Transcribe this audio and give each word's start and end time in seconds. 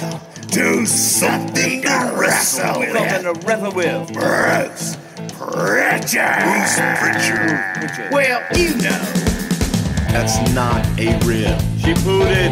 Welcome 0.00 0.20
to 0.52 0.86
Something 0.86 1.82
to 1.82 2.14
Wrestle 2.16 2.80
With. 2.80 2.92
Something 2.92 3.22
to 3.22 3.46
wrestle 3.46 3.72
with. 3.72 4.12
Bruce 4.12 4.96
Prichard. 5.36 6.42
Bruce 6.42 6.76
Prichard. 7.76 8.12
Well, 8.12 8.42
you 8.56 8.76
know. 8.76 8.98
That's 10.08 10.54
not 10.54 10.86
a 10.98 11.18
rib. 11.26 11.60
She 11.80 11.92
pooted. 12.02 12.50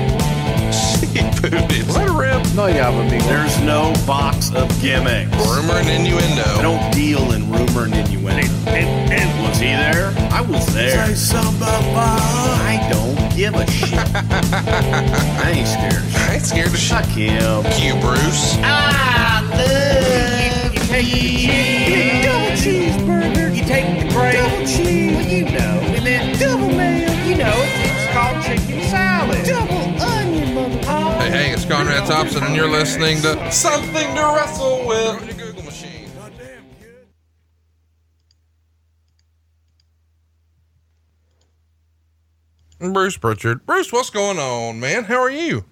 She 1.19 1.25
pooted. 1.41 1.87
Was 1.87 1.97
that 1.97 2.09
a 2.09 2.13
rib? 2.13 2.47
No, 2.55 2.67
yeah, 2.67 2.91
amigo. 2.91 3.25
There's 3.25 3.61
no 3.63 3.93
box 4.07 4.55
of 4.55 4.69
gimmicks. 4.81 5.35
Rumor 5.37 5.75
and 5.75 5.89
innuendo. 5.89 6.45
I 6.45 6.63
don't 6.63 6.93
deal 6.93 7.33
in 7.33 7.51
rumor 7.51 7.85
and 7.85 7.95
innuendo. 7.95 8.47
And, 8.71 9.13
and 9.13 9.43
was 9.43 9.59
he 9.59 9.67
there? 9.67 10.15
I 10.31 10.43
was 10.43 10.73
there. 10.73 11.07
Say 11.07 11.15
something 11.15 11.67
I 11.67 12.89
don't 12.93 13.37
give 13.37 13.55
a 13.55 13.67
shit. 13.69 13.99
I 14.15 15.51
ain't 15.57 15.67
scared. 15.67 15.95
of 15.95 16.07
shit. 16.07 16.21
I 16.21 16.35
ain't 16.35 16.45
scared 16.45 16.69
of 16.69 16.79
shit. 16.79 16.97
Fuck 16.99 17.07
him. 17.07 17.65
You, 17.83 18.01
Bruce. 18.01 18.57
I 18.63 19.43
love 19.51 20.73
you, 20.75 20.81
take 20.81 21.11
the 21.11 21.19
cheese. 21.19 22.25
Double 22.25 22.55
cheeseburger. 22.55 23.57
You 23.57 23.65
take 23.65 24.07
the 24.07 24.15
gravy. 24.15 24.39
Double 24.39 24.67
cheese. 24.67 25.17
Well, 25.17 25.27
you 25.27 25.45
know. 25.47 25.81
And 25.97 26.07
then 26.07 26.39
double 26.39 26.69
mayo. 26.69 27.11
You 27.27 27.37
know, 27.39 27.55
it's 27.57 28.13
called 28.15 28.41
chicken 28.45 28.88
Conrad 31.69 32.07
Thompson, 32.07 32.43
and 32.45 32.57
you're 32.57 32.71
listening 32.71 33.21
to 33.23 33.53
Something 33.53 34.15
to 34.15 34.33
Wrestle 34.35 34.87
With. 34.87 35.39
Your 35.39 35.47
Google 35.49 35.65
machine. 35.65 36.09
Bruce 42.79 43.17
Prichard. 43.17 43.67
Bruce, 43.67 43.93
what's 43.93 44.11
going 44.11 44.39
on, 44.39 44.79
man? 44.79 45.05
How 45.05 45.21
are 45.21 45.31
you? 45.31 45.65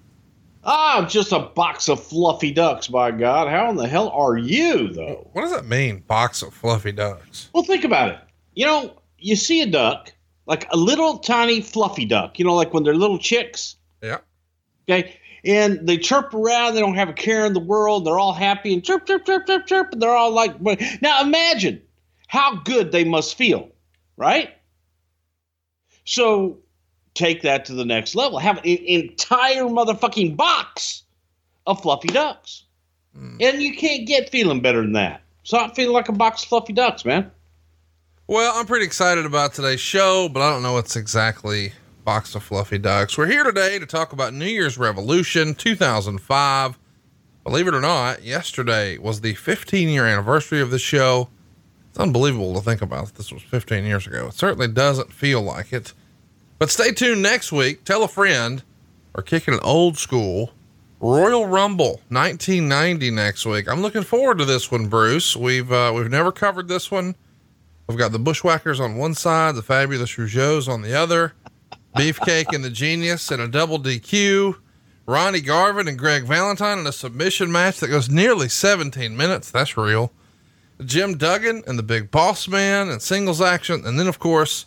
Ah, 0.65 1.07
just 1.09 1.31
a 1.31 1.39
box 1.39 1.89
of 1.89 2.03
fluffy 2.03 2.51
ducks, 2.51 2.89
by 2.89 3.13
God. 3.13 3.49
How 3.49 3.71
in 3.71 3.77
the 3.77 3.87
hell 3.87 4.09
are 4.09 4.37
you, 4.37 4.89
though? 4.89 5.29
What 5.33 5.43
does 5.43 5.53
that 5.53 5.67
mean, 5.67 6.01
box 6.09 6.43
of 6.43 6.53
fluffy 6.53 6.91
ducks? 6.91 7.49
Well, 7.53 7.63
think 7.63 7.85
about 7.85 8.11
it. 8.11 8.19
You 8.55 8.67
know, 8.67 8.97
you 9.19 9.37
see 9.37 9.63
a 9.63 9.67
duck, 9.67 10.13
like 10.47 10.67
a 10.73 10.77
little 10.77 11.19
tiny 11.19 11.61
fluffy 11.61 12.05
duck, 12.05 12.41
you 12.41 12.45
know, 12.45 12.55
like 12.55 12.75
when 12.75 12.83
they're 12.83 12.95
little 12.97 13.19
chicks, 13.19 13.77
Yeah. 14.03 14.19
okay? 14.89 15.15
And 15.47 15.87
they 15.87 15.97
chirp 15.97 16.35
around, 16.35 16.75
they 16.75 16.81
don't 16.81 16.97
have 16.97 17.09
a 17.09 17.15
care 17.15 17.47
in 17.47 17.53
the 17.53 17.61
world, 17.61 18.05
they're 18.05 18.19
all 18.19 18.33
happy 18.33 18.75
and 18.75 18.85
chirp, 18.85 19.07
chirp, 19.07 19.25
chirp, 19.25 19.47
chirp, 19.47 19.67
chirp, 19.67 19.93
and 19.93 20.03
they're 20.03 20.11
all 20.11 20.33
like, 20.33 20.61
but- 20.63 20.83
now 21.01 21.23
imagine 21.23 21.81
how 22.27 22.57
good 22.57 22.91
they 22.91 23.05
must 23.05 23.37
feel, 23.37 23.71
right? 24.17 24.51
So 26.05 26.59
take 27.15 27.43
that 27.43 27.65
to 27.67 27.75
the 27.75 27.85
next 27.85 28.15
level. 28.15 28.39
Have 28.39 28.59
an 28.59 28.65
entire 28.65 29.65
motherfucking 29.65 30.37
box 30.37 31.05
of 31.67 31.81
fluffy 31.81 32.09
ducks. 32.09 32.65
Hmm. 33.15 33.37
And 33.41 33.63
you 33.63 33.77
can't 33.77 34.07
get 34.07 34.31
feeling 34.31 34.61
better 34.61 34.83
than 34.83 34.93
that. 34.93 35.23
So 35.45 35.59
I'm 35.59 35.71
feeling 35.71 35.93
like 35.93 36.09
a 36.09 36.13
box 36.13 36.43
of 36.43 36.49
fluffy 36.49 36.73
ducks, 36.73 37.05
man. 37.05 37.31
Well, 38.27 38.53
I'm 38.57 38.67
pretty 38.67 38.85
excited 38.85 39.25
about 39.25 39.55
today's 39.55 39.81
show, 39.81 40.29
but 40.29 40.43
I 40.43 40.51
don't 40.51 40.63
know 40.63 40.73
what's 40.73 40.97
exactly 40.97 41.73
box 42.07 42.37
of 42.37 42.43
fluffy 42.45 42.79
ducks. 42.79 43.19
We're 43.19 43.27
here 43.27 43.43
today 43.43 43.81
to 43.81 43.85
talk 43.85 44.13
about 44.13 44.33
New 44.33 44.47
Year's 44.47 44.79
Revolution 44.79 45.57
2005. 45.57 46.79
Believe 47.43 47.67
it 47.67 47.75
or 47.75 47.81
not, 47.81 48.23
yesterday 48.23 48.97
was 48.97 49.23
the 49.23 49.35
15 49.35 49.89
year 49.89 50.07
anniversary 50.07 50.61
of 50.61 50.71
the 50.71 50.79
show. 50.79 51.29
It's 51.91 51.99
unbelievable 51.99 52.55
to 52.55 52.61
think 52.61 52.81
about. 52.81 53.13
This 53.17 53.33
was 53.33 53.43
15 53.43 53.85
years 53.85 54.07
ago. 54.07 54.29
It 54.29 54.35
certainly 54.35 54.69
doesn't 54.69 55.13
feel 55.13 55.43
like 55.43 55.73
it. 55.73 55.95
But 56.61 56.71
stay 56.71 56.93
tuned 56.93 57.23
next 57.23 57.51
week. 57.51 57.83
Tell 57.83 58.05
a 58.05 58.09
friend. 58.09 58.63
We're 59.13 59.25
kicking 59.25 59.55
an 59.55 59.61
old 59.65 59.99
school 59.99 60.53
Royal 61.01 61.47
Rumble 61.47 62.03
1990 62.11 63.11
next 63.11 63.45
week. 63.47 63.69
I'm 63.69 63.83
looking 63.83 64.05
forward 64.05 64.39
to 64.39 64.45
this 64.45 64.71
one, 64.71 64.87
Bruce. 64.87 65.35
We've 65.35 65.73
uh, 65.73 65.91
we've 65.93 66.09
never 66.09 66.31
covered 66.31 66.69
this 66.69 66.89
one. 66.89 67.17
We've 67.89 67.99
got 67.99 68.13
the 68.13 68.21
Bushwhackers 68.21 68.79
on 68.79 68.95
one 68.95 69.15
side, 69.15 69.57
the 69.57 69.63
Fabulous 69.63 70.13
Rougeaus 70.13 70.69
on 70.69 70.83
the 70.83 70.95
other, 70.95 71.35
Beefcake 71.97 72.53
and 72.55 72.63
the 72.63 72.71
Genius 72.71 73.31
in 73.31 73.41
a 73.41 73.49
double 73.49 73.79
DQ, 73.79 74.57
Ronnie 75.07 75.41
Garvin 75.41 75.89
and 75.89 75.99
Greg 75.99 76.25
Valentine 76.25 76.79
in 76.79 76.87
a 76.87 76.93
submission 76.93 77.51
match 77.51 77.81
that 77.81 77.89
goes 77.89 78.11
nearly 78.11 78.49
17 78.49 79.17
minutes. 79.17 79.51
That's 79.51 79.77
real. 79.77 80.13
Jim 80.85 81.17
Duggan 81.17 81.63
and 81.67 81.79
the 81.79 81.83
Big 81.83 82.11
Boss 82.11 82.49
Man 82.49 82.91
and 82.91 83.01
singles 83.01 83.41
action, 83.41 83.87
and 83.87 83.99
then 83.99 84.09
of 84.09 84.19
course 84.19 84.67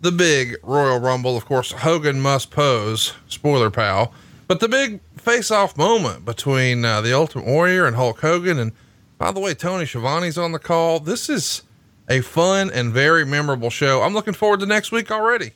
the 0.00 0.10
big 0.10 0.56
Royal 0.62 0.98
Rumble. 0.98 1.36
Of 1.36 1.44
course, 1.44 1.72
Hogan 1.72 2.20
must 2.20 2.50
pose. 2.50 3.12
Spoiler, 3.28 3.70
pal. 3.70 4.14
But 4.48 4.60
the 4.60 4.68
big 4.68 5.00
face-off 5.16 5.76
moment 5.76 6.24
between 6.24 6.84
uh, 6.84 7.02
the 7.02 7.14
Ultimate 7.14 7.46
Warrior 7.46 7.86
and 7.86 7.94
Hulk 7.94 8.20
Hogan, 8.20 8.58
and 8.58 8.72
by 9.18 9.30
the 9.32 9.40
way, 9.40 9.52
Tony 9.52 9.84
Schiavone's 9.84 10.38
on 10.38 10.52
the 10.52 10.58
call. 10.58 10.98
This 10.98 11.28
is 11.28 11.62
a 12.08 12.22
fun 12.22 12.70
and 12.70 12.90
very 12.90 13.26
memorable 13.26 13.68
show. 13.68 14.02
I'm 14.02 14.14
looking 14.14 14.34
forward 14.34 14.60
to 14.60 14.66
next 14.66 14.92
week 14.92 15.10
already. 15.10 15.52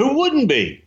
Who 0.00 0.14
wouldn't 0.14 0.48
be? 0.48 0.82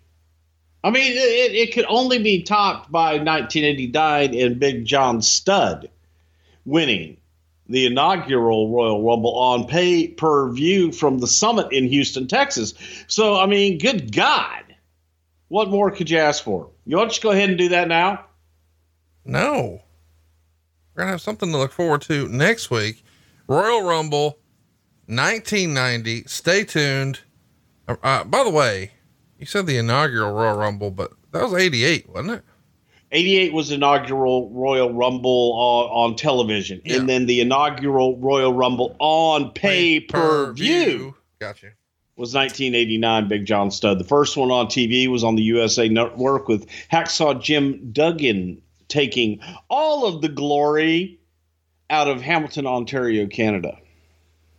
I 0.84 0.90
mean, 0.90 1.12
it, 1.12 1.54
it 1.54 1.74
could 1.74 1.86
only 1.88 2.18
be 2.18 2.42
topped 2.42 2.92
by 2.92 3.20
1989 3.20 4.34
and 4.34 4.60
Big 4.60 4.86
John 4.86 5.22
Studd 5.22 5.92
winning 6.66 7.18
the 7.70 7.86
inaugural 7.86 8.74
Royal 8.74 9.04
Rumble 9.04 9.38
on 9.38 9.68
pay 9.68 10.08
per 10.08 10.52
view 10.52 10.92
from 10.92 11.20
the 11.20 11.28
summit 11.28 11.72
in 11.72 11.88
Houston, 11.88 12.28
Texas. 12.28 12.74
So, 13.08 13.40
I 13.40 13.46
mean, 13.46 13.78
good 13.78 14.16
God, 14.16 14.64
what 15.48 15.70
more 15.70 15.92
could 15.92 16.10
you 16.10 16.18
ask 16.18 16.44
for? 16.44 16.72
You 16.88 16.98
want 16.98 17.12
to 17.12 17.14
just 17.14 17.22
go 17.22 17.30
ahead 17.30 17.50
and 17.50 17.58
do 17.58 17.70
that 17.70 17.88
now? 17.88 18.26
No, 19.26 19.80
we're 20.96 21.04
gonna 21.04 21.12
have 21.12 21.22
something 21.22 21.52
to 21.52 21.58
look 21.58 21.72
forward 21.72 22.02
to 22.04 22.28
next 22.30 22.72
week. 22.72 23.04
Royal 23.48 23.84
Rumble, 23.84 24.40
1990. 25.06 26.24
Stay 26.26 26.64
tuned. 26.64 27.20
Uh, 27.88 27.96
uh, 28.02 28.24
by 28.24 28.44
the 28.44 28.50
way, 28.50 28.92
you 29.44 29.48
said 29.48 29.68
the 29.68 29.78
inaugural 29.78 30.32
Royal 30.34 30.58
Rumble, 30.58 30.92
but 30.92 31.12
that 31.32 31.44
was 31.44 31.54
88, 31.54 32.10
wasn't 32.10 32.32
it? 32.40 32.44
88 33.12 33.54
was 33.54 33.72
inaugural 33.72 34.50
Royal 34.50 34.92
Rumble 34.92 35.54
on, 35.54 36.12
on 36.12 36.16
television, 36.16 36.82
Yeah. 36.84 36.98
and 36.98 37.08
then 37.10 37.26
the 37.28 37.42
inaugural 37.42 38.18
Royal 38.18 38.54
Rumble 38.54 38.96
on 39.00 39.52
pay 39.52 40.00
per 40.00 40.52
view. 40.54 41.16
Gotcha. 41.40 41.68
was 42.16 42.34
1989 42.34 43.28
Big 43.28 43.46
John 43.46 43.70
Studd. 43.70 44.00
The 44.00 44.04
first 44.04 44.36
one 44.38 44.50
on 44.52 44.68
TV 44.68 45.08
was 45.08 45.24
on 45.24 45.36
the 45.36 45.44
USA 45.44 45.88
Network 45.90 46.48
with 46.48 46.68
Hacksaw 46.92 47.40
Jim 47.42 47.92
Duggan 47.92 48.62
taking 48.88 49.40
all 49.70 50.06
of 50.08 50.22
the 50.22 50.30
glory 50.30 51.20
out 51.90 52.08
of 52.08 52.22
Hamilton, 52.22 52.66
Ontario, 52.66 53.28
Canada. 53.28 53.78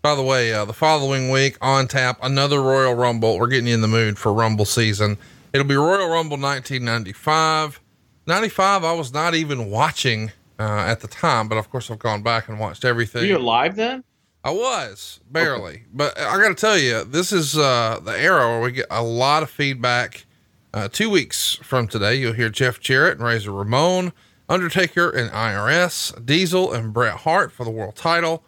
By 0.04 0.14
the 0.14 0.22
way, 0.22 0.52
uh, 0.52 0.66
the 0.66 0.74
following 0.74 1.30
week 1.30 1.56
on 1.62 1.88
tap, 1.88 2.18
another 2.22 2.60
Royal 2.60 2.92
Rumble. 2.92 3.38
We're 3.38 3.46
getting 3.46 3.68
you 3.68 3.72
in 3.72 3.80
the 3.80 3.88
mood 3.88 4.18
for 4.18 4.34
Rumble 4.34 4.66
season. 4.66 5.16
It'll 5.54 5.66
be 5.66 5.76
Royal 5.76 6.10
Rumble 6.10 6.36
1995. 6.36 7.80
95, 8.26 8.84
I 8.84 8.92
was 8.92 9.14
not 9.14 9.34
even 9.34 9.70
watching 9.70 10.30
uh, 10.58 10.84
at 10.86 11.00
the 11.00 11.08
time, 11.08 11.48
but 11.48 11.56
of 11.56 11.70
course 11.70 11.90
I've 11.90 12.00
gone 12.00 12.22
back 12.22 12.50
and 12.50 12.60
watched 12.60 12.84
Were 12.84 12.90
everything. 12.90 13.26
you 13.26 13.38
alive 13.38 13.76
then? 13.76 14.04
I 14.44 14.50
was 14.50 15.20
barely, 15.30 15.84
but 15.90 16.20
I 16.20 16.36
got 16.36 16.48
to 16.48 16.54
tell 16.54 16.76
you, 16.76 17.04
this 17.04 17.32
is 17.32 17.56
uh, 17.56 17.98
the 18.04 18.12
era 18.12 18.46
where 18.46 18.60
we 18.60 18.72
get 18.72 18.86
a 18.90 19.02
lot 19.02 19.42
of 19.42 19.48
feedback. 19.48 20.26
Uh, 20.74 20.86
two 20.86 21.08
weeks 21.08 21.54
from 21.62 21.88
today, 21.88 22.16
you'll 22.16 22.34
hear 22.34 22.50
Jeff 22.50 22.78
Jarrett 22.78 23.16
and 23.16 23.26
Razor 23.26 23.52
Ramon, 23.52 24.12
Undertaker 24.50 25.08
and 25.08 25.30
IRS, 25.30 26.26
Diesel 26.26 26.74
and 26.74 26.92
Bret 26.92 27.20
Hart 27.20 27.52
for 27.52 27.64
the 27.64 27.70
world 27.70 27.96
title, 27.96 28.44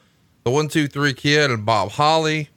the 0.47 0.53
One 0.53 0.69
Two 0.69 0.87
Three 0.87 1.13
Kid 1.13 1.51
and 1.51 1.67
Bob 1.67 1.91
Holly 1.91 2.51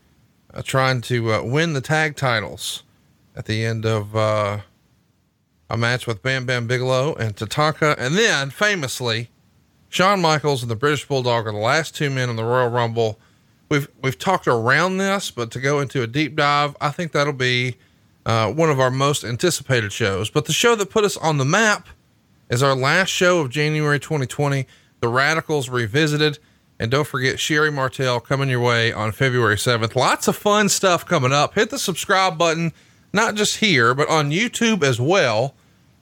uh, 0.54 0.62
trying 0.62 1.02
to 1.02 1.34
uh, 1.34 1.44
win 1.44 1.74
the 1.74 1.82
tag 1.82 2.16
titles 2.16 2.84
at 3.36 3.46
the 3.46 3.66
end 3.66 3.84
of 3.84 4.16
uh, 4.16 4.60
a 5.72 5.76
match 5.76 6.06
with 6.06 6.22
Bam 6.22 6.46
Bam 6.46 6.68
Bigelow 6.68 7.16
and 7.16 7.36
Tatanka, 7.36 7.96
and 7.98 8.16
then 8.16 8.52
famously. 8.52 9.32
Shawn 9.92 10.22
Michaels 10.22 10.62
and 10.62 10.70
the 10.70 10.76
British 10.76 11.08
Bulldog 11.08 11.48
are 11.48 11.52
the 11.52 11.58
last 11.58 11.96
two 11.96 12.12
men 12.12 12.30
in 12.30 12.36
the 12.36 12.44
Royal 12.44 12.70
Rumble 12.70 13.20
we've 13.70 13.88
we've 14.04 14.20
talked 14.20 14.48
around 14.48 14.98
this, 14.98 15.32
but 15.32 15.50
to 15.50 15.60
go 15.60 15.80
into 15.80 16.04
a 16.04 16.08
deep 16.08 16.36
dive, 16.36 16.78
I 16.80 16.92
think 16.92 17.12
that'll 17.12 17.34
be 17.34 17.78
uh, 18.24 18.52
one 18.54 18.70
of 18.70 18.80
our 18.80 18.92
most 18.92 19.24
anticipated 19.24 19.92
shows. 19.92 20.30
But 20.30 20.46
the 20.46 20.54
show 20.54 20.76
that 20.76 20.92
put 20.92 21.06
us 21.06 21.18
on 21.18 21.40
the 21.40 21.46
map 21.46 21.90
is 22.52 22.62
our 22.62 22.76
last 22.76 23.10
show 23.10 23.40
of 23.40 23.50
January 23.50 24.00
2020, 24.00 24.68
The 25.00 25.08
Radicals 25.08 25.70
Revisited. 25.70 26.38
And 26.80 26.90
don't 26.90 27.08
forget 27.08 27.40
Sherri 27.40 27.72
Martel 27.72 28.20
coming 28.20 28.50
your 28.50 28.62
way 28.62 28.94
on 28.94 29.12
February 29.12 29.58
7th. 29.58 29.96
Lots 29.96 30.28
of 30.30 30.36
fun 30.36 30.70
stuff 30.70 31.06
coming 31.06 31.34
up. 31.34 31.56
Hit 31.56 31.72
the 31.72 31.80
subscribe 31.80 32.38
button, 32.38 32.72
not 33.12 33.36
just 33.36 33.58
here, 33.58 33.94
but 33.94 34.08
on 34.08 34.32
YouTube 34.32 34.82
as 34.82 35.00
well. 35.00 35.56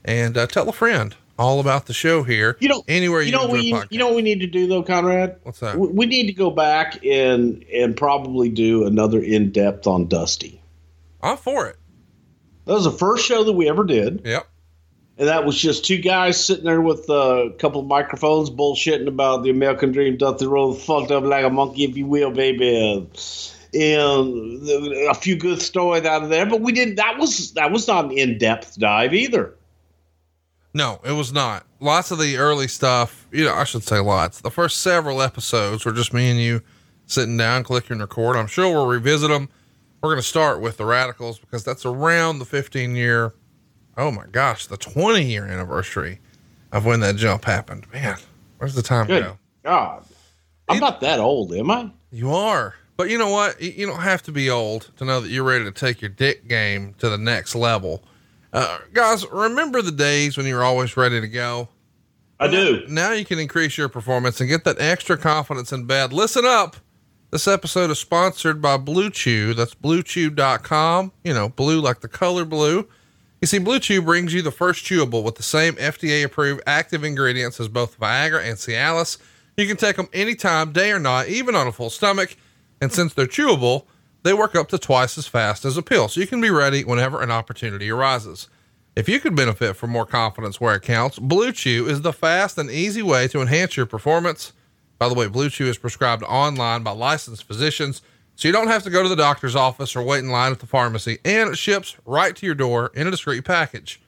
And 0.06 0.38
uh, 0.38 0.46
tell 0.46 0.70
a 0.70 0.74
friend 0.74 1.16
all 1.40 1.60
about 1.60 1.86
the 1.86 1.94
show 1.94 2.24
here. 2.24 2.58
You 2.60 2.70
know, 2.70 2.84
anywhere 2.88 3.22
you, 3.22 3.28
you 3.28 3.32
know, 3.32 3.48
what 3.48 3.52
we, 3.54 3.76
you 3.90 4.00
know 4.00 4.08
what 4.08 4.16
we 4.16 4.22
need 4.22 4.40
to 4.42 4.48
do 4.48 4.68
though, 4.68 4.84
Conrad. 4.84 5.38
What's 5.44 5.60
that? 5.60 5.78
We, 5.78 5.88
we 5.90 6.06
need 6.06 6.28
to 6.28 6.34
go 6.34 6.50
back 6.50 7.04
and 7.06 7.64
and 7.74 7.96
probably 7.96 8.50
do 8.50 8.86
another 8.86 9.22
in 9.22 9.52
depth 9.52 9.88
on 9.88 10.08
Dusty. 10.08 10.62
I'm 11.22 11.38
for 11.38 11.68
it. 11.68 11.78
That 12.66 12.74
was 12.74 12.84
the 12.84 12.92
first 12.92 13.26
show 13.26 13.44
that 13.44 13.54
we 13.54 13.70
ever 13.70 13.84
did. 13.84 14.22
Yep. 14.26 14.48
And 15.18 15.28
that 15.28 15.46
was 15.46 15.58
just 15.58 15.86
two 15.86 15.98
guys 15.98 16.44
sitting 16.44 16.66
there 16.66 16.82
with 16.82 17.10
a 17.10 17.54
couple 17.58 17.82
of 17.82 17.88
microphones 17.88 18.50
bullshitting 18.50 19.08
about 19.08 19.44
the 19.44 19.50
American 19.50 19.92
dream 19.92 20.18
doth 20.18 20.42
roll 20.42 20.74
fucked 20.74 21.12
up 21.12 21.24
like 21.24 21.46
a 21.46 21.50
monkey, 21.50 21.86
if 21.86 21.98
you 21.98 22.06
will, 22.06 22.32
baby. 22.32 23.10
And 23.74 24.70
a 24.70 25.14
few 25.14 25.36
good 25.36 25.62
stories 25.62 26.06
out 26.06 26.24
of 26.24 26.30
there, 26.30 26.46
but 26.46 26.62
we 26.62 26.72
didn't. 26.72 26.96
That 26.96 27.18
was 27.18 27.54
that 27.54 27.72
was 27.72 27.88
not 27.88 28.06
an 28.06 28.12
in 28.12 28.38
depth 28.38 28.80
dive 28.80 29.14
either. 29.14 29.54
No, 30.74 31.00
it 31.04 31.14
was 31.14 31.34
not. 31.34 31.66
Lots 31.80 32.12
of 32.12 32.20
the 32.20 32.38
early 32.38 32.68
stuff, 32.68 33.28
you 33.32 33.46
know, 33.46 33.54
I 33.54 33.64
should 33.64 33.84
say 33.84 34.00
lots. 34.00 34.42
The 34.42 34.52
first 34.52 34.82
several 34.82 35.22
episodes 35.22 35.86
were 35.86 35.92
just 35.92 36.14
me 36.14 36.30
and 36.30 36.40
you 36.40 36.62
sitting 37.08 37.36
down, 37.36 37.64
clicking 37.64 38.00
record. 38.00 38.36
I'm 38.36 38.48
sure 38.48 38.72
we'll 38.72 38.86
revisit 38.86 39.30
them. 39.30 39.50
We're 40.02 40.10
going 40.10 40.22
to 40.22 40.28
start 40.28 40.62
with 40.62 40.78
the 40.78 40.86
Radicals 40.86 41.40
because 41.40 41.64
that's 41.64 41.86
around 41.86 42.38
the 42.40 42.46
15 42.46 42.96
year, 42.96 43.34
oh 43.98 44.12
my 44.12 44.26
gosh, 44.32 44.68
the 44.68 44.78
20 44.78 45.24
year 45.26 45.46
anniversary 45.46 46.20
of 46.72 46.86
when 46.86 47.00
that 47.02 47.16
jump 47.16 47.46
happened. 47.46 47.86
Man, 47.92 48.18
where's 48.58 48.76
the 48.76 48.82
time 48.82 49.08
Good 49.08 49.24
go? 49.24 49.38
God, 49.64 50.06
I'm 50.70 50.80
not 50.80 51.02
that 51.02 51.20
old, 51.20 51.54
am 51.54 51.72
I? 51.72 51.90
You 52.12 52.32
are. 52.34 52.76
But 52.96 53.10
you 53.10 53.18
know 53.18 53.30
what? 53.30 53.62
You- 53.62 53.72
You 53.76 53.86
don't 53.88 54.02
have 54.02 54.24
to 54.24 54.32
be 54.32 54.50
old 54.50 54.90
to 54.98 55.06
know 55.06 55.20
that 55.22 55.30
you're 55.30 55.44
ready 55.44 55.66
to 55.66 55.72
take 55.72 56.02
your 56.02 56.10
dick 56.10 56.48
game 56.48 56.96
to 57.00 57.10
the 57.10 57.18
next 57.18 57.54
level. 57.56 58.04
Uh, 58.54 58.80
guys, 58.94 59.26
remember 59.32 59.82
the 59.82 59.92
days 59.92 60.38
when 60.38 60.46
you 60.46 60.56
were 60.56 60.64
always 60.64 60.96
ready 60.98 61.20
to 61.22 61.28
go? 61.28 61.70
I 62.40 62.48
do. 62.48 62.86
Now 62.88 63.12
you 63.12 63.26
can 63.26 63.40
increase 63.40 63.78
your 63.78 63.90
performance 63.90 64.40
and 64.40 64.50
get 64.50 64.64
that 64.64 64.80
extra 64.80 65.18
confidence 65.18 65.72
in 65.74 65.86
bed. 65.86 66.14
Listen 66.14 66.46
up. 66.46 66.78
This 67.32 67.48
episode 67.48 67.90
is 67.92 68.00
sponsored 68.00 68.62
by 68.62 68.78
Blue 68.78 69.10
Chew. 69.10 69.54
That's 69.54 69.76
bluechew.com. 69.76 71.12
You 71.24 71.34
know, 71.34 71.50
blue 71.50 71.82
like 71.82 72.00
the 72.02 72.08
color 72.08 72.46
blue. 72.46 72.88
You 73.48 73.60
see, 73.60 73.60
Blue 73.60 73.80
Chew 73.80 74.02
brings 74.02 74.34
you 74.34 74.42
the 74.42 74.52
first 74.52 74.84
chewable 74.84 75.24
with 75.24 75.36
the 75.36 75.42
same 75.42 75.76
FDA 75.76 76.22
approved 76.26 76.62
active 76.68 77.06
ingredients 77.06 77.62
as 77.62 77.70
both 77.70 77.98
Viagra 77.98 78.44
and 78.44 78.58
Cialis. 78.58 79.20
You 79.56 79.66
can 79.66 79.78
take 79.78 79.96
them 79.96 80.10
anytime, 80.12 80.74
day 80.74 80.92
or 80.92 81.00
night, 81.00 81.30
even 81.30 81.56
on 81.56 81.66
a 81.66 81.72
full 81.72 81.90
stomach. 81.90 82.36
And 82.82 82.92
since 82.92 83.14
they're 83.14 83.26
chewable, 83.26 83.86
they 84.24 84.34
work 84.34 84.54
up 84.54 84.68
to 84.68 84.78
twice 84.78 85.18
as 85.18 85.28
fast 85.28 85.64
as 85.64 85.78
a 85.78 85.82
pill. 85.82 86.10
So 86.10 86.20
you 86.20 86.28
can 86.28 86.42
be 86.42 86.50
ready 86.50 86.84
whenever 86.84 87.22
an 87.22 87.32
opportunity 87.32 87.90
arises. 87.90 88.50
If 88.98 89.08
you 89.08 89.22
could 89.22 89.34
benefit 89.34 89.78
from 89.78 89.92
more 89.92 90.06
confidence 90.06 90.60
where 90.60 90.76
it 90.76 90.82
counts, 90.82 91.18
Blue 91.18 91.54
Chew 91.54 91.88
is 91.88 92.02
the 92.02 92.12
fast 92.12 92.58
and 92.58 92.70
easy 92.70 93.02
way 93.02 93.30
to 93.30 93.40
enhance 93.40 93.78
your 93.78 93.86
performance. 93.86 94.52
By 95.00 95.08
the 95.08 95.16
way, 95.16 95.28
Blue 95.28 95.50
Chew 95.50 95.68
is 95.68 95.78
prescribed 95.78 96.24
online 96.24 96.84
by 96.84 96.92
licensed 96.92 97.46
physicians, 97.46 98.02
so 98.38 98.48
you 98.48 98.52
don't 98.52 98.68
have 98.68 98.84
to 98.84 98.92
go 98.92 99.02
to 99.02 99.10
the 99.10 99.16
doctor's 99.16 99.56
office 99.56 99.96
or 99.96 100.04
wait 100.04 100.20
in 100.20 100.30
line 100.30 100.52
at 100.52 100.60
the 100.60 100.68
pharmacy, 100.68 101.18
and 101.26 101.50
it 101.50 101.58
ships 101.58 101.98
right 102.06 102.36
to 102.36 102.46
your 102.46 102.54
door 102.54 102.92
in 102.94 103.08
a 103.08 103.12
discreet 103.12 103.44
package. 103.44 104.00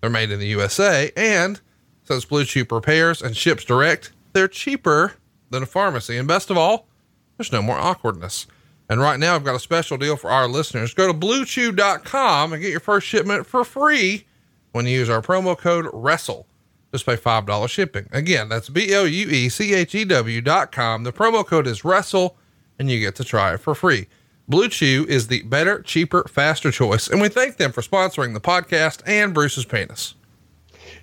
They're 0.00 0.10
made 0.10 0.32
in 0.32 0.40
the 0.40 0.48
USA, 0.48 1.12
and 1.16 1.60
since 2.02 2.24
Blue 2.24 2.44
Chew 2.44 2.64
prepares 2.64 3.22
and 3.22 3.36
ships 3.36 3.64
direct, 3.64 4.10
they're 4.32 4.48
cheaper 4.48 5.14
than 5.50 5.62
a 5.62 5.66
pharmacy. 5.66 6.16
And 6.16 6.26
best 6.26 6.50
of 6.50 6.58
all, 6.58 6.88
there's 7.36 7.52
no 7.52 7.62
more 7.62 7.76
awkwardness. 7.76 8.48
And 8.88 9.00
right 9.00 9.20
now, 9.20 9.36
I've 9.36 9.44
got 9.44 9.54
a 9.54 9.60
special 9.60 9.96
deal 9.96 10.16
for 10.16 10.28
our 10.28 10.48
listeners. 10.48 10.92
Go 10.92 11.06
to 11.06 11.16
bluechew.com 11.16 12.52
and 12.52 12.60
get 12.60 12.72
your 12.72 12.80
first 12.80 13.06
shipment 13.06 13.46
for 13.46 13.62
free 13.62 14.26
when 14.72 14.86
you 14.86 14.98
use 14.98 15.08
our 15.08 15.22
promo 15.22 15.56
code 15.56 15.86
WRESTLE. 15.92 16.46
Just 16.90 17.06
pay 17.06 17.16
$5 17.16 17.68
shipping. 17.68 18.08
Again, 18.10 18.48
that's 18.48 18.70
B 18.70 18.92
L 18.92 19.06
U 19.06 19.28
E 19.28 19.48
C 19.48 19.72
H 19.74 19.94
E 19.94 20.04
W 20.04 20.40
dot 20.40 20.72
com. 20.72 21.04
The 21.04 21.12
promo 21.12 21.46
code 21.46 21.68
is 21.68 21.84
WRESTLE 21.84 22.34
and 22.78 22.90
you 22.90 23.00
get 23.00 23.14
to 23.16 23.24
try 23.24 23.54
it 23.54 23.58
for 23.58 23.74
free. 23.74 24.06
Blue 24.48 24.68
Chew 24.68 25.04
is 25.08 25.26
the 25.26 25.42
better, 25.42 25.82
cheaper, 25.82 26.24
faster 26.26 26.70
choice. 26.70 27.08
And 27.08 27.20
we 27.20 27.28
thank 27.28 27.58
them 27.58 27.70
for 27.70 27.82
sponsoring 27.82 28.32
the 28.32 28.40
podcast 28.40 29.02
and 29.06 29.34
Bruce's 29.34 29.66
penis. 29.66 30.14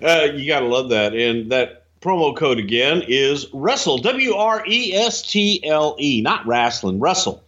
Uh, 0.02 0.28
you 0.34 0.48
gotta 0.48 0.66
love 0.66 0.88
that. 0.90 1.14
And 1.14 1.50
that 1.52 1.84
promo 2.00 2.36
code 2.36 2.58
again 2.58 3.02
is 3.06 3.46
Wrestle. 3.52 3.98
W 3.98 4.34
R 4.34 4.64
E 4.66 4.94
S 4.94 5.22
T 5.22 5.64
L 5.64 5.96
E, 5.98 6.20
not 6.22 6.44
wrestling. 6.46 6.98
Wrestle. 6.98 7.42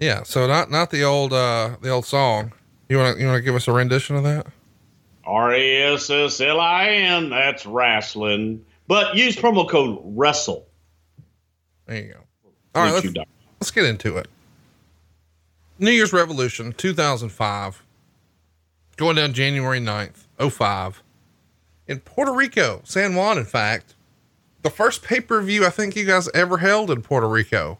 Yeah. 0.00 0.24
So 0.24 0.46
not, 0.46 0.70
not 0.70 0.90
the 0.90 1.04
old, 1.04 1.32
uh, 1.32 1.76
the 1.80 1.90
old 1.90 2.04
song. 2.04 2.52
You 2.88 2.98
want 2.98 3.16
to, 3.16 3.22
you 3.22 3.28
want 3.28 3.38
to 3.38 3.42
give 3.42 3.54
us 3.54 3.68
a 3.68 3.72
rendition 3.72 4.16
of 4.16 4.24
that? 4.24 4.46
R 5.24 5.52
A 5.52 5.94
S 5.94 6.10
S 6.10 6.40
L 6.40 6.58
I 6.58 6.88
N. 6.88 7.30
That's 7.30 7.66
wrestling. 7.66 8.64
But 8.88 9.14
use 9.14 9.36
promo 9.36 9.68
code 9.68 10.00
Wrestle. 10.02 10.66
There 11.86 12.02
you 12.02 12.12
go. 12.14 12.20
All 12.74 12.84
right. 12.84 12.92
Let's, 12.92 13.16
let's 13.60 13.70
get 13.70 13.84
into 13.84 14.16
it. 14.16 14.28
New 15.78 15.90
Year's 15.90 16.12
Revolution 16.12 16.72
2005, 16.72 17.82
going 18.96 19.16
down 19.16 19.32
January 19.32 19.80
9th, 19.80 20.26
05, 20.38 21.02
in 21.86 22.00
Puerto 22.00 22.32
Rico, 22.32 22.80
San 22.84 23.14
Juan, 23.14 23.38
in 23.38 23.44
fact. 23.44 23.94
The 24.62 24.70
first 24.70 25.02
pay 25.02 25.20
per 25.20 25.40
view 25.40 25.64
I 25.64 25.70
think 25.70 25.94
you 25.94 26.04
guys 26.04 26.28
ever 26.34 26.58
held 26.58 26.90
in 26.90 27.00
Puerto 27.02 27.28
Rico. 27.28 27.78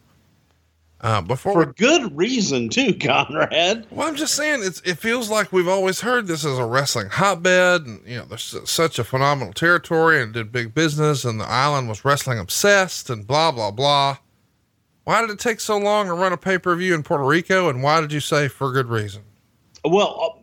Uh, 1.01 1.21
before 1.21 1.53
For 1.65 1.73
good 1.75 2.17
reason 2.17 2.69
too, 2.69 2.93
Conrad. 3.01 3.87
well, 3.91 4.09
I'm 4.09 4.17
just 4.17 4.35
saying 4.35 4.63
it's 4.65 4.81
it 4.81 4.99
feels 4.99 5.31
like 5.31 5.53
we've 5.53 5.69
always 5.69 6.01
heard 6.01 6.27
this 6.27 6.45
as 6.45 6.59
a 6.59 6.65
wrestling 6.65 7.09
hotbed, 7.09 7.83
and 7.87 8.01
you 8.07 8.17
know 8.17 8.25
there's 8.25 8.57
such 8.65 8.99
a 8.99 9.05
phenomenal 9.05 9.53
territory 9.53 10.21
and 10.21 10.33
did 10.33 10.51
big 10.51 10.75
business, 10.75 11.25
and 11.25 11.41
the 11.41 11.49
island 11.49 11.89
was 11.89 12.05
wrestling 12.05 12.39
obsessed, 12.41 13.11
and 13.11 13.27
blah 13.27 13.53
blah 13.53 13.71
blah. 13.71 14.19
Why 15.09 15.23
did 15.23 15.31
it 15.31 15.39
take 15.39 15.59
so 15.59 15.79
long 15.79 16.09
to 16.09 16.13
run 16.13 16.35
a 16.35 16.37
pay 16.37 16.59
per 16.59 16.77
view 16.77 16.95
in 16.95 17.03
Puerto 17.03 17.25
Rico, 17.25 17.71
and 17.71 17.83
why 17.83 18.03
did 18.03 18.13
you 18.13 18.21
say 18.21 18.47
for 18.47 18.71
good 18.73 18.89
reason? 18.89 19.23
Well, 19.83 20.21
uh, 20.21 20.43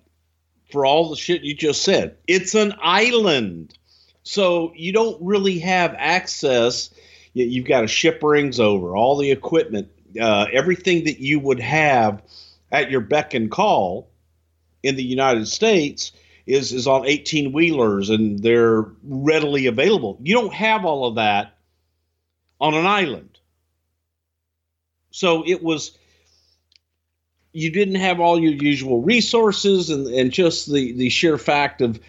for 0.71 0.87
all 0.87 1.11
the 1.11 1.15
shit 1.15 1.43
you 1.43 1.53
just 1.53 1.83
said, 1.83 2.17
it's 2.25 2.55
an 2.55 2.73
island. 2.81 3.77
So 4.23 4.73
you 4.75 4.91
don't 4.91 5.21
really 5.21 5.59
have 5.59 5.93
access. 5.95 6.89
You- 7.33 7.45
You've 7.45 7.67
got 7.67 7.81
to 7.81 7.87
ship 7.87 8.21
rings 8.23 8.59
over, 8.59 8.95
all 8.95 9.17
the 9.17 9.29
equipment, 9.29 9.87
uh, 10.19 10.47
everything 10.51 11.03
that 11.03 11.19
you 11.19 11.39
would 11.41 11.59
have 11.59 12.23
at 12.71 12.89
your 12.89 13.01
beck 13.01 13.35
and 13.35 13.51
call 13.51 14.09
in 14.81 14.95
the 14.95 15.03
United 15.03 15.47
States 15.47 16.11
is, 16.47 16.73
is 16.73 16.87
on 16.87 17.05
18 17.05 17.51
wheelers 17.51 18.09
and 18.09 18.39
they're 18.39 18.83
readily 19.03 19.67
available. 19.67 20.17
You 20.23 20.33
don't 20.33 20.55
have 20.55 20.85
all 20.85 21.05
of 21.05 21.15
that 21.17 21.55
on 22.59 22.73
an 22.73 22.87
island. 22.87 23.34
So 25.15 25.47
it 25.47 25.63
was 25.63 25.97
you 27.53 27.71
didn't 27.71 27.95
have 27.95 28.19
all 28.19 28.37
your 28.37 28.51
usual 28.51 29.01
resources 29.01 29.89
and, 29.89 30.07
and 30.07 30.29
just 30.29 30.69
the, 30.69 30.91
the 30.91 31.07
sheer 31.07 31.37
fact 31.37 31.79
of 31.79 32.01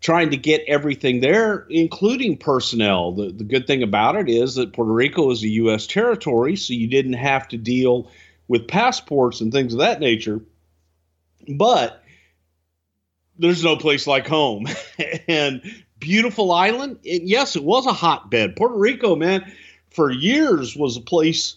trying 0.00 0.30
to 0.30 0.38
get 0.38 0.64
everything 0.66 1.20
there, 1.20 1.66
including 1.68 2.38
personnel. 2.38 3.12
The, 3.12 3.32
the 3.32 3.44
good 3.44 3.66
thing 3.66 3.82
about 3.82 4.16
it 4.16 4.30
is 4.30 4.54
that 4.54 4.72
Puerto 4.72 4.92
Rico 4.92 5.30
is 5.30 5.42
a 5.42 5.48
U.S. 5.48 5.86
territory, 5.86 6.56
so 6.56 6.72
you 6.72 6.86
didn't 6.86 7.12
have 7.12 7.46
to 7.48 7.58
deal 7.58 8.10
with 8.48 8.66
passports 8.66 9.42
and 9.42 9.52
things 9.52 9.74
of 9.74 9.80
that 9.80 10.00
nature. 10.00 10.40
But 11.46 12.02
there's 13.38 13.62
no 13.62 13.76
place 13.76 14.06
like 14.06 14.26
home. 14.26 14.66
and 15.28 15.60
beautiful 16.00 16.50
island, 16.50 16.98
it, 17.04 17.24
yes, 17.24 17.56
it 17.56 17.64
was 17.64 17.84
a 17.86 17.92
hotbed. 17.92 18.56
Puerto 18.56 18.74
Rico, 18.74 19.16
man, 19.16 19.52
for 19.90 20.10
years 20.10 20.74
was 20.74 20.96
a 20.96 21.02
place 21.02 21.56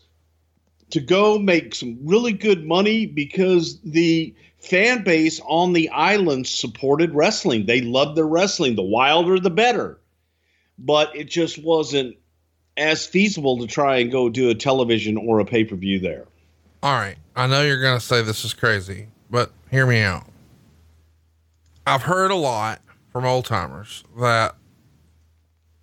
to 0.92 1.00
go 1.00 1.38
make 1.38 1.76
some 1.76 1.98
really 2.04 2.34
good 2.34 2.66
money 2.66 3.06
because 3.06 3.80
the 3.82 4.34
fan 4.60 5.04
base 5.04 5.42
on 5.46 5.74
the 5.74 5.90
island 5.90 6.48
supported 6.48 7.14
wrestling. 7.14 7.66
They 7.66 7.82
loved 7.82 8.18
their 8.18 8.28
wrestling. 8.28 8.76
The 8.76 8.84
wilder, 8.84 9.40
the 9.40 9.50
better. 9.50 10.00
But 10.80 11.16
it 11.16 11.26
just 11.26 11.62
wasn't 11.64 12.18
as 12.78 13.06
feasible 13.06 13.58
to 13.60 13.68
try 13.68 13.98
and 13.98 14.12
go 14.12 14.30
do 14.30 14.50
a 14.50 14.56
television 14.56 15.18
or 15.18 15.40
a 15.40 15.46
pay 15.46 15.66
per 15.66 15.76
view 15.76 16.00
there. 16.00 16.26
All 16.84 16.94
right, 16.94 17.18
I 17.36 17.48
know 17.48 17.64
you're 17.64 17.82
gonna 17.82 18.00
say 18.00 18.22
this 18.22 18.46
is 18.46 18.54
crazy, 18.54 19.08
but 19.30 19.52
hear 19.72 19.88
me 19.88 20.02
out. 20.02 20.28
I've 21.88 22.04
heard 22.04 22.32
a 22.32 22.36
lot 22.36 22.82
from 23.12 23.26
old 23.26 23.46
timers 23.46 24.04
that 24.20 24.56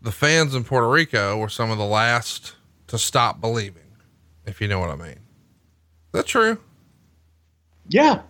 the 0.01 0.13
fans 0.13 0.55
in 0.55 0.63
Puerto 0.63 0.89
Rico 0.89 1.37
were 1.37 1.49
some 1.49 1.71
of 1.71 1.79
the 1.79 1.85
last 1.85 2.55
to 2.89 2.99
stop 2.99 3.41
believing, 3.41 3.84
if 4.47 4.61
you 4.61 4.69
know 4.69 4.79
what 4.81 4.91
I 4.91 4.97
mean. 4.97 5.09
Is 5.13 5.19
that 6.13 6.27
true? 6.27 6.59
Yeah, 7.89 8.23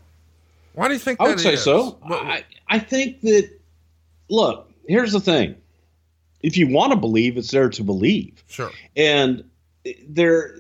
Why 0.75 0.89
do 0.89 0.95
you 0.95 1.01
think 1.01 1.21
I 1.21 1.25
would 1.29 1.41
say 1.41 1.55
is? 1.55 1.63
so. 1.63 1.99
What- 2.03 2.25
I, 2.25 2.45
I 2.69 2.79
think 2.81 3.21
that, 3.21 3.49
look, 4.29 4.71
here's 4.89 5.13
the 5.13 5.21
thing. 5.21 5.55
If 6.43 6.57
you 6.57 6.69
want 6.69 6.93
to 6.93 6.99
believe, 6.99 7.37
it's 7.37 7.51
there 7.51 7.69
to 7.71 7.83
believe. 7.85 8.43
sure. 8.49 8.71
and 8.97 9.45
there 10.09 10.59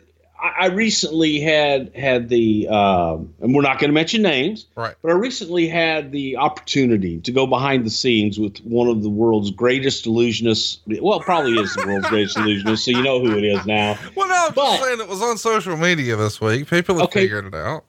I 0.48 0.66
recently 0.66 1.40
had 1.40 1.94
had 1.96 2.28
the 2.28 2.68
um, 2.68 3.34
and 3.40 3.54
we're 3.54 3.62
not 3.62 3.78
going 3.78 3.88
to 3.90 3.94
mention 3.94 4.22
names, 4.22 4.66
Right. 4.76 4.94
but 5.02 5.10
I 5.10 5.14
recently 5.14 5.68
had 5.68 6.12
the 6.12 6.36
opportunity 6.36 7.20
to 7.20 7.32
go 7.32 7.46
behind 7.46 7.86
the 7.86 7.90
scenes 7.90 8.38
with 8.38 8.58
one 8.58 8.88
of 8.88 9.02
the 9.02 9.08
world's 9.08 9.50
greatest 9.50 10.04
illusionists. 10.04 10.78
Well, 11.02 11.20
probably 11.20 11.52
is 11.58 11.74
the 11.74 11.86
world's 11.86 12.08
greatest 12.08 12.36
illusionist, 12.36 12.84
so 12.84 12.90
you 12.90 13.02
know 13.02 13.20
who 13.24 13.36
it 13.38 13.44
is 13.44 13.64
now. 13.66 13.98
Well, 14.14 14.28
no, 14.28 14.34
I'm 14.48 14.54
But- 14.54 14.70
just 14.76 14.82
saying 14.84 15.00
it 15.00 15.08
was 15.08 15.22
on 15.22 15.38
social 15.38 15.76
media 15.76 16.16
this 16.16 16.40
week. 16.40 16.68
People 16.68 16.96
have 16.96 17.04
Okay. 17.04 17.20
figured 17.22 17.46
it 17.46 17.54
out. 17.54 17.84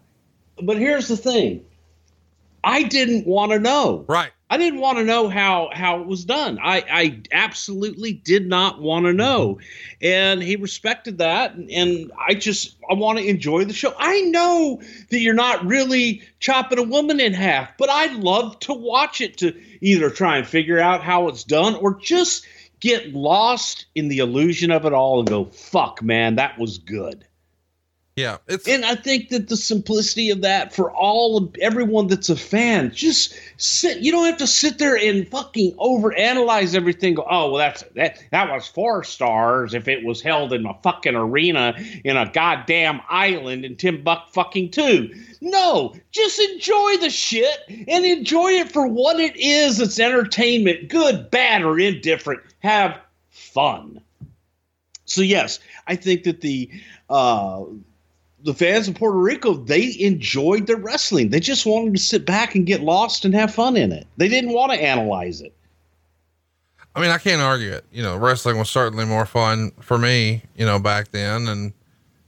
But 0.63 0.77
here's 0.77 1.07
the 1.09 1.17
thing: 1.17 1.65
I 2.63 2.83
didn't 2.83 3.27
want 3.27 3.51
to 3.51 3.59
know. 3.59 4.05
Right. 4.07 4.31
I 4.47 4.57
didn't 4.57 4.79
want 4.79 4.99
to 4.99 5.03
know 5.03 5.27
how 5.27 5.69
how 5.73 6.01
it 6.01 6.07
was 6.07 6.23
done. 6.23 6.59
I 6.61 6.83
I 6.89 7.21
absolutely 7.31 8.13
did 8.13 8.47
not 8.47 8.79
want 8.79 9.05
to 9.05 9.13
know, 9.13 9.59
and 10.01 10.41
he 10.41 10.55
respected 10.55 11.17
that. 11.17 11.55
And, 11.55 11.69
and 11.71 12.11
I 12.15 12.35
just 12.35 12.75
I 12.89 12.93
want 12.93 13.17
to 13.17 13.25
enjoy 13.27 13.65
the 13.65 13.73
show. 13.73 13.93
I 13.97 14.21
know 14.21 14.81
that 15.09 15.19
you're 15.19 15.33
not 15.33 15.65
really 15.65 16.21
chopping 16.39 16.77
a 16.77 16.83
woman 16.83 17.19
in 17.19 17.33
half, 17.33 17.75
but 17.77 17.89
I'd 17.89 18.13
love 18.13 18.59
to 18.61 18.73
watch 18.73 19.19
it 19.19 19.37
to 19.37 19.59
either 19.81 20.11
try 20.11 20.37
and 20.37 20.47
figure 20.47 20.79
out 20.79 21.01
how 21.01 21.27
it's 21.27 21.43
done 21.43 21.75
or 21.75 21.95
just 21.95 22.45
get 22.79 23.13
lost 23.13 23.87
in 23.95 24.09
the 24.09 24.19
illusion 24.19 24.69
of 24.69 24.85
it 24.85 24.93
all 24.93 25.19
and 25.19 25.27
go, 25.27 25.45
"Fuck, 25.45 26.03
man, 26.03 26.35
that 26.35 26.59
was 26.59 26.77
good." 26.77 27.25
Yeah, 28.15 28.37
And 28.65 28.85
I 28.85 28.95
think 28.95 29.27
that 29.29 29.49
the 29.49 29.57
simplicity 29.57 30.29
of 30.29 30.39
that 30.39 30.73
for 30.73 30.89
all 30.89 31.35
of 31.35 31.53
everyone 31.59 32.07
that's 32.07 32.29
a 32.29 32.37
fan, 32.37 32.93
just 32.93 33.37
sit. 33.57 33.97
You 33.97 34.13
don't 34.13 34.25
have 34.25 34.37
to 34.37 34.47
sit 34.47 34.77
there 34.77 34.95
and 34.95 35.27
fucking 35.27 35.73
overanalyze 35.73 36.75
everything. 36.75 37.15
Go, 37.15 37.27
oh 37.29 37.51
well, 37.51 37.57
that's 37.57 37.83
that. 37.95 38.23
That 38.31 38.49
was 38.49 38.69
four 38.69 39.03
stars 39.03 39.73
if 39.73 39.89
it 39.89 40.05
was 40.05 40.21
held 40.21 40.53
in 40.53 40.65
a 40.65 40.73
fucking 40.81 41.13
arena 41.13 41.75
in 42.05 42.15
a 42.15 42.31
goddamn 42.31 43.01
island 43.09 43.65
in 43.65 43.75
Timbuk 43.75 44.29
fucking 44.29 44.71
two. 44.71 45.13
No, 45.41 45.93
just 46.11 46.39
enjoy 46.39 46.95
the 47.01 47.09
shit 47.09 47.57
and 47.67 48.05
enjoy 48.05 48.51
it 48.51 48.71
for 48.71 48.87
what 48.87 49.19
it 49.19 49.35
is. 49.35 49.81
It's 49.81 49.99
entertainment, 49.99 50.87
good, 50.87 51.29
bad, 51.31 51.63
or 51.63 51.77
indifferent. 51.77 52.43
Have 52.59 52.97
fun. 53.29 53.99
So 55.03 55.21
yes, 55.21 55.59
I 55.85 55.97
think 55.97 56.23
that 56.23 56.39
the 56.39 56.69
uh, 57.09 57.65
the 58.45 58.53
fans 58.53 58.87
of 58.87 58.93
Puerto 58.93 59.17
Rico, 59.17 59.55
they 59.55 59.95
enjoyed 59.99 60.67
their 60.67 60.77
wrestling. 60.77 61.29
They 61.29 61.39
just 61.39 61.65
wanted 61.65 61.95
to 61.95 61.99
sit 61.99 62.25
back 62.25 62.53
and 62.53 62.65
get 62.65 62.81
lost 62.81 63.25
and 63.25 63.33
have 63.33 63.53
fun 63.53 63.75
in 63.75 63.91
it. 63.91 64.05
They 64.17 64.27
didn't 64.27 64.53
want 64.53 64.71
to 64.71 64.81
analyze 64.81 65.41
it. 65.41 65.51
I 66.95 67.01
mean, 67.01 67.09
I 67.09 67.17
can't 67.17 67.41
argue 67.41 67.71
it. 67.71 67.85
You 67.91 68.03
know, 68.03 68.15
wrestling 68.15 68.57
was 68.59 68.69
certainly 68.69 69.03
more 69.03 69.25
fun 69.25 69.71
for 69.81 69.97
me, 69.97 70.43
you 70.55 70.65
know, 70.65 70.77
back 70.77 71.09
then. 71.09 71.47
And 71.47 71.73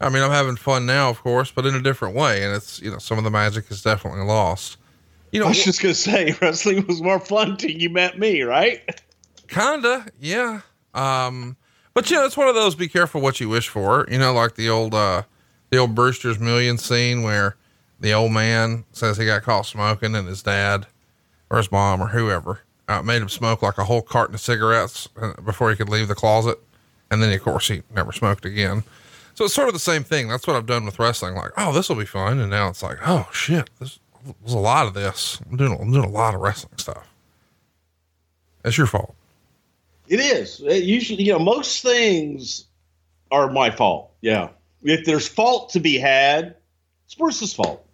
I 0.01 0.09
mean, 0.09 0.23
I'm 0.23 0.31
having 0.31 0.55
fun 0.55 0.87
now, 0.87 1.09
of 1.09 1.21
course, 1.21 1.51
but 1.51 1.67
in 1.67 1.75
a 1.75 1.81
different 1.81 2.15
way. 2.15 2.43
And 2.43 2.53
it's, 2.53 2.81
you 2.81 2.89
know, 2.89 2.97
some 2.97 3.19
of 3.19 3.23
the 3.23 3.31
magic 3.31 3.69
is 3.69 3.83
definitely 3.83 4.23
lost. 4.23 4.77
You 5.31 5.39
know, 5.39 5.45
I 5.45 5.49
was 5.49 5.63
just 5.63 5.83
going 5.83 5.93
to 5.93 5.99
say, 5.99 6.35
wrestling 6.41 6.85
was 6.87 6.99
more 6.99 7.19
fun 7.19 7.57
till 7.57 7.71
you 7.71 7.91
met 7.91 8.17
me, 8.17 8.41
right? 8.41 8.81
kinda, 9.47 10.07
yeah. 10.19 10.61
Um, 10.95 11.57
but 11.93 12.09
you 12.09 12.17
know, 12.17 12.25
it's 12.25 12.35
one 12.35 12.47
of 12.47 12.55
those 12.55 12.73
be 12.73 12.87
careful 12.87 13.21
what 13.21 13.39
you 13.39 13.49
wish 13.49 13.69
for, 13.69 14.07
you 14.09 14.17
know, 14.17 14.33
like 14.33 14.55
the 14.55 14.69
old, 14.69 14.95
uh, 14.95 15.23
the 15.69 15.77
old 15.77 15.95
Brewster's 15.95 16.39
Million 16.39 16.77
scene 16.77 17.23
where 17.23 17.55
the 17.99 18.13
old 18.13 18.31
man 18.31 18.85
says 18.91 19.17
he 19.17 19.25
got 19.25 19.43
caught 19.43 19.65
smoking 19.65 20.15
and 20.15 20.27
his 20.27 20.43
dad 20.43 20.87
or 21.49 21.57
his 21.57 21.71
mom 21.71 22.01
or 22.01 22.07
whoever 22.07 22.61
uh, 22.87 23.01
made 23.01 23.21
him 23.21 23.29
smoke 23.29 23.61
like 23.61 23.77
a 23.77 23.83
whole 23.83 24.01
carton 24.01 24.35
of 24.35 24.41
cigarettes 24.41 25.09
uh, 25.21 25.33
before 25.41 25.69
he 25.69 25.75
could 25.75 25.89
leave 25.89 26.07
the 26.07 26.15
closet. 26.15 26.59
And 27.09 27.21
then, 27.21 27.31
of 27.31 27.41
course, 27.41 27.67
he 27.67 27.83
never 27.93 28.11
smoked 28.11 28.45
again. 28.45 28.83
So 29.33 29.45
it's 29.45 29.53
sort 29.53 29.67
of 29.67 29.73
the 29.73 29.79
same 29.79 30.03
thing. 30.03 30.27
That's 30.27 30.47
what 30.47 30.55
I've 30.55 30.65
done 30.65 30.85
with 30.85 30.99
wrestling. 30.99 31.35
Like, 31.35 31.51
oh, 31.57 31.71
this 31.71 31.89
will 31.89 31.95
be 31.95 32.05
fun. 32.05 32.39
And 32.39 32.49
now 32.49 32.69
it's 32.69 32.83
like, 32.83 32.97
oh 33.05 33.29
shit, 33.31 33.69
there's, 33.79 33.99
a 34.47 34.55
lot 34.55 34.87
of 34.87 34.93
this. 34.93 35.39
I'm 35.49 35.55
doing, 35.55 35.77
I'm 35.79 35.91
doing 35.91 36.03
a 36.03 36.09
lot 36.09 36.35
of 36.35 36.41
wrestling 36.41 36.77
stuff. 36.77 37.07
That's 38.63 38.77
your 38.77 38.87
fault. 38.87 39.15
It 40.09 40.19
is. 40.19 40.59
It 40.61 40.83
usually, 40.83 41.23
you 41.23 41.33
know, 41.33 41.39
most 41.39 41.81
things 41.81 42.65
are 43.31 43.49
my 43.49 43.71
fault. 43.71 44.11
Yeah. 44.21 44.49
If 44.87 45.05
there's 45.05 45.27
fault 45.27 45.71
to 45.71 45.79
be 45.79 45.97
had, 45.97 46.55
it's 47.05 47.15
Bruce's 47.15 47.53
fault. 47.53 47.85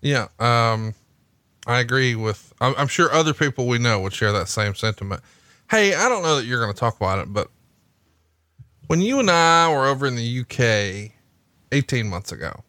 Yeah. 0.00 0.28
Um, 0.38 0.94
I 1.66 1.80
agree 1.80 2.14
with, 2.14 2.52
I'm, 2.60 2.74
I'm 2.78 2.88
sure 2.88 3.12
other 3.12 3.34
people 3.34 3.66
we 3.66 3.78
know 3.78 4.00
would 4.00 4.12
share 4.12 4.32
that 4.32 4.48
same 4.48 4.74
sentiment. 4.74 5.22
Hey, 5.70 5.94
I 5.94 6.08
don't 6.08 6.22
know 6.22 6.36
that 6.36 6.46
you're 6.46 6.60
going 6.60 6.72
to 6.72 6.78
talk 6.78 6.96
about 6.96 7.18
it, 7.18 7.32
but 7.32 7.48
when 8.86 9.00
you 9.00 9.18
and 9.20 9.30
I 9.30 9.72
were 9.72 9.86
over 9.86 10.06
in 10.06 10.16
the 10.16 10.40
UK 10.40 11.12
18 11.72 12.08
months 12.08 12.32
ago, 12.32 12.62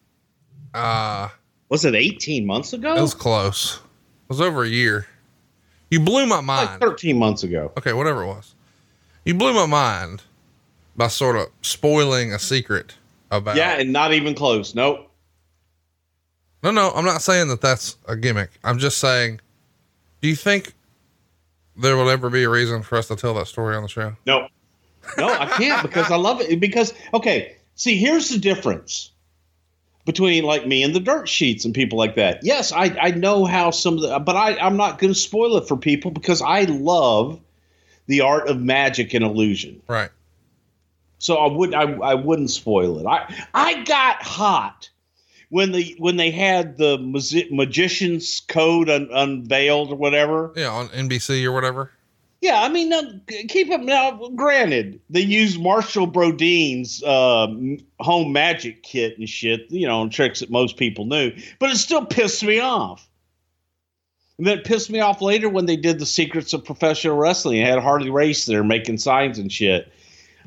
uh, 0.74 1.28
Was 1.68 1.84
it 1.84 1.94
18 1.94 2.44
months 2.46 2.72
ago? 2.72 2.96
it 2.96 3.00
was 3.00 3.14
close. 3.14 3.76
It 3.76 4.28
was 4.28 4.40
over 4.40 4.62
a 4.62 4.68
year. 4.68 5.06
You 5.90 6.00
blew 6.00 6.26
my 6.26 6.36
like 6.36 6.44
mind. 6.44 6.80
13 6.80 7.18
months 7.18 7.42
ago. 7.42 7.72
Okay, 7.76 7.92
whatever 7.92 8.22
it 8.22 8.26
was. 8.26 8.54
You 9.24 9.34
blew 9.34 9.52
my 9.52 9.66
mind 9.66 10.22
by 10.96 11.08
sort 11.08 11.36
of 11.36 11.48
spoiling 11.62 12.32
a 12.32 12.38
secret 12.38 12.94
about. 13.32 13.56
Yeah, 13.56 13.80
and 13.80 13.92
not 13.92 14.12
even 14.12 14.34
close. 14.34 14.74
Nope. 14.74 15.08
No, 16.62 16.70
no, 16.70 16.92
I'm 16.94 17.04
not 17.04 17.22
saying 17.22 17.48
that 17.48 17.60
that's 17.60 17.96
a 18.06 18.14
gimmick. 18.14 18.50
I'm 18.62 18.78
just 18.78 18.98
saying, 18.98 19.40
do 20.20 20.28
you 20.28 20.36
think 20.36 20.74
there 21.76 21.96
will 21.96 22.08
ever 22.08 22.30
be 22.30 22.44
a 22.44 22.48
reason 22.48 22.82
for 22.82 22.96
us 22.96 23.08
to 23.08 23.16
tell 23.16 23.34
that 23.34 23.48
story 23.48 23.74
on 23.74 23.82
the 23.82 23.88
show? 23.88 24.14
No, 24.26 24.46
no, 25.18 25.28
I 25.28 25.46
can't 25.46 25.82
because 25.82 26.10
I 26.10 26.16
love 26.16 26.40
it. 26.40 26.60
Because 26.60 26.94
okay, 27.12 27.56
see, 27.74 27.96
here's 27.96 28.28
the 28.28 28.38
difference 28.38 29.10
between 30.04 30.44
like 30.44 30.66
me 30.66 30.82
and 30.82 30.94
the 30.94 31.00
dirt 31.00 31.28
sheets 31.28 31.64
and 31.64 31.74
people 31.74 31.98
like 31.98 32.14
that. 32.14 32.40
Yes, 32.44 32.70
I 32.70 32.96
I 33.00 33.10
know 33.10 33.44
how 33.44 33.72
some 33.72 33.94
of 33.94 34.02
the, 34.02 34.18
but 34.20 34.36
I 34.36 34.56
I'm 34.58 34.76
not 34.76 34.98
going 34.98 35.12
to 35.12 35.18
spoil 35.18 35.56
it 35.56 35.66
for 35.66 35.76
people 35.76 36.12
because 36.12 36.42
I 36.42 36.62
love 36.64 37.40
the 38.06 38.20
art 38.20 38.48
of 38.48 38.60
magic 38.60 39.14
and 39.14 39.24
illusion. 39.24 39.82
Right. 39.88 40.10
So 41.22 41.36
I 41.36 41.52
would 41.52 41.72
I 41.72 41.82
I 41.82 42.14
wouldn't 42.14 42.50
spoil 42.50 42.98
it. 42.98 43.06
I 43.06 43.32
I 43.54 43.84
got 43.84 44.22
hot 44.22 44.90
when 45.50 45.70
the 45.70 45.94
when 45.98 46.16
they 46.16 46.32
had 46.32 46.78
the 46.78 46.98
magi- 46.98 47.48
magician's 47.52 48.40
code 48.48 48.90
un, 48.90 49.08
unveiled 49.12 49.92
or 49.92 49.94
whatever. 49.94 50.52
Yeah, 50.56 50.70
on 50.70 50.88
NBC 50.88 51.44
or 51.44 51.52
whatever. 51.52 51.92
Yeah, 52.40 52.62
I 52.62 52.68
mean, 52.70 53.22
keep 53.48 53.70
it 53.70 53.82
now. 53.82 54.30
Granted, 54.34 54.98
they 55.08 55.20
used 55.20 55.60
Marshall 55.60 56.08
Brodien's 56.08 57.00
uh, 57.04 57.46
home 58.00 58.32
magic 58.32 58.82
kit 58.82 59.16
and 59.16 59.28
shit, 59.28 59.70
you 59.70 59.86
know, 59.86 60.02
and 60.02 60.10
tricks 60.10 60.40
that 60.40 60.50
most 60.50 60.76
people 60.76 61.04
knew, 61.04 61.30
but 61.60 61.70
it 61.70 61.76
still 61.76 62.04
pissed 62.04 62.42
me 62.42 62.58
off. 62.58 63.08
And 64.38 64.46
then 64.48 64.58
it 64.58 64.64
pissed 64.64 64.90
me 64.90 64.98
off 64.98 65.22
later 65.22 65.48
when 65.48 65.66
they 65.66 65.76
did 65.76 66.00
the 66.00 66.06
Secrets 66.06 66.52
of 66.52 66.64
Professional 66.64 67.16
Wrestling. 67.16 67.58
It 67.58 67.68
had 67.68 67.78
Harley 67.78 68.10
Race 68.10 68.44
there 68.44 68.64
making 68.64 68.98
signs 68.98 69.38
and 69.38 69.52
shit. 69.52 69.92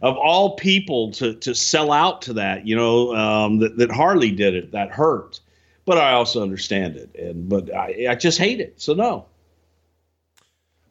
Of 0.01 0.17
all 0.17 0.55
people 0.55 1.11
to 1.13 1.33
to 1.35 1.55
sell 1.55 1.91
out 1.91 2.21
to 2.23 2.33
that, 2.33 2.67
you 2.67 2.75
know, 2.75 3.15
um, 3.15 3.59
that, 3.59 3.77
that 3.77 3.91
Harley 3.91 4.31
did 4.31 4.53
it, 4.55 4.71
that 4.71 4.91
hurt. 4.91 5.39
But 5.85 5.97
I 5.97 6.13
also 6.13 6.41
understand 6.41 6.95
it, 6.95 7.15
and 7.15 7.47
but 7.47 7.73
I, 7.73 8.07
I 8.09 8.15
just 8.15 8.37
hate 8.37 8.59
it. 8.59 8.81
So 8.81 8.93
no, 8.93 9.25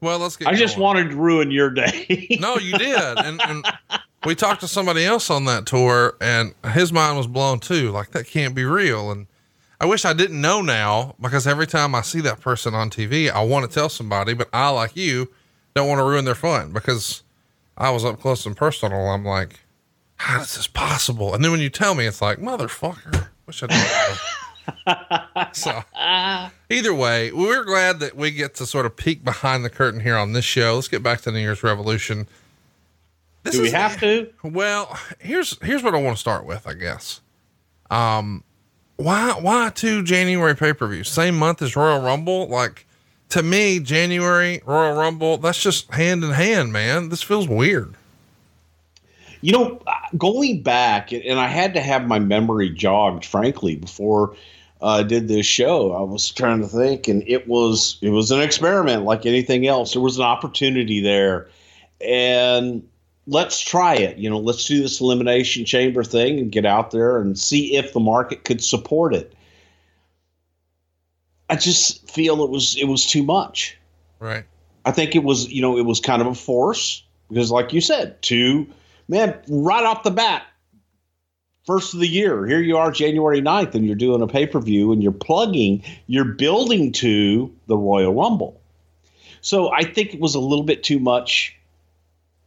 Well, 0.01 0.19
let's 0.19 0.37
get. 0.37 0.49
I 0.49 0.55
just 0.55 0.79
wanted 0.79 1.11
to 1.11 1.17
ruin 1.17 1.51
your 1.51 1.71
day. 1.71 2.37
No, 2.41 2.57
you 2.57 2.79
did, 2.79 3.19
and, 3.19 3.41
and 3.43 3.67
we 4.25 4.35
talked 4.35 4.61
to 4.61 4.69
somebody 4.69 5.05
else 5.05 5.31
on 5.31 5.45
that 5.47 5.67
tour, 5.67 6.17
and 6.21 6.55
his 6.73 6.93
mind 6.93 7.17
was 7.17 7.27
blown 7.27 7.59
too. 7.61 7.91
Like 7.91 8.13
that 8.13 8.27
can't 8.27 8.55
be 8.55 8.65
real, 8.65 9.11
and 9.11 9.27
I 9.81 9.87
wish 9.87 10.05
I 10.05 10.13
didn't 10.13 10.41
know 10.41 10.63
now 10.63 11.15
because 11.21 11.47
every 11.47 11.67
time 11.67 11.95
I 11.95 12.01
see 12.01 12.21
that 12.23 12.41
person 12.41 12.75
on 12.75 12.89
TV, 12.89 13.31
I 13.31 13.43
want 13.45 13.69
to 13.69 13.75
tell 13.75 13.89
somebody, 13.89 14.33
but 14.33 14.49
I, 14.53 14.71
like 14.71 14.97
you, 14.97 15.31
don't 15.75 15.89
want 15.89 15.99
to 15.99 16.05
ruin 16.05 16.25
their 16.25 16.35
fun 16.35 16.73
because 16.73 17.23
I 17.77 17.91
was 17.91 18.05
up 18.05 18.21
close 18.21 18.47
and 18.47 18.57
personal. 18.57 19.09
I'm 19.09 19.25
like, 19.25 19.61
how 20.17 20.41
is 20.43 20.57
this 20.57 20.67
possible? 20.67 21.35
And 21.35 21.43
then 21.45 21.51
when 21.51 21.61
you 21.61 21.71
tell 21.71 21.95
me, 21.95 22.07
it's 22.07 22.23
like, 22.23 22.39
motherfucker, 22.39 23.29
wish 23.47 23.63
I 23.63 23.67
didn't. 23.67 23.85
know. 24.87 25.47
so 25.53 25.83
either 26.71 26.95
way, 26.95 27.33
we're 27.33 27.65
glad 27.65 28.01
that 28.01 28.17
we 28.17 28.31
get 28.31 28.55
to 28.57 28.67
sort 28.67 28.87
of 28.87 28.97
peek 28.97 29.25
behind 29.25 29.65
the 29.65 29.71
curtain 29.71 30.01
here 30.01 30.17
on 30.17 30.33
this 30.33 30.45
show. 30.45 30.77
Let's 30.77 30.89
get 30.89 31.03
back 31.03 31.21
to 31.23 31.33
New 31.33 31.39
Year's 31.41 31.63
Revolution. 31.63 32.27
This 33.43 33.57
Do 33.57 33.61
we 33.63 33.67
is- 33.69 33.75
have 33.75 34.01
to? 34.01 34.33
well, 34.43 34.99
here's 35.19 35.59
here's 35.63 35.83
what 35.83 35.95
I 35.95 36.01
want 36.01 36.17
to 36.17 36.21
start 36.21 36.47
with, 36.47 36.67
I 36.67 36.73
guess. 36.75 37.21
Um, 37.91 38.43
why 38.97 39.33
why 39.39 39.71
two 39.75 40.03
January 40.03 40.55
pay 40.57 40.73
per 40.73 40.87
views 40.87 41.09
same 41.11 41.37
month 41.37 41.61
as 41.61 41.77
Royal 41.77 42.01
Rumble? 42.01 42.47
Like 42.49 42.87
to 43.31 43.43
me, 43.43 43.81
January 43.81 44.63
Royal 44.65 44.97
Rumble 44.97 45.39
that's 45.39 45.61
just 45.61 45.91
hand 45.93 46.25
in 46.25 46.31
hand, 46.31 46.73
man. 46.73 47.09
This 47.09 47.23
feels 47.23 47.49
weird. 47.49 47.95
You 49.41 49.53
know, 49.53 49.83
uh, 49.87 49.93
going 50.17 50.63
back, 50.63 51.13
and 51.13 51.39
I 51.39 51.49
had 51.49 51.75
to 51.75 51.81
have 51.81 52.07
my 52.07 52.19
memory 52.19 52.71
jogged, 52.71 53.27
frankly, 53.27 53.77
before 53.77 54.35
uh, 54.81 55.01
I 55.01 55.03
did 55.03 55.29
this 55.29 55.47
show. 55.47 55.93
I 55.93 56.01
was 56.01 56.31
trying 56.31 56.61
to 56.63 56.67
think, 56.67 57.09
and 57.09 57.23
it 57.27 57.47
was 57.47 57.99
it 58.01 58.11
was 58.11 58.31
an 58.31 58.41
experiment 58.41 59.05
like 59.05 59.27
anything 59.27 59.67
else. 59.67 59.93
There 59.93 60.03
was 60.03 60.17
an 60.17 60.25
opportunity 60.25 61.01
there, 61.01 61.49
and 62.01 62.87
let's 63.27 63.61
try 63.61 63.95
it. 63.95 64.19
You 64.19 64.31
know, 64.31 64.39
let's 64.39 64.65
do 64.67 64.81
this 64.81 65.01
elimination 65.01 65.65
chamber 65.65 66.05
thing 66.05 66.39
and 66.39 66.53
get 66.53 66.67
out 66.67 66.91
there 66.91 67.19
and 67.19 67.39
see 67.39 67.77
if 67.77 67.93
the 67.93 68.01
market 68.01 68.45
could 68.45 68.63
support 68.63 69.15
it. 69.15 69.35
I 71.51 71.57
just 71.57 72.11
feel 72.11 72.43
it 72.43 72.51
was 72.51 72.77
it 72.77 72.87
was 72.87 73.07
too 73.07 73.23
much. 73.23 73.77
Right. 74.19 74.45
I 74.85 74.93
think 74.93 75.15
it 75.15 75.25
was, 75.25 75.49
you 75.51 75.63
know, 75.63 75.79
it 75.79 75.87
was 75.87 76.01
kind 76.01 76.21
of 76.21 76.29
a 76.29 76.35
force 76.35 77.05
because, 77.29 77.51
like 77.51 77.73
you 77.73 77.81
said, 77.81 78.21
two, 78.23 78.67
man, 79.09 79.39
right 79.49 79.85
off 79.85 80.03
the 80.03 80.11
bat, 80.11 80.45
first 81.67 81.95
of 81.95 82.01
the 82.01 82.07
year, 82.07 82.47
here 82.47 82.61
you 82.61 82.77
are, 82.77 82.91
January 82.91 83.41
9th, 83.41 83.75
and 83.75 83.87
you're 83.87 83.97
doing 83.97 84.21
a 84.23 84.27
pay 84.27 84.47
per 84.47 84.61
view 84.61 84.93
and 84.93 85.03
you're 85.03 85.13
plugging, 85.13 85.83
you're 86.07 86.25
building 86.25 86.93
to 86.93 87.55
the 87.67 87.77
Royal 87.77 88.15
Rumble. 88.15 88.61
So 89.41 89.73
I 89.73 89.85
think 89.85 90.15
it 90.15 90.21
was 90.21 90.35
a 90.35 90.41
little 90.41 90.65
bit 90.65 90.83
too 90.83 90.99
much 90.99 91.57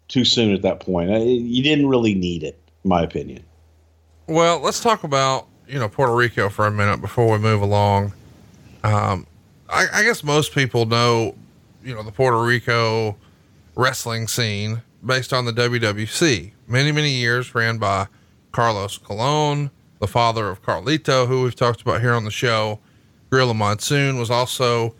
too 0.08 0.25
soon 0.25 0.54
at 0.54 0.62
that 0.62 0.80
point. 0.80 1.12
I, 1.12 1.18
you 1.18 1.63
didn't 1.63 1.88
really 1.88 2.16
need 2.16 2.44
it, 2.44 2.60
in 2.84 2.89
my 2.89 3.01
opinion. 3.01 3.44
Well, 4.27 4.60
let's 4.60 4.80
talk 4.80 5.04
about, 5.04 5.48
you 5.68 5.80
know, 5.80 5.89
Puerto 5.89 6.16
Rico 6.16 6.50
for 6.50 6.66
a 6.66 6.72
minute 6.72 7.01
before 7.01 7.32
we 7.32 7.38
move 7.38 7.62
along. 7.62 8.13
Um, 8.88 9.27
I, 9.70 9.88
I 9.94 10.03
guess 10.03 10.24
most 10.24 10.53
people 10.53 10.86
know, 10.86 11.36
you 11.84 11.94
know, 11.94 12.03
the 12.03 12.12
Puerto 12.12 12.41
Rico 12.41 13.17
wrestling 13.75 14.29
scene 14.29 14.82
based 15.06 15.34
on 15.34 15.44
the 15.44 15.51
WWC. 15.51 16.53
Many, 16.67 16.91
many 16.94 17.12
years 17.12 17.53
ran 17.53 17.79
by 17.79 18.08
Carlos 18.53 18.98
Colon, 18.98 19.72
the 20.00 20.08
father 20.08 20.50
of 20.50 20.63
Carlito, 20.63 21.27
who 21.27 21.44
we've 21.44 21.56
talked 21.56 21.82
about 21.82 22.00
here 22.00 22.13
on 22.13 22.24
the 22.24 22.32
show. 22.32 22.79
Gorilla 23.29 23.53
Monsoon 23.53 24.17
was 24.17 24.32
also 24.32 24.96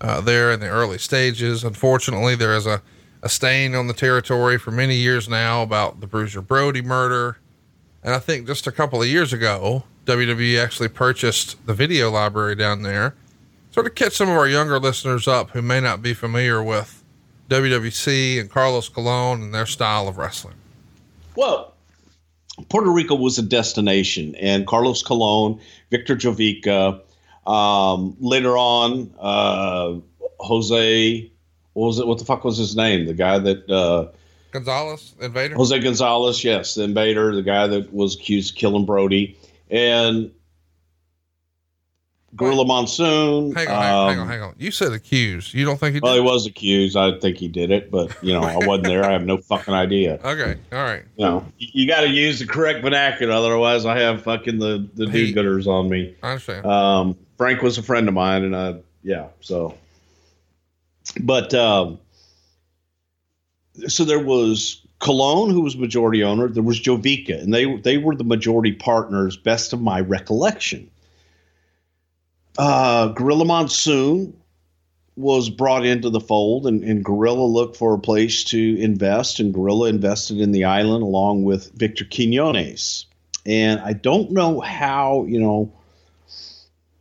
uh, 0.00 0.20
there 0.20 0.52
in 0.52 0.60
the 0.60 0.68
early 0.68 0.98
stages. 0.98 1.64
Unfortunately, 1.64 2.36
there 2.36 2.54
is 2.54 2.66
a, 2.66 2.80
a 3.24 3.28
stain 3.28 3.74
on 3.74 3.88
the 3.88 3.92
territory 3.92 4.56
for 4.56 4.70
many 4.70 4.94
years 4.94 5.28
now 5.28 5.62
about 5.62 6.00
the 6.00 6.06
Bruiser 6.06 6.42
Brody 6.42 6.80
murder. 6.80 7.38
And 8.04 8.14
I 8.14 8.20
think 8.20 8.46
just 8.46 8.68
a 8.68 8.72
couple 8.72 9.02
of 9.02 9.08
years 9.08 9.32
ago, 9.32 9.82
WWE 10.06 10.62
actually 10.62 10.88
purchased 10.88 11.66
the 11.66 11.74
video 11.74 12.08
library 12.08 12.54
down 12.54 12.82
there. 12.82 13.16
Sort 13.72 13.86
of 13.86 13.94
catch 13.94 14.12
some 14.12 14.28
of 14.28 14.36
our 14.36 14.46
younger 14.46 14.78
listeners 14.78 15.26
up 15.26 15.50
who 15.50 15.62
may 15.62 15.80
not 15.80 16.02
be 16.02 16.12
familiar 16.12 16.62
with 16.62 17.02
WWC 17.48 18.38
and 18.38 18.50
Carlos 18.50 18.90
Colon 18.90 19.40
and 19.40 19.54
their 19.54 19.64
style 19.64 20.08
of 20.08 20.18
wrestling. 20.18 20.56
Well, 21.36 21.72
Puerto 22.68 22.90
Rico 22.90 23.14
was 23.14 23.38
a 23.38 23.42
destination, 23.42 24.34
and 24.34 24.66
Carlos 24.66 25.02
Colon, 25.02 25.58
Victor 25.90 26.16
Jovica, 26.16 27.00
um, 27.46 28.14
later 28.20 28.58
on, 28.58 29.10
uh, 29.18 29.94
Jose, 30.40 31.32
what 31.72 31.86
was 31.86 31.98
it? 31.98 32.06
What 32.06 32.18
the 32.18 32.26
fuck 32.26 32.44
was 32.44 32.58
his 32.58 32.76
name? 32.76 33.06
The 33.06 33.14
guy 33.14 33.38
that 33.38 33.70
uh, 33.70 34.08
Gonzalez, 34.50 35.14
Invader. 35.18 35.54
Jose 35.54 35.78
Gonzalez, 35.78 36.44
yes, 36.44 36.74
the 36.74 36.82
Invader, 36.82 37.34
the 37.34 37.42
guy 37.42 37.66
that 37.68 37.90
was 37.90 38.16
accused 38.16 38.52
of 38.52 38.58
killing 38.58 38.84
Brody, 38.84 39.38
and 39.70 40.30
Gorilla 42.34 42.64
Monsoon. 42.64 43.52
Hang 43.52 43.68
on, 43.68 43.82
hang 43.82 43.92
on, 43.92 44.08
hang 44.08 44.18
on, 44.18 44.22
um, 44.22 44.28
hang 44.28 44.42
on. 44.42 44.54
You 44.58 44.70
said 44.70 44.92
accused. 44.92 45.52
You 45.52 45.64
don't 45.66 45.78
think 45.78 45.94
he 45.94 46.00
did? 46.00 46.04
Well, 46.04 46.14
he 46.14 46.20
was 46.20 46.46
accused. 46.46 46.96
I 46.96 47.18
think 47.18 47.36
he 47.36 47.48
did 47.48 47.70
it, 47.70 47.90
but 47.90 48.16
you 48.22 48.32
know, 48.32 48.42
I 48.42 48.56
wasn't 48.66 48.86
there. 48.86 49.04
I 49.04 49.12
have 49.12 49.24
no 49.24 49.36
fucking 49.38 49.74
idea. 49.74 50.14
okay, 50.24 50.58
all 50.72 50.78
right. 50.78 51.04
You 51.16 51.26
know, 51.26 51.46
you 51.58 51.86
got 51.86 52.00
to 52.02 52.08
use 52.08 52.38
the 52.38 52.46
correct 52.46 52.82
vernacular, 52.82 53.32
otherwise, 53.32 53.84
I 53.84 53.98
have 54.00 54.22
fucking 54.22 54.58
the 54.58 54.88
the 54.94 55.06
do-gooders 55.06 55.66
on 55.66 55.90
me. 55.90 56.14
I 56.22 56.30
understand. 56.30 56.64
Um, 56.64 57.16
Frank 57.36 57.60
was 57.60 57.76
a 57.76 57.82
friend 57.82 58.08
of 58.08 58.14
mine, 58.14 58.44
and 58.44 58.56
I, 58.56 58.76
yeah, 59.02 59.28
so. 59.40 59.76
But 61.20 61.52
um, 61.52 61.98
so 63.88 64.04
there 64.04 64.20
was 64.20 64.80
Colon, 65.00 65.50
who 65.50 65.60
was 65.60 65.76
majority 65.76 66.22
owner. 66.22 66.48
There 66.48 66.62
was 66.62 66.80
Jovica, 66.80 67.42
and 67.42 67.52
they 67.52 67.76
they 67.76 67.98
were 67.98 68.16
the 68.16 68.24
majority 68.24 68.72
partners, 68.72 69.36
best 69.36 69.74
of 69.74 69.82
my 69.82 70.00
recollection. 70.00 70.88
Uh, 72.58 73.08
Gorilla 73.08 73.44
Monsoon 73.44 74.36
was 75.16 75.50
brought 75.50 75.84
into 75.84 76.10
the 76.10 76.20
fold, 76.20 76.66
and, 76.66 76.82
and 76.82 77.04
Gorilla 77.04 77.44
looked 77.44 77.76
for 77.76 77.94
a 77.94 77.98
place 77.98 78.44
to 78.44 78.78
invest, 78.78 79.40
and 79.40 79.52
Gorilla 79.52 79.88
invested 79.88 80.40
in 80.40 80.52
the 80.52 80.64
island 80.64 81.02
along 81.02 81.44
with 81.44 81.72
Victor 81.72 82.04
Quinones. 82.04 83.06
And 83.44 83.80
I 83.80 83.92
don't 83.92 84.30
know 84.30 84.60
how, 84.60 85.24
you 85.26 85.40
know, 85.40 85.72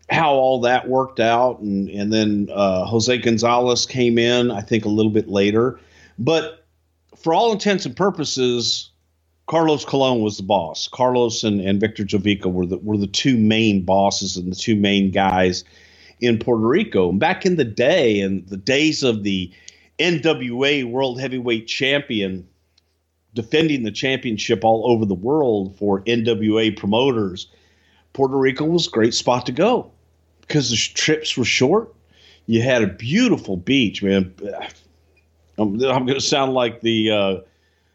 how 0.10 0.34
all 0.34 0.62
that 0.62 0.90
worked 0.90 1.20
out, 1.20 1.60
and 1.60 1.90
and 1.90 2.12
then 2.12 2.50
uh, 2.52 2.86
Jose 2.86 3.18
Gonzalez 3.20 3.86
came 3.86 4.18
in, 4.18 4.52
I 4.52 4.62
think, 4.62 4.86
a 4.86 4.90
little 4.90 5.12
bit 5.12 5.30
later. 5.30 5.80
But 6.20 6.66
for 7.16 7.34
all 7.34 7.52
intents 7.54 7.86
and 7.86 7.96
purposes, 7.96 8.91
Carlos 9.48 9.86
Colon 9.86 10.22
was 10.22 10.38
the 10.38 10.44
boss. 10.44 10.88
Carlos 10.88 11.44
and, 11.44 11.62
and 11.62 11.80
Victor 11.80 12.04
Jovica 12.04 12.52
were 12.52 12.66
the 12.66 12.78
were 12.78 12.98
the 12.98 13.08
two 13.08 13.38
main 13.38 13.84
bosses 13.84 14.38
and 14.38 14.52
the 14.52 14.56
two 14.56 14.76
main 14.76 15.12
guys 15.12 15.64
in 16.22 16.40
Puerto 16.40 16.66
Rico. 16.66 17.10
And 17.10 17.20
back 17.20 17.46
in 17.46 17.58
the 17.58 17.66
day, 17.66 18.20
in 18.20 18.46
the 18.48 18.58
days 18.58 19.04
of 19.04 19.24
the 19.24 19.52
NWA 20.00 20.90
World 20.90 21.20
Heavyweight 21.20 21.68
Champion 21.68 22.48
defending 23.34 23.84
the 23.84 23.92
championship 23.92 24.64
all 24.64 24.90
over 24.92 25.06
the 25.06 25.16
world 25.16 25.76
for 25.78 26.02
NWA 26.02 26.76
promoters, 26.78 27.48
Puerto 28.14 28.38
Rico 28.38 28.66
was 28.66 28.88
a 28.88 28.92
great 28.92 29.14
spot 29.14 29.46
to 29.46 29.52
go 29.52 29.92
because 30.42 30.70
the 30.70 30.76
trips 30.78 31.38
were 31.38 31.46
short. 31.46 31.94
You 32.46 32.62
had 32.62 32.84
a 32.84 32.88
beautiful 32.88 33.58
beach, 33.58 34.04
man. 34.04 34.34
I'm, 35.58 35.76
I'm 35.84 36.06
going 36.06 36.20
to 36.20 36.22
sound 36.22 36.54
like 36.54 36.82
the 36.82 37.12
uh, 37.12 37.38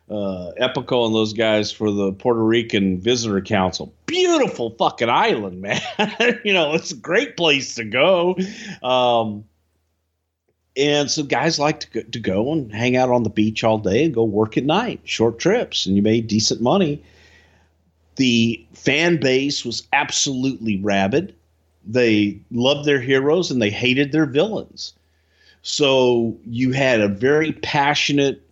uh, 0.09 0.53
Epico 0.61 1.07
and 1.07 1.15
those 1.15 1.33
guys 1.33 1.73
for 1.73 1.91
the 1.91 2.13
Puerto 2.13 2.43
Rican 2.43 3.01
Visitor 3.01 3.41
Council. 3.41 3.93
Beautiful 4.07 4.71
fucking 4.71 5.09
island, 5.09 5.61
man. 5.63 5.81
you 6.45 6.53
know, 6.53 6.75
it's 6.75 6.93
a 6.93 6.97
great 6.97 7.37
place 7.37 7.75
to 7.75 7.85
go. 7.85 8.37
Um, 8.83 9.45
and 10.77 11.11
so 11.11 11.23
guys 11.23 11.59
like 11.59 11.81
to 11.81 11.91
go, 11.91 12.03
to 12.03 12.21
go 12.21 12.53
and 12.53 12.73
hang 12.73 12.97
out 12.97 13.11
on 13.11 13.23
the 13.23 13.31
beach 13.31 13.65
all 13.65 13.79
day 13.79 14.05
and 14.05 14.15
go 14.15 14.25
work 14.25 14.57
at 14.57 14.65
night, 14.65 15.01
short 15.05 15.39
trips, 15.39 15.87
and 15.87 15.97
you 15.97 16.03
made 16.03 16.29
decent 16.29 16.61
money. 16.61 17.03
The 18.17 18.65
fan 18.75 19.19
base 19.19 19.65
was 19.65 19.87
absolutely 19.93 20.79
rabid. 20.81 21.35
They 21.85 22.41
loved 22.51 22.85
their 22.85 23.01
heroes 23.01 23.51
and 23.51 23.61
they 23.61 23.71
hated 23.71 24.13
their 24.13 24.27
villains. 24.27 24.95
So 25.63 26.37
you 26.45 26.73
had 26.73 27.01
a 27.01 27.09
very 27.09 27.53
passionate 27.53 28.46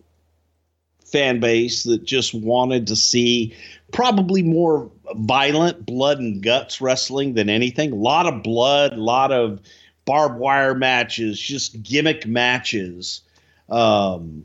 fan 1.15 1.39
base 1.39 1.83
that 1.83 2.03
just 2.03 2.33
wanted 2.33 2.87
to 2.87 2.95
see 2.95 3.55
probably 3.93 4.43
more 4.43 4.91
violent 5.15 5.85
blood 5.85 6.19
and 6.19 6.43
guts 6.43 6.81
wrestling 6.81 7.35
than 7.35 7.49
anything. 7.49 7.93
A 7.93 7.95
lot 7.95 8.25
of 8.25 8.43
blood, 8.43 8.91
a 8.91 9.01
lot 9.01 9.31
of 9.31 9.61
barbed 10.03 10.37
wire 10.37 10.75
matches, 10.75 11.39
just 11.39 11.81
gimmick 11.81 12.27
matches. 12.27 13.21
Um, 13.69 14.43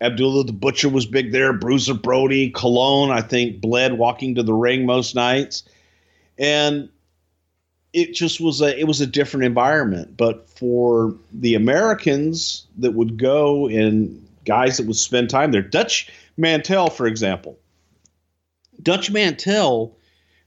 Abdullah 0.00 0.44
the 0.44 0.52
Butcher 0.52 0.88
was 0.88 1.06
big 1.06 1.32
there. 1.32 1.52
Bruiser 1.52 1.94
Brody, 1.94 2.50
Colon, 2.50 3.10
I 3.10 3.20
think, 3.20 3.60
bled 3.60 3.98
walking 3.98 4.36
to 4.36 4.44
the 4.44 4.54
ring 4.54 4.86
most 4.86 5.16
nights, 5.16 5.64
and 6.38 6.88
it 7.92 8.14
just 8.14 8.40
was 8.40 8.60
a 8.60 8.78
it 8.78 8.86
was 8.86 9.00
a 9.00 9.06
different 9.06 9.44
environment. 9.44 10.16
But 10.16 10.48
for 10.50 11.16
the 11.32 11.56
Americans 11.56 12.66
that 12.78 12.92
would 12.92 13.16
go 13.16 13.66
and 13.66 14.25
guys 14.46 14.78
that 14.78 14.86
would 14.86 14.96
spend 14.96 15.28
time 15.28 15.52
there, 15.52 15.62
Dutch 15.62 16.10
Mantell, 16.36 16.88
for 16.88 17.06
example, 17.06 17.58
Dutch 18.82 19.10
Mantell 19.10 19.96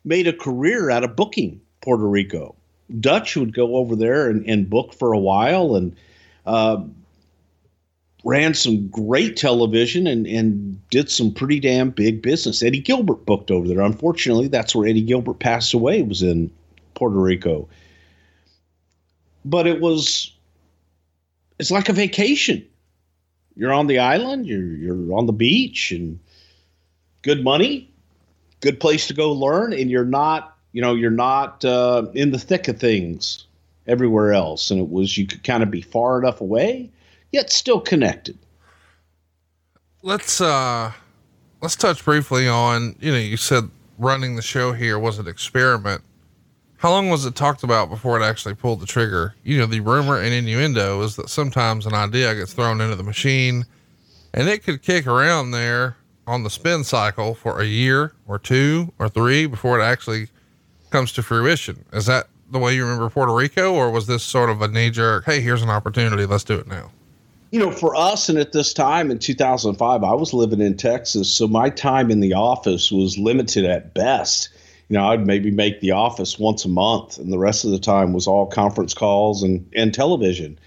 made 0.03 0.27
a 0.27 0.33
career 0.33 0.89
out 0.89 1.03
of 1.03 1.15
booking 1.15 1.61
Puerto 1.81 2.07
Rico. 2.07 2.55
Dutch 2.99 3.35
would 3.35 3.53
go 3.53 3.75
over 3.75 3.95
there 3.95 4.29
and, 4.29 4.47
and 4.47 4.69
book 4.69 4.93
for 4.93 5.13
a 5.13 5.19
while 5.19 5.75
and 5.75 5.95
uh, 6.45 6.83
ran 8.23 8.53
some 8.53 8.87
great 8.87 9.37
television 9.37 10.07
and, 10.07 10.25
and 10.25 10.89
did 10.89 11.09
some 11.09 11.33
pretty 11.33 11.59
damn 11.59 11.91
big 11.91 12.21
business. 12.21 12.63
Eddie 12.63 12.79
Gilbert 12.79 13.25
booked 13.25 13.51
over 13.51 13.67
there. 13.67 13.81
Unfortunately, 13.81 14.47
that's 14.47 14.75
where 14.75 14.87
Eddie 14.87 15.01
Gilbert 15.01 15.39
passed 15.39 15.73
away, 15.73 16.01
was 16.01 16.23
in 16.23 16.51
Puerto 16.95 17.17
Rico. 17.17 17.67
But 19.45 19.67
it 19.67 19.79
was 19.79 20.33
it's 21.59 21.71
like 21.71 21.89
a 21.89 21.93
vacation. 21.93 22.65
You're 23.59 23.73
on 23.73 23.87
the 23.87 23.99
island, 23.99 24.47
you're 24.47 24.63
you're 24.63 25.13
on 25.13 25.25
the 25.25 25.33
beach 25.33 25.91
and 25.91 26.17
good 27.23 27.43
money, 27.43 27.91
good 28.61 28.79
place 28.79 29.07
to 29.07 29.13
go 29.13 29.33
learn, 29.33 29.73
and 29.73 29.91
you're 29.91 30.05
not 30.05 30.57
you 30.71 30.81
know 30.81 30.95
you're 30.95 31.11
not 31.11 31.65
uh, 31.65 32.07
in 32.13 32.31
the 32.31 32.39
thick 32.39 32.69
of 32.69 32.79
things 32.79 33.45
everywhere 33.85 34.31
else. 34.31 34.71
And 34.71 34.79
it 34.79 34.89
was 34.89 35.17
you 35.17 35.27
could 35.27 35.43
kind 35.43 35.61
of 35.61 35.69
be 35.69 35.81
far 35.81 36.17
enough 36.19 36.39
away 36.39 36.89
yet 37.31 37.51
still 37.51 37.81
connected. 37.81 38.37
Let's 40.01 40.39
uh 40.39 40.93
let's 41.61 41.75
touch 41.75 42.03
briefly 42.05 42.47
on 42.47 42.95
you 43.01 43.11
know 43.11 43.17
you 43.17 43.35
said 43.35 43.69
running 43.97 44.37
the 44.37 44.41
show 44.41 44.71
here 44.71 44.97
was 44.97 45.19
an 45.19 45.27
experiment 45.27 46.01
how 46.79 46.89
long 46.91 47.09
was 47.09 47.25
it 47.25 47.35
talked 47.35 47.63
about 47.63 47.89
before 47.89 48.19
it 48.19 48.23
actually 48.23 48.55
pulled 48.55 48.79
the 48.79 48.85
trigger? 48.85 49.35
You 49.43 49.57
know 49.57 49.65
the 49.65 49.81
rumor 49.81 50.17
and 50.17 50.33
innuendo 50.33 51.01
is 51.01 51.17
that 51.17 51.29
sometimes 51.29 51.85
an 51.85 51.93
idea 51.93 52.33
gets 52.35 52.53
thrown 52.53 52.79
into 52.79 52.95
the 52.95 53.03
machine 53.03 53.65
and 54.33 54.47
it 54.47 54.63
could 54.63 54.81
kick 54.81 55.05
around 55.05 55.51
there 55.51 55.97
on 56.25 56.43
the 56.43 56.49
spin 56.49 56.85
cycle 56.85 57.35
for 57.35 57.59
a 57.59 57.65
year 57.65 58.13
or 58.27 58.39
two 58.39 58.93
or 58.97 59.09
three 59.09 59.45
before 59.45 59.79
it 59.79 59.83
actually 59.83 60.29
comes 60.89 61.11
to 61.13 61.21
fruition. 61.21 61.83
Is 61.91 62.05
that 62.05 62.27
the 62.49 62.59
way 62.59 62.73
you 62.73 62.83
remember 62.83 63.09
puerto 63.09 63.33
rico 63.33 63.73
or 63.73 63.91
was 63.91 64.07
this 64.07 64.23
sort 64.23 64.49
of 64.49 64.59
a 64.61 64.67
knee-jerk 64.67 65.23
hey 65.23 65.39
here's 65.39 65.61
an 65.61 65.69
opportunity 65.69 66.25
let's 66.25 66.43
do 66.43 66.55
it 66.55 66.65
now 66.65 66.89
you 67.51 67.59
know, 67.59 67.71
for 67.71 67.95
us, 67.95 68.29
and 68.29 68.37
at 68.37 68.51
this 68.51 68.73
time 68.73 69.09
in 69.09 69.17
2005, 69.17 70.03
I 70.03 70.13
was 70.13 70.33
living 70.33 70.61
in 70.61 70.77
Texas, 70.77 71.31
so 71.31 71.47
my 71.47 71.71
time 71.71 72.11
in 72.11 72.19
the 72.19 72.33
office 72.33 72.91
was 72.91 73.17
limited 73.17 73.65
at 73.65 73.95
best. 73.95 74.49
You 74.89 74.97
know, 74.97 75.09
I'd 75.09 75.25
maybe 75.25 75.51
make 75.51 75.81
the 75.81 75.91
office 75.91 76.39
once 76.39 76.65
a 76.65 76.69
month, 76.69 77.17
and 77.17 77.31
the 77.31 77.37
rest 77.37 77.63
of 77.63 77.71
the 77.71 77.79
time 77.79 78.11
was 78.11 78.27
all 78.27 78.47
conference 78.47 78.93
calls 78.93 79.43
and, 79.43 79.69
and 79.75 79.93
television. 79.93 80.59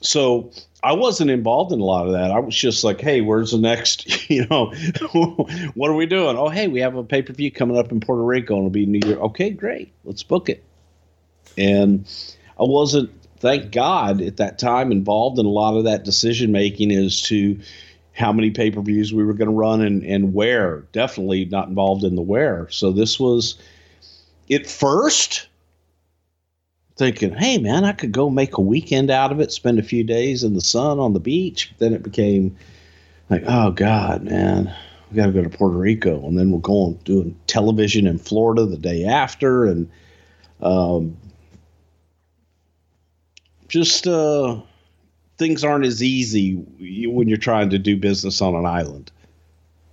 So 0.00 0.50
I 0.82 0.92
wasn't 0.92 1.30
involved 1.30 1.72
in 1.72 1.78
a 1.78 1.84
lot 1.84 2.06
of 2.06 2.12
that. 2.12 2.32
I 2.32 2.40
was 2.40 2.56
just 2.56 2.82
like, 2.82 3.00
hey, 3.00 3.20
where's 3.20 3.52
the 3.52 3.58
next? 3.58 4.08
You 4.32 4.46
know, 4.46 4.72
what 5.74 5.90
are 5.90 5.94
we 5.94 6.06
doing? 6.06 6.38
Oh, 6.38 6.48
hey, 6.48 6.66
we 6.66 6.80
have 6.80 6.96
a 6.96 7.04
pay 7.04 7.20
per 7.20 7.34
view 7.34 7.50
coming 7.50 7.76
up 7.76 7.92
in 7.92 8.00
Puerto 8.00 8.22
Rico 8.22 8.54
and 8.54 8.62
it'll 8.62 8.70
be 8.70 8.86
New 8.86 9.06
Year. 9.06 9.18
Okay, 9.18 9.50
great. 9.50 9.92
Let's 10.04 10.22
book 10.22 10.48
it. 10.48 10.64
And 11.58 12.06
I 12.58 12.62
wasn't, 12.62 13.10
thank 13.40 13.70
God, 13.70 14.22
at 14.22 14.38
that 14.38 14.58
time 14.58 14.90
involved 14.90 15.38
in 15.38 15.44
a 15.44 15.50
lot 15.50 15.76
of 15.76 15.84
that 15.84 16.04
decision 16.04 16.50
making 16.50 16.92
as 16.92 17.20
to 17.22 17.60
how 18.12 18.32
many 18.32 18.50
pay 18.50 18.70
per 18.70 18.80
views 18.80 19.12
we 19.12 19.24
were 19.24 19.34
going 19.34 19.48
to 19.48 19.54
run 19.54 19.80
and, 19.80 20.04
and 20.04 20.34
where. 20.34 20.80
Definitely 20.92 21.46
not 21.46 21.68
involved 21.68 22.04
in 22.04 22.14
the 22.14 22.22
where. 22.22 22.68
So 22.70 22.92
this 22.92 23.18
was, 23.18 23.56
at 24.50 24.66
first, 24.66 25.48
thinking, 26.96 27.34
hey, 27.34 27.58
man, 27.58 27.84
I 27.84 27.92
could 27.92 28.12
go 28.12 28.28
make 28.28 28.58
a 28.58 28.62
weekend 28.62 29.10
out 29.10 29.32
of 29.32 29.40
it, 29.40 29.50
spend 29.50 29.78
a 29.78 29.82
few 29.82 30.04
days 30.04 30.44
in 30.44 30.54
the 30.54 30.60
sun 30.60 30.98
on 30.98 31.14
the 31.14 31.20
beach. 31.20 31.72
Then 31.78 31.94
it 31.94 32.02
became 32.02 32.56
like, 33.30 33.44
oh, 33.46 33.70
God, 33.70 34.24
man, 34.24 34.74
we 35.10 35.16
got 35.16 35.26
to 35.26 35.32
go 35.32 35.42
to 35.42 35.48
Puerto 35.48 35.76
Rico. 35.76 36.26
And 36.26 36.38
then 36.38 36.50
we'll 36.50 36.60
go 36.60 36.84
on 36.84 36.94
doing 37.04 37.38
television 37.46 38.06
in 38.06 38.18
Florida 38.18 38.66
the 38.66 38.76
day 38.76 39.04
after. 39.04 39.64
And 39.64 39.90
um, 40.60 41.16
just 43.68 44.06
uh, 44.06 44.60
things 45.38 45.64
aren't 45.64 45.86
as 45.86 46.02
easy 46.02 46.54
when 47.06 47.28
you're 47.28 47.38
trying 47.38 47.70
to 47.70 47.78
do 47.78 47.96
business 47.96 48.40
on 48.40 48.54
an 48.54 48.66
island. 48.66 49.10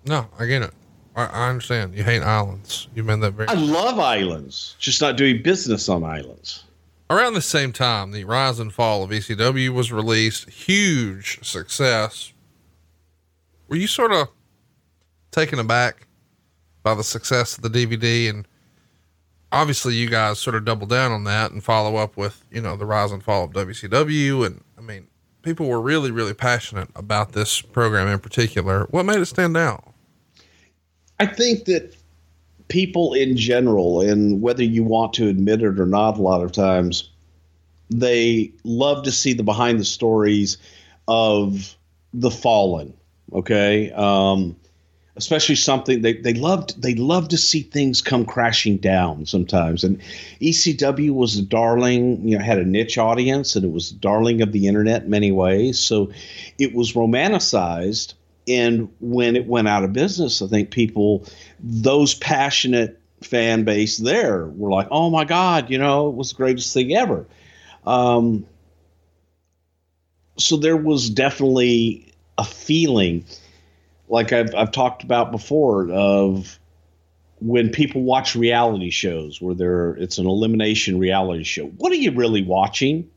No, 0.05 0.27
I 0.37 0.45
get 0.45 0.61
it. 0.61 0.71
I, 1.15 1.25
I 1.25 1.49
understand. 1.49 1.95
You 1.95 2.03
hate 2.03 2.21
islands. 2.21 2.87
You 2.95 3.03
meant 3.03 3.21
that 3.21 3.31
very. 3.31 3.49
I 3.49 3.53
love 3.53 3.99
islands, 3.99 4.75
just 4.79 5.01
not 5.01 5.17
doing 5.17 5.41
business 5.41 5.89
on 5.89 6.03
islands. 6.03 6.63
Around 7.09 7.33
the 7.33 7.41
same 7.41 7.73
time, 7.73 8.11
the 8.11 8.23
rise 8.23 8.59
and 8.59 8.71
fall 8.71 9.03
of 9.03 9.09
ECW 9.09 9.69
was 9.69 9.91
released. 9.91 10.49
Huge 10.49 11.43
success. 11.43 12.33
Were 13.67 13.77
you 13.77 13.87
sort 13.87 14.11
of 14.11 14.29
taken 15.31 15.57
aback 15.59 16.07
by 16.83 16.93
the 16.93 17.03
success 17.03 17.57
of 17.57 17.63
the 17.63 17.69
DVD? 17.69 18.29
And 18.29 18.47
obviously, 19.51 19.95
you 19.95 20.07
guys 20.07 20.39
sort 20.39 20.55
of 20.55 20.65
double 20.65 20.85
down 20.85 21.11
on 21.11 21.23
that 21.23 21.51
and 21.51 21.63
follow 21.63 21.95
up 21.95 22.15
with, 22.15 22.45
you 22.51 22.61
know, 22.61 22.75
the 22.75 22.85
rise 22.85 23.11
and 23.11 23.23
fall 23.23 23.45
of 23.45 23.51
WCW. 23.51 24.45
And 24.45 24.63
I 24.77 24.81
mean, 24.81 25.07
people 25.41 25.67
were 25.67 25.81
really, 25.81 26.11
really 26.11 26.33
passionate 26.33 26.89
about 26.95 27.33
this 27.33 27.61
program 27.61 28.07
in 28.07 28.19
particular. 28.19 28.85
What 28.91 29.05
made 29.05 29.19
it 29.19 29.25
stand 29.25 29.57
out? 29.57 29.93
I 31.19 31.25
think 31.25 31.65
that 31.65 31.95
people 32.67 33.13
in 33.13 33.35
general, 33.35 34.01
and 34.01 34.41
whether 34.41 34.63
you 34.63 34.83
want 34.83 35.13
to 35.13 35.27
admit 35.27 35.61
it 35.61 35.79
or 35.79 35.85
not, 35.85 36.17
a 36.17 36.21
lot 36.21 36.41
of 36.41 36.51
times, 36.51 37.09
they 37.89 38.51
love 38.63 39.03
to 39.03 39.11
see 39.11 39.33
the 39.33 39.43
behind 39.43 39.79
the 39.79 39.85
stories 39.85 40.57
of 41.07 41.75
the 42.13 42.31
fallen. 42.31 42.93
Okay. 43.33 43.91
Um, 43.91 44.55
especially 45.19 45.55
something 45.55 46.01
they, 46.01 46.13
they 46.13 46.33
loved 46.33 46.81
they 46.81 46.95
love 46.95 47.27
to 47.29 47.37
see 47.37 47.61
things 47.61 48.01
come 48.01 48.25
crashing 48.25 48.77
down 48.77 49.25
sometimes. 49.25 49.83
And 49.83 50.01
ecw 50.41 51.13
was 51.13 51.37
a 51.37 51.43
darling 51.43 52.27
you 52.27 52.37
know 52.37 52.43
had 52.43 52.57
a 52.57 52.65
niche 52.65 52.97
audience 52.97 53.55
and 53.55 53.65
it 53.65 53.71
was 53.71 53.91
the 53.91 53.99
darling 53.99 54.41
of 54.41 54.51
the 54.51 54.67
internet 54.67 55.03
in 55.03 55.09
many 55.09 55.31
ways. 55.31 55.77
So 55.79 56.11
it 56.57 56.73
was 56.73 56.93
romanticized. 56.93 58.13
And 58.47 58.89
when 58.99 59.35
it 59.35 59.45
went 59.45 59.67
out 59.67 59.83
of 59.83 59.93
business, 59.93 60.41
I 60.41 60.47
think 60.47 60.71
people, 60.71 61.23
those 61.59 62.15
passionate 62.15 62.99
fan 63.21 63.63
base 63.63 63.97
there 63.97 64.47
were 64.47 64.71
like, 64.71 64.87
oh 64.89 65.11
my 65.11 65.25
God, 65.25 65.69
you 65.69 65.77
know, 65.77 66.09
it 66.09 66.15
was 66.15 66.29
the 66.29 66.37
greatest 66.37 66.73
thing 66.73 66.95
ever. 66.95 67.27
Um, 67.85 68.47
so 70.37 70.57
there 70.57 70.77
was 70.77 71.09
definitely 71.09 72.13
a 72.37 72.45
feeling, 72.45 73.25
like 74.09 74.33
I've, 74.33 74.53
I've 74.55 74.71
talked 74.71 75.03
about 75.03 75.31
before, 75.31 75.89
of 75.91 76.59
when 77.39 77.69
people 77.69 78.01
watch 78.01 78.35
reality 78.35 78.89
shows 78.89 79.41
where 79.41 79.55
there 79.55 79.91
it's 79.91 80.17
an 80.17 80.25
elimination 80.25 80.99
reality 80.99 81.43
show. 81.43 81.67
What 81.67 81.91
are 81.91 81.95
you 81.95 82.11
really 82.11 82.41
watching? 82.41 83.09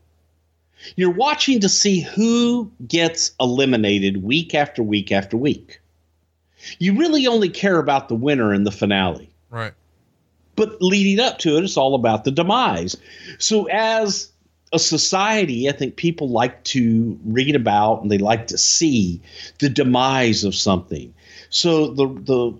You're 0.95 1.11
watching 1.11 1.61
to 1.61 1.69
see 1.69 2.01
who 2.01 2.71
gets 2.85 3.31
eliminated 3.39 4.23
week 4.23 4.53
after 4.53 4.83
week 4.83 5.11
after 5.11 5.37
week. 5.37 5.79
You 6.77 6.97
really 6.97 7.27
only 7.27 7.49
care 7.49 7.77
about 7.77 8.07
the 8.07 8.15
winner 8.15 8.53
in 8.53 8.63
the 8.63 8.71
finale. 8.71 9.29
Right. 9.49 9.73
But 10.55 10.81
leading 10.81 11.19
up 11.19 11.39
to 11.39 11.57
it, 11.57 11.63
it's 11.63 11.77
all 11.77 11.95
about 11.95 12.23
the 12.23 12.31
demise. 12.31 12.95
So, 13.39 13.65
as 13.65 14.31
a 14.73 14.79
society, 14.79 15.69
I 15.69 15.71
think 15.71 15.95
people 15.95 16.29
like 16.29 16.63
to 16.65 17.17
read 17.25 17.55
about 17.55 18.01
and 18.01 18.11
they 18.11 18.17
like 18.17 18.47
to 18.47 18.57
see 18.57 19.21
the 19.59 19.69
demise 19.69 20.43
of 20.43 20.55
something. 20.55 21.13
So, 21.49 21.87
the, 21.87 22.07
the, 22.07 22.53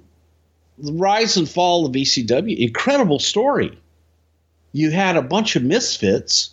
the 0.77 0.93
rise 0.93 1.35
and 1.35 1.49
fall 1.49 1.85
of 1.85 1.93
ECW, 1.93 2.57
incredible 2.57 3.19
story. 3.19 3.77
You 4.71 4.91
had 4.91 5.17
a 5.17 5.21
bunch 5.21 5.55
of 5.55 5.63
misfits 5.63 6.51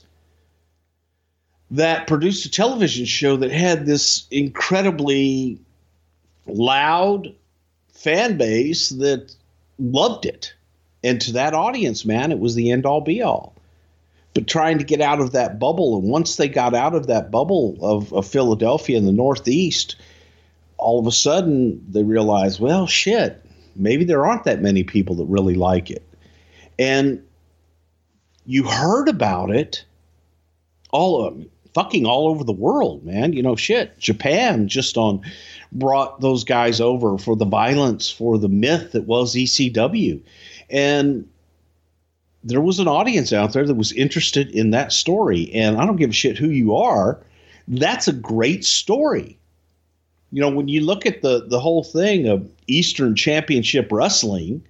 that 1.71 2.07
produced 2.07 2.47
a 2.47 2.51
television 2.51 3.05
show 3.05 3.37
that 3.37 3.53
had 3.53 3.87
this 3.87 4.27
incredibly 4.31 5.61
loud 6.47 7.35
fan 7.93 8.39
base 8.39 8.89
that 8.89 9.35
loved 9.79 10.27
it. 10.27 10.55
And 11.05 11.21
to 11.23 11.33
that 11.33 11.55
audience, 11.55 12.05
man, 12.05 12.33
it 12.33 12.39
was 12.39 12.55
the 12.55 12.71
end 12.71 12.87
all 12.87 13.01
be 13.01 13.23
all. 13.23 13.55
But 14.33 14.47
trying 14.47 14.79
to 14.79 14.85
get 14.85 15.01
out 15.01 15.21
of 15.21 15.33
that 15.33 15.59
bubble, 15.59 15.99
and 15.99 16.09
once 16.09 16.37
they 16.37 16.49
got 16.49 16.75
out 16.75 16.95
of 16.95 17.09
that 17.09 17.31
bubble 17.31 17.77
of, 17.81 18.13
of 18.13 18.27
Philadelphia 18.27 18.97
in 18.97 19.07
the 19.07 19.13
Northeast, 19.13 19.97
all 20.77 21.01
of 21.01 21.07
a 21.07 21.13
sudden 21.13 21.85
they 21.89 22.05
realized, 22.05 22.61
well, 22.61 22.87
shit, 22.87 23.45
maybe 23.75 24.05
there 24.05 24.25
aren't 24.25 24.45
that 24.45 24.63
many 24.63 24.85
people 24.85 25.17
that 25.17 25.27
really 25.27 25.55
like 25.55 25.91
it. 25.91 26.07
And 26.79 27.23
you 28.47 28.65
heard 28.65 29.09
about 29.09 29.51
it 29.51 29.85
all 30.93 31.25
of 31.25 31.35
them 31.35 31.51
fucking 31.75 32.05
all 32.05 32.29
over 32.29 32.45
the 32.45 32.53
world, 32.53 33.05
man. 33.05 33.33
You 33.33 33.43
know, 33.43 33.57
shit. 33.57 33.99
Japan 33.99 34.69
just 34.69 34.97
on 34.97 35.23
brought 35.73 36.21
those 36.21 36.45
guys 36.45 36.81
over 36.81 37.19
for 37.19 37.37
the 37.37 37.45
violence, 37.45 38.11
for 38.11 38.39
the 38.39 38.49
myth 38.49 38.93
that 38.93 39.05
was 39.05 39.35
ECW. 39.35 40.21
And 40.69 41.29
there 42.43 42.61
was 42.61 42.79
an 42.79 42.89
audience 42.89 43.33
out 43.33 43.53
there 43.53 43.67
that 43.67 43.75
was 43.75 43.93
interested 43.93 44.51
in 44.51 44.71
that 44.71 44.93
story. 44.93 45.51
And 45.53 45.77
I 45.77 45.87
don't 45.87 45.97
give 45.97 46.11
a 46.11 46.15
shit 46.15 46.39
who 46.39 46.49
you 46.49 46.75
are. 46.75 47.19
That's 47.69 48.09
a 48.09 48.13
great 48.13 48.65
story. 48.65 49.39
You 50.33 50.41
know, 50.41 50.49
when 50.49 50.69
you 50.69 50.81
look 50.81 51.07
at 51.07 51.23
the 51.23 51.47
the 51.47 51.61
whole 51.61 51.83
thing 51.83 52.29
of 52.29 52.49
Eastern 52.67 53.17
Championship 53.17 53.89
Wrestling 53.91 54.63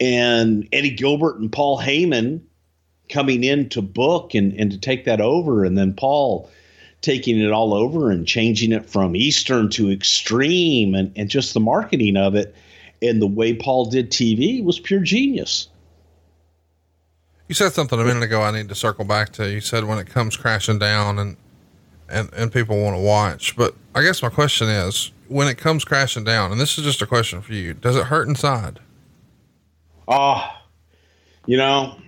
and 0.00 0.68
Eddie 0.72 0.90
Gilbert 0.90 1.38
and 1.38 1.50
Paul 1.50 1.80
Heyman 1.80 2.40
coming 3.08 3.44
in 3.44 3.68
to 3.70 3.82
book 3.82 4.34
and, 4.34 4.52
and 4.54 4.70
to 4.70 4.78
take 4.78 5.04
that 5.04 5.20
over. 5.20 5.64
And 5.64 5.76
then 5.76 5.94
Paul 5.94 6.50
taking 7.02 7.40
it 7.40 7.52
all 7.52 7.74
over 7.74 8.10
and 8.10 8.26
changing 8.26 8.72
it 8.72 8.88
from 8.88 9.14
Eastern 9.14 9.68
to 9.70 9.90
Extreme 9.90 10.94
and, 10.94 11.12
and 11.16 11.28
just 11.28 11.54
the 11.54 11.60
marketing 11.60 12.16
of 12.16 12.34
it. 12.34 12.54
And 13.02 13.20
the 13.20 13.26
way 13.26 13.54
Paul 13.54 13.86
did 13.86 14.10
TV 14.10 14.64
was 14.64 14.80
pure 14.80 15.00
genius. 15.00 15.68
You 17.48 17.54
said 17.54 17.72
something 17.72 17.98
a 17.98 18.04
minute 18.04 18.24
ago 18.24 18.42
I 18.42 18.50
need 18.50 18.68
to 18.68 18.74
circle 18.74 19.04
back 19.04 19.32
to. 19.34 19.50
You 19.50 19.60
said 19.60 19.84
when 19.84 19.98
it 19.98 20.08
comes 20.08 20.36
crashing 20.36 20.78
down 20.78 21.18
and 21.18 21.36
and, 22.08 22.32
and 22.34 22.52
people 22.52 22.80
want 22.80 22.96
to 22.96 23.02
watch. 23.02 23.56
But 23.56 23.74
I 23.94 24.02
guess 24.02 24.22
my 24.22 24.28
question 24.28 24.68
is 24.68 25.12
when 25.28 25.48
it 25.48 25.58
comes 25.58 25.84
crashing 25.84 26.24
down, 26.24 26.52
and 26.52 26.60
this 26.60 26.78
is 26.78 26.84
just 26.84 27.02
a 27.02 27.06
question 27.06 27.42
for 27.42 27.52
you, 27.52 27.74
does 27.74 27.96
it 27.96 28.04
hurt 28.04 28.28
inside? 28.28 28.78
Oh, 30.08 30.48
you 31.46 31.56
know, 31.56 31.98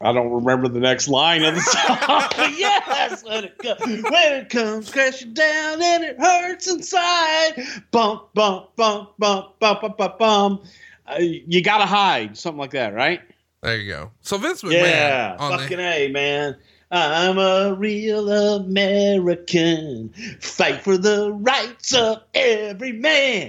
I 0.00 0.12
don't 0.12 0.30
remember 0.30 0.68
the 0.68 0.80
next 0.80 1.08
line 1.08 1.42
of 1.42 1.54
the 1.54 1.60
song. 2.36 2.54
yes, 2.56 3.24
when 3.24 3.44
it, 3.44 3.58
comes, 3.58 4.02
when 4.02 4.32
it 4.34 4.48
comes 4.48 4.90
crashing 4.90 5.34
down 5.34 5.82
and 5.82 6.04
it 6.04 6.18
hurts 6.18 6.68
inside. 6.68 7.62
Bump, 7.90 8.32
bump, 8.34 8.76
bump, 8.76 9.10
bump, 9.18 9.58
bump, 9.58 9.80
bump, 9.80 9.96
bump, 9.98 10.18
bump. 10.18 10.64
Uh, 11.06 11.16
you 11.18 11.62
gotta 11.62 11.86
hide, 11.86 12.36
something 12.36 12.58
like 12.58 12.70
that, 12.70 12.94
right? 12.94 13.20
There 13.62 13.76
you 13.76 13.92
go. 13.92 14.12
So 14.20 14.38
Vince 14.38 14.62
McMahon. 14.62 14.72
Yeah, 14.72 15.36
fucking 15.36 15.76
the- 15.78 15.82
a 15.82 16.08
man. 16.08 16.56
I'm 16.90 17.38
a 17.38 17.74
real 17.74 18.30
American. 18.30 20.08
Fight 20.40 20.80
for 20.82 20.96
the 20.96 21.32
rights 21.32 21.92
of 21.94 22.22
every 22.32 22.92
man. 22.92 23.48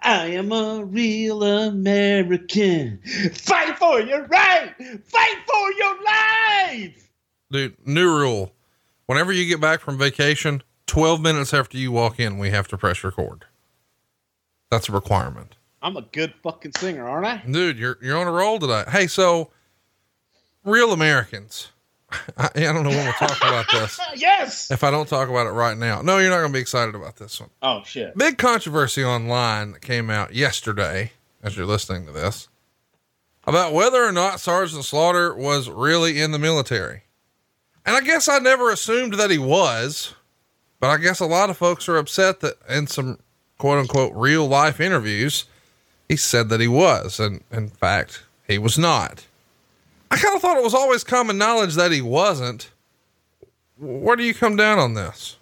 I 0.00 0.28
am 0.28 0.52
a 0.52 0.84
real 0.84 1.42
American. 1.42 3.00
Fight 3.34 3.76
for 3.78 4.00
your 4.00 4.24
right. 4.26 4.74
Fight 5.04 5.36
for 5.46 5.72
your 5.72 6.02
life. 6.02 7.10
Dude, 7.50 7.76
new 7.86 8.08
rule. 8.08 8.52
Whenever 9.06 9.32
you 9.32 9.46
get 9.46 9.60
back 9.60 9.80
from 9.80 9.98
vacation, 9.98 10.62
12 10.86 11.20
minutes 11.20 11.52
after 11.52 11.76
you 11.76 11.92
walk 11.92 12.18
in, 12.18 12.38
we 12.38 12.48
have 12.50 12.68
to 12.68 12.78
press 12.78 13.04
record. 13.04 13.44
That's 14.70 14.88
a 14.88 14.92
requirement. 14.92 15.56
I'm 15.82 15.96
a 15.96 16.02
good 16.02 16.34
fucking 16.42 16.72
singer, 16.76 17.08
aren't 17.08 17.26
I? 17.26 17.42
Dude, 17.50 17.78
you're, 17.78 17.98
you're 18.02 18.18
on 18.18 18.26
a 18.26 18.32
roll 18.32 18.58
today. 18.58 18.84
Hey, 18.88 19.06
so 19.06 19.50
real 20.64 20.92
Americans, 20.92 21.68
I, 22.36 22.48
I 22.54 22.60
don't 22.60 22.82
know 22.82 22.90
when 22.90 23.04
we'll 23.04 23.12
talk 23.14 23.36
about 23.38 23.66
this. 23.70 24.00
yes. 24.16 24.70
If 24.70 24.82
I 24.82 24.90
don't 24.90 25.08
talk 25.08 25.28
about 25.28 25.46
it 25.46 25.50
right 25.50 25.76
now, 25.76 26.02
no, 26.02 26.18
you're 26.18 26.30
not 26.30 26.38
going 26.38 26.52
to 26.52 26.56
be 26.56 26.60
excited 26.60 26.94
about 26.94 27.16
this 27.16 27.40
one. 27.40 27.50
Oh 27.62 27.82
shit. 27.84 28.16
Big 28.16 28.38
controversy 28.38 29.04
online 29.04 29.72
that 29.72 29.82
came 29.82 30.10
out 30.10 30.34
yesterday 30.34 31.12
as 31.42 31.56
you're 31.56 31.66
listening 31.66 32.06
to 32.06 32.12
this 32.12 32.48
about 33.48 33.72
whether 33.72 34.04
or 34.04 34.12
not 34.12 34.40
Sergeant 34.40 34.84
Slaughter 34.84 35.34
was 35.34 35.70
really 35.70 36.20
in 36.20 36.32
the 36.32 36.38
military. 36.38 37.04
And 37.86 37.96
I 37.96 38.02
guess 38.02 38.28
I 38.28 38.38
never 38.38 38.70
assumed 38.70 39.14
that 39.14 39.30
he 39.30 39.38
was, 39.38 40.14
but 40.80 40.90
I 40.90 40.98
guess 40.98 41.20
a 41.20 41.26
lot 41.26 41.48
of 41.48 41.56
folks 41.56 41.88
are 41.88 41.96
upset 41.96 42.40
that 42.40 42.56
in 42.68 42.86
some 42.86 43.18
quote 43.56 43.78
unquote 43.78 44.12
real 44.14 44.46
life 44.46 44.80
interviews, 44.80 45.46
he 46.08 46.16
said 46.16 46.48
that 46.48 46.60
he 46.60 46.68
was. 46.68 47.20
And 47.20 47.42
in 47.50 47.68
fact, 47.68 48.22
he 48.46 48.58
was 48.58 48.78
not. 48.78 49.26
I 50.10 50.16
kind 50.16 50.34
of 50.34 50.42
thought 50.42 50.56
it 50.56 50.62
was 50.62 50.74
always 50.74 51.04
common 51.04 51.36
knowledge 51.36 51.74
that 51.74 51.92
he 51.92 52.00
wasn't. 52.00 52.70
Where 53.78 54.16
do 54.16 54.22
you 54.22 54.34
come 54.34 54.56
down 54.56 54.78
on 54.78 54.94
this? 54.94 55.36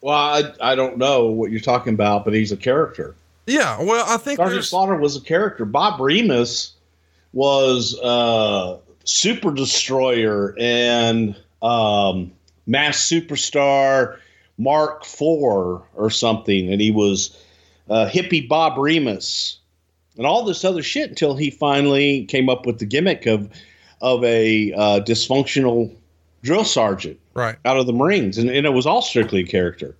Well, 0.00 0.16
I, 0.16 0.52
I 0.60 0.74
don't 0.74 0.98
know 0.98 1.26
what 1.26 1.50
you're 1.50 1.60
talking 1.60 1.94
about, 1.94 2.24
but 2.24 2.34
he's 2.34 2.52
a 2.52 2.56
character. 2.56 3.14
Yeah, 3.46 3.80
well, 3.80 4.04
I 4.08 4.16
think 4.16 4.38
Sergeant 4.38 4.64
Slaughter 4.64 4.96
was 4.96 5.16
a 5.16 5.20
character. 5.20 5.64
Bob 5.64 6.00
Remus 6.00 6.72
was 7.32 7.98
uh, 8.00 8.78
Super 9.04 9.52
Destroyer 9.52 10.54
and 10.58 11.36
um, 11.62 12.32
Mass 12.66 12.98
Superstar 12.98 14.18
Mark 14.58 15.04
IV 15.04 15.20
or 15.20 16.10
something, 16.10 16.72
and 16.72 16.80
he 16.80 16.90
was 16.90 17.36
uh, 17.88 18.08
hippie 18.08 18.48
Bob 18.48 18.78
Remus 18.78 19.58
and 20.16 20.26
all 20.26 20.44
this 20.44 20.64
other 20.64 20.82
shit 20.82 21.08
until 21.08 21.36
he 21.36 21.50
finally 21.50 22.24
came 22.26 22.48
up 22.48 22.66
with 22.66 22.78
the 22.78 22.86
gimmick 22.86 23.26
of 23.26 23.50
of 24.00 24.22
a 24.24 24.72
uh, 24.72 25.00
dysfunctional 25.00 25.94
drill 26.42 26.64
sergeant 26.64 27.18
right. 27.34 27.56
out 27.64 27.78
of 27.78 27.86
the 27.86 27.92
Marines, 27.92 28.38
and, 28.38 28.50
and 28.50 28.66
it 28.66 28.70
was 28.70 28.86
all 28.86 29.02
strictly 29.02 29.40
a 29.40 29.46
character. 29.46 29.96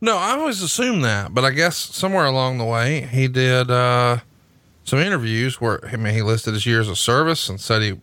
No, 0.00 0.16
I 0.16 0.32
always 0.32 0.62
assumed 0.62 1.04
that, 1.04 1.34
but 1.34 1.44
I 1.44 1.50
guess 1.50 1.76
somewhere 1.76 2.26
along 2.26 2.58
the 2.58 2.64
way 2.64 3.02
he 3.02 3.26
did 3.26 3.70
uh, 3.70 4.18
some 4.84 4.98
interviews 5.00 5.60
where 5.60 5.84
I 5.84 5.96
mean 5.96 6.14
he 6.14 6.22
listed 6.22 6.54
his 6.54 6.66
years 6.66 6.88
of 6.88 6.98
service 6.98 7.48
and 7.48 7.60
said 7.60 7.82
he 7.82 8.00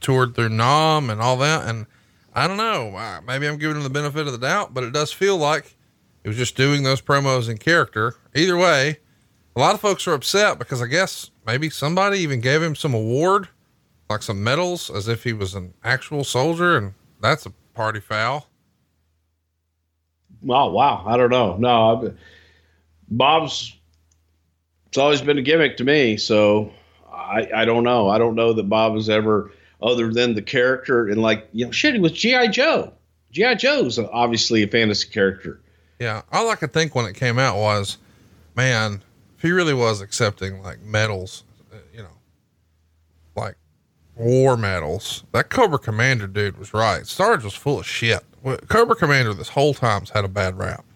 toured 0.00 0.34
through 0.34 0.50
Nam 0.50 1.10
and 1.10 1.20
all 1.20 1.36
that. 1.38 1.66
And 1.66 1.86
I 2.34 2.46
don't 2.46 2.58
know, 2.58 3.20
maybe 3.26 3.48
I'm 3.48 3.58
giving 3.58 3.76
him 3.76 3.82
the 3.82 3.90
benefit 3.90 4.26
of 4.26 4.32
the 4.32 4.38
doubt, 4.38 4.74
but 4.74 4.84
it 4.84 4.92
does 4.92 5.12
feel 5.12 5.36
like 5.36 5.76
he 6.22 6.28
was 6.28 6.36
just 6.36 6.56
doing 6.56 6.82
those 6.82 7.00
promos 7.00 7.48
in 7.48 7.58
character. 7.58 8.14
Either 8.34 8.56
way, 8.56 8.98
a 9.56 9.60
lot 9.60 9.74
of 9.74 9.80
folks 9.80 10.06
are 10.06 10.14
upset 10.14 10.58
because 10.58 10.82
I 10.82 10.86
guess 10.86 11.30
maybe 11.46 11.70
somebody 11.70 12.18
even 12.18 12.40
gave 12.40 12.62
him 12.62 12.74
some 12.74 12.94
award, 12.94 13.48
like 14.08 14.22
some 14.22 14.42
medals, 14.44 14.90
as 14.90 15.08
if 15.08 15.24
he 15.24 15.32
was 15.32 15.54
an 15.54 15.74
actual 15.82 16.24
soldier, 16.24 16.76
and 16.76 16.94
that's 17.20 17.46
a 17.46 17.52
party 17.74 18.00
foul. 18.00 18.46
Oh 20.48 20.70
wow, 20.70 21.04
I 21.06 21.16
don't 21.16 21.30
know. 21.30 21.56
No, 21.56 21.96
I've, 21.96 22.18
Bob's 23.08 23.76
it's 24.88 24.98
always 24.98 25.20
been 25.20 25.38
a 25.38 25.42
gimmick 25.42 25.76
to 25.78 25.84
me, 25.84 26.16
so 26.16 26.72
I 27.12 27.48
I 27.54 27.64
don't 27.64 27.84
know. 27.84 28.08
I 28.08 28.18
don't 28.18 28.34
know 28.34 28.52
that 28.52 28.68
Bob 28.68 28.94
has 28.94 29.08
ever, 29.08 29.52
other 29.82 30.12
than 30.12 30.34
the 30.34 30.42
character 30.42 31.08
and 31.08 31.20
like 31.20 31.48
you 31.52 31.66
know, 31.66 31.72
shit, 31.72 31.94
he 31.94 32.00
was 32.00 32.12
GI 32.12 32.48
Joe. 32.48 32.92
GI 33.32 33.56
Joe's 33.56 33.98
obviously 33.98 34.62
a 34.62 34.68
fantasy 34.68 35.08
character. 35.08 35.60
Yeah, 36.00 36.22
all 36.32 36.48
I 36.48 36.56
could 36.56 36.72
think 36.72 36.94
when 36.94 37.04
it 37.04 37.14
came 37.14 37.38
out 37.38 37.58
was, 37.58 37.98
man, 38.56 39.02
if 39.36 39.42
he 39.42 39.52
really 39.52 39.74
was 39.74 40.00
accepting 40.00 40.62
like 40.62 40.80
medals, 40.80 41.44
uh, 41.70 41.76
you 41.94 42.02
know, 42.02 42.16
like 43.36 43.54
war 44.16 44.56
medals, 44.56 45.24
that 45.32 45.50
Cobra 45.50 45.78
Commander 45.78 46.26
dude 46.26 46.58
was 46.58 46.72
right. 46.72 47.06
Sarge 47.06 47.44
was 47.44 47.54
full 47.54 47.80
of 47.80 47.86
shit. 47.86 48.24
Cobra 48.68 48.96
Commander 48.96 49.34
this 49.34 49.50
whole 49.50 49.74
time's 49.74 50.08
had 50.08 50.24
a 50.24 50.28
bad 50.28 50.56
rap. 50.58 50.86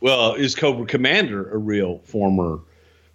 Well, 0.00 0.34
is 0.34 0.54
Cobra 0.54 0.86
Commander 0.86 1.50
a 1.50 1.58
real 1.58 1.98
former 2.04 2.60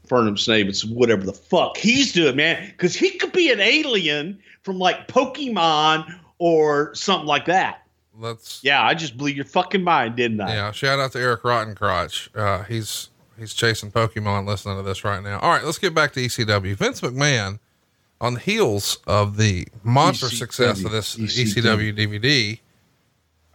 Fernum 0.06 0.38
Snape? 0.38 0.68
It's 0.68 0.84
whatever 0.84 1.24
the 1.24 1.34
fuck 1.34 1.78
he's 1.78 2.12
doing, 2.12 2.36
man. 2.36 2.68
Because 2.68 2.96
he 2.96 3.12
could 3.12 3.32
be 3.32 3.50
an 3.50 3.62
alien 3.62 4.40
from 4.64 4.78
like 4.78 5.08
Pokemon 5.08 6.14
or 6.38 6.94
something 6.96 7.28
like 7.28 7.46
that. 7.46 7.85
Let's 8.20 8.62
Yeah, 8.64 8.84
I 8.84 8.94
just 8.94 9.18
blew 9.18 9.30
your 9.30 9.46
fucking 9.46 9.84
mind, 9.84 10.16
didn't 10.16 10.42
I? 10.42 10.54
yeah. 10.56 10.72
Shout 10.72 11.00
out 11.00 11.12
to 11.14 11.20
Eric 11.20 11.44
Rottencrotch. 11.44 12.36
Uh, 12.36 12.64
he's 12.64 13.10
he's 13.38 13.54
chasing 13.54 13.92
Pokemon 13.92 14.48
listening 14.48 14.78
to 14.78 14.84
this 14.84 15.04
right 15.04 15.22
now. 15.22 15.40
All 15.40 15.50
right, 15.50 15.64
let's 15.64 15.78
get 15.78 15.94
back 15.94 16.14
to 16.14 16.20
ECW. 16.20 16.76
Vince 16.76 17.02
McMahon, 17.02 17.60
on 18.22 18.36
the 18.36 18.40
heels 18.40 19.00
of 19.08 19.38
the 19.38 19.68
monster 19.84 20.28
ECW, 20.28 20.38
success 20.38 20.84
of 20.86 20.92
this 20.92 21.16
ECW. 21.18 21.64
ECW 21.94 21.98
DVD, 21.98 22.60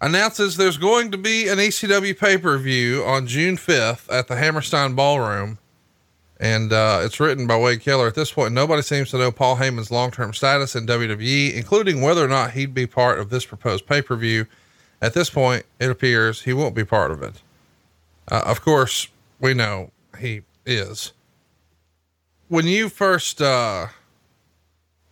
announces 0.01 0.57
there's 0.57 0.79
going 0.79 1.11
to 1.11 1.19
be 1.19 1.49
an 1.49 1.59
ECW 1.59 2.19
pay 2.19 2.37
per 2.39 2.57
view 2.59 3.03
on 3.05 3.27
June 3.27 3.57
5th 3.57 4.11
at 4.13 4.29
the 4.29 4.37
Hammerstein 4.37 4.95
Ballroom. 4.95 5.59
And 6.41 6.73
uh, 6.73 7.03
it's 7.03 7.21
written 7.21 7.47
by 7.47 7.59
Wade 7.59 7.83
Keller. 7.83 8.07
At 8.07 8.15
this 8.15 8.33
point, 8.33 8.55
nobody 8.55 8.81
seems 8.81 9.11
to 9.11 9.19
know 9.19 9.31
Paul 9.31 9.57
Heyman's 9.57 9.91
long 9.91 10.11
term 10.11 10.33
status 10.33 10.75
in 10.75 10.87
WWE, 10.87 11.55
including 11.55 12.01
whether 12.01 12.25
or 12.25 12.29
not 12.29 12.53
he'd 12.53 12.73
be 12.73 12.87
part 12.87 13.19
of 13.19 13.29
this 13.29 13.45
proposed 13.45 13.87
pay 13.87 14.01
per 14.01 14.17
view. 14.17 14.47
At 15.03 15.13
this 15.13 15.29
point, 15.29 15.67
it 15.79 15.91
appears 15.91 16.43
he 16.43 16.55
won't 16.55 16.75
be 16.75 16.85
part 16.85 17.11
of 17.11 17.23
it. 17.23 17.43
Uh, 18.31 18.43
of 18.47 18.63
course, 18.63 19.09
we 19.39 19.53
know 19.53 19.91
he 20.19 20.41
is. 20.65 21.13
When 22.49 22.67
you 22.67 22.89
first, 22.89 23.43
uh, 23.43 23.89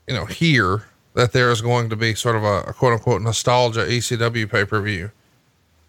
you 0.07 0.15
know, 0.15 0.25
hear 0.25 0.87
that 1.13 1.33
there 1.33 1.51
is 1.51 1.61
going 1.61 1.91
to 1.91 1.97
be 1.97 2.15
sort 2.15 2.37
of 2.37 2.45
a, 2.45 2.61
a 2.69 2.73
quote 2.73 2.95
unquote 2.95 3.21
nostalgia 3.21 3.81
ECW 3.81 4.51
pay 4.51 4.65
per 4.65 4.81
view, 4.81 5.11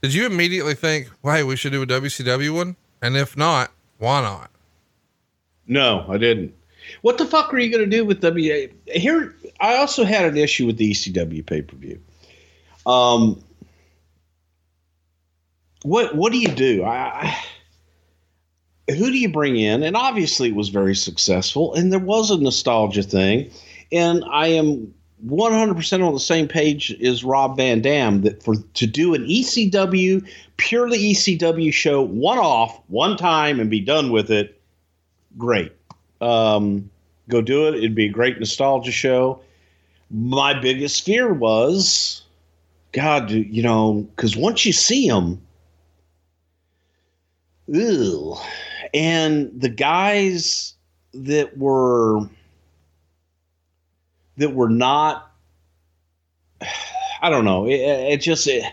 did 0.01 0.13
you 0.13 0.25
immediately 0.25 0.75
think, 0.75 1.09
well, 1.21 1.35
hey, 1.35 1.43
we 1.43 1.55
should 1.55 1.71
do 1.71 1.81
a 1.81 1.87
WCW 1.87 2.53
one? 2.53 2.75
And 3.01 3.15
if 3.15 3.37
not, 3.37 3.71
why 3.99 4.21
not? 4.21 4.51
No, 5.69 6.03
I 6.09 6.17
didn't. 6.17 6.55
What 7.03 7.19
the 7.19 7.25
fuck 7.25 7.53
are 7.53 7.59
you 7.59 7.71
going 7.71 7.87
to 7.87 7.97
do 7.97 8.03
with 8.03 8.23
WA? 8.23 8.73
Here, 8.87 9.35
I 9.59 9.75
also 9.75 10.03
had 10.03 10.25
an 10.25 10.35
issue 10.35 10.65
with 10.65 10.77
the 10.77 10.91
ECW 10.91 11.45
pay 11.45 11.61
per 11.61 11.77
view. 11.77 12.01
Um, 12.85 13.41
what 15.83 16.15
what 16.15 16.33
do 16.33 16.39
you 16.39 16.47
do? 16.47 16.83
I, 16.83 17.37
I, 18.89 18.91
who 18.93 19.11
do 19.11 19.17
you 19.17 19.31
bring 19.31 19.57
in? 19.57 19.83
And 19.83 19.95
obviously, 19.95 20.49
it 20.49 20.55
was 20.55 20.69
very 20.69 20.95
successful, 20.95 21.75
and 21.75 21.91
there 21.91 21.99
was 21.99 22.31
a 22.31 22.37
nostalgia 22.39 23.03
thing. 23.03 23.51
And 23.91 24.23
I 24.25 24.47
am 24.47 24.93
100% 25.27 26.05
on 26.05 26.13
the 26.13 26.19
same 26.19 26.47
page 26.47 26.91
as 27.03 27.23
Rob 27.23 27.57
Van 27.57 27.81
Dam 27.81 28.21
that 28.21 28.41
for 28.41 28.55
to 28.55 28.87
do 28.87 29.13
an 29.13 29.25
ECW 29.25 30.27
purely 30.57 31.11
ECW 31.11 31.71
show 31.71 32.01
one 32.01 32.39
off 32.39 32.79
one 32.87 33.17
time 33.17 33.59
and 33.59 33.69
be 33.69 33.79
done 33.79 34.11
with 34.11 34.31
it 34.31 34.58
great. 35.39 35.71
Um, 36.21 36.91
go 37.27 37.41
do 37.41 37.67
it. 37.67 37.75
It'd 37.75 37.95
be 37.95 38.05
a 38.05 38.11
great 38.11 38.37
nostalgia 38.37 38.91
show. 38.91 39.41
My 40.11 40.59
biggest 40.59 41.03
fear 41.03 41.33
was, 41.33 42.23
God, 42.91 43.31
you 43.31 43.63
know, 43.63 44.07
because 44.15 44.37
once 44.37 44.65
you 44.65 44.73
see 44.73 45.07
them, 45.07 45.41
ew, 47.67 48.35
and 48.93 49.51
the 49.59 49.69
guys 49.69 50.75
that 51.13 51.57
were 51.57 52.21
that 54.37 54.53
were 54.53 54.69
not, 54.69 55.31
I 57.21 57.29
don't 57.29 57.45
know. 57.45 57.65
It, 57.65 57.79
it 57.79 58.17
just 58.21 58.47
it, 58.47 58.63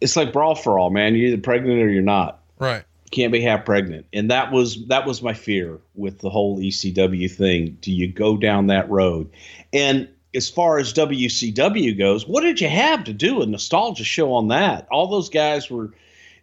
it's 0.00 0.16
like 0.16 0.32
brawl 0.32 0.54
for 0.54 0.78
all, 0.78 0.90
man. 0.90 1.14
You're 1.14 1.28
either 1.28 1.42
pregnant 1.42 1.80
or 1.80 1.88
you're 1.88 2.02
not 2.02 2.42
Right. 2.58 2.84
Can't 3.10 3.32
be 3.32 3.40
half 3.40 3.64
pregnant. 3.64 4.06
And 4.12 4.30
that 4.30 4.52
was 4.52 4.86
that 4.88 5.06
was 5.06 5.22
my 5.22 5.34
fear 5.34 5.78
with 5.94 6.18
the 6.18 6.30
whole 6.30 6.58
ecw 6.58 7.30
thing. 7.30 7.78
Do 7.80 7.92
you 7.92 8.12
go 8.12 8.36
down 8.36 8.66
that 8.68 8.90
road? 8.90 9.30
And 9.72 10.08
as 10.34 10.50
far 10.50 10.78
as 10.78 10.92
wcw 10.92 11.98
goes 11.98 12.26
what 12.26 12.42
did 12.42 12.60
you 12.60 12.68
have 12.68 13.04
to 13.04 13.12
do 13.12 13.42
a 13.42 13.46
nostalgia 13.46 14.04
show 14.04 14.32
on 14.32 14.48
that? 14.48 14.86
All 14.90 15.08
those 15.08 15.30
guys 15.30 15.70
were 15.70 15.92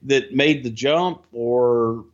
that 0.03 0.33
made 0.33 0.63
the 0.63 0.69
jump 0.69 1.25
or 1.31 2.05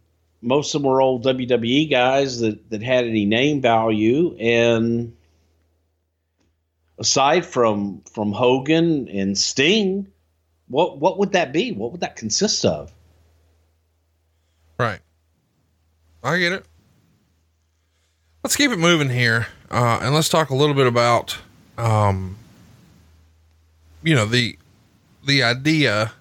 most 0.42 0.74
of 0.74 0.82
them 0.82 0.90
were 0.90 1.02
old 1.02 1.24
wwe 1.26 1.90
guys 1.90 2.40
that 2.40 2.70
that 2.70 2.82
had 2.82 3.06
any 3.06 3.26
name 3.26 3.62
value. 3.62 4.36
And 4.40 5.16
aside 6.98 7.46
from 7.46 8.02
from 8.12 8.32
hogan 8.32 9.08
and 9.10 9.38
sting 9.38 10.08
what 10.68 11.00
what 11.00 11.18
would 11.20 11.34
that 11.34 11.52
be? 11.52 11.72
What 11.72 11.92
would 11.92 12.02
that 12.02 12.16
consist 12.16 12.66
of 12.66 12.94
Right. 14.80 15.02
I 16.24 16.40
get 16.40 16.54
it. 16.54 16.66
Let's 18.44 18.56
keep 18.56 18.72
it 18.72 18.80
moving 18.80 19.10
here. 19.10 19.48
Uh, 19.70 20.00
and 20.02 20.16
let's 20.16 20.30
talk 20.30 20.50
a 20.50 20.56
little 20.56 20.74
bit 20.74 20.88
about, 20.88 21.38
um, 21.78 22.38
you 24.02 24.16
know, 24.16 24.26
the, 24.26 24.58
the 25.26 25.44
idea 25.44 26.14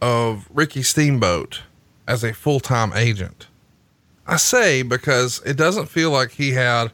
of 0.00 0.48
Ricky 0.54 0.82
Steamboat 0.82 1.62
as 2.06 2.22
a 2.22 2.32
full-time 2.32 2.92
agent. 2.94 3.48
I 4.26 4.36
say 4.36 4.82
because 4.82 5.42
it 5.44 5.56
doesn't 5.56 5.86
feel 5.86 6.10
like 6.10 6.32
he 6.32 6.52
had 6.52 6.92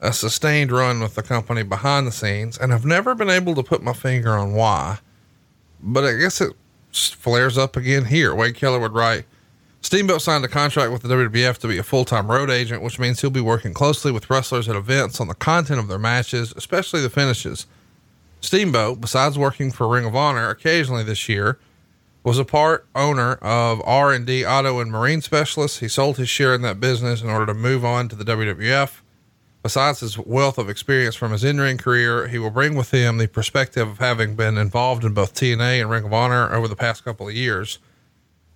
a 0.00 0.12
sustained 0.12 0.72
run 0.72 1.00
with 1.00 1.14
the 1.14 1.22
company 1.22 1.62
behind 1.62 2.06
the 2.06 2.12
scenes, 2.12 2.58
and 2.58 2.72
I've 2.72 2.86
never 2.86 3.14
been 3.14 3.30
able 3.30 3.54
to 3.54 3.62
put 3.62 3.82
my 3.82 3.92
finger 3.92 4.30
on 4.30 4.54
why. 4.54 4.98
But 5.80 6.04
I 6.04 6.14
guess 6.14 6.40
it 6.40 6.54
flares 6.92 7.56
up 7.58 7.76
again 7.76 8.06
here. 8.06 8.34
Wade 8.34 8.56
Keller 8.56 8.80
would 8.80 8.94
write 8.94 9.26
Steamboat 9.82 10.22
signed 10.22 10.44
a 10.44 10.48
contract 10.48 10.92
with 10.92 11.02
the 11.02 11.08
WWF 11.08 11.58
to 11.58 11.68
be 11.68 11.76
a 11.76 11.82
full 11.82 12.04
time 12.04 12.30
road 12.30 12.50
agent, 12.50 12.82
which 12.82 13.00
means 13.00 13.20
he'll 13.20 13.30
be 13.30 13.40
working 13.40 13.74
closely 13.74 14.12
with 14.12 14.30
wrestlers 14.30 14.68
at 14.68 14.76
events 14.76 15.20
on 15.20 15.26
the 15.26 15.34
content 15.34 15.80
of 15.80 15.88
their 15.88 15.98
matches, 15.98 16.54
especially 16.56 17.00
the 17.00 17.10
finishes. 17.10 17.66
Steamboat, 18.40 19.00
besides 19.00 19.36
working 19.36 19.72
for 19.72 19.88
Ring 19.88 20.04
of 20.04 20.14
Honor 20.14 20.48
occasionally 20.50 21.02
this 21.02 21.28
year, 21.28 21.58
was 22.22 22.38
a 22.38 22.44
part 22.44 22.86
owner 22.94 23.34
of 23.34 23.82
R&D 23.84 24.46
Auto 24.46 24.78
and 24.78 24.90
Marine 24.90 25.20
Specialists. 25.20 25.80
He 25.80 25.88
sold 25.88 26.16
his 26.16 26.28
share 26.28 26.54
in 26.54 26.62
that 26.62 26.78
business 26.78 27.20
in 27.20 27.28
order 27.28 27.46
to 27.46 27.54
move 27.54 27.84
on 27.84 28.08
to 28.08 28.16
the 28.16 28.24
WWF. 28.24 29.00
Besides 29.64 30.00
his 30.00 30.18
wealth 30.18 30.58
of 30.58 30.68
experience 30.68 31.14
from 31.16 31.32
his 31.32 31.44
in-ring 31.44 31.78
career, 31.78 32.28
he 32.28 32.38
will 32.38 32.50
bring 32.50 32.74
with 32.74 32.92
him 32.92 33.18
the 33.18 33.28
perspective 33.28 33.88
of 33.88 33.98
having 33.98 34.34
been 34.36 34.58
involved 34.58 35.04
in 35.04 35.14
both 35.14 35.34
TNA 35.34 35.80
and 35.80 35.90
Ring 35.90 36.04
of 36.04 36.12
Honor 36.12 36.52
over 36.52 36.68
the 36.68 36.76
past 36.76 37.04
couple 37.04 37.28
of 37.28 37.34
years. 37.34 37.78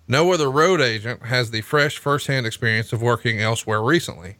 No 0.07 0.31
other 0.31 0.49
road 0.49 0.79
agent 0.79 1.25
has 1.25 1.51
the 1.51 1.61
fresh 1.61 1.97
firsthand 1.97 2.45
experience 2.45 2.93
of 2.93 3.01
working 3.01 3.41
elsewhere 3.41 3.81
recently. 3.81 4.37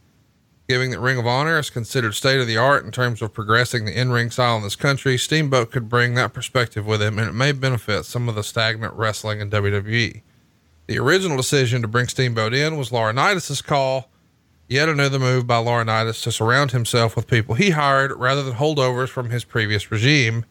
Given 0.69 0.91
that 0.91 0.99
Ring 0.99 1.17
of 1.17 1.27
Honor 1.27 1.59
is 1.59 1.69
considered 1.69 2.13
state 2.13 2.39
of 2.39 2.47
the 2.47 2.57
art 2.57 2.85
in 2.85 2.91
terms 2.91 3.21
of 3.21 3.33
progressing 3.33 3.85
the 3.85 3.97
in 3.97 4.11
ring 4.11 4.31
style 4.31 4.57
in 4.57 4.63
this 4.63 4.75
country, 4.75 5.17
Steamboat 5.17 5.71
could 5.71 5.89
bring 5.89 6.13
that 6.13 6.33
perspective 6.33 6.85
with 6.85 7.01
him, 7.01 7.19
and 7.19 7.29
it 7.29 7.33
may 7.33 7.51
benefit 7.51 8.05
some 8.05 8.29
of 8.29 8.35
the 8.35 8.43
stagnant 8.43 8.93
wrestling 8.93 9.41
in 9.41 9.49
WWE. 9.49 10.21
The 10.87 10.99
original 10.99 11.35
decision 11.35 11.81
to 11.81 11.87
bring 11.87 12.07
Steamboat 12.07 12.53
in 12.53 12.77
was 12.77 12.89
Laurinaitis' 12.89 13.63
call, 13.63 14.09
yet 14.69 14.89
another 14.89 15.19
move 15.19 15.47
by 15.47 15.61
Laurinaitis 15.61 16.23
to 16.23 16.31
surround 16.31 16.71
himself 16.71 17.15
with 17.15 17.27
people 17.27 17.55
he 17.55 17.71
hired 17.71 18.11
rather 18.13 18.43
than 18.43 18.55
holdovers 18.55 19.09
from 19.09 19.29
his 19.29 19.43
previous 19.43 19.91
regime. 19.91 20.45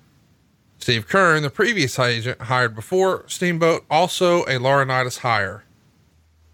Steve 0.78 1.08
Keirn, 1.08 1.42
the 1.42 1.50
previous 1.50 1.98
agent 1.98 2.42
hired 2.42 2.74
before 2.74 3.24
Steamboat, 3.26 3.84
also 3.90 4.42
a 4.42 4.58
Laurinaitis 4.58 5.18
hire. 5.18 5.64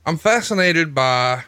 I'm 0.06 0.16
fascinated 0.16 0.94
by 0.94 1.44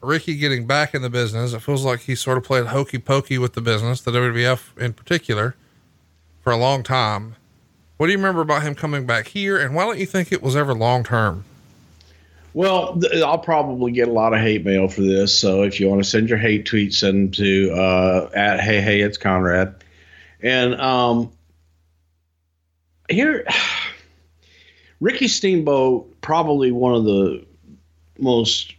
Ricky 0.00 0.36
getting 0.36 0.66
back 0.66 0.94
in 0.94 1.02
the 1.02 1.10
business. 1.10 1.52
It 1.52 1.60
feels 1.60 1.84
like 1.84 2.00
he 2.00 2.14
sort 2.14 2.38
of 2.38 2.44
played 2.44 2.66
hokey 2.66 2.98
pokey 2.98 3.38
with 3.38 3.54
the 3.54 3.60
business, 3.60 4.00
the 4.00 4.10
WWF 4.10 4.78
in 4.78 4.92
particular, 4.92 5.56
for 6.40 6.52
a 6.52 6.56
long 6.56 6.82
time. 6.82 7.34
What 7.96 8.06
do 8.06 8.12
you 8.12 8.18
remember 8.18 8.40
about 8.40 8.62
him 8.62 8.74
coming 8.74 9.06
back 9.06 9.28
here, 9.28 9.58
and 9.58 9.74
why 9.74 9.84
don't 9.84 9.98
you 9.98 10.06
think 10.06 10.30
it 10.30 10.42
was 10.42 10.54
ever 10.54 10.72
long 10.72 11.02
term? 11.02 11.44
Well, 12.54 12.98
th- 12.98 13.22
I'll 13.22 13.38
probably 13.38 13.92
get 13.92 14.08
a 14.08 14.12
lot 14.12 14.32
of 14.32 14.40
hate 14.40 14.64
mail 14.64 14.88
for 14.88 15.02
this. 15.02 15.38
So 15.38 15.62
if 15.62 15.80
you 15.80 15.88
want 15.88 16.02
to 16.02 16.08
send 16.08 16.28
your 16.28 16.38
hate 16.38 16.64
tweets, 16.64 16.94
send 16.94 17.14
them 17.14 17.30
to 17.32 17.72
uh, 17.72 18.30
at 18.34 18.60
hey 18.60 18.80
hey 18.80 19.00
it's 19.00 19.18
Conrad. 19.18 19.74
And 20.40 20.80
um, 20.80 21.30
here, 23.08 23.46
Ricky 25.00 25.28
Steamboat, 25.28 26.20
probably 26.20 26.72
one 26.72 26.94
of 26.94 27.04
the 27.04 27.44
most 28.18 28.74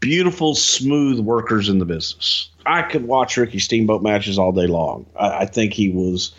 beautiful, 0.00 0.54
smooth 0.54 1.20
workers 1.20 1.68
in 1.68 1.78
the 1.78 1.84
business. 1.84 2.50
I 2.66 2.82
could 2.82 3.06
watch 3.06 3.36
Ricky 3.36 3.58
Steamboat 3.58 4.02
matches 4.02 4.38
all 4.38 4.52
day 4.52 4.66
long. 4.66 5.06
I, 5.18 5.38
I 5.40 5.46
think 5.46 5.72
he 5.72 5.88
was 5.88 6.34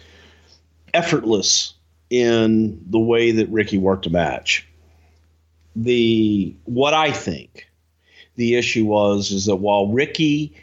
effortless 0.93 1.73
in 2.09 2.83
the 2.89 2.99
way 2.99 3.31
that 3.31 3.49
Ricky 3.49 3.77
worked 3.77 4.05
a 4.05 4.09
match. 4.09 4.67
The 5.75 6.55
what 6.65 6.93
I 6.93 7.11
think 7.11 7.67
the 8.35 8.55
issue 8.55 8.85
was 8.85 9.31
is 9.31 9.45
that 9.45 9.57
while 9.57 9.87
Ricky 9.87 10.55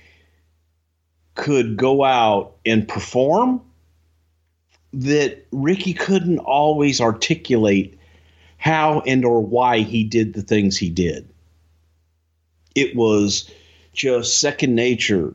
could 1.35 1.76
go 1.76 2.02
out 2.02 2.56
and 2.64 2.88
perform, 2.88 3.62
that 5.00 5.46
Ricky 5.52 5.92
couldn't 5.92 6.38
always 6.38 7.00
articulate 7.00 7.98
how 8.59 9.00
and 9.06 9.24
or 9.24 9.40
why 9.40 9.80
he 9.80 10.02
did 10.04 10.35
the 10.35 10.42
things 10.42 10.76
he 10.76 10.90
did 10.90 11.28
it 12.76 12.94
was 12.94 13.50
just 13.92 14.38
second 14.38 14.76
nature 14.76 15.35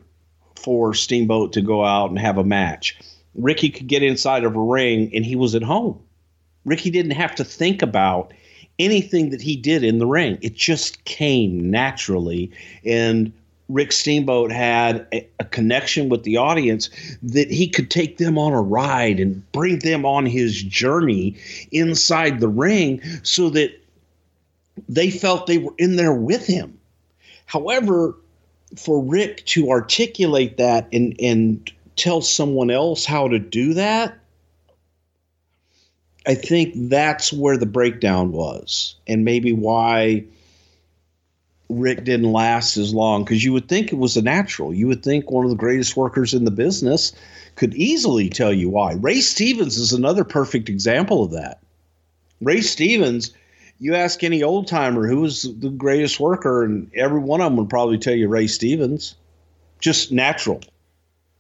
for 0.56 0.93
Steamboat 0.93 1.52
to 1.54 1.62
go 1.62 1.84
out 1.84 2.10
and 2.10 2.19
have 2.19 2.38
a 2.38 2.43
match. 2.43 2.97
Ricky 3.36 3.69
could 3.69 3.88
get 3.88 4.04
inside 4.04 4.45
of 4.45 4.56
a 4.56 4.62
ring 4.62 5.12
and 5.13 5.26
he 5.26 5.36
was 5.36 5.56
at 5.56 5.63
home. 5.63 6.00
Ricky 6.63 6.91
didn't 6.91 7.12
have 7.12 7.36
to 7.36 7.43
think 7.43 7.82
about 7.82 8.32
anything 8.78 9.32
that 9.32 9.41
he 9.41 9.56
did 9.56 9.84
in 9.84 9.97
the 9.97 10.06
ring. 10.06 10.38
It 10.41 10.54
just 10.54 11.04
came 11.06 11.71
naturally. 11.71 12.52
And 12.86 13.34
Rick 13.74 13.92
Steamboat 13.92 14.52
had 14.52 15.08
a, 15.14 15.28
a, 15.40 15.46
connection 15.46 16.10
with 16.10 16.24
the 16.24 16.38
audience 16.38 16.90
that 17.24 17.50
he 17.50 17.68
could 17.68 17.90
take 17.90 18.18
them 18.18 18.38
on 18.38 18.54
a 18.54 18.62
ride 18.62 19.20
and 19.20 19.50
bring 19.52 19.80
them 19.80 20.06
on 20.06 20.26
his 20.26 20.62
journey 20.62 21.36
inside 21.72 22.40
the 22.40 22.48
ring 22.48 23.02
so 23.24 23.50
that 23.52 23.72
they 24.90 25.10
felt 25.10 25.48
they 25.48 25.58
were 25.58 25.74
in 25.78 25.96
there 25.96 26.14
with 26.14 26.46
him. 26.46 26.78
However, 27.46 28.16
for 28.78 29.04
Rick 29.04 29.46
to 29.48 29.70
articulate 29.70 30.58
that 30.58 30.88
and 30.94 31.16
and 31.20 31.72
tell 31.96 32.22
someone 32.22 32.72
else 32.72 33.06
how 33.06 33.28
to 33.28 33.40
do 33.40 33.74
that, 33.74 34.18
I 36.26 36.36
think 36.36 36.74
that's 36.90 37.34
where 37.34 37.58
the 37.58 37.66
breakdown 37.66 38.32
was, 38.32 38.96
and 39.08 39.26
maybe 39.26 39.52
why 39.52 40.26
Rick 41.72 42.04
didn't 42.04 42.32
last 42.32 42.78
as 42.78 42.94
long. 42.94 43.24
Because 43.24 43.44
you 43.44 43.54
would 43.54 43.68
think 43.68 43.92
it 43.92 43.98
was 43.98 44.18
a 44.18 44.22
natural. 44.22 44.74
You 44.74 44.88
would 44.88 45.04
think 45.04 45.32
one 45.32 45.46
of 45.46 45.52
the 45.52 45.58
greatest 45.58 45.96
workers 45.96 46.34
in 46.34 46.46
the 46.46 46.52
business 46.52 47.14
could 47.56 47.74
easily 47.76 48.30
tell 48.30 48.54
you 48.54 48.70
why. 48.70 48.94
Ray 48.94 49.22
Stevens 49.22 49.78
is 49.78 49.92
another 49.94 50.24
perfect 50.24 50.70
example 50.70 51.24
of 51.24 51.32
that. 51.32 51.60
Ray 52.42 52.62
Stevens 52.62 53.34
you 53.82 53.96
ask 53.96 54.24
any 54.24 54.44
old 54.44 54.68
timer 54.68 55.08
who 55.08 55.22
was 55.22 55.42
the 55.42 55.70
greatest 55.70 56.20
worker, 56.20 56.64
and 56.64 56.92
every 56.94 57.20
one 57.20 57.42
of 57.42 57.46
them 57.46 57.58
would 57.58 57.70
probably 57.70 57.98
tell 57.98 58.14
you 58.14 58.28
Ray 58.28 58.46
Stevens. 58.46 59.16
Just 59.80 60.12
natural. 60.12 60.62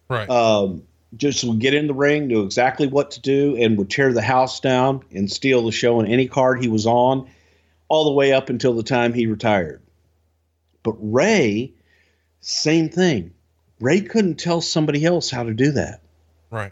Right. 0.09 0.27
Um, 0.27 0.81
just 1.15 1.43
would 1.43 1.59
get 1.59 1.75
in 1.75 1.85
the 1.85 1.93
ring, 1.93 2.25
knew 2.25 2.41
exactly 2.43 2.87
what 2.87 3.11
to 3.11 3.21
do, 3.21 3.55
and 3.57 3.77
would 3.77 3.91
tear 3.91 4.11
the 4.11 4.23
house 4.23 4.59
down 4.59 5.03
and 5.11 5.31
steal 5.31 5.63
the 5.63 5.71
show 5.71 5.99
in 5.99 6.07
any 6.07 6.27
card 6.27 6.59
he 6.59 6.67
was 6.67 6.87
on, 6.87 7.29
all 7.89 8.05
the 8.05 8.11
way 8.11 8.33
up 8.33 8.49
until 8.49 8.73
the 8.73 8.81
time 8.81 9.13
he 9.13 9.27
retired. 9.27 9.79
But 10.83 10.95
Ray, 10.99 11.73
same 12.39 12.89
thing. 12.89 13.33
Ray 13.79 14.01
couldn't 14.01 14.35
tell 14.35 14.61
somebody 14.61 15.05
else 15.05 15.29
how 15.29 15.43
to 15.43 15.53
do 15.53 15.71
that. 15.71 16.01
Right. 16.49 16.71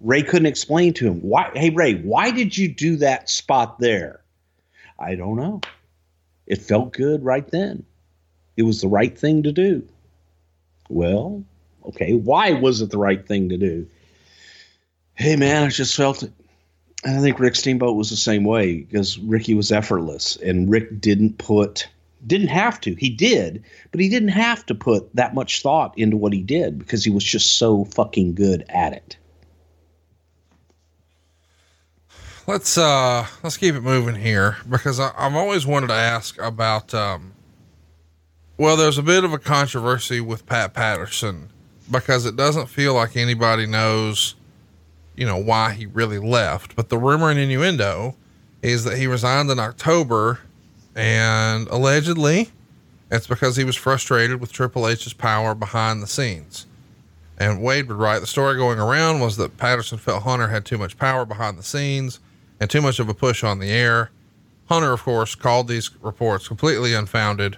Ray 0.00 0.22
couldn't 0.22 0.46
explain 0.46 0.94
to 0.94 1.06
him 1.06 1.20
why. 1.20 1.50
Hey 1.54 1.70
Ray, 1.70 1.94
why 1.94 2.30
did 2.30 2.56
you 2.56 2.68
do 2.68 2.96
that 2.96 3.28
spot 3.28 3.78
there? 3.80 4.20
I 4.98 5.14
don't 5.14 5.36
know. 5.36 5.60
It 6.46 6.62
felt 6.62 6.92
good 6.92 7.24
right 7.24 7.48
then. 7.50 7.84
It 8.56 8.62
was 8.62 8.80
the 8.80 8.88
right 8.88 9.16
thing 9.16 9.42
to 9.44 9.52
do. 9.52 9.86
Well, 10.88 11.44
okay, 11.84 12.14
why 12.14 12.52
was 12.52 12.80
it 12.80 12.90
the 12.90 12.98
right 12.98 13.24
thing 13.26 13.50
to 13.50 13.56
do? 13.56 13.86
Hey, 15.14 15.36
man, 15.36 15.64
I 15.64 15.68
just 15.68 15.96
felt 15.96 16.22
it. 16.22 16.32
And 17.04 17.18
I 17.18 17.20
think 17.20 17.38
Rick 17.38 17.54
Steamboat 17.54 17.96
was 17.96 18.10
the 18.10 18.16
same 18.16 18.44
way 18.44 18.78
because 18.78 19.18
Ricky 19.18 19.54
was 19.54 19.70
effortless 19.70 20.36
and 20.36 20.68
Rick 20.68 21.00
didn't 21.00 21.38
put, 21.38 21.88
didn't 22.26 22.48
have 22.48 22.80
to. 22.82 22.94
He 22.94 23.10
did, 23.10 23.62
but 23.90 24.00
he 24.00 24.08
didn't 24.08 24.28
have 24.28 24.66
to 24.66 24.74
put 24.74 25.14
that 25.14 25.34
much 25.34 25.62
thought 25.62 25.96
into 25.98 26.16
what 26.16 26.32
he 26.32 26.42
did 26.42 26.78
because 26.78 27.04
he 27.04 27.10
was 27.10 27.24
just 27.24 27.56
so 27.58 27.84
fucking 27.84 28.34
good 28.34 28.64
at 28.68 28.92
it. 28.92 29.16
let's 32.48 32.78
uh 32.78 33.26
let's 33.42 33.58
keep 33.58 33.74
it 33.74 33.82
moving 33.82 34.14
here 34.14 34.56
because 34.70 34.98
I, 34.98 35.12
have 35.18 35.34
always 35.34 35.66
wanted 35.66 35.88
to 35.88 35.94
ask 35.94 36.40
about 36.40 36.94
um 36.94 37.34
well 38.56 38.74
there's 38.74 38.96
a 38.96 39.02
bit 39.02 39.22
of 39.22 39.34
a 39.34 39.38
controversy 39.38 40.22
with 40.22 40.46
pat 40.46 40.72
patterson 40.72 41.50
because 41.90 42.24
it 42.24 42.36
doesn't 42.36 42.68
feel 42.68 42.94
like 42.94 43.16
anybody 43.18 43.66
knows 43.66 44.34
you 45.14 45.26
know 45.26 45.36
why 45.36 45.72
he 45.72 45.84
really 45.84 46.18
left 46.18 46.74
but 46.74 46.88
the 46.88 46.96
rumor 46.96 47.28
and 47.28 47.38
innuendo 47.38 48.16
is 48.62 48.84
that 48.84 48.96
he 48.96 49.06
resigned 49.06 49.50
in 49.50 49.58
october 49.58 50.40
and 50.98 51.68
allegedly 51.68 52.50
it's 53.10 53.26
because 53.26 53.56
he 53.56 53.64
was 53.64 53.76
frustrated 53.76 54.40
with 54.40 54.52
triple 54.52 54.86
h's 54.86 55.12
power 55.12 55.54
behind 55.54 56.02
the 56.02 56.06
scenes 56.06 56.66
and 57.38 57.62
wade 57.62 57.88
would 57.88 57.96
write 57.96 58.18
the 58.18 58.26
story 58.26 58.56
going 58.56 58.78
around 58.78 59.20
was 59.20 59.36
that 59.36 59.56
patterson 59.56 59.96
felt 59.96 60.24
hunter 60.24 60.48
had 60.48 60.64
too 60.64 60.76
much 60.76 60.98
power 60.98 61.24
behind 61.24 61.56
the 61.56 61.62
scenes 61.62 62.20
and 62.60 62.68
too 62.68 62.82
much 62.82 62.98
of 62.98 63.08
a 63.08 63.14
push 63.14 63.44
on 63.44 63.58
the 63.58 63.70
air. 63.70 64.10
Hunter, 64.68 64.92
of 64.92 65.02
course, 65.02 65.34
called 65.34 65.68
these 65.68 65.90
reports 66.02 66.48
completely 66.48 66.92
unfounded, 66.94 67.56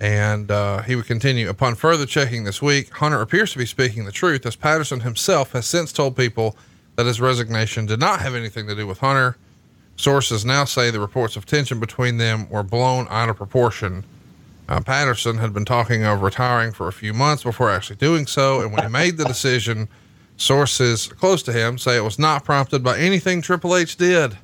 and 0.00 0.50
uh, 0.50 0.82
he 0.82 0.96
would 0.96 1.06
continue. 1.06 1.48
Upon 1.48 1.74
further 1.74 2.06
checking 2.06 2.44
this 2.44 2.60
week, 2.60 2.90
Hunter 2.94 3.20
appears 3.20 3.52
to 3.52 3.58
be 3.58 3.66
speaking 3.66 4.04
the 4.04 4.12
truth, 4.12 4.44
as 4.44 4.56
Patterson 4.56 5.00
himself 5.00 5.52
has 5.52 5.66
since 5.66 5.92
told 5.92 6.16
people 6.16 6.56
that 6.96 7.06
his 7.06 7.20
resignation 7.20 7.86
did 7.86 8.00
not 8.00 8.20
have 8.20 8.34
anything 8.34 8.66
to 8.66 8.74
do 8.74 8.86
with 8.86 8.98
Hunter. 8.98 9.36
Sources 9.96 10.44
now 10.44 10.64
say 10.64 10.90
the 10.90 11.00
reports 11.00 11.36
of 11.36 11.46
tension 11.46 11.78
between 11.78 12.18
them 12.18 12.48
were 12.50 12.62
blown 12.62 13.06
out 13.10 13.28
of 13.28 13.36
proportion. 13.36 14.04
Uh, 14.68 14.80
Patterson 14.80 15.38
had 15.38 15.52
been 15.52 15.64
talking 15.64 16.04
of 16.04 16.22
retiring 16.22 16.72
for 16.72 16.88
a 16.88 16.92
few 16.92 17.12
months 17.12 17.44
before 17.44 17.70
actually 17.70 17.96
doing 17.96 18.26
so. 18.26 18.60
And 18.60 18.72
when 18.72 18.82
he 18.82 18.88
made 18.92 19.16
the 19.16 19.24
decision, 19.24 19.88
sources 20.36 21.06
close 21.06 21.42
to 21.44 21.52
him 21.52 21.78
say 21.78 21.96
it 21.96 22.04
was 22.04 22.18
not 22.18 22.44
prompted 22.44 22.82
by 22.82 22.98
anything 22.98 23.40
Triple 23.40 23.76
H 23.76 23.96
did. 23.96 24.36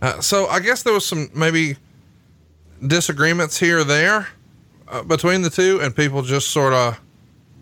Uh, 0.00 0.20
so 0.20 0.46
I 0.46 0.60
guess 0.60 0.82
there 0.82 0.92
was 0.92 1.06
some 1.06 1.28
maybe 1.34 1.76
disagreements 2.86 3.58
here 3.58 3.80
or 3.80 3.84
there 3.84 4.28
uh, 4.88 5.02
between 5.02 5.42
the 5.42 5.50
two, 5.50 5.80
and 5.80 5.94
people 5.94 6.22
just 6.22 6.48
sort 6.48 6.72
of 6.72 7.00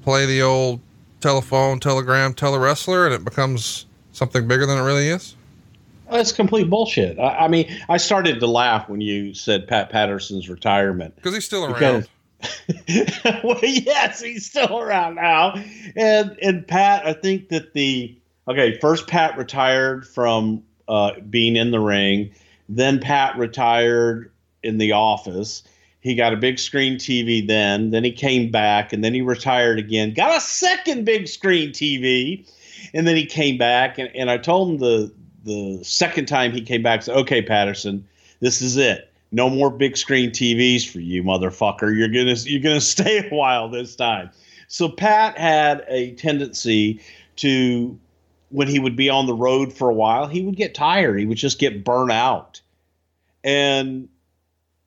play 0.03 0.27
the 0.27 0.43
old 0.43 0.81
telephone, 1.21 1.79
telegram, 1.81 2.33
telewrestler, 2.33 3.07
and 3.07 3.15
it 3.15 3.25
becomes 3.25 3.87
something 4.13 4.49
bigger 4.49 4.67
than 4.67 4.79
it 4.79 4.83
really 4.83 5.09
is. 5.09 5.37
That's 6.11 6.33
complete 6.33 6.69
bullshit. 6.69 7.19
I, 7.19 7.45
I 7.45 7.49
mean, 7.49 7.71
I 7.89 7.97
started 7.97 8.41
to 8.41 8.47
laugh 8.47 8.89
when 8.89 9.01
you 9.01 9.35
said 9.35 9.67
Pat 9.69 9.91
Patterson's 9.91 10.49
retirement. 10.49 11.17
Because 11.17 11.35
he's 11.35 11.45
still 11.45 11.65
around. 11.65 11.75
Because- 11.75 12.09
well, 13.45 13.59
yes, 13.63 14.23
he's 14.23 14.47
still 14.47 14.79
around 14.79 15.17
now, 15.17 15.63
and 15.95 16.37
and 16.41 16.67
Pat, 16.67 17.07
I 17.07 17.13
think 17.13 17.51
that 17.51 17.75
the 17.75 18.17
okay, 18.49 18.79
first 18.79 19.07
Pat 19.07 19.37
retired 19.37 20.07
from 20.07 20.63
uh, 20.89 21.13
being 21.29 21.57
in 21.57 21.71
the 21.71 21.81
ring, 21.81 22.31
then 22.69 22.99
Pat 22.99 23.37
retired 23.37 24.33
in 24.63 24.79
the 24.79 24.93
office. 24.93 25.63
He 26.01 26.15
got 26.15 26.33
a 26.33 26.37
big 26.37 26.59
screen 26.59 26.95
TV 26.95 27.47
then, 27.47 27.91
then 27.91 28.05
he 28.05 28.13
came 28.13 28.51
back, 28.51 28.95
and 28.95 29.05
then 29.05 29.13
he 29.13 29.21
retired 29.21 29.79
again. 29.79 30.15
Got 30.15 30.39
a 30.39 30.41
second 30.41 31.05
big 31.05 31.29
screen 31.29 31.73
TV, 31.73 32.51
and 32.95 33.07
then 33.07 33.17
he 33.17 33.27
came 33.27 33.59
back, 33.59 33.99
and, 33.99 34.09
and 34.17 34.31
I 34.31 34.39
told 34.39 34.71
him 34.71 34.79
the 34.79 35.13
the 35.45 35.81
second 35.83 36.27
time 36.27 36.53
he 36.53 36.61
came 36.61 36.83
back, 36.83 37.03
said, 37.03 37.17
"Okay, 37.17 37.43
Patterson, 37.43 38.07
this 38.41 38.63
is 38.63 38.77
it." 38.77 39.11
no 39.33 39.49
more 39.49 39.71
big 39.71 39.97
screen 39.97 40.31
TVs 40.31 40.89
for 40.89 41.01
you, 41.01 41.23
motherfucker. 41.23 41.97
You're 41.97 42.09
gonna 42.09 42.37
you're 42.45 42.63
gonna 42.63 42.81
stay 42.81 43.27
a 43.27 43.35
while 43.35 43.69
this 43.69 43.97
time. 43.97 44.31
So 44.69 44.89
Pat 44.89 45.37
had 45.39 45.85
a 45.89 46.13
tendency 46.13 47.01
to 47.37 47.99
when 48.51 48.69
he 48.69 48.79
would 48.79 48.97
be 48.97 49.09
on 49.09 49.27
the 49.27 49.35
road 49.35 49.73
for 49.73 49.89
a 49.89 49.95
while, 49.95 50.27
he 50.27 50.43
would 50.43 50.57
get 50.57 50.75
tired. 50.75 51.19
He 51.19 51.27
would 51.27 51.39
just 51.39 51.59
get 51.59 51.85
burnt 51.85 52.11
out. 52.11 52.61
And 53.45 54.09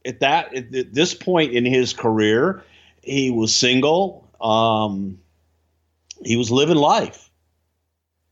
at 0.05 0.19
that 0.19 0.53
at 0.53 0.93
this 0.93 1.13
point 1.13 1.53
in 1.53 1.65
his 1.65 1.93
career, 1.93 2.63
he 3.01 3.31
was 3.31 3.55
single. 3.55 4.27
Um, 4.41 5.19
he 6.23 6.35
was 6.35 6.51
living 6.51 6.75
life 6.77 7.29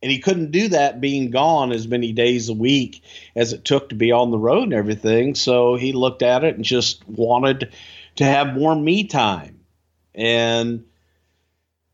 and 0.02 0.12
he 0.12 0.20
couldn't 0.20 0.52
do 0.52 0.68
that 0.70 1.00
being 1.00 1.30
gone 1.30 1.72
as 1.72 1.88
many 1.88 2.12
days 2.12 2.50
a 2.50 2.54
week 2.54 3.04
as 3.36 3.54
it 3.54 3.66
took 3.66 3.90
to 3.90 3.96
be 3.96 4.12
on 4.12 4.32
the 4.32 4.40
road 4.40 4.64
and 4.64 4.74
everything. 4.74 5.36
So 5.36 5.76
he 5.76 5.94
looked 5.94 6.24
at 6.24 6.44
it 6.44 6.56
and 6.56 6.66
just 6.66 7.08
wanted 7.08 7.72
to 8.16 8.26
have 8.26 8.56
more 8.56 8.76
me 8.76 9.04
time. 9.06 9.60
And 10.16 10.86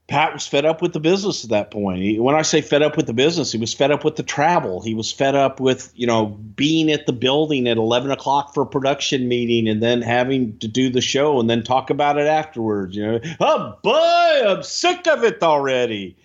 Pat 0.08 0.34
was 0.34 0.48
fed 0.48 0.64
up 0.64 0.82
with 0.82 0.94
the 0.94 1.02
business 1.02 1.44
at 1.44 1.50
that 1.50 1.70
point. 1.70 2.02
He, 2.02 2.18
when 2.18 2.34
I 2.34 2.42
say 2.42 2.62
fed 2.62 2.82
up 2.82 2.96
with 2.96 3.08
the 3.08 3.14
business, 3.14 3.52
he 3.52 3.58
was 3.58 3.74
fed 3.74 3.92
up 3.92 4.06
with 4.06 4.16
the 4.16 4.24
travel. 4.24 4.82
He 4.82 4.96
was 4.96 5.12
fed 5.12 5.36
up 5.36 5.60
with, 5.60 5.92
you 5.96 6.08
know, 6.08 6.28
being 6.28 6.90
at 6.90 7.08
the 7.08 7.14
building 7.14 7.68
at 7.68 7.76
11 7.76 8.10
o'clock 8.12 8.54
for 8.54 8.64
a 8.64 8.68
production 8.68 9.28
meeting 9.28 9.68
and 9.68 9.84
then 9.84 10.02
having 10.02 10.58
to 10.60 10.68
do 10.70 10.90
the 10.90 11.02
show 11.02 11.42
and 11.42 11.50
then 11.50 11.62
talk 11.62 11.90
about 11.90 12.18
it 12.18 12.26
afterwards. 12.26 12.96
You 12.96 13.06
know, 13.06 13.20
oh 13.42 13.78
boy, 13.84 14.50
I'm 14.50 14.64
sick 14.64 15.08
of 15.08 15.26
it 15.26 15.44
already. 15.44 16.16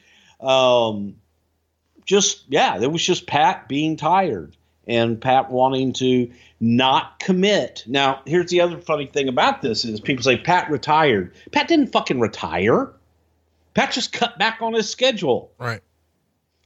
Um, 0.41 1.17
just 2.05 2.45
yeah, 2.49 2.81
it 2.81 2.91
was 2.91 3.05
just 3.05 3.27
Pat 3.27 3.69
being 3.69 3.97
tired 3.97 4.57
and 4.87 5.21
Pat 5.21 5.51
wanting 5.51 5.93
to 5.95 6.31
not 6.61 7.19
commit. 7.21 7.85
Now, 7.87 8.23
here's 8.27 8.51
the 8.51 8.61
other 8.61 8.79
funny 8.79 9.07
thing 9.07 9.29
about 9.29 9.63
this 9.63 9.85
is 9.85 10.01
people 10.01 10.23
say 10.23 10.37
Pat 10.37 10.71
retired. 10.71 11.33
Pat 11.53 11.69
didn't 11.69 11.93
fucking 11.93 12.21
retire. 12.21 12.93
Pat 13.75 13.93
just 13.93 14.13
cut 14.13 14.39
back 14.39 14.59
on 14.61 14.75
his 14.75 14.89
schedule. 14.89 15.53
Right. 15.59 15.81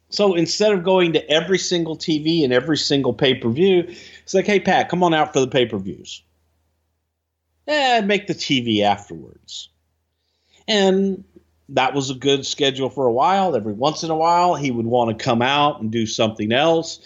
So 0.08 0.34
instead 0.34 0.72
of 0.72 0.84
going 0.84 1.12
to 1.14 1.30
every 1.30 1.58
single 1.58 1.96
TV 1.96 2.44
and 2.44 2.52
every 2.52 2.78
single 2.78 3.12
pay-per-view, 3.12 3.84
it's 4.22 4.34
like, 4.34 4.46
"Hey 4.46 4.60
Pat, 4.60 4.88
come 4.88 5.02
on 5.02 5.12
out 5.12 5.32
for 5.32 5.40
the 5.40 5.48
pay-per-views." 5.48 6.22
Eh, 7.66 8.00
make 8.02 8.28
the 8.28 8.34
TV 8.34 8.82
afterwards. 8.82 9.68
And 10.68 11.24
that 11.70 11.94
was 11.94 12.10
a 12.10 12.14
good 12.14 12.46
schedule 12.46 12.90
for 12.90 13.06
a 13.06 13.12
while. 13.12 13.56
Every 13.56 13.72
once 13.72 14.02
in 14.02 14.10
a 14.10 14.16
while, 14.16 14.54
he 14.54 14.70
would 14.70 14.86
want 14.86 15.16
to 15.16 15.24
come 15.24 15.42
out 15.42 15.80
and 15.80 15.90
do 15.90 16.06
something 16.06 16.52
else. 16.52 17.00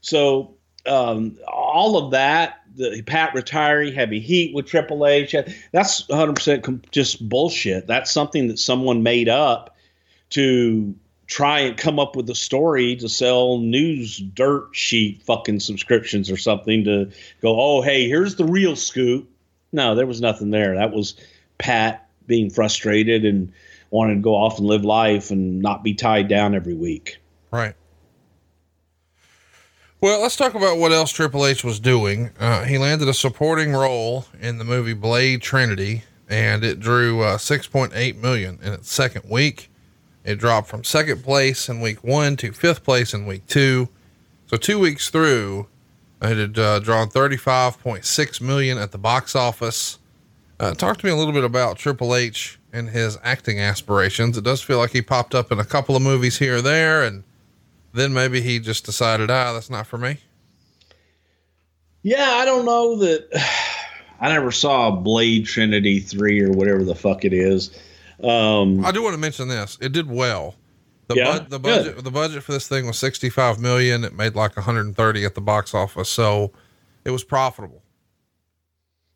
So 0.00 0.54
um, 0.86 1.38
all 1.46 1.98
of 1.98 2.12
that, 2.12 2.62
the 2.74 3.02
Pat 3.02 3.34
retiring, 3.34 3.92
heavy 3.92 4.20
heat 4.20 4.54
with 4.54 4.66
Triple 4.66 5.06
H, 5.06 5.34
that's 5.72 6.06
100% 6.06 6.62
com- 6.62 6.82
just 6.90 7.28
bullshit. 7.28 7.86
That's 7.86 8.10
something 8.10 8.48
that 8.48 8.58
someone 8.58 9.02
made 9.02 9.28
up 9.28 9.76
to 10.30 10.94
try 11.26 11.60
and 11.60 11.76
come 11.76 11.98
up 11.98 12.14
with 12.14 12.30
a 12.30 12.34
story 12.34 12.96
to 12.96 13.08
sell 13.08 13.58
news 13.58 14.18
dirt 14.18 14.68
sheet 14.72 15.22
fucking 15.22 15.60
subscriptions 15.60 16.30
or 16.30 16.36
something 16.36 16.84
to 16.84 17.10
go, 17.42 17.60
oh, 17.60 17.82
hey, 17.82 18.08
here's 18.08 18.36
the 18.36 18.44
real 18.44 18.76
scoop. 18.76 19.28
No, 19.72 19.94
there 19.94 20.06
was 20.06 20.20
nothing 20.20 20.50
there. 20.50 20.76
That 20.76 20.92
was 20.92 21.16
Pat 21.58 22.08
being 22.26 22.50
frustrated 22.50 23.24
and 23.24 23.52
wanted 23.96 24.16
to 24.16 24.20
go 24.20 24.34
off 24.34 24.58
and 24.58 24.66
live 24.66 24.84
life 24.84 25.30
and 25.30 25.60
not 25.60 25.82
be 25.82 25.94
tied 25.94 26.28
down 26.28 26.54
every 26.54 26.74
week. 26.74 27.16
Right. 27.50 27.74
Well, 30.02 30.20
let's 30.20 30.36
talk 30.36 30.54
about 30.54 30.76
what 30.76 30.92
else 30.92 31.10
Triple 31.10 31.46
H 31.46 31.64
was 31.64 31.80
doing. 31.80 32.30
Uh, 32.38 32.64
he 32.64 32.76
landed 32.76 33.08
a 33.08 33.14
supporting 33.14 33.72
role 33.72 34.26
in 34.38 34.58
the 34.58 34.64
movie 34.64 34.92
Blade 34.92 35.40
Trinity, 35.40 36.04
and 36.28 36.62
it 36.62 36.78
drew 36.78 37.22
uh, 37.22 37.38
6.8 37.38 38.16
million 38.16 38.58
in 38.62 38.74
its 38.74 38.92
second 38.92 39.28
week. 39.30 39.70
It 40.22 40.38
dropped 40.38 40.68
from 40.68 40.84
second 40.84 41.24
place 41.24 41.68
in 41.68 41.80
week 41.80 42.04
one 42.04 42.36
to 42.36 42.52
fifth 42.52 42.84
place 42.84 43.14
in 43.14 43.24
week 43.24 43.46
two. 43.46 43.88
So 44.48 44.58
two 44.58 44.78
weeks 44.78 45.08
through, 45.08 45.68
it 46.20 46.36
had 46.36 46.58
uh, 46.58 46.78
drawn 46.80 47.08
35.6 47.08 48.40
million 48.42 48.76
at 48.76 48.92
the 48.92 48.98
box 48.98 49.34
office. 49.34 49.98
Uh, 50.60 50.74
talk 50.74 50.98
to 50.98 51.06
me 51.06 51.12
a 51.12 51.16
little 51.16 51.32
bit 51.32 51.44
about 51.44 51.78
Triple 51.78 52.14
H 52.14 52.58
and 52.76 52.90
his 52.90 53.18
acting 53.22 53.58
aspirations. 53.58 54.36
It 54.36 54.44
does 54.44 54.60
feel 54.62 54.78
like 54.78 54.90
he 54.90 55.02
popped 55.02 55.34
up 55.34 55.50
in 55.50 55.58
a 55.58 55.64
couple 55.64 55.96
of 55.96 56.02
movies 56.02 56.38
here 56.38 56.56
or 56.58 56.62
there, 56.62 57.02
and 57.02 57.24
then 57.92 58.12
maybe 58.12 58.40
he 58.42 58.58
just 58.58 58.84
decided, 58.84 59.30
ah, 59.30 59.52
that's 59.54 59.70
not 59.70 59.86
for 59.86 59.98
me. 59.98 60.18
Yeah, 62.02 62.30
I 62.34 62.44
don't 62.44 62.64
know 62.64 62.96
that. 62.98 63.28
I 64.18 64.30
never 64.30 64.50
saw 64.50 64.90
Blade 64.92 65.44
Trinity 65.44 66.00
3 66.00 66.42
or 66.44 66.50
whatever 66.52 66.82
the 66.84 66.94
fuck 66.94 67.26
it 67.26 67.34
is. 67.34 67.78
Um, 68.24 68.82
I 68.82 68.90
do 68.90 69.02
want 69.02 69.12
to 69.12 69.18
mention 69.18 69.48
this. 69.48 69.76
It 69.78 69.92
did 69.92 70.08
well. 70.10 70.54
The, 71.08 71.16
Yeah? 71.16 71.38
bud 71.38 71.50
the 71.50 71.58
budget, 71.58 71.96
Good. 71.96 72.04
the 72.04 72.10
budget 72.10 72.42
for 72.42 72.52
this 72.52 72.66
thing 72.66 72.86
was 72.86 72.96
65 72.98 73.60
million. 73.60 74.04
It 74.04 74.14
made 74.14 74.34
like 74.34 74.56
130 74.56 75.24
at 75.26 75.34
the 75.34 75.40
box 75.42 75.74
office. 75.74 76.08
So 76.08 76.50
it 77.04 77.10
was 77.10 77.24
profitable. 77.24 77.82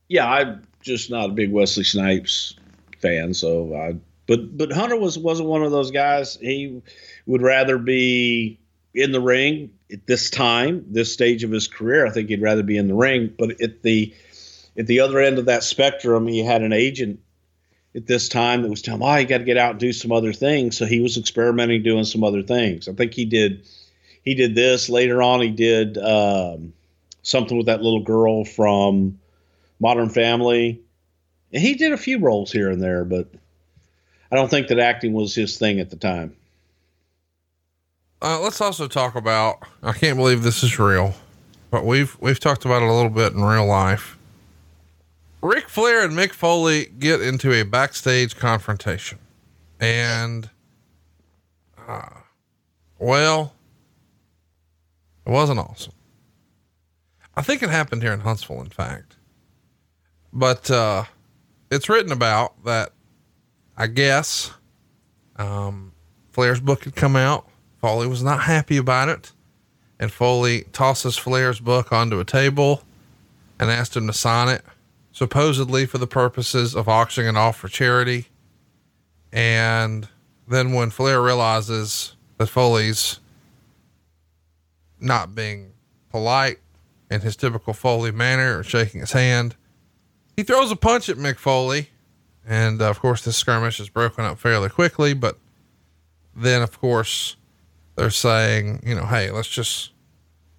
yeah, 0.09 0.31
I'm 0.31 0.67
just 0.83 1.11
not 1.11 1.31
a 1.31 1.33
big 1.33 1.51
Wesley 1.51 1.85
Snipes 1.85 2.57
fan, 3.01 3.35
so 3.35 3.75
I. 3.75 3.97
But 4.27 4.57
but 4.57 4.73
Hunter 4.73 4.97
was 4.97 5.19
wasn't 5.19 5.49
one 5.49 5.63
of 5.63 5.73
those 5.73 5.91
guys. 5.91 6.37
He 6.41 6.83
would 7.27 7.43
rather 7.43 7.79
be 7.79 8.61
in 8.95 9.13
the 9.13 9.21
ring 9.21 9.71
at 9.93 10.07
this 10.07 10.31
time, 10.31 10.85
this 10.89 11.13
stage 11.13 11.45
of 11.45 11.51
his 11.51 11.69
career. 11.69 12.07
I 12.07 12.11
think 12.11 12.29
he'd 12.29 12.43
rather 12.43 12.63
be 12.63 12.77
in 12.77 12.89
the 12.89 12.95
ring. 12.95 13.35
But 13.39 13.61
at 13.61 13.83
the 13.83 14.15
at 14.79 14.87
the 14.87 15.01
other 15.01 15.19
end 15.21 15.39
of 15.39 15.47
that 15.47 15.65
spectrum, 15.65 16.27
he 16.27 16.45
had 16.45 16.63
an 16.63 16.73
agent 16.73 17.21
at 17.95 18.07
this 18.07 18.29
time 18.29 18.63
that 18.63 18.71
was 18.71 18.83
telling 18.83 19.01
him, 19.01 19.09
"Oh, 19.09 19.17
you 19.17 19.27
got 19.27 19.39
to 19.39 19.45
get 19.45 19.57
out 19.57 19.73
and 19.73 19.81
do 19.81 19.93
some 19.93 20.13
other 20.13 20.33
things." 20.33 20.77
So 20.77 20.87
he 20.87 21.01
was 21.01 21.17
experimenting, 21.17 21.83
doing 21.83 22.05
some 22.05 22.25
other 22.25 22.43
things. 22.43 22.89
I 22.89 22.93
think 22.93 23.15
he 23.15 23.25
did. 23.25 23.67
He 24.23 24.35
did 24.35 24.55
this 24.55 24.89
later 24.89 25.23
on. 25.23 25.41
He 25.41 25.51
did 25.51 25.99
um, 25.99 26.73
something 27.23 27.57
with 27.57 27.67
that 27.67 27.83
little 27.83 28.03
girl 28.03 28.45
from 28.45 29.19
Modern 29.81 30.11
Family. 30.11 30.81
And 31.53 31.63
he 31.63 31.75
did 31.75 31.93
a 31.93 31.97
few 31.97 32.19
roles 32.19 32.53
here 32.53 32.71
and 32.71 32.83
there, 32.83 33.05
but 33.05 33.27
I 34.31 34.37
don't 34.37 34.49
think 34.49 34.69
that 34.69 34.79
acting 34.79 35.13
was 35.13 35.35
his 35.35 35.59
thing 35.59 35.81
at 35.81 35.91
the 35.91 35.97
time. 35.97 36.37
Uh, 38.23 38.39
let's 38.41 38.61
also 38.61 38.87
talk 38.87 39.15
about, 39.15 39.59
I 39.83 39.93
can't 39.93 40.17
believe 40.17 40.43
this 40.43 40.63
is 40.63 40.79
real, 40.79 41.15
but 41.71 41.85
we've, 41.85 42.17
we've 42.21 42.39
talked 42.39 42.65
about 42.65 42.83
it 42.83 42.89
a 42.89 42.93
little 42.93 43.11
bit 43.11 43.33
in 43.33 43.43
real 43.43 43.67
life. 43.67 44.19
Ric 45.43 45.69
Flair 45.71 46.05
and 46.05 46.13
Mick 46.13 46.33
Foley 46.33 46.87
get 46.99 47.23
into 47.23 47.53
a 47.53 47.63
backstage 47.63 48.37
confrontation 48.37 49.19
and, 49.81 50.51
uh, 51.89 52.11
well, 52.99 53.55
it 55.25 55.31
wasn't 55.31 55.59
awesome. 55.59 55.95
I 57.35 57.41
think 57.41 57.63
it 57.63 57.71
happened 57.71 58.03
here 58.03 58.13
in 58.13 58.21
Huntsville, 58.21 58.61
in 58.61 58.69
fact, 58.69 59.17
but, 60.31 60.71
uh, 60.71 61.05
it's 61.71 61.89
written 61.89 62.13
about 62.13 62.65
that 62.65 62.93
I 63.77 63.87
guess, 63.87 64.53
um, 65.37 65.93
Flair's 66.33 66.61
book 66.61 66.85
had 66.85 66.95
come 66.95 67.17
out. 67.17 67.49
Foley 67.81 68.07
was 68.07 68.23
not 68.23 68.43
happy 68.43 68.77
about 68.77 69.09
it. 69.09 69.33
And 69.99 70.13
Foley 70.13 70.65
tosses 70.73 71.17
Flair's 71.17 71.61
book 71.61 71.93
onto 71.93 72.21
a 72.21 72.25
table 72.25 72.83
and 73.59 73.71
asked 73.71 73.97
him 73.97 74.07
to 74.07 74.13
sign 74.13 74.49
it. 74.49 74.65
supposedly 75.13 75.87
for 75.87 75.99
the 75.99 76.07
purposes 76.07 76.75
of 76.75 76.89
auctioning 76.89 77.29
it 77.35 77.37
off 77.37 77.57
for 77.57 77.69
charity. 77.69 78.27
And 79.33 80.09
then 80.49 80.73
when 80.73 80.91
Flair 80.91 81.21
realizes 81.21 82.15
that 82.39 82.47
Foley's 82.47 83.21
not 85.01 85.35
being 85.35 85.73
polite 86.11 86.59
in 87.11 87.21
his 87.23 87.37
typical 87.37 87.73
Foley 87.73 88.13
manner 88.13 88.59
or 88.59 88.63
shaking 88.63 89.01
his 89.01 89.13
hand, 89.13 89.57
he 90.41 90.45
throws 90.45 90.71
a 90.71 90.77
punch 90.77 91.11
at 91.11 91.19
Mick 91.19 91.37
Foley. 91.37 91.91
And 92.47 92.81
uh, 92.81 92.89
of 92.89 92.99
course, 92.99 93.23
this 93.23 93.37
skirmish 93.37 93.79
is 93.79 93.91
broken 93.91 94.25
up 94.25 94.39
fairly 94.39 94.71
quickly. 94.71 95.13
But 95.13 95.37
then, 96.35 96.63
of 96.63 96.81
course, 96.81 97.37
they're 97.95 98.09
saying, 98.09 98.83
you 98.83 98.95
know, 98.95 99.05
hey, 99.05 99.31
let's 99.31 99.51
just 99.51 99.91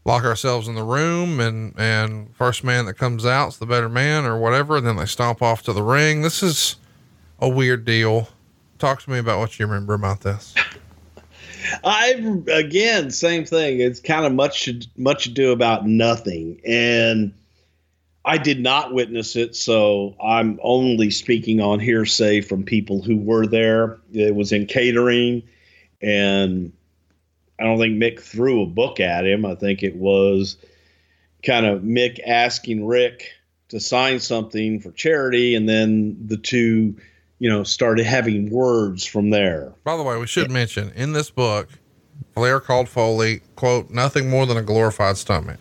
lock 0.06 0.24
ourselves 0.24 0.68
in 0.68 0.76
the 0.76 0.84
room 0.84 1.40
and, 1.40 1.74
and 1.80 2.36
first 2.36 2.64
man 2.64 2.86
that 2.86 2.94
comes 2.94 3.26
out's 3.26 3.58
the 3.58 3.66
better 3.66 3.90
man 3.90 4.24
or 4.24 4.38
whatever. 4.38 4.78
And 4.78 4.86
then 4.86 4.98
they 4.98 5.08
stomp 5.08 5.42
off 5.42 5.64
to 5.64 5.74
the 5.74 5.82
ring. 5.82 6.22
This 6.22 6.44
is 6.44 6.76
a 7.40 7.50
weird 7.50 7.84
deal. 7.84 8.30
Talk 8.78 9.02
to 9.02 9.10
me 9.10 9.18
about 9.18 9.40
what 9.40 9.58
you 9.58 9.66
remember 9.66 9.96
about 9.96 10.22
this. 10.22 10.54
I 11.84 12.44
again, 12.52 13.10
same 13.10 13.46
thing. 13.46 13.80
It's 13.80 14.00
kind 14.00 14.28
of 14.28 14.34
much 14.34 14.70
much 14.98 15.26
ado 15.26 15.52
about 15.52 15.88
nothing, 15.88 16.60
and 16.68 17.32
I 18.24 18.38
did 18.38 18.60
not 18.60 18.94
witness 18.94 19.36
it, 19.36 19.56
so 19.56 20.16
I'm 20.24 20.60
only 20.62 21.10
speaking 21.10 21.60
on 21.60 21.80
hearsay 21.80 22.42
from 22.42 22.64
people 22.64 23.02
who 23.02 23.18
were 23.18 23.48
there. 23.48 24.00
It 24.14 24.36
was 24.36 24.52
in 24.52 24.68
catering, 24.68 25.44
and 26.02 26.72
I 27.60 27.64
don't 27.64 27.80
think 27.80 27.98
Mick 27.98 28.20
threw 28.20 28.62
a 28.62 28.68
book 28.68 29.00
at 29.00 29.26
him. 29.26 29.46
I 29.46 29.56
think 29.56 29.82
it 29.82 29.96
was 29.96 30.58
kind 31.44 31.66
of 31.66 31.82
Mick 31.82 32.20
asking 32.26 32.86
Rick 32.86 33.32
to 33.70 33.80
sign 33.80 34.20
something 34.20 34.80
for 34.80 34.92
charity, 34.92 35.56
and 35.56 35.68
then 35.68 36.16
the 36.28 36.38
two, 36.38 36.96
you 37.40 37.50
know, 37.50 37.64
started 37.64 38.06
having 38.06 38.52
words 38.52 39.04
from 39.04 39.32
there. 39.32 39.74
By 39.84 39.98
the 39.98 40.04
way, 40.04 40.18
we 40.20 40.28
should 40.28 40.52
mention 40.52 40.92
in 40.96 41.14
this 41.14 41.32
book, 41.32 41.70
Flair 42.36 42.60
called 42.60 42.88
Foley, 42.88 43.42
quote, 43.56 43.90
nothing 43.90 44.30
more 44.30 44.46
than 44.46 44.58
a 44.58 44.62
glorified 44.62 45.18
stomach. 45.18 45.58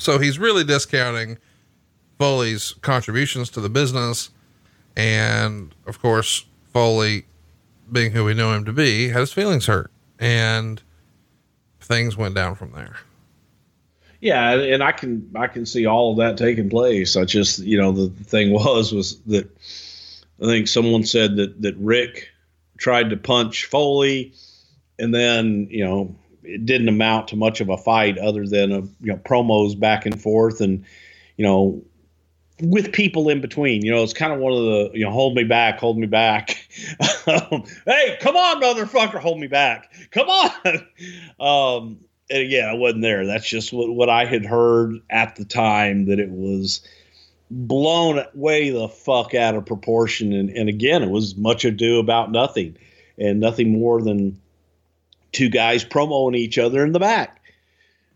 So 0.00 0.18
he's 0.18 0.38
really 0.38 0.64
discounting 0.64 1.36
Foley's 2.18 2.74
contributions 2.80 3.50
to 3.50 3.60
the 3.60 3.68
business. 3.68 4.30
And 4.96 5.74
of 5.86 6.00
course, 6.00 6.46
Foley, 6.72 7.26
being 7.92 8.12
who 8.12 8.24
we 8.24 8.34
know 8.34 8.52
him 8.52 8.64
to 8.64 8.72
be, 8.72 9.08
had 9.08 9.20
his 9.20 9.32
feelings 9.32 9.66
hurt 9.66 9.90
and 10.18 10.82
things 11.80 12.16
went 12.16 12.34
down 12.34 12.54
from 12.54 12.72
there. 12.72 12.96
Yeah, 14.20 14.52
and 14.52 14.82
I 14.82 14.92
can 14.92 15.30
I 15.34 15.46
can 15.46 15.64
see 15.64 15.86
all 15.86 16.12
of 16.12 16.18
that 16.18 16.36
taking 16.36 16.68
place. 16.68 17.16
I 17.16 17.24
just 17.24 17.60
you 17.60 17.78
know 17.78 17.90
the 17.90 18.08
thing 18.24 18.52
was 18.52 18.92
was 18.92 19.18
that 19.22 19.50
I 20.42 20.46
think 20.46 20.68
someone 20.68 21.04
said 21.04 21.36
that 21.36 21.62
that 21.62 21.76
Rick 21.78 22.28
tried 22.76 23.10
to 23.10 23.16
punch 23.16 23.64
Foley, 23.64 24.34
and 24.98 25.14
then 25.14 25.68
you 25.70 25.84
know 25.84 26.14
it 26.42 26.64
didn't 26.64 26.88
amount 26.88 27.28
to 27.28 27.36
much 27.36 27.60
of 27.60 27.68
a 27.68 27.76
fight 27.76 28.18
other 28.18 28.46
than 28.46 28.72
a 28.72 28.80
you 28.80 29.12
know 29.12 29.16
promos 29.16 29.78
back 29.78 30.06
and 30.06 30.20
forth 30.20 30.60
and 30.60 30.84
you 31.36 31.44
know 31.44 31.82
with 32.62 32.92
people 32.92 33.28
in 33.28 33.40
between. 33.40 33.84
You 33.84 33.92
know, 33.92 34.02
it's 34.02 34.12
kind 34.12 34.32
of 34.32 34.38
one 34.38 34.52
of 34.52 34.58
the, 34.58 34.90
you 34.94 35.04
know, 35.04 35.10
hold 35.10 35.34
me 35.34 35.44
back, 35.44 35.78
hold 35.78 35.98
me 35.98 36.06
back. 36.06 36.50
hey, 37.26 38.18
come 38.20 38.36
on, 38.36 38.60
motherfucker, 38.60 39.18
hold 39.18 39.40
me 39.40 39.46
back. 39.46 39.92
Come 40.10 40.28
on. 40.28 40.50
Um, 41.40 41.98
and 42.28 42.42
again, 42.42 42.68
I 42.68 42.74
wasn't 42.74 43.00
there. 43.00 43.24
That's 43.24 43.48
just 43.48 43.72
what, 43.72 43.94
what 43.94 44.10
I 44.10 44.26
had 44.26 44.44
heard 44.44 44.96
at 45.08 45.36
the 45.36 45.44
time 45.46 46.04
that 46.04 46.20
it 46.20 46.30
was 46.30 46.86
blown 47.50 48.22
way 48.34 48.68
the 48.68 48.88
fuck 48.88 49.34
out 49.34 49.54
of 49.54 49.64
proportion. 49.64 50.34
And, 50.34 50.50
and 50.50 50.68
again, 50.68 51.02
it 51.02 51.08
was 51.08 51.36
much 51.36 51.64
ado 51.64 51.98
about 51.98 52.30
nothing 52.30 52.76
and 53.18 53.40
nothing 53.40 53.72
more 53.72 54.02
than 54.02 54.38
two 55.32 55.48
guys 55.48 55.84
promoing 55.84 56.36
each 56.36 56.58
other 56.58 56.84
in 56.84 56.92
the 56.92 57.00
back. 57.00 57.36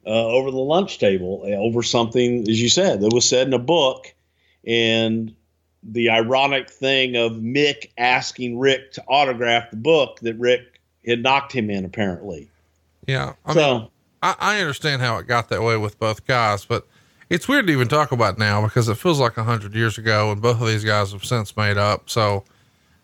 Uh, 0.06 0.26
over 0.26 0.50
the 0.50 0.58
lunch 0.58 0.98
table, 0.98 1.42
over 1.46 1.82
something, 1.82 2.46
as 2.48 2.60
you 2.60 2.68
said, 2.68 3.00
that 3.00 3.12
was 3.14 3.26
said 3.26 3.46
in 3.46 3.54
a 3.54 3.58
book, 3.58 4.12
and 4.66 5.34
the 5.82 6.10
ironic 6.10 6.68
thing 6.68 7.16
of 7.16 7.32
Mick 7.32 7.90
asking 7.96 8.58
Rick 8.58 8.92
to 8.92 9.04
autograph 9.08 9.70
the 9.70 9.76
book 9.76 10.20
that 10.20 10.34
Rick 10.34 10.80
had 11.06 11.22
knocked 11.22 11.52
him 11.52 11.70
in, 11.70 11.84
apparently. 11.84 12.50
Yeah. 13.06 13.34
I 13.44 13.54
so 13.54 13.78
mean, 13.78 13.88
I, 14.22 14.34
I 14.38 14.60
understand 14.60 15.02
how 15.02 15.18
it 15.18 15.26
got 15.26 15.48
that 15.50 15.62
way 15.62 15.76
with 15.76 15.98
both 15.98 16.26
guys, 16.26 16.64
but 16.64 16.86
it's 17.28 17.48
weird 17.48 17.66
to 17.66 17.72
even 17.72 17.88
talk 17.88 18.12
about 18.12 18.38
now 18.38 18.62
because 18.62 18.88
it 18.88 18.96
feels 18.96 19.20
like 19.20 19.36
a 19.36 19.44
hundred 19.44 19.74
years 19.74 19.98
ago 19.98 20.32
and 20.32 20.40
both 20.40 20.60
of 20.60 20.66
these 20.66 20.84
guys 20.84 21.12
have 21.12 21.24
since 21.24 21.56
made 21.56 21.76
up. 21.76 22.08
So, 22.08 22.44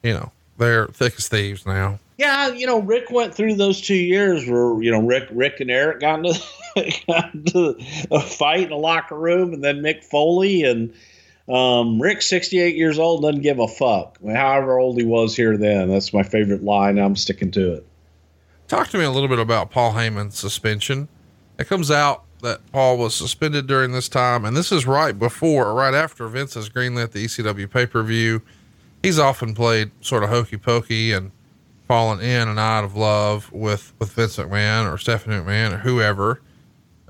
you 0.03 0.15
know, 0.15 0.33
they're 0.59 0.87
thick 0.89 1.15
as 1.19 1.29
thieves 1.29 1.67
now. 1.67 1.99
Yeah, 2.21 2.49
you 2.49 2.66
know, 2.66 2.81
Rick 2.81 3.11
went 3.11 3.35
through 3.35 3.55
those 3.55 3.81
two 3.81 3.95
years 3.95 4.47
where 4.47 4.81
you 4.83 4.91
know 4.91 5.01
Rick, 5.01 5.29
Rick 5.31 5.61
and 5.61 5.71
Eric 5.71 6.01
got 6.01 6.18
into, 6.18 6.39
got 7.07 7.33
into 7.33 7.79
a 8.11 8.21
fight 8.21 8.66
in 8.66 8.73
a 8.73 8.77
locker 8.77 9.16
room, 9.16 9.55
and 9.55 9.64
then 9.64 9.81
Mick 9.81 10.05
Foley 10.05 10.62
and 10.62 10.93
um, 11.49 12.01
Rick, 12.01 12.21
sixty-eight 12.21 12.77
years 12.77 12.99
old, 12.99 13.23
doesn't 13.23 13.41
give 13.41 13.59
a 13.59 13.66
fuck. 13.66 14.18
However 14.23 14.79
old 14.79 14.99
he 14.99 15.05
was 15.05 15.35
here 15.35 15.57
then, 15.57 15.89
that's 15.89 16.12
my 16.12 16.23
favorite 16.23 16.62
line. 16.62 16.99
I'm 16.99 17.16
sticking 17.16 17.51
to 17.53 17.73
it. 17.77 17.87
Talk 18.68 18.89
to 18.89 18.99
me 18.99 19.05
a 19.05 19.11
little 19.11 19.29
bit 19.29 19.39
about 19.39 19.71
Paul 19.71 19.95
Heyman's 19.95 20.39
suspension. 20.39 21.09
It 21.59 21.68
comes 21.68 21.91
out 21.91 22.25
that 22.43 22.61
Paul 22.71 22.99
was 22.99 23.14
suspended 23.14 23.66
during 23.66 23.93
this 23.93 24.11
time, 24.11 24.45
and 24.45 24.55
this 24.55 24.71
is 24.71 24.87
right 24.87 25.18
before 25.18 25.68
or 25.68 25.75
right 25.75 25.95
after 25.95 26.29
Vince 26.29 26.53
has 26.53 26.68
greenlit 26.68 27.12
the 27.12 27.25
ECW 27.25 27.71
pay 27.71 27.87
per 27.87 28.03
view. 28.03 28.43
He's 29.03 29.18
often 29.18 29.55
played 29.55 29.91
sort 30.03 30.23
of 30.23 30.29
hokey 30.29 30.59
pokey 30.59 31.12
and 31.12 31.31
fallen 31.91 32.20
in 32.20 32.47
and 32.47 32.57
out 32.57 32.84
of 32.84 32.95
love 32.95 33.51
with, 33.51 33.93
with 33.99 34.12
Vince 34.12 34.36
McMahon 34.36 34.88
or 34.88 34.97
Stephanie 34.97 35.34
McMahon 35.34 35.72
or 35.72 35.78
whoever. 35.78 36.41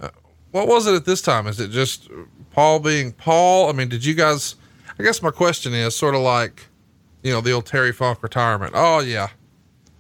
Uh, 0.01 0.09
what 0.53 0.67
was 0.67 0.87
it 0.87 0.95
at 0.95 1.05
this 1.05 1.21
time? 1.21 1.47
Is 1.47 1.61
it 1.61 1.71
just 1.71 2.09
Paul 2.53 2.81
being 2.81 3.13
Paul? 3.13 3.69
I 3.69 3.73
mean, 3.73 3.91
did 3.91 4.07
you 4.07 4.15
guys? 4.15 4.55
I 4.99 5.03
guess 5.03 5.21
my 5.21 5.33
question 5.33 5.75
is 5.75 5.95
sort 5.95 6.15
of 6.15 6.23
like, 6.23 6.67
you 7.23 7.31
know, 7.31 7.43
the 7.43 7.53
old 7.53 7.67
Terry 7.67 7.93
Funk 7.93 8.23
retirement. 8.23 8.73
Oh 8.75 9.01
yeah, 9.01 9.29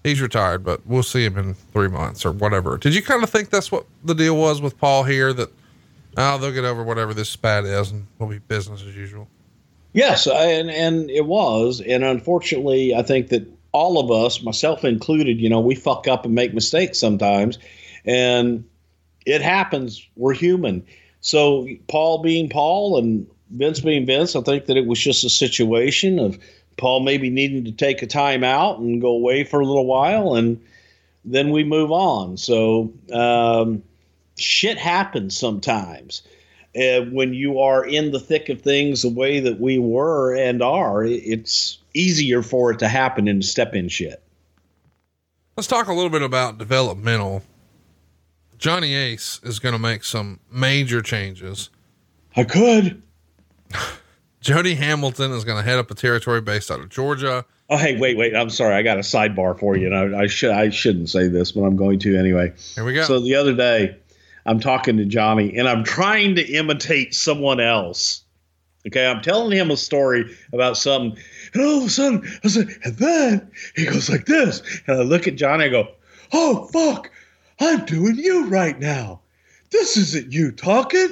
he's 0.02 0.22
retired, 0.22 0.64
but 0.64 0.86
we'll 0.86 1.02
see 1.02 1.26
him 1.26 1.36
in 1.36 1.52
three 1.52 1.88
months 1.88 2.24
or 2.24 2.32
whatever. 2.32 2.78
Did 2.78 2.94
you 2.94 3.02
kind 3.02 3.22
of 3.22 3.28
think 3.28 3.50
that's 3.50 3.70
what 3.70 3.84
the 4.02 4.14
deal 4.14 4.34
was 4.34 4.62
with 4.62 4.78
Paul 4.78 5.04
here? 5.04 5.34
That 5.34 5.50
oh, 6.16 6.38
they'll 6.38 6.54
get 6.54 6.64
over 6.64 6.82
whatever 6.82 7.12
this 7.12 7.28
spat 7.28 7.66
is, 7.66 7.90
and 7.90 8.06
we'll 8.18 8.30
be 8.30 8.38
business 8.38 8.80
as 8.80 8.96
usual. 8.96 9.28
Yes, 9.92 10.26
and 10.26 10.70
and 10.70 11.10
it 11.10 11.26
was, 11.26 11.82
and 11.82 12.02
unfortunately, 12.02 12.94
I 12.94 13.02
think 13.02 13.28
that 13.28 13.46
all 13.72 13.98
of 13.98 14.10
us, 14.10 14.42
myself 14.42 14.84
included, 14.84 15.40
you 15.40 15.48
know, 15.48 15.60
we 15.60 15.74
fuck 15.74 16.08
up 16.08 16.24
and 16.24 16.34
make 16.34 16.54
mistakes 16.54 16.98
sometimes, 16.98 17.58
and 18.04 18.64
it 19.26 19.42
happens. 19.42 20.06
We're 20.16 20.34
human. 20.34 20.84
So 21.20 21.68
Paul 21.88 22.22
being 22.22 22.48
Paul 22.48 22.98
and 22.98 23.26
Vince 23.50 23.80
being 23.80 24.06
Vince, 24.06 24.34
I 24.34 24.40
think 24.40 24.66
that 24.66 24.76
it 24.76 24.86
was 24.86 24.98
just 24.98 25.24
a 25.24 25.30
situation 25.30 26.18
of 26.18 26.38
Paul 26.76 27.00
maybe 27.00 27.30
needing 27.30 27.64
to 27.64 27.72
take 27.72 28.02
a 28.02 28.06
time 28.06 28.42
out 28.42 28.78
and 28.78 29.00
go 29.00 29.10
away 29.10 29.44
for 29.44 29.60
a 29.60 29.66
little 29.66 29.86
while, 29.86 30.34
and 30.34 30.60
then 31.24 31.50
we 31.50 31.62
move 31.64 31.92
on. 31.92 32.36
So 32.36 32.92
um, 33.12 33.82
shit 34.38 34.78
happens 34.78 35.36
sometimes. 35.36 36.22
Uh, 36.76 37.00
when 37.10 37.34
you 37.34 37.58
are 37.58 37.84
in 37.84 38.12
the 38.12 38.20
thick 38.20 38.48
of 38.48 38.62
things 38.62 39.02
the 39.02 39.10
way 39.10 39.40
that 39.40 39.58
we 39.58 39.78
were 39.78 40.36
and 40.36 40.62
are, 40.62 41.04
it's 41.04 41.78
easier 41.94 42.42
for 42.42 42.70
it 42.70 42.78
to 42.78 42.88
happen 42.88 43.26
and 43.26 43.42
to 43.42 43.48
step 43.48 43.74
in 43.74 43.88
shit. 43.88 44.22
Let's 45.56 45.66
talk 45.66 45.88
a 45.88 45.92
little 45.92 46.10
bit 46.10 46.22
about 46.22 46.58
developmental. 46.58 47.42
Johnny 48.56 48.94
Ace 48.94 49.40
is 49.42 49.58
going 49.58 49.72
to 49.72 49.78
make 49.78 50.04
some 50.04 50.38
major 50.50 51.02
changes. 51.02 51.70
I 52.36 52.44
could. 52.44 53.02
Jody 54.40 54.74
Hamilton 54.74 55.32
is 55.32 55.44
going 55.44 55.58
to 55.58 55.62
head 55.62 55.78
up 55.78 55.90
a 55.90 55.94
territory 55.94 56.40
based 56.40 56.70
out 56.70 56.80
of 56.80 56.88
Georgia. 56.88 57.44
Oh, 57.68 57.76
hey, 57.76 57.98
wait, 57.98 58.16
wait. 58.16 58.34
I'm 58.34 58.50
sorry. 58.50 58.74
I 58.74 58.82
got 58.82 58.96
a 58.96 59.02
sidebar 59.02 59.58
for 59.58 59.76
you, 59.76 59.92
and 59.92 60.16
I, 60.16 60.22
I 60.22 60.26
should 60.26 60.50
I 60.50 60.70
shouldn't 60.70 61.08
say 61.08 61.28
this, 61.28 61.52
but 61.52 61.62
I'm 61.62 61.76
going 61.76 61.98
to 62.00 62.16
anyway. 62.16 62.52
Here 62.74 62.84
we 62.84 62.94
go. 62.94 63.04
So 63.04 63.20
the 63.20 63.34
other 63.34 63.54
day, 63.54 63.96
I'm 64.46 64.60
talking 64.60 64.96
to 64.96 65.04
Johnny, 65.04 65.56
and 65.56 65.68
I'm 65.68 65.84
trying 65.84 66.34
to 66.36 66.42
imitate 66.42 67.14
someone 67.14 67.60
else. 67.60 68.22
Okay, 68.86 69.06
I'm 69.06 69.20
telling 69.20 69.52
him 69.56 69.70
a 69.70 69.76
story 69.76 70.34
about 70.52 70.76
something, 70.78 71.22
and 71.52 71.62
all 71.62 71.78
of 71.78 71.84
a 71.84 71.90
sudden, 71.90 72.26
I 72.42 72.48
said, 72.48 72.68
and 72.82 72.96
then 72.96 73.50
he 73.76 73.84
goes 73.84 74.08
like 74.08 74.24
this, 74.26 74.62
and 74.86 74.98
I 74.98 75.02
look 75.02 75.28
at 75.28 75.36
Johnny, 75.36 75.64
I 75.64 75.68
go, 75.68 75.88
"Oh 76.32 76.64
fuck, 76.72 77.10
I'm 77.60 77.84
doing 77.84 78.16
you 78.16 78.46
right 78.46 78.78
now. 78.80 79.20
This 79.70 79.96
isn't 79.98 80.32
you 80.32 80.50
talking." 80.52 81.08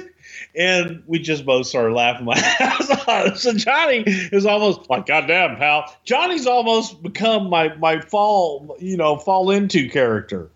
And 0.55 1.03
we 1.05 1.19
just 1.19 1.45
both 1.45 1.67
started 1.67 1.93
laughing 1.93 2.25
my 2.25 2.33
ass 2.59 2.89
off. 3.07 3.37
So 3.37 3.53
Johnny 3.53 4.03
is 4.07 4.45
almost 4.47 4.89
like, 4.89 5.05
"Goddamn, 5.05 5.57
pal!" 5.57 5.93
Johnny's 6.05 6.47
almost 6.47 7.03
become 7.03 7.49
my 7.51 7.75
my 7.75 7.99
fall, 7.99 8.75
you 8.79 8.97
know, 8.97 9.17
fall 9.17 9.51
into 9.51 9.87
character. 9.89 10.49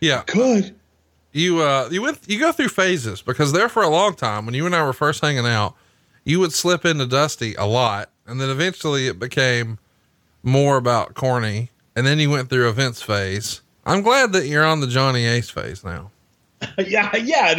yeah. 0.00 0.22
Could 0.22 0.76
You, 1.36 1.60
uh, 1.60 1.90
you 1.92 2.00
went, 2.00 2.20
you 2.26 2.40
go 2.40 2.50
through 2.50 2.68
phases 2.68 3.20
because 3.20 3.52
there 3.52 3.68
for 3.68 3.82
a 3.82 3.90
long 3.90 4.14
time 4.14 4.46
when 4.46 4.54
you 4.54 4.64
and 4.64 4.74
I 4.74 4.82
were 4.82 4.94
first 4.94 5.20
hanging 5.20 5.46
out, 5.46 5.74
you 6.24 6.40
would 6.40 6.54
slip 6.54 6.86
into 6.86 7.04
Dusty 7.04 7.54
a 7.56 7.66
lot. 7.66 8.08
And 8.26 8.40
then 8.40 8.48
eventually 8.48 9.06
it 9.06 9.18
became 9.18 9.78
more 10.42 10.78
about 10.78 11.12
corny. 11.12 11.70
And 11.94 12.06
then 12.06 12.18
you 12.18 12.30
went 12.30 12.48
through 12.48 12.70
events 12.70 13.02
phase. 13.02 13.60
I'm 13.84 14.00
glad 14.00 14.32
that 14.32 14.46
you're 14.46 14.64
on 14.64 14.80
the 14.80 14.86
Johnny 14.86 15.26
Ace 15.26 15.50
phase 15.50 15.84
now. 15.84 16.10
yeah, 16.78 17.14
yeah. 17.14 17.54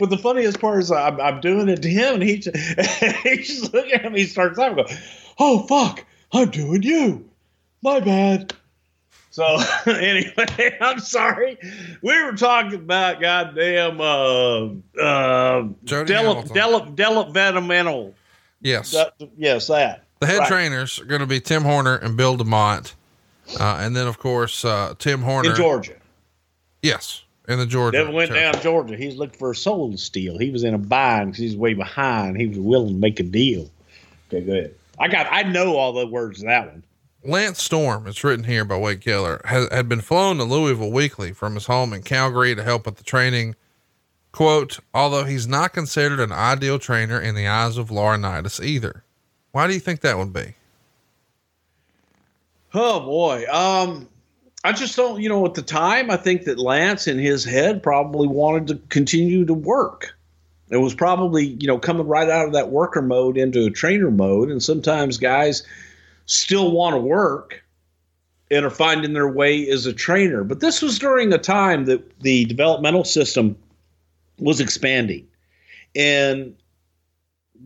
but 0.00 0.10
the 0.10 0.18
funniest 0.18 0.60
part 0.60 0.82
is 0.82 0.90
I'm, 0.90 1.20
I'm 1.20 1.40
doing 1.40 1.68
it 1.68 1.82
to 1.82 1.88
him, 1.88 2.14
and 2.14 2.22
he 2.24 2.38
just, 2.38 2.56
he 3.22 3.36
just 3.36 3.72
looking 3.72 3.92
at 3.92 4.02
me, 4.02 4.06
and 4.06 4.16
he 4.16 4.24
starts 4.24 4.58
laughing, 4.58 4.84
go, 4.84 4.92
"Oh 5.38 5.64
fuck, 5.68 6.04
I'm 6.32 6.50
doing 6.50 6.82
you, 6.82 7.24
my 7.82 8.00
bad." 8.00 8.52
So 9.36 9.58
anyway, 9.86 10.78
I'm 10.80 10.98
sorry. 10.98 11.58
We 12.00 12.22
were 12.24 12.32
talking 12.32 12.72
about 12.76 13.20
goddamn 13.20 14.00
uh, 14.00 14.68
uh, 14.98 15.68
Jody 15.84 16.10
dele- 16.10 16.42
dele- 16.54 16.86
developmental. 16.94 18.14
Yes. 18.62 18.92
That, 18.92 19.12
yes, 19.36 19.66
that. 19.66 20.04
The 20.20 20.26
head 20.26 20.38
Right. 20.38 20.48
trainers 20.48 20.98
are 20.98 21.04
going 21.04 21.20
to 21.20 21.26
be 21.26 21.38
Tim 21.40 21.64
Horner 21.64 21.96
and 21.96 22.16
Bill 22.16 22.38
DeMott. 22.38 22.94
Uh, 23.60 23.76
and 23.78 23.94
then, 23.94 24.06
of 24.06 24.18
course, 24.18 24.64
uh, 24.64 24.94
Tim 24.98 25.20
Horner. 25.20 25.50
in 25.50 25.56
Georgia. 25.56 25.96
Yes. 26.80 27.22
In 27.46 27.58
the 27.58 27.66
Georgia. 27.66 28.10
Went 28.10 28.30
territory. 28.30 28.52
down 28.52 28.62
Georgia. 28.62 28.96
He's 28.96 29.16
looking 29.16 29.38
for 29.38 29.50
a 29.50 29.54
soul 29.54 29.92
to 29.92 29.98
steal. 29.98 30.38
He 30.38 30.50
was 30.50 30.64
in 30.64 30.72
a 30.72 30.78
bind 30.78 31.32
because 31.32 31.40
he's 31.42 31.56
way 31.58 31.74
behind. 31.74 32.38
He 32.38 32.46
was 32.46 32.58
willing 32.58 32.94
to 32.94 33.00
make 33.00 33.20
a 33.20 33.22
deal. 33.22 33.68
Okay, 34.32 34.40
go 34.46 34.52
ahead. 34.52 34.74
I 34.98 35.08
got. 35.08 35.26
I 35.30 35.42
know 35.42 35.76
all 35.76 35.92
the 35.92 36.06
words 36.06 36.40
of 36.40 36.46
that 36.46 36.68
one. 36.72 36.82
Lance 37.28 37.62
Storm, 37.62 38.06
it's 38.06 38.22
written 38.22 38.44
here 38.44 38.64
by 38.64 38.76
Wade 38.76 39.00
Keller, 39.00 39.40
has, 39.44 39.68
had 39.70 39.88
been 39.88 40.00
flown 40.00 40.38
to 40.38 40.44
Louisville 40.44 40.92
weekly 40.92 41.32
from 41.32 41.54
his 41.54 41.66
home 41.66 41.92
in 41.92 42.02
Calgary 42.02 42.54
to 42.54 42.62
help 42.62 42.86
with 42.86 42.96
the 42.96 43.04
training. 43.04 43.56
Quote, 44.32 44.80
although 44.92 45.24
he's 45.24 45.46
not 45.46 45.72
considered 45.72 46.20
an 46.20 46.32
ideal 46.32 46.78
trainer 46.78 47.18
in 47.18 47.34
the 47.34 47.46
eyes 47.46 47.78
of 47.78 47.88
Laurinaitis 47.88 48.62
either. 48.64 49.02
Why 49.52 49.66
do 49.66 49.72
you 49.72 49.80
think 49.80 50.00
that 50.02 50.18
would 50.18 50.32
be? 50.32 50.54
Oh 52.74 53.00
boy. 53.00 53.46
Um, 53.50 54.08
I 54.62 54.72
just 54.72 54.96
don't. 54.96 55.22
You 55.22 55.30
know, 55.30 55.46
at 55.46 55.54
the 55.54 55.62
time, 55.62 56.10
I 56.10 56.18
think 56.18 56.44
that 56.44 56.58
Lance 56.58 57.06
in 57.06 57.18
his 57.18 57.44
head 57.44 57.82
probably 57.82 58.28
wanted 58.28 58.66
to 58.66 58.74
continue 58.88 59.46
to 59.46 59.54
work. 59.54 60.14
It 60.68 60.78
was 60.78 60.94
probably 60.94 61.56
you 61.58 61.66
know 61.66 61.78
coming 61.78 62.06
right 62.06 62.28
out 62.28 62.46
of 62.46 62.52
that 62.52 62.70
worker 62.70 63.00
mode 63.00 63.38
into 63.38 63.64
a 63.64 63.70
trainer 63.70 64.10
mode, 64.10 64.50
and 64.50 64.62
sometimes 64.62 65.16
guys 65.16 65.62
still 66.26 66.72
want 66.72 66.94
to 66.94 67.00
work 67.00 67.62
and 68.50 68.64
are 68.64 68.70
finding 68.70 69.12
their 69.12 69.28
way 69.28 69.68
as 69.68 69.86
a 69.86 69.92
trainer. 69.92 70.44
But 70.44 70.60
this 70.60 70.82
was 70.82 70.98
during 70.98 71.32
a 71.32 71.38
time 71.38 71.86
that 71.86 72.20
the 72.20 72.44
developmental 72.44 73.04
system 73.04 73.56
was 74.38 74.60
expanding, 74.60 75.26
and 75.94 76.54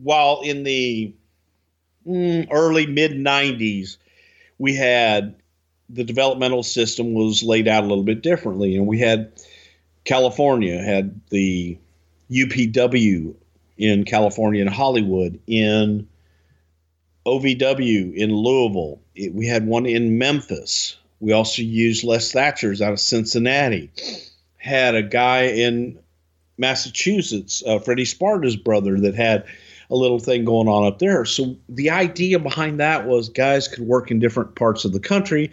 while 0.01 0.41
in 0.41 0.63
the 0.63 1.13
mm, 2.07 2.47
early 2.49 2.87
mid 2.87 3.11
'90s 3.11 3.97
we 4.57 4.73
had 4.73 5.35
the 5.89 6.03
developmental 6.03 6.63
system 6.63 7.13
was 7.13 7.43
laid 7.43 7.67
out 7.67 7.83
a 7.83 7.87
little 7.87 8.03
bit 8.03 8.21
differently, 8.21 8.75
and 8.75 8.87
we 8.87 8.99
had 8.99 9.31
California 10.05 10.81
had 10.81 11.19
the 11.29 11.77
UPW 12.31 13.35
in 13.77 14.05
California 14.05 14.61
and 14.61 14.69
Hollywood 14.69 15.39
in 15.47 16.07
OVW 17.25 18.13
in 18.15 18.33
Louisville. 18.35 18.99
It- 19.15 19.33
we 19.33 19.45
had 19.45 19.67
one 19.67 19.85
in 19.85 20.17
Memphis. 20.17 20.97
We 21.19 21.31
also 21.31 21.61
used 21.61 22.03
Les 22.03 22.31
Thatcher's 22.31 22.81
out 22.81 22.93
of 22.93 22.99
Cincinnati. 22.99 23.91
Had 24.57 24.95
a 24.95 25.03
guy 25.03 25.43
in 25.43 25.97
Massachusetts, 26.57 27.63
uh, 27.65 27.79
Freddie 27.79 28.05
Sparta's 28.05 28.55
brother, 28.55 28.99
that 28.99 29.15
had 29.15 29.43
a 29.89 29.95
little 29.95 30.19
thing 30.19 30.45
going 30.45 30.67
on 30.67 30.85
up 30.85 30.99
there. 30.99 31.25
So 31.25 31.55
the 31.67 31.89
idea 31.89 32.39
behind 32.39 32.79
that 32.79 33.07
was 33.07 33.29
guys 33.29 33.67
could 33.67 33.85
work 33.85 34.09
in 34.09 34.19
different 34.19 34.55
parts 34.55 34.85
of 34.85 34.93
the 34.93 34.99
country 34.99 35.51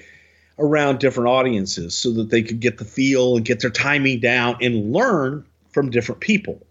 around 0.59 1.01
different 1.01 1.29
audiences 1.29 1.97
so 1.97 2.13
that 2.13 2.31
they 2.31 2.43
could 2.43 2.61
get 2.61 2.79
the 2.79 2.85
feel 2.85 3.37
and 3.37 3.45
get 3.45 3.61
their 3.61 3.71
timing 3.71 4.21
down 4.21 4.57
and 4.61 4.93
learn 4.93 5.45
from 5.71 5.91
different 5.91 6.21
people. 6.21 6.65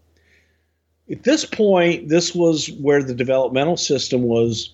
At 1.10 1.22
this 1.24 1.44
point, 1.44 2.08
this 2.08 2.34
was 2.34 2.70
where 2.72 3.02
the 3.02 3.14
developmental 3.14 3.76
system 3.76 4.22
was 4.22 4.70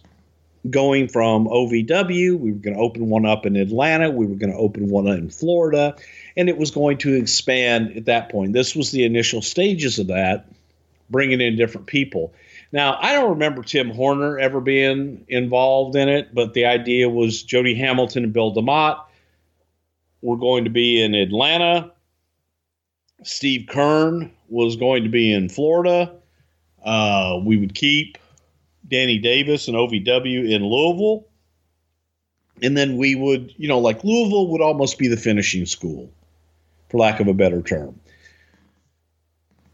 going 0.71 1.09
from 1.09 1.47
OVW. 1.47 2.39
We 2.39 2.53
were 2.53 2.59
going 2.59 2.75
to 2.75 2.81
open 2.81 3.09
one 3.09 3.27
up 3.27 3.45
in 3.45 3.57
Atlanta. 3.57 4.11
We 4.11 4.27
were 4.27 4.37
going 4.37 4.53
to 4.53 4.59
open 4.59 4.89
one 4.89 5.07
in 5.07 5.29
Florida. 5.29 5.95
And 6.37 6.49
it 6.49 6.57
was 6.57 6.71
going 6.71 6.99
to 6.99 7.15
expand 7.15 7.97
at 7.97 8.07
that 8.07 8.31
point. 8.31 8.53
This 8.53 8.75
was 8.75 8.91
the 8.91 9.05
initial 9.05 9.43
stages 9.43 9.99
of 9.99 10.07
that, 10.09 10.47
bringing 11.11 11.41
in 11.41 11.57
different 11.57 11.87
people. 11.87 12.33
Now, 12.73 12.99
I 13.01 13.13
don't 13.13 13.31
remember 13.31 13.63
Tim 13.63 13.91
Horner 13.91 14.39
ever 14.39 14.61
being 14.61 15.25
involved 15.29 15.95
in 15.97 16.09
it, 16.09 16.35
but 16.35 16.55
the 16.55 16.65
idea 16.65 17.09
was 17.09 17.43
Jody 17.43 17.75
Hamilton 17.75 18.25
and 18.25 18.33
Bill 18.33 18.53
DeMott 18.53 19.05
were 20.23 20.39
going 20.39 20.65
to 20.65 20.71
be 20.71 21.01
in 21.01 21.15
Atlanta. 21.15 21.93
Steve 23.23 23.67
Keirn 23.69 24.31
was 24.49 24.77
going 24.77 25.05
to 25.05 25.09
be 25.09 25.33
in 25.33 25.49
Florida. 25.49 26.15
Uh, 26.85 27.41
we 27.45 27.57
would 27.57 27.75
keep 27.75 28.19
Danny 28.89 29.19
Davis 29.19 29.69
and 29.69 29.77
OVW 29.77 30.51
in 30.51 30.65
Louisville. 30.65 31.27
And 32.63 32.77
then 32.77 32.97
we 32.97 33.15
would, 33.15 33.53
you 33.57 33.69
know, 33.69 33.79
like 33.79 34.05
Louisville 34.05 34.49
would 34.49 34.61
almost 34.61 34.99
be 34.99 35.09
the 35.09 35.17
finishing 35.17 35.67
school, 35.67 36.11
for 36.89 36.99
lack 36.99 37.21
of 37.21 37.27
a 37.27 37.35
better 37.35 37.63
term. 37.63 37.99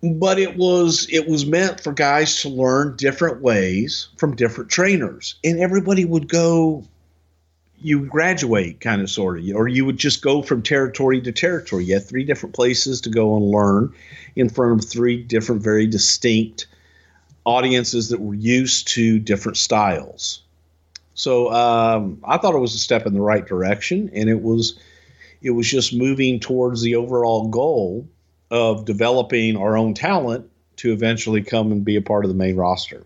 But 0.03 0.39
it 0.39 0.57
was 0.57 1.07
it 1.11 1.29
was 1.29 1.45
meant 1.45 1.81
for 1.81 1.93
guys 1.93 2.41
to 2.41 2.49
learn 2.49 2.97
different 2.97 3.43
ways 3.43 4.09
from 4.17 4.35
different 4.35 4.71
trainers. 4.71 5.35
And 5.45 5.61
everybody 5.61 6.07
would 6.07 6.27
go 6.27 6.85
you 7.83 8.07
graduate 8.07 8.81
kind 8.81 9.01
of 9.01 9.11
sort 9.11 9.39
of 9.39 9.45
or 9.55 9.67
you 9.67 9.85
would 9.85 9.97
just 9.97 10.23
go 10.23 10.43
from 10.43 10.63
territory 10.63 11.21
to 11.21 11.33
territory. 11.33 11.85
You 11.85 11.95
had 11.95 12.07
three 12.07 12.25
different 12.25 12.55
places 12.55 13.01
to 13.03 13.11
go 13.11 13.37
and 13.37 13.51
learn 13.51 13.93
in 14.37 14.49
front 14.49 14.81
of 14.81 14.89
three 14.89 15.23
different 15.23 15.63
very 15.63 15.87
distinct 15.87 16.67
audiences 17.45 18.09
that 18.09 18.21
were 18.21 18.35
used 18.35 18.89
to 18.89 19.19
different 19.19 19.57
styles 19.57 20.43
so 21.15 21.51
um, 21.53 22.19
i 22.25 22.37
thought 22.37 22.55
it 22.55 22.59
was 22.59 22.75
a 22.75 22.79
step 22.79 23.07
in 23.07 23.15
the 23.15 23.21
right 23.21 23.47
direction 23.47 24.11
and 24.15 24.29
it 24.29 24.43
was 24.43 24.79
it 25.43 25.51
was 25.51 25.69
just 25.69 25.95
moving 25.95 26.39
towards 26.39 26.83
the 26.83 26.95
overall 26.95 27.49
goal 27.49 28.07
of 28.51 28.85
developing 28.85 29.57
our 29.57 29.77
own 29.77 29.95
talent 29.95 30.51
to 30.77 30.93
eventually 30.93 31.43
come 31.43 31.73
and 31.73 31.85
be 31.85 31.97
a 31.97 32.03
part 32.03 32.25
of 32.25 32.31
the 32.31 32.35
main 32.35 32.57
roster. 32.57 33.05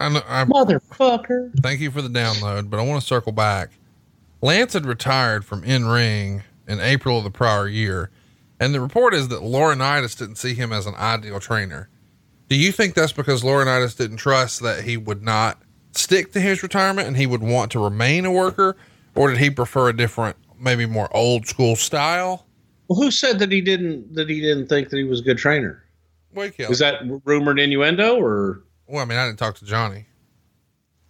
I, 0.00 0.08
know, 0.08 0.22
I 0.26 0.44
Motherfucker. 0.44 1.52
thank 1.60 1.80
you 1.80 1.90
for 1.90 2.02
the 2.02 2.08
download, 2.08 2.68
but 2.68 2.78
I 2.78 2.82
want 2.82 3.00
to 3.00 3.06
circle 3.06 3.32
back. 3.32 3.70
Lance 4.42 4.74
had 4.74 4.84
retired 4.84 5.44
from 5.44 5.64
in 5.64 5.86
ring 5.86 6.42
in 6.68 6.80
April 6.80 7.18
of 7.18 7.24
the 7.24 7.30
prior 7.30 7.66
year, 7.66 8.10
and 8.60 8.74
the 8.74 8.80
report 8.80 9.14
is 9.14 9.28
that 9.28 9.42
Laurinaitis 9.42 10.16
didn't 10.16 10.36
see 10.36 10.54
him 10.54 10.72
as 10.72 10.86
an 10.86 10.94
ideal 10.94 11.40
trainer. 11.40 11.88
Do 12.48 12.56
you 12.56 12.72
think 12.72 12.94
that's 12.94 13.12
because 13.12 13.42
Laurinaitis 13.42 13.96
didn't 13.96 14.18
trust 14.18 14.62
that 14.62 14.84
he 14.84 14.96
would 14.96 15.22
not 15.22 15.60
stick 15.92 16.32
to 16.32 16.40
his 16.40 16.62
retirement 16.62 17.08
and 17.08 17.16
he 17.16 17.26
would 17.26 17.42
want 17.42 17.72
to 17.72 17.82
remain 17.82 18.24
a 18.24 18.30
worker, 18.32 18.76
or 19.14 19.30
did 19.30 19.38
he 19.38 19.50
prefer 19.50 19.88
a 19.88 19.92
different, 19.96 20.36
maybe 20.58 20.86
more 20.86 21.08
old 21.14 21.46
school 21.46 21.74
style? 21.76 22.46
Well, 22.88 23.00
who 23.00 23.10
said 23.10 23.38
that 23.40 23.50
he 23.50 23.60
didn't 23.60 24.14
that 24.14 24.28
he 24.28 24.40
didn't 24.40 24.68
think 24.68 24.90
that 24.90 24.96
he 24.96 25.04
was 25.04 25.20
a 25.20 25.24
good 25.24 25.38
trainer? 25.38 25.82
Wake 26.34 26.60
up. 26.60 26.70
Is 26.70 26.78
that 26.78 27.00
rumored 27.24 27.58
innuendo 27.58 28.16
or 28.16 28.62
well, 28.86 29.02
I 29.02 29.04
mean, 29.06 29.18
I 29.18 29.26
didn't 29.26 29.40
talk 29.40 29.56
to 29.56 29.64
Johnny. 29.64 30.06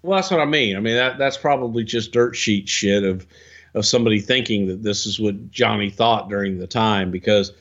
well 0.02 0.16
that's 0.16 0.30
what 0.30 0.40
I 0.40 0.46
mean. 0.46 0.76
I 0.76 0.80
mean 0.80 0.94
that 0.94 1.18
that's 1.18 1.36
probably 1.36 1.84
just 1.84 2.12
dirt 2.12 2.34
sheet 2.34 2.66
shit 2.68 3.04
of 3.04 3.26
of 3.76 3.86
somebody 3.86 4.18
thinking 4.18 4.66
that 4.66 4.82
this 4.82 5.06
is 5.06 5.20
what 5.20 5.50
Johnny 5.50 5.90
thought 5.90 6.28
during 6.28 6.58
the 6.58 6.66
time 6.66 7.10
because 7.10 7.52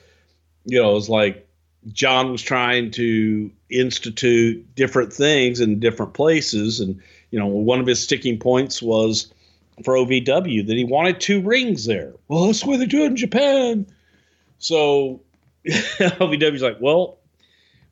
you 0.64 0.82
know, 0.82 0.90
it 0.90 0.94
was 0.94 1.08
like 1.08 1.46
John 1.92 2.32
was 2.32 2.42
trying 2.42 2.90
to 2.92 3.50
institute 3.70 4.74
different 4.74 5.12
things 5.12 5.60
in 5.60 5.78
different 5.78 6.14
places 6.14 6.80
and 6.80 7.00
you 7.30 7.38
know, 7.38 7.46
one 7.46 7.80
of 7.80 7.86
his 7.86 8.02
sticking 8.02 8.38
points 8.38 8.80
was 8.80 9.32
for 9.84 9.94
OVW 9.94 10.66
that 10.66 10.76
he 10.76 10.84
wanted 10.84 11.20
two 11.20 11.42
rings 11.42 11.84
there. 11.84 12.14
Well, 12.28 12.46
that's 12.46 12.64
way 12.64 12.76
they 12.78 12.86
do 12.86 13.02
it 13.02 13.06
in 13.06 13.16
Japan. 13.16 13.86
So 14.58 15.20
OVW's 15.66 16.62
like, 16.62 16.78
well, 16.80 17.18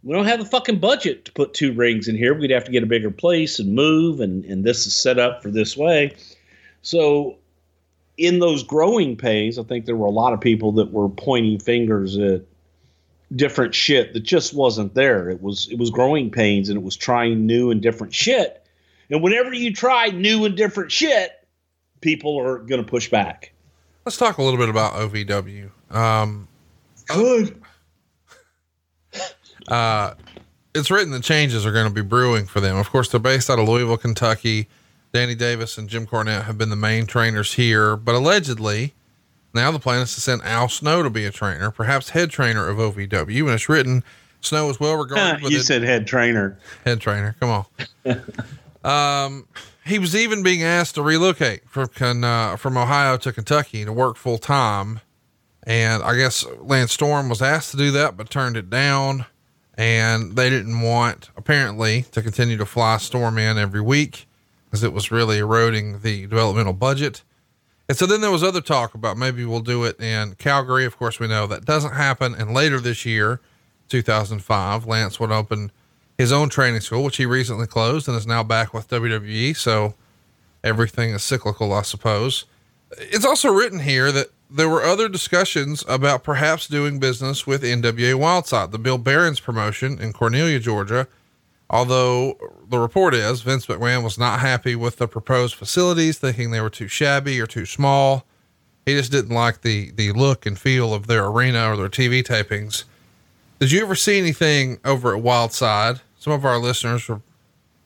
we 0.02 0.14
don't 0.14 0.26
have 0.26 0.38
the 0.38 0.46
fucking 0.46 0.78
budget 0.78 1.26
to 1.26 1.32
put 1.32 1.54
two 1.54 1.72
rings 1.72 2.08
in 2.08 2.16
here. 2.16 2.34
We'd 2.34 2.50
have 2.50 2.64
to 2.64 2.70
get 2.70 2.82
a 2.82 2.86
bigger 2.86 3.10
place 3.10 3.58
and 3.58 3.74
move, 3.74 4.20
and, 4.20 4.44
and 4.44 4.64
this 4.64 4.86
is 4.86 4.94
set 4.94 5.18
up 5.18 5.42
for 5.42 5.50
this 5.50 5.76
way. 5.76 6.14
So, 6.82 7.38
in 8.16 8.38
those 8.38 8.62
growing 8.62 9.16
pains, 9.16 9.58
I 9.58 9.62
think 9.64 9.86
there 9.86 9.96
were 9.96 10.06
a 10.06 10.10
lot 10.10 10.32
of 10.32 10.40
people 10.40 10.72
that 10.72 10.92
were 10.92 11.08
pointing 11.08 11.58
fingers 11.58 12.16
at 12.16 12.42
different 13.34 13.74
shit 13.74 14.12
that 14.12 14.20
just 14.20 14.54
wasn't 14.54 14.94
there. 14.94 15.30
It 15.30 15.42
was 15.42 15.68
it 15.70 15.78
was 15.78 15.90
growing 15.90 16.30
pains, 16.30 16.68
and 16.68 16.78
it 16.78 16.84
was 16.84 16.96
trying 16.96 17.46
new 17.46 17.70
and 17.70 17.80
different 17.80 18.14
shit. 18.14 18.64
And 19.10 19.22
whenever 19.22 19.52
you 19.52 19.72
try 19.72 20.08
new 20.08 20.44
and 20.44 20.56
different 20.56 20.90
shit, 20.90 21.32
people 22.00 22.38
are 22.38 22.58
going 22.58 22.82
to 22.82 22.88
push 22.88 23.10
back. 23.10 23.52
Let's 24.04 24.16
talk 24.16 24.38
a 24.38 24.42
little 24.42 24.58
bit 24.58 24.68
about 24.68 24.94
OVW. 24.94 25.70
Um, 25.94 26.48
Good. 27.06 27.60
uh, 29.68 30.14
it's 30.74 30.90
written 30.90 31.12
that 31.12 31.22
changes 31.22 31.64
are 31.64 31.72
going 31.72 31.88
to 31.88 31.94
be 31.94 32.02
brewing 32.02 32.46
for 32.46 32.60
them. 32.60 32.76
Of 32.76 32.90
course, 32.90 33.08
they're 33.08 33.20
based 33.20 33.48
out 33.50 33.58
of 33.58 33.68
Louisville, 33.68 33.96
Kentucky. 33.96 34.68
Danny 35.14 35.36
Davis 35.36 35.78
and 35.78 35.88
Jim 35.88 36.08
Cornette 36.08 36.42
have 36.42 36.58
been 36.58 36.70
the 36.70 36.76
main 36.76 37.06
trainers 37.06 37.52
here, 37.52 37.96
but 37.96 38.16
allegedly, 38.16 38.94
now 39.54 39.70
the 39.70 39.78
plan 39.78 40.00
is 40.00 40.12
to 40.16 40.20
send 40.20 40.42
Al 40.42 40.68
Snow 40.68 41.04
to 41.04 41.08
be 41.08 41.24
a 41.24 41.30
trainer, 41.30 41.70
perhaps 41.70 42.10
head 42.10 42.30
trainer 42.30 42.68
of 42.68 42.78
OVW. 42.78 43.42
And 43.42 43.50
it's 43.50 43.68
written 43.68 44.02
Snow 44.40 44.68
is 44.70 44.80
well 44.80 44.96
regarded. 44.96 45.40
you 45.52 45.60
said 45.60 45.82
head 45.84 46.08
trainer. 46.08 46.58
Head 46.84 47.00
trainer. 47.00 47.36
Come 47.38 47.64
on. 48.04 48.84
um, 48.84 49.46
he 49.86 50.00
was 50.00 50.16
even 50.16 50.42
being 50.42 50.64
asked 50.64 50.96
to 50.96 51.02
relocate 51.02 51.62
from 51.70 52.24
uh, 52.24 52.56
from 52.56 52.76
Ohio 52.76 53.16
to 53.18 53.32
Kentucky 53.32 53.84
to 53.84 53.92
work 53.92 54.16
full 54.16 54.38
time, 54.38 54.98
and 55.62 56.02
I 56.02 56.16
guess 56.16 56.44
Lance 56.58 56.92
Storm 56.92 57.28
was 57.28 57.40
asked 57.40 57.70
to 57.70 57.76
do 57.76 57.92
that, 57.92 58.16
but 58.16 58.30
turned 58.30 58.56
it 58.56 58.68
down. 58.68 59.26
And 59.74 60.34
they 60.34 60.50
didn't 60.50 60.80
want 60.80 61.30
apparently 61.36 62.02
to 62.10 62.20
continue 62.20 62.56
to 62.56 62.66
fly 62.66 62.96
Storm 62.96 63.38
in 63.38 63.58
every 63.58 63.80
week 63.80 64.26
because 64.74 64.82
it 64.82 64.92
was 64.92 65.12
really 65.12 65.38
eroding 65.38 66.00
the 66.00 66.22
developmental 66.26 66.72
budget. 66.72 67.22
And 67.88 67.96
so 67.96 68.06
then 68.06 68.20
there 68.20 68.32
was 68.32 68.42
other 68.42 68.60
talk 68.60 68.92
about 68.96 69.16
maybe 69.16 69.44
we'll 69.44 69.60
do 69.60 69.84
it 69.84 70.00
in 70.00 70.34
Calgary. 70.34 70.84
Of 70.84 70.96
course, 70.96 71.20
we 71.20 71.28
know 71.28 71.46
that 71.46 71.64
doesn't 71.64 71.92
happen. 71.92 72.34
And 72.34 72.52
later 72.52 72.80
this 72.80 73.06
year, 73.06 73.40
2005, 73.88 74.84
Lance 74.84 75.20
would 75.20 75.30
open 75.30 75.70
his 76.18 76.32
own 76.32 76.48
training 76.48 76.80
school, 76.80 77.04
which 77.04 77.18
he 77.18 77.24
recently 77.24 77.68
closed 77.68 78.08
and 78.08 78.16
is 78.16 78.26
now 78.26 78.42
back 78.42 78.74
with 78.74 78.88
WWE. 78.88 79.56
So 79.56 79.94
everything 80.64 81.10
is 81.10 81.22
cyclical, 81.22 81.72
I 81.72 81.82
suppose. 81.82 82.44
It's 82.98 83.24
also 83.24 83.52
written 83.52 83.78
here 83.78 84.10
that 84.10 84.32
there 84.50 84.68
were 84.68 84.82
other 84.82 85.08
discussions 85.08 85.84
about 85.86 86.24
perhaps 86.24 86.66
doing 86.66 86.98
business 86.98 87.46
with 87.46 87.62
NWA 87.62 88.18
Wildside, 88.18 88.72
the 88.72 88.78
Bill 88.80 88.98
Behrens 88.98 89.38
promotion 89.38 90.00
in 90.00 90.12
Cornelia, 90.12 90.58
Georgia, 90.58 91.06
Although 91.74 92.38
the 92.68 92.78
report 92.78 93.14
is 93.14 93.42
Vince 93.42 93.66
McMahon 93.66 94.04
was 94.04 94.16
not 94.16 94.38
happy 94.38 94.76
with 94.76 94.98
the 94.98 95.08
proposed 95.08 95.56
facilities, 95.56 96.18
thinking 96.18 96.52
they 96.52 96.60
were 96.60 96.70
too 96.70 96.86
shabby 96.86 97.40
or 97.40 97.48
too 97.48 97.66
small. 97.66 98.24
He 98.86 98.94
just 98.94 99.10
didn't 99.10 99.34
like 99.34 99.62
the 99.62 99.90
the 99.90 100.12
look 100.12 100.46
and 100.46 100.56
feel 100.56 100.94
of 100.94 101.08
their 101.08 101.26
arena 101.26 101.72
or 101.72 101.76
their 101.76 101.88
TV 101.88 102.22
tapings. 102.22 102.84
Did 103.58 103.72
you 103.72 103.82
ever 103.82 103.96
see 103.96 104.18
anything 104.18 104.78
over 104.84 105.16
at 105.16 105.22
Wildside? 105.24 106.00
Some 106.16 106.32
of 106.32 106.44
our 106.44 106.58
listeners 106.58 107.08
will 107.08 107.24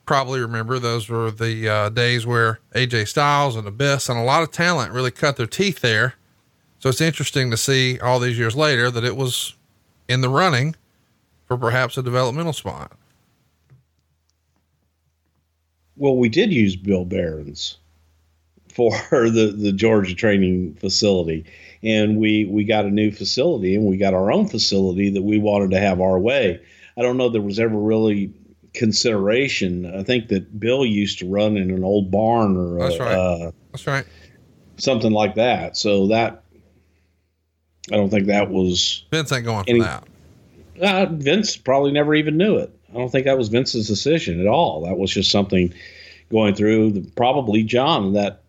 probably 0.04 0.40
remember 0.40 0.78
those 0.78 1.08
were 1.08 1.30
the 1.30 1.66
uh, 1.66 1.88
days 1.88 2.26
where 2.26 2.60
AJ 2.74 3.08
Styles 3.08 3.56
and 3.56 3.66
Abyss 3.66 4.10
and 4.10 4.18
a 4.18 4.22
lot 4.22 4.42
of 4.42 4.50
talent 4.50 4.92
really 4.92 5.10
cut 5.10 5.38
their 5.38 5.46
teeth 5.46 5.80
there. 5.80 6.12
So 6.78 6.90
it's 6.90 7.00
interesting 7.00 7.50
to 7.52 7.56
see 7.56 7.98
all 7.98 8.20
these 8.20 8.38
years 8.38 8.54
later 8.54 8.90
that 8.90 9.04
it 9.04 9.16
was 9.16 9.54
in 10.08 10.20
the 10.20 10.28
running 10.28 10.76
for 11.46 11.56
perhaps 11.56 11.96
a 11.96 12.02
developmental 12.02 12.52
spot. 12.52 12.92
Well, 15.98 16.16
we 16.16 16.28
did 16.28 16.52
use 16.52 16.76
Bill 16.76 17.04
Behrens 17.04 17.76
for 18.72 18.92
the, 19.10 19.54
the 19.56 19.72
Georgia 19.72 20.14
training 20.14 20.74
facility. 20.74 21.44
And 21.82 22.18
we, 22.18 22.44
we 22.46 22.64
got 22.64 22.86
a 22.86 22.90
new 22.90 23.10
facility 23.10 23.74
and 23.74 23.84
we 23.84 23.96
got 23.96 24.14
our 24.14 24.32
own 24.32 24.48
facility 24.48 25.10
that 25.10 25.22
we 25.22 25.38
wanted 25.38 25.70
to 25.72 25.80
have 25.80 26.00
our 26.00 26.18
way. 26.18 26.60
I 26.96 27.02
don't 27.02 27.16
know 27.16 27.28
there 27.28 27.40
was 27.42 27.60
ever 27.60 27.76
really 27.76 28.32
consideration. 28.74 29.86
I 29.94 30.02
think 30.02 30.28
that 30.28 30.58
Bill 30.58 30.84
used 30.84 31.18
to 31.20 31.28
run 31.28 31.56
in 31.56 31.70
an 31.70 31.84
old 31.84 32.10
barn 32.10 32.56
or 32.56 32.78
That's 32.78 33.00
right. 33.00 33.14
Uh, 33.14 33.50
That's 33.72 33.86
right. 33.86 34.04
Something 34.76 35.12
like 35.12 35.34
that. 35.36 35.76
So 35.76 36.08
that 36.08 36.44
I 37.92 37.96
don't 37.96 38.10
think 38.10 38.26
that 38.26 38.50
was 38.50 39.04
Vince 39.10 39.32
ain't 39.32 39.44
going 39.44 39.64
any, 39.68 39.80
for 39.80 39.84
that. 39.86 40.08
Uh, 40.80 41.06
Vince 41.06 41.56
probably 41.56 41.90
never 41.90 42.14
even 42.14 42.36
knew 42.36 42.58
it. 42.58 42.77
I 42.90 42.94
don't 42.94 43.10
think 43.10 43.26
that 43.26 43.38
was 43.38 43.48
Vince's 43.48 43.86
decision 43.86 44.40
at 44.40 44.46
all. 44.46 44.82
That 44.82 44.98
was 44.98 45.10
just 45.10 45.30
something 45.30 45.72
going 46.30 46.54
through 46.54 46.92
the, 46.92 47.00
probably 47.16 47.62
John 47.62 48.14
that 48.14 48.42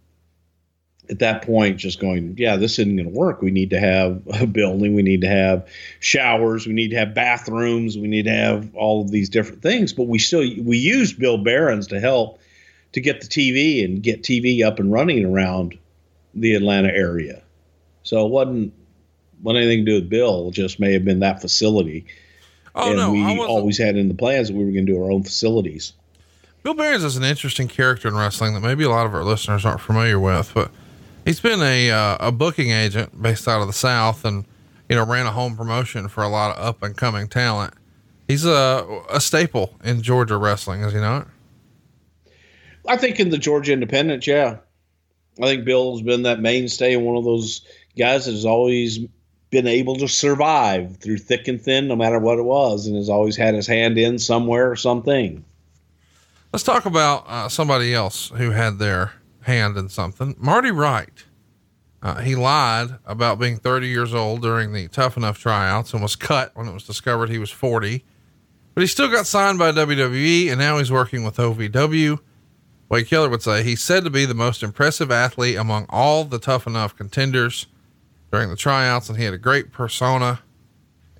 at 1.09 1.19
that 1.19 1.41
point 1.41 1.77
just 1.77 1.99
going, 1.99 2.35
yeah, 2.37 2.55
this 2.55 2.77
isn't 2.77 2.95
going 2.95 3.11
to 3.11 3.17
work. 3.17 3.41
We 3.41 3.51
need 3.51 3.71
to 3.71 3.79
have 3.79 4.21
a 4.41 4.45
building. 4.45 4.93
We 4.93 5.01
need 5.01 5.21
to 5.21 5.27
have 5.27 5.67
showers. 5.99 6.67
We 6.67 6.73
need 6.73 6.89
to 6.89 6.97
have 6.97 7.13
bathrooms. 7.13 7.97
We 7.97 8.07
need 8.07 8.25
to 8.25 8.31
have 8.31 8.73
all 8.75 9.01
of 9.01 9.11
these 9.11 9.29
different 9.29 9.61
things. 9.61 9.91
But 9.91 10.03
we 10.03 10.19
still 10.19 10.41
we 10.63 10.77
used 10.77 11.19
Bill 11.19 11.37
Behrens 11.37 11.87
to 11.87 11.99
help 11.99 12.39
to 12.93 13.01
get 13.01 13.21
the 13.21 13.27
TV 13.27 13.83
and 13.83 14.01
get 14.01 14.23
TV 14.23 14.63
up 14.63 14.79
and 14.79 14.91
running 14.91 15.25
around 15.25 15.77
the 16.33 16.53
Atlanta 16.55 16.89
area. 16.89 17.41
So 18.03 18.25
it 18.25 18.29
wasn't 18.29 18.73
wasn't 19.41 19.63
anything 19.63 19.85
to 19.85 19.91
do 19.91 19.95
with 19.95 20.09
Bill. 20.09 20.49
It 20.49 20.53
just 20.53 20.79
may 20.79 20.93
have 20.93 21.05
been 21.05 21.19
that 21.19 21.41
facility 21.41 22.05
Oh, 22.75 22.89
and 22.89 22.97
no, 22.97 23.11
we 23.11 23.39
always 23.39 23.77
had 23.77 23.95
in 23.97 24.07
the 24.07 24.13
plans 24.13 24.47
that 24.47 24.55
we 24.55 24.63
were 24.63 24.71
going 24.71 24.85
to 24.85 24.93
do 24.93 25.03
our 25.03 25.11
own 25.11 25.23
facilities. 25.23 25.93
Bill 26.63 26.73
Behrens 26.73 27.03
is 27.03 27.15
an 27.15 27.23
interesting 27.23 27.67
character 27.67 28.07
in 28.07 28.15
wrestling 28.15 28.53
that 28.53 28.59
maybe 28.59 28.83
a 28.83 28.89
lot 28.89 29.05
of 29.05 29.15
our 29.15 29.23
listeners 29.23 29.65
aren't 29.65 29.81
familiar 29.81 30.19
with, 30.19 30.51
but 30.53 30.71
he's 31.25 31.39
been 31.39 31.61
a 31.61 31.91
uh, 31.91 32.17
a 32.19 32.31
booking 32.31 32.71
agent 32.71 33.21
based 33.21 33.47
out 33.47 33.61
of 33.61 33.67
the 33.67 33.73
South, 33.73 34.25
and 34.25 34.45
you 34.89 34.95
know 34.95 35.05
ran 35.05 35.25
a 35.25 35.31
home 35.31 35.55
promotion 35.55 36.09
for 36.09 36.23
a 36.23 36.27
lot 36.27 36.57
of 36.57 36.63
up 36.63 36.83
and 36.83 36.97
coming 36.97 37.27
talent. 37.27 37.73
He's 38.27 38.45
a 38.45 39.01
a 39.09 39.21
staple 39.21 39.75
in 39.83 40.01
Georgia 40.01 40.37
wrestling, 40.37 40.81
is 40.81 40.93
he 40.93 40.99
not? 40.99 41.27
I 42.87 42.97
think 42.97 43.19
in 43.19 43.29
the 43.29 43.37
Georgia 43.37 43.71
Independent, 43.71 44.27
yeah, 44.27 44.57
I 45.41 45.45
think 45.45 45.65
Bill's 45.65 46.01
been 46.01 46.23
that 46.23 46.39
mainstay 46.39 46.93
and 46.93 47.05
one 47.05 47.15
of 47.15 47.23
those 47.23 47.61
guys 47.97 48.25
that 48.25 48.31
has 48.31 48.45
always 48.45 48.99
been 49.49 49.67
able 49.67 49.95
to 49.95 50.07
survive 50.07 50.97
through 50.97 51.17
thick 51.17 51.47
and 51.47 51.61
thin, 51.61 51.87
no 51.87 51.95
matter 51.95 52.19
what 52.19 52.37
it 52.37 52.43
was, 52.43 52.85
and 52.85 52.95
has 52.95 53.09
always 53.09 53.35
had 53.35 53.55
his 53.55 53.67
hand 53.67 53.97
in 53.97 54.19
somewhere 54.19 54.69
or 54.69 54.75
something. 54.75 55.43
Let's 56.53 56.63
talk 56.63 56.85
about 56.85 57.25
uh, 57.27 57.49
somebody 57.49 57.93
else 57.93 58.29
who 58.29 58.51
had 58.51 58.79
their 58.79 59.13
hand 59.41 59.77
in 59.77 59.89
something. 59.89 60.35
Marty 60.37 60.71
Wright. 60.71 61.25
Uh, 62.01 62.21
he 62.21 62.33
lied 62.33 62.95
about 63.05 63.39
being 63.39 63.57
30 63.57 63.87
years 63.87 64.13
old 64.13 64.41
during 64.41 64.71
the 64.71 64.87
Tough 64.87 65.17
Enough 65.17 65.37
tryouts 65.37 65.93
and 65.93 66.01
was 66.01 66.15
cut 66.15 66.51
when 66.55 66.67
it 66.67 66.73
was 66.73 66.85
discovered 66.85 67.29
he 67.29 67.39
was 67.39 67.51
40. 67.51 68.05
But 68.73 68.81
he 68.81 68.87
still 68.87 69.09
got 69.09 69.27
signed 69.27 69.59
by 69.59 69.73
WWE 69.73 70.49
and 70.49 70.59
now 70.59 70.77
he's 70.77 70.91
working 70.91 71.25
with 71.25 71.35
OVW. 71.35 72.19
Wade 72.87 73.07
Keller 73.07 73.29
would 73.29 73.43
say 73.43 73.63
he's 73.63 73.81
said 73.81 74.05
to 74.05 74.09
be 74.09 74.25
the 74.25 74.33
most 74.33 74.63
impressive 74.63 75.11
athlete 75.11 75.57
among 75.57 75.87
all 75.89 76.23
the 76.23 76.39
Tough 76.39 76.65
Enough 76.65 76.95
contenders 76.95 77.67
during 78.31 78.49
the 78.49 78.55
tryouts 78.55 79.09
and 79.09 79.17
he 79.17 79.25
had 79.25 79.33
a 79.33 79.37
great 79.37 79.71
persona. 79.71 80.39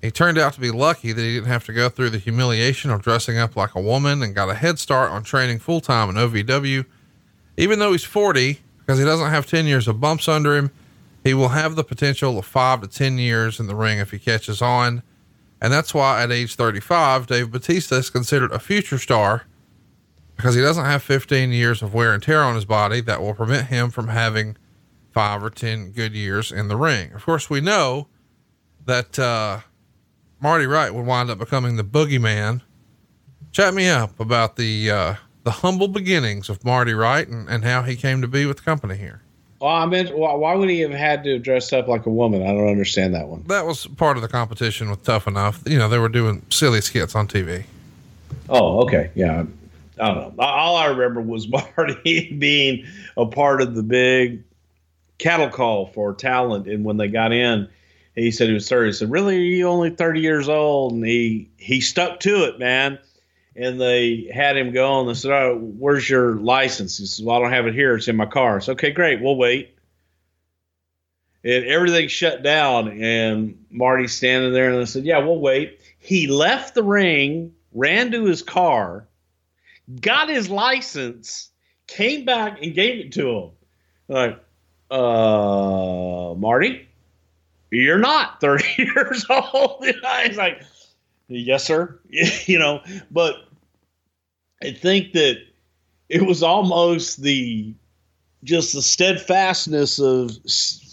He 0.00 0.10
turned 0.10 0.38
out 0.38 0.54
to 0.54 0.60
be 0.60 0.70
lucky 0.70 1.12
that 1.12 1.20
he 1.20 1.34
didn't 1.34 1.48
have 1.48 1.64
to 1.66 1.72
go 1.72 1.88
through 1.88 2.10
the 2.10 2.18
humiliation 2.18 2.90
of 2.90 3.02
dressing 3.02 3.36
up 3.36 3.56
like 3.56 3.74
a 3.74 3.80
woman 3.80 4.22
and 4.22 4.34
got 4.34 4.48
a 4.48 4.54
head 4.54 4.78
start 4.78 5.10
on 5.10 5.22
training 5.22 5.58
full 5.58 5.80
time 5.80 6.08
in 6.08 6.16
OVW. 6.16 6.86
Even 7.56 7.78
though 7.78 7.92
he's 7.92 8.04
40, 8.04 8.60
because 8.78 8.98
he 8.98 9.04
doesn't 9.04 9.30
have 9.30 9.46
10 9.46 9.66
years 9.66 9.86
of 9.86 10.00
bumps 10.00 10.26
under 10.26 10.56
him, 10.56 10.70
he 11.22 11.34
will 11.34 11.48
have 11.48 11.76
the 11.76 11.84
potential 11.84 12.38
of 12.38 12.46
five 12.46 12.80
to 12.80 12.88
10 12.88 13.18
years 13.18 13.60
in 13.60 13.66
the 13.66 13.74
ring 13.74 13.98
if 13.98 14.10
he 14.10 14.18
catches 14.18 14.62
on. 14.62 15.02
And 15.60 15.70
that's 15.70 15.92
why 15.92 16.22
at 16.22 16.32
age 16.32 16.56
35, 16.56 17.26
Dave 17.26 17.50
Batista 17.50 17.96
is 17.96 18.08
considered 18.08 18.52
a 18.52 18.58
future 18.58 18.96
star 18.96 19.44
because 20.36 20.54
he 20.54 20.62
doesn't 20.62 20.86
have 20.86 21.02
15 21.02 21.50
years 21.52 21.82
of 21.82 21.92
wear 21.92 22.14
and 22.14 22.22
tear 22.22 22.40
on 22.40 22.54
his 22.54 22.64
body 22.64 23.02
that 23.02 23.20
will 23.20 23.34
prevent 23.34 23.66
him 23.66 23.90
from 23.90 24.08
having 24.08 24.56
five 25.12 25.42
or 25.42 25.50
10 25.50 25.92
good 25.92 26.14
years 26.14 26.52
in 26.52 26.68
the 26.68 26.76
ring. 26.76 27.12
Of 27.12 27.24
course, 27.24 27.50
we 27.50 27.60
know 27.60 28.08
that 28.86 29.18
uh, 29.18 29.60
Marty 30.40 30.66
Wright 30.66 30.94
would 30.94 31.06
wind 31.06 31.30
up 31.30 31.38
becoming 31.38 31.76
the 31.76 31.84
boogeyman. 31.84 32.62
Chat 33.52 33.74
me 33.74 33.88
up 33.88 34.18
about 34.20 34.56
the 34.56 34.90
uh, 34.90 35.14
the 35.42 35.50
humble 35.50 35.88
beginnings 35.88 36.48
of 36.48 36.64
Marty 36.64 36.94
Wright 36.94 37.26
and, 37.26 37.48
and 37.48 37.64
how 37.64 37.82
he 37.82 37.96
came 37.96 38.20
to 38.22 38.28
be 38.28 38.46
with 38.46 38.58
the 38.58 38.62
company 38.62 38.96
here. 38.96 39.22
Well, 39.60 39.70
I 39.70 39.84
meant, 39.84 40.16
why 40.16 40.54
would 40.54 40.70
he 40.70 40.80
have 40.80 40.90
had 40.90 41.22
to 41.24 41.38
dress 41.38 41.70
up 41.74 41.86
like 41.86 42.06
a 42.06 42.10
woman? 42.10 42.42
I 42.42 42.46
don't 42.46 42.68
understand 42.68 43.14
that 43.14 43.28
one. 43.28 43.42
That 43.48 43.66
was 43.66 43.86
part 43.86 44.16
of 44.16 44.22
the 44.22 44.28
competition 44.28 44.88
with 44.88 45.04
Tough 45.04 45.26
Enough. 45.26 45.62
You 45.66 45.76
know, 45.76 45.88
they 45.88 45.98
were 45.98 46.08
doing 46.08 46.46
silly 46.48 46.80
skits 46.80 47.14
on 47.14 47.28
TV. 47.28 47.64
Oh, 48.48 48.82
okay. 48.84 49.10
Yeah. 49.14 49.44
I 50.00 50.14
don't 50.14 50.36
know. 50.36 50.44
All 50.44 50.76
I 50.76 50.86
remember 50.86 51.20
was 51.20 51.46
Marty 51.76 52.32
being 52.38 52.86
a 53.18 53.26
part 53.26 53.60
of 53.60 53.74
the 53.74 53.82
big 53.82 54.42
cattle 55.20 55.50
call 55.50 55.86
for 55.86 56.14
talent. 56.14 56.66
And 56.66 56.84
when 56.84 56.96
they 56.96 57.08
got 57.08 57.32
in, 57.32 57.68
he 58.16 58.32
said 58.32 58.48
he 58.48 58.54
was 58.54 58.68
30. 58.68 58.88
He 58.88 58.92
said, 58.92 59.10
Really, 59.10 59.36
are 59.36 59.40
you 59.40 59.68
only 59.68 59.90
30 59.90 60.20
years 60.20 60.48
old? 60.48 60.94
And 60.94 61.04
he, 61.04 61.50
he 61.56 61.80
stuck 61.80 62.20
to 62.20 62.44
it, 62.44 62.58
man. 62.58 62.98
And 63.54 63.80
they 63.80 64.30
had 64.32 64.56
him 64.56 64.72
go 64.72 65.00
and 65.00 65.08
they 65.08 65.14
said, 65.14 65.30
Oh, 65.30 65.58
where's 65.58 66.08
your 66.08 66.36
license? 66.36 66.98
He 66.98 67.06
said, 67.06 67.24
Well, 67.24 67.36
I 67.36 67.40
don't 67.40 67.52
have 67.52 67.66
it 67.66 67.74
here. 67.74 67.94
It's 67.94 68.08
in 68.08 68.16
my 68.16 68.26
car. 68.26 68.60
said, 68.60 68.72
okay, 68.72 68.90
great. 68.90 69.20
We'll 69.20 69.36
wait. 69.36 69.76
And 71.44 71.64
everything 71.64 72.08
shut 72.08 72.42
down. 72.42 72.88
And 72.88 73.64
Marty's 73.70 74.12
standing 74.12 74.52
there 74.52 74.70
and 74.70 74.80
they 74.80 74.86
said, 74.86 75.04
Yeah, 75.04 75.18
we'll 75.18 75.38
wait. 75.38 75.80
He 75.98 76.26
left 76.26 76.74
the 76.74 76.82
ring, 76.82 77.52
ran 77.72 78.10
to 78.12 78.24
his 78.24 78.42
car, 78.42 79.06
got 80.00 80.28
his 80.30 80.48
license, 80.48 81.50
came 81.86 82.24
back 82.24 82.62
and 82.62 82.74
gave 82.74 83.06
it 83.06 83.12
to 83.12 83.30
him. 83.30 83.50
Like, 84.08 84.42
uh, 84.90 86.34
Marty, 86.36 86.88
you're 87.70 87.98
not 87.98 88.40
30 88.40 88.64
years 88.78 89.26
old. 89.28 89.84
He's 90.24 90.36
like, 90.36 90.62
Yes, 91.30 91.64
sir. 91.64 91.98
you 92.10 92.58
know, 92.58 92.82
but 93.10 93.36
I 94.62 94.72
think 94.72 95.12
that 95.12 95.38
it 96.08 96.22
was 96.22 96.42
almost 96.42 97.22
the 97.22 97.72
just 98.42 98.74
the 98.74 98.82
steadfastness 98.82 100.00
of 100.00 100.36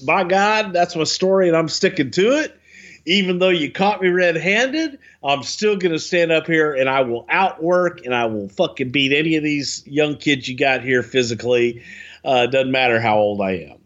my 0.06 0.24
God, 0.24 0.74
that's 0.74 0.96
my 0.96 1.06
story, 1.06 1.48
and 1.48 1.58
I'm 1.58 1.70
sticking 1.70 2.12
to 2.12 2.40
it. 2.40 2.60
Even 3.06 3.40
though 3.40 3.50
you 3.50 3.72
caught 3.72 4.02
me 4.02 4.10
red-handed, 4.10 5.00
I'm 5.24 5.42
still 5.42 5.78
gonna 5.78 5.98
stand 5.98 6.32
up 6.32 6.46
here 6.46 6.74
and 6.74 6.90
I 6.90 7.02
will 7.02 7.26
outwork 7.30 8.06
and 8.06 8.14
I 8.14 8.26
will 8.26 8.50
fucking 8.50 8.90
beat 8.90 9.14
any 9.14 9.38
of 9.38 9.44
these 9.44 9.82
young 9.88 10.18
kids 10.18 10.48
you 10.48 10.58
got 10.58 10.84
here 10.84 11.02
physically. 11.02 11.84
Uh, 12.26 12.48
doesn't 12.48 12.72
matter 12.72 13.00
how 13.00 13.18
old 13.18 13.42
I 13.42 13.52
am, 13.52 13.77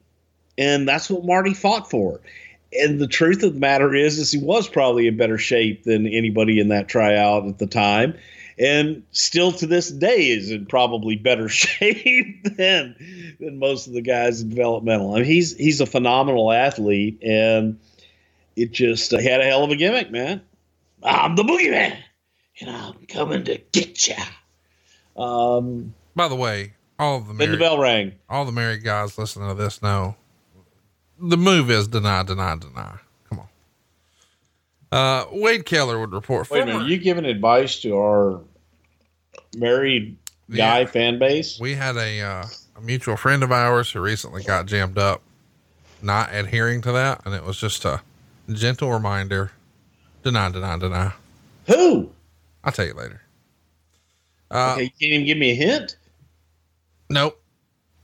and 0.58 0.88
that's 0.88 1.10
what 1.10 1.26
Marty 1.26 1.54
fought 1.54 1.90
for. 1.90 2.20
And 2.74 3.00
the 3.00 3.08
truth 3.08 3.44
of 3.44 3.54
the 3.56 3.60
matter 3.60 3.94
is, 3.94 4.18
is 4.18 4.32
he 4.32 4.38
was 4.38 4.68
probably 4.68 5.08
in 5.08 5.18
better 5.18 5.38
shape 5.38 5.84
than 5.84 6.08
anybody 6.08 6.60
in 6.60 6.70
that 6.70 6.88
tryout 6.88 7.46
at 7.46 7.58
the 7.58 7.68
time 7.68 8.16
and 8.62 9.04
still 9.12 9.52
to 9.52 9.66
this 9.66 9.90
day 9.90 10.30
is 10.30 10.52
in 10.52 10.68
probably 10.68 11.16
better 11.16 11.50
shape 11.50 12.44
than 12.44 12.96
than 13.40 13.60
most 13.60 13.88
of 13.88 13.94
the 13.94 14.02
guys 14.02 14.42
in 14.42 14.50
developmental. 14.50 15.14
I 15.14 15.18
mean, 15.18 15.26
he's 15.26 15.56
he's 15.58 15.82
a 15.82 15.86
phenomenal 15.86 16.52
athlete, 16.52 17.22
and 17.24 17.80
it 18.56 18.72
just 18.72 19.14
uh, 19.14 19.20
had 19.20 19.42
a 19.42 19.46
hell 19.46 19.64
of 19.64 19.72
a 19.72 19.76
gimmick, 19.76 20.12
man. 20.12 20.42
I'm 21.04 21.36
the 21.36 21.44
boogeyman, 21.44 21.98
and 22.62 22.70
I'm 22.70 23.06
coming 23.08 23.44
to 23.46 23.58
get 23.72 24.08
ya. 24.08 24.24
Um, 25.18 25.94
By 26.16 26.28
the 26.28 26.36
way, 26.36 26.74
all 27.00 27.18
of 27.18 27.28
the 27.28 27.34
then 27.34 27.52
the 27.52 27.58
bell 27.58 27.80
rang. 27.80 28.14
all 28.30 28.46
the 28.46 28.52
married 28.52 28.84
guys 28.84 29.18
listening 29.18 29.50
to 29.50 29.56
this 29.56 29.82
know 29.82 30.16
the 31.22 31.38
move 31.38 31.70
is 31.72 31.88
deny, 31.88 32.24
deny, 32.24 32.56
deny. 32.58 32.98
Come 33.30 33.40
on. 33.40 33.48
Uh, 34.92 35.26
Wade 35.32 35.66
Keller 35.66 36.00
would 36.00 36.12
report. 36.12 36.50
Wait 36.50 36.60
a 36.60 36.64
former- 36.66 36.80
minute, 36.80 36.90
you 36.92 36.98
giving 36.98 37.26
advice 37.26 37.80
to 37.82 37.96
our 37.98 38.42
married 39.56 40.18
guy 40.50 40.80
Yeah. 40.82 40.86
fan 40.86 41.20
base? 41.20 41.60
we 41.60 41.76
had 41.76 41.96
a, 41.98 42.22
uh, 42.22 42.46
a 42.76 42.82
mutual 42.82 43.18
friend 43.18 43.44
of 43.44 43.52
ours 43.52 43.92
who 43.92 44.02
recently 44.02 44.44
got 44.44 44.66
jammed 44.66 44.98
up, 44.98 45.22
not 46.02 46.34
adhering 46.34 46.82
to 46.82 46.92
that, 46.92 47.22
and 47.26 47.34
it 47.36 47.44
was 47.44 47.58
just 47.58 47.86
a 47.86 48.02
gentle 48.52 48.92
reminder: 48.92 49.52
deny, 50.24 50.50
deny, 50.50 50.78
deny. 50.78 51.14
Who? 51.68 52.12
I'll 52.64 52.72
tell 52.72 52.86
you 52.86 52.94
later. 52.94 53.22
Uh, 54.50 54.74
okay, 54.74 54.84
you 54.84 54.90
can't 54.90 55.02
even 55.14 55.26
give 55.26 55.38
me 55.38 55.52
a 55.52 55.56
hint. 55.56 55.96
nope. 57.10 57.41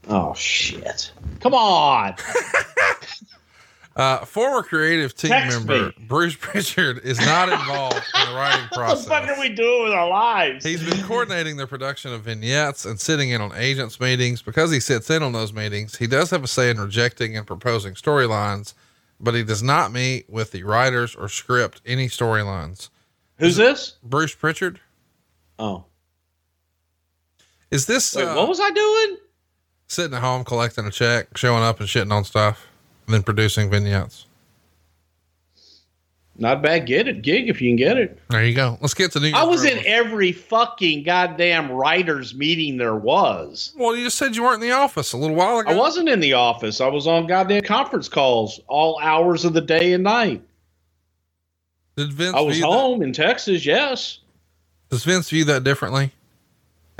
Oh 0.06 0.34
shit! 0.34 1.12
Come 1.40 1.54
on. 1.54 2.14
Uh, 3.96 4.24
former 4.24 4.62
creative 4.62 5.12
team 5.12 5.32
Text 5.32 5.58
member 5.66 5.86
me. 5.86 6.06
Bruce 6.06 6.36
Prichard 6.40 7.00
is 7.02 7.18
not 7.18 7.48
involved 7.48 7.96
in 7.96 8.28
the 8.30 8.36
writing 8.36 8.68
process. 8.68 9.08
What 9.08 9.22
the 9.22 9.26
fuck 9.26 9.36
are 9.36 9.40
we 9.40 9.48
doing 9.48 9.82
with 9.86 9.92
our 9.92 10.08
lives? 10.08 10.64
He's 10.64 10.88
been 10.88 11.02
coordinating 11.02 11.56
the 11.56 11.66
production 11.66 12.12
of 12.12 12.22
vignettes 12.22 12.84
and 12.84 13.00
sitting 13.00 13.30
in 13.30 13.40
on 13.40 13.50
agents' 13.56 13.98
meetings. 13.98 14.40
Because 14.40 14.70
he 14.70 14.78
sits 14.78 15.10
in 15.10 15.24
on 15.24 15.32
those 15.32 15.52
meetings, 15.52 15.96
he 15.96 16.06
does 16.06 16.30
have 16.30 16.44
a 16.44 16.46
say 16.46 16.70
in 16.70 16.78
rejecting 16.78 17.36
and 17.36 17.44
proposing 17.44 17.94
storylines, 17.94 18.74
but 19.18 19.34
he 19.34 19.42
does 19.42 19.64
not 19.64 19.90
meet 19.90 20.30
with 20.30 20.52
the 20.52 20.62
writers 20.62 21.16
or 21.16 21.28
script 21.28 21.80
any 21.84 22.06
storylines. 22.06 22.90
Who's 23.38 23.56
this? 23.56 23.96
Bruce 24.04 24.32
Prichard, 24.32 24.78
Oh, 25.58 25.86
is 27.72 27.86
this 27.86 28.14
wait, 28.14 28.26
uh, 28.26 28.36
what 28.36 28.46
was 28.46 28.60
I 28.60 28.70
doing? 28.70 29.16
Sitting 29.88 30.14
at 30.14 30.22
home 30.22 30.44
collecting 30.44 30.86
a 30.86 30.90
check, 30.90 31.36
showing 31.36 31.62
up 31.62 31.80
and 31.80 31.88
shitting 31.88 32.12
on 32.12 32.24
stuff, 32.24 32.66
and 33.06 33.14
then 33.14 33.22
producing 33.22 33.70
vignettes? 33.70 34.26
Not 36.40 36.62
bad 36.62 36.86
get 36.86 37.08
it 37.08 37.22
gig 37.22 37.48
if 37.48 37.60
you 37.60 37.68
can 37.70 37.76
get 37.76 37.96
it. 37.96 38.16
There 38.28 38.44
you 38.44 38.54
go. 38.54 38.78
Let's 38.80 38.94
get 38.94 39.10
to 39.12 39.18
New 39.18 39.26
Year's 39.26 39.38
I 39.40 39.42
was 39.42 39.64
in 39.64 39.84
every 39.84 40.30
fucking 40.30 41.02
goddamn 41.02 41.68
writers 41.72 42.32
meeting 42.32 42.76
there 42.76 42.94
was. 42.94 43.72
Well, 43.76 43.96
you 43.96 44.04
just 44.04 44.18
said 44.18 44.36
you 44.36 44.44
weren't 44.44 44.62
in 44.62 44.68
the 44.68 44.74
office 44.76 45.12
a 45.12 45.16
little 45.16 45.34
while 45.34 45.58
ago. 45.58 45.70
I 45.70 45.74
wasn't 45.74 46.08
in 46.08 46.20
the 46.20 46.34
office. 46.34 46.80
I 46.80 46.86
was 46.86 47.08
on 47.08 47.26
goddamn 47.26 47.62
conference 47.62 48.08
calls 48.08 48.60
all 48.68 49.00
hours 49.02 49.44
of 49.44 49.52
the 49.52 49.60
day 49.60 49.92
and 49.94 50.04
night. 50.04 50.40
Did 51.96 52.12
Vince 52.12 52.36
I 52.36 52.40
was 52.40 52.54
view 52.58 52.66
that- 52.66 52.70
home 52.70 53.02
in 53.02 53.12
Texas. 53.12 53.66
Yes. 53.66 54.20
Does 54.90 55.02
Vince 55.02 55.28
view 55.30 55.44
that 55.46 55.64
differently 55.64 56.12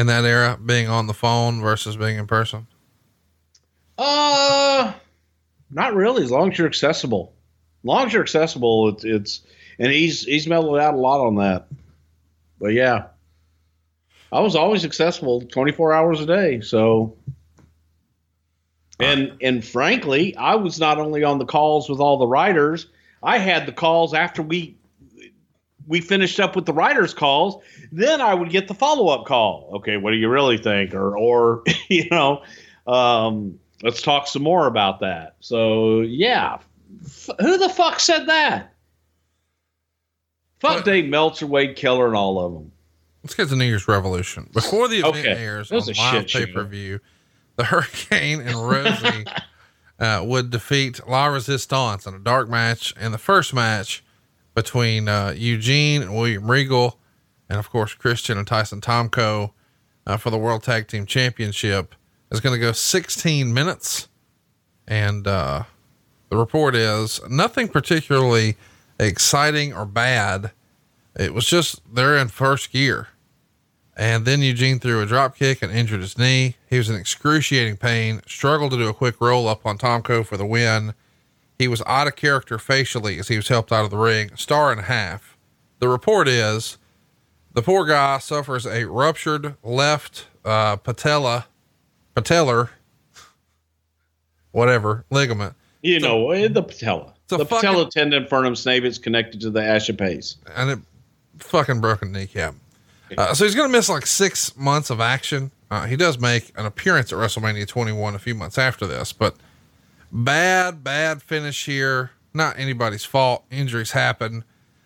in 0.00 0.08
that 0.08 0.24
era, 0.24 0.58
being 0.66 0.88
on 0.88 1.06
the 1.06 1.14
phone 1.14 1.60
versus 1.60 1.96
being 1.96 2.18
in 2.18 2.26
person? 2.26 2.66
Uh, 3.98 4.92
not 5.70 5.94
really. 5.94 6.22
As 6.22 6.30
long 6.30 6.52
as 6.52 6.58
you're 6.58 6.68
accessible, 6.68 7.34
as 7.82 7.84
long 7.84 8.06
as 8.06 8.12
you're 8.12 8.22
accessible, 8.22 8.88
it's 8.88 9.04
it's 9.04 9.42
and 9.78 9.92
he's 9.92 10.22
he's 10.24 10.46
mellowed 10.46 10.80
out 10.80 10.94
a 10.94 10.98
lot 10.98 11.26
on 11.26 11.34
that. 11.36 11.66
But 12.60 12.68
yeah, 12.68 13.08
I 14.32 14.40
was 14.40 14.54
always 14.54 14.84
accessible 14.84 15.42
24 15.42 15.92
hours 15.92 16.20
a 16.20 16.26
day. 16.26 16.60
So, 16.60 17.16
and 19.00 19.36
and 19.42 19.64
frankly, 19.64 20.36
I 20.36 20.54
was 20.54 20.78
not 20.78 20.98
only 20.98 21.24
on 21.24 21.38
the 21.38 21.44
calls 21.44 21.88
with 21.88 21.98
all 21.98 22.18
the 22.18 22.26
writers. 22.26 22.86
I 23.20 23.38
had 23.38 23.66
the 23.66 23.72
calls 23.72 24.14
after 24.14 24.42
we 24.42 24.76
we 25.88 26.00
finished 26.00 26.38
up 26.38 26.54
with 26.54 26.66
the 26.66 26.72
writers' 26.72 27.14
calls. 27.14 27.62
Then 27.90 28.20
I 28.20 28.34
would 28.34 28.50
get 28.50 28.68
the 28.68 28.74
follow 28.74 29.08
up 29.08 29.26
call. 29.26 29.70
Okay, 29.76 29.96
what 29.96 30.12
do 30.12 30.18
you 30.18 30.28
really 30.28 30.58
think? 30.58 30.94
Or 30.94 31.18
or 31.18 31.64
you 31.88 32.08
know. 32.10 32.42
Um, 32.86 33.58
let's 33.82 34.02
talk 34.02 34.26
some 34.28 34.42
more 34.42 34.66
about 34.66 35.00
that. 35.00 35.36
So 35.40 36.00
yeah, 36.00 36.58
F- 37.04 37.30
who 37.40 37.58
the 37.58 37.68
fuck 37.68 38.00
said 38.00 38.26
that? 38.26 38.72
Fuck 40.60 40.76
What? 40.76 40.84
Dave 40.84 41.08
Meltzer, 41.08 41.46
Wade 41.46 41.76
Keller, 41.76 42.06
and 42.06 42.16
all 42.16 42.44
of 42.44 42.52
them. 42.52 42.72
Let's 43.22 43.34
get 43.34 43.48
to 43.48 43.56
New 43.56 43.64
Year's 43.64 43.86
Revolution. 43.88 44.48
Before 44.52 44.88
the 44.88 44.98
event 45.00 45.16
Okay. 45.18 45.28
airs 45.28 45.70
on 45.70 45.80
live 45.80 46.26
pay 46.28 46.46
per 46.46 46.64
view, 46.64 47.00
the 47.56 47.64
Hurricane 47.64 48.40
and 48.40 48.54
Rosie 48.56 49.24
uh, 49.98 50.22
would 50.24 50.50
defeat 50.50 51.00
La 51.08 51.26
Resistance 51.26 52.06
in 52.06 52.14
a 52.14 52.18
dark 52.18 52.48
match. 52.48 52.94
And 52.98 53.12
the 53.12 53.18
first 53.18 53.52
match 53.52 54.04
between 54.54 55.08
uh, 55.08 55.34
Eugene 55.36 56.02
and 56.02 56.14
William 56.16 56.50
Regal, 56.50 56.98
and 57.48 57.58
of 57.58 57.70
course 57.70 57.94
Christian 57.94 58.38
and 58.38 58.46
Tyson 58.46 58.80
Tomko 58.80 59.52
uh, 60.06 60.16
for 60.16 60.30
the 60.30 60.38
World 60.38 60.62
Tag 60.62 60.88
Team 60.88 61.06
Championship 61.06 61.94
is 62.30 62.40
going 62.40 62.54
to 62.54 62.60
go 62.60 62.72
16 62.72 63.52
minutes. 63.52 64.08
And 64.86 65.26
uh, 65.26 65.64
the 66.30 66.36
report 66.36 66.74
is 66.74 67.20
nothing 67.28 67.68
particularly 67.68 68.56
exciting 68.98 69.72
or 69.72 69.84
bad. 69.84 70.52
It 71.16 71.34
was 71.34 71.46
just 71.46 71.80
they're 71.94 72.16
in 72.16 72.28
first 72.28 72.72
gear. 72.72 73.08
And 73.96 74.24
then 74.24 74.42
Eugene 74.42 74.78
threw 74.78 75.02
a 75.02 75.06
drop 75.06 75.36
kick 75.36 75.60
and 75.60 75.72
injured 75.72 76.00
his 76.00 76.16
knee. 76.16 76.54
He 76.70 76.78
was 76.78 76.88
in 76.88 76.94
excruciating 76.94 77.78
pain, 77.78 78.22
struggled 78.28 78.70
to 78.70 78.76
do 78.76 78.88
a 78.88 78.94
quick 78.94 79.20
roll 79.20 79.48
up 79.48 79.66
on 79.66 79.76
Tomko 79.76 80.24
for 80.24 80.36
the 80.36 80.46
win. 80.46 80.94
He 81.58 81.66
was 81.66 81.82
out 81.84 82.06
of 82.06 82.14
character 82.14 82.58
facially 82.58 83.18
as 83.18 83.26
he 83.26 83.34
was 83.34 83.48
helped 83.48 83.72
out 83.72 83.84
of 83.84 83.90
the 83.90 83.96
ring, 83.96 84.30
star 84.36 84.70
and 84.70 84.80
a 84.80 84.84
half. 84.84 85.36
The 85.80 85.88
report 85.88 86.28
is 86.28 86.78
the 87.52 87.62
poor 87.62 87.84
guy 87.84 88.18
suffers 88.18 88.66
a 88.66 88.84
ruptured 88.84 89.56
left 89.64 90.28
uh, 90.44 90.76
patella, 90.76 91.46
patellar, 92.20 92.70
whatever, 94.52 95.04
ligament. 95.10 95.54
You 95.82 96.00
know 96.00 96.48
the 96.48 96.62
patella, 96.62 97.14
the 97.28 97.38
fucking- 97.38 97.56
patella 97.68 97.90
tendon 97.90 98.24
infernum 98.24 98.52
snavis 98.52 99.00
connected 99.00 99.40
to 99.42 99.50
the 99.50 99.60
ashipace. 99.60 100.36
and 100.56 100.70
it 100.70 100.78
fucking 101.38 101.80
broken 101.80 102.12
kneecap. 102.12 102.54
Uh, 103.16 103.32
so 103.32 103.44
he's 103.44 103.54
going 103.54 103.68
to 103.68 103.72
miss 103.72 103.88
like 103.88 104.06
six 104.06 104.54
months 104.56 104.90
of 104.90 105.00
action. 105.00 105.50
Uh, 105.70 105.86
he 105.86 105.96
does 105.96 106.18
make 106.18 106.52
an 106.56 106.66
appearance 106.66 107.12
at 107.12 107.18
WrestleMania 107.18 107.66
21 107.66 108.14
a 108.14 108.18
few 108.18 108.34
months 108.34 108.58
after 108.58 108.86
this, 108.86 109.12
but 109.12 109.36
bad, 110.12 110.82
bad 110.84 111.22
finish 111.22 111.64
here. 111.66 112.10
Not 112.34 112.58
anybody's 112.58 113.04
fault. 113.04 113.44
Injuries 113.50 113.92
happen. 113.92 114.44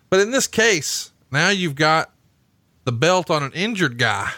But 0.09 0.19
in 0.21 0.31
this 0.31 0.47
case, 0.47 1.11
now 1.31 1.49
you've 1.49 1.75
got 1.75 2.11
the 2.85 2.91
belt 2.91 3.29
on 3.29 3.43
an 3.43 3.51
injured 3.53 3.97
guy. 3.97 4.31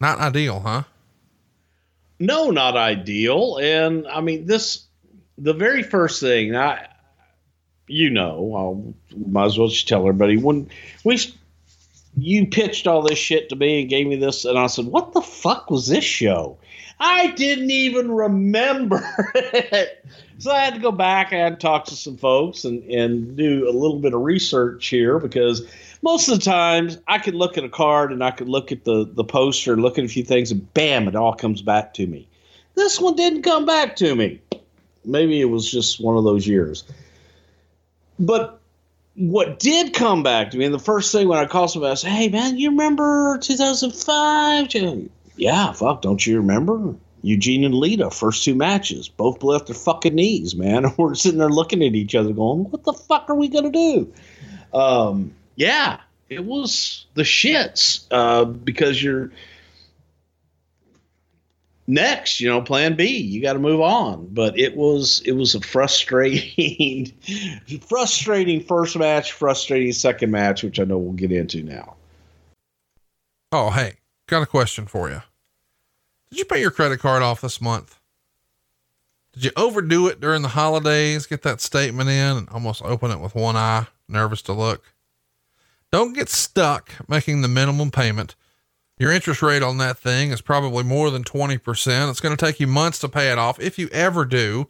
Not 0.00 0.18
ideal, 0.18 0.60
huh? 0.60 0.82
No, 2.20 2.50
not 2.50 2.76
ideal. 2.76 3.58
And 3.60 4.06
I 4.06 4.20
mean 4.20 4.46
this, 4.46 4.86
the 5.38 5.54
very 5.54 5.82
first 5.82 6.20
thing 6.20 6.54
I, 6.54 6.86
you 7.88 8.10
know, 8.10 8.94
I 9.12 9.16
might 9.16 9.46
as 9.46 9.58
well 9.58 9.68
just 9.68 9.88
tell 9.88 10.00
everybody 10.00 10.36
when 10.36 10.70
we 11.04 11.18
you 12.16 12.46
pitched 12.46 12.86
all 12.86 13.02
this 13.02 13.18
shit 13.18 13.48
to 13.48 13.56
me 13.56 13.80
and 13.80 13.90
gave 13.90 14.06
me 14.06 14.16
this, 14.16 14.44
and 14.44 14.58
I 14.58 14.66
said, 14.66 14.86
"What 14.86 15.12
the 15.12 15.20
fuck 15.20 15.70
was 15.70 15.86
this 15.86 16.04
show?" 16.04 16.58
I 16.98 17.28
didn't 17.28 17.70
even 17.70 18.10
remember 18.10 19.02
it. 19.34 20.04
So 20.38 20.50
I 20.50 20.60
had 20.60 20.74
to 20.74 20.80
go 20.80 20.92
back. 20.92 21.32
and 21.32 21.58
talk 21.58 21.86
to 21.86 21.96
some 21.96 22.16
folks 22.16 22.64
and, 22.64 22.82
and 22.90 23.36
do 23.36 23.68
a 23.68 23.72
little 23.72 23.98
bit 23.98 24.12
of 24.12 24.20
research 24.20 24.86
here 24.88 25.18
because 25.18 25.66
most 26.02 26.28
of 26.28 26.38
the 26.38 26.44
times 26.44 26.98
I 27.06 27.18
could 27.18 27.34
look 27.34 27.58
at 27.58 27.64
a 27.64 27.68
card 27.68 28.12
and 28.12 28.24
I 28.24 28.30
could 28.30 28.48
look 28.48 28.72
at 28.72 28.84
the, 28.84 29.04
the 29.04 29.24
poster 29.24 29.72
and 29.72 29.82
look 29.82 29.98
at 29.98 30.04
a 30.04 30.08
few 30.08 30.24
things 30.24 30.50
and 30.50 30.72
bam, 30.74 31.08
it 31.08 31.16
all 31.16 31.34
comes 31.34 31.62
back 31.62 31.94
to 31.94 32.06
me. 32.06 32.28
This 32.74 33.00
one 33.00 33.16
didn't 33.16 33.42
come 33.42 33.66
back 33.66 33.96
to 33.96 34.14
me. 34.14 34.40
Maybe 35.04 35.40
it 35.40 35.46
was 35.46 35.70
just 35.70 36.00
one 36.00 36.16
of 36.16 36.24
those 36.24 36.46
years. 36.46 36.84
But 38.18 38.60
what 39.14 39.58
did 39.58 39.92
come 39.92 40.22
back 40.22 40.50
to 40.50 40.58
me, 40.58 40.64
and 40.64 40.74
the 40.74 40.78
first 40.78 41.12
thing 41.12 41.28
when 41.28 41.38
I 41.38 41.46
called 41.46 41.70
somebody, 41.70 41.92
I 41.92 41.94
said, 41.94 42.10
"Hey 42.10 42.28
man, 42.28 42.58
you 42.58 42.70
remember 42.70 43.38
2005?" 43.38 45.08
Yeah, 45.36 45.72
fuck, 45.72 46.02
don't 46.02 46.26
you 46.26 46.36
remember? 46.36 46.94
Eugene 47.22 47.64
and 47.64 47.74
Lita, 47.74 48.10
first 48.10 48.44
two 48.44 48.54
matches, 48.54 49.08
both 49.08 49.40
blew 49.40 49.58
their 49.58 49.74
fucking 49.74 50.14
knees, 50.14 50.54
man. 50.54 50.86
We're 50.98 51.14
sitting 51.14 51.38
there 51.38 51.50
looking 51.50 51.82
at 51.82 51.94
each 51.94 52.14
other, 52.14 52.32
going, 52.32 52.64
"What 52.70 52.84
the 52.84 52.92
fuck 52.92 53.28
are 53.28 53.34
we 53.34 53.48
gonna 53.48 53.70
do?" 53.70 54.12
Um, 54.72 55.34
yeah, 55.56 56.00
it 56.28 56.44
was 56.44 57.06
the 57.14 57.22
shits 57.22 58.06
uh, 58.10 58.44
because 58.44 59.02
you're 59.02 59.30
next, 61.90 62.40
you 62.40 62.48
know, 62.48 62.62
plan 62.62 62.94
B. 62.96 63.18
You 63.18 63.42
got 63.42 63.54
to 63.54 63.58
move 63.58 63.80
on. 63.80 64.28
But 64.32 64.58
it 64.58 64.76
was 64.76 65.20
it 65.26 65.32
was 65.32 65.54
a 65.54 65.60
frustrating, 65.60 67.12
frustrating 67.88 68.62
first 68.62 68.96
match, 68.96 69.32
frustrating 69.32 69.92
second 69.92 70.30
match, 70.30 70.62
which 70.62 70.80
I 70.80 70.84
know 70.84 70.98
we'll 70.98 71.12
get 71.12 71.32
into 71.32 71.62
now. 71.62 71.96
Oh, 73.52 73.70
hey, 73.70 73.94
got 74.28 74.42
a 74.42 74.46
question 74.46 74.86
for 74.86 75.10
you. 75.10 75.22
Did 76.30 76.38
you 76.38 76.44
pay 76.44 76.60
your 76.60 76.70
credit 76.70 77.00
card 77.00 77.22
off 77.22 77.40
this 77.40 77.60
month? 77.60 77.98
Did 79.32 79.44
you 79.44 79.50
overdo 79.56 80.06
it 80.06 80.20
during 80.20 80.42
the 80.42 80.48
holidays? 80.48 81.26
Get 81.26 81.42
that 81.42 81.60
statement 81.60 82.08
in 82.08 82.36
and 82.36 82.48
almost 82.50 82.82
open 82.82 83.10
it 83.10 83.20
with 83.20 83.34
one 83.34 83.56
eye, 83.56 83.86
nervous 84.08 84.42
to 84.42 84.52
look. 84.52 84.92
Don't 85.92 86.12
get 86.12 86.28
stuck 86.28 86.92
making 87.08 87.42
the 87.42 87.48
minimum 87.48 87.90
payment 87.90 88.36
your 89.00 89.10
interest 89.10 89.40
rate 89.40 89.62
on 89.62 89.78
that 89.78 89.96
thing 89.96 90.30
is 90.30 90.42
probably 90.42 90.84
more 90.84 91.10
than 91.10 91.24
20%. 91.24 92.10
It's 92.10 92.20
going 92.20 92.36
to 92.36 92.46
take 92.46 92.60
you 92.60 92.66
months 92.66 92.98
to 92.98 93.08
pay 93.08 93.32
it 93.32 93.38
off. 93.38 93.58
If 93.58 93.78
you 93.78 93.88
ever 93.92 94.26
do, 94.26 94.68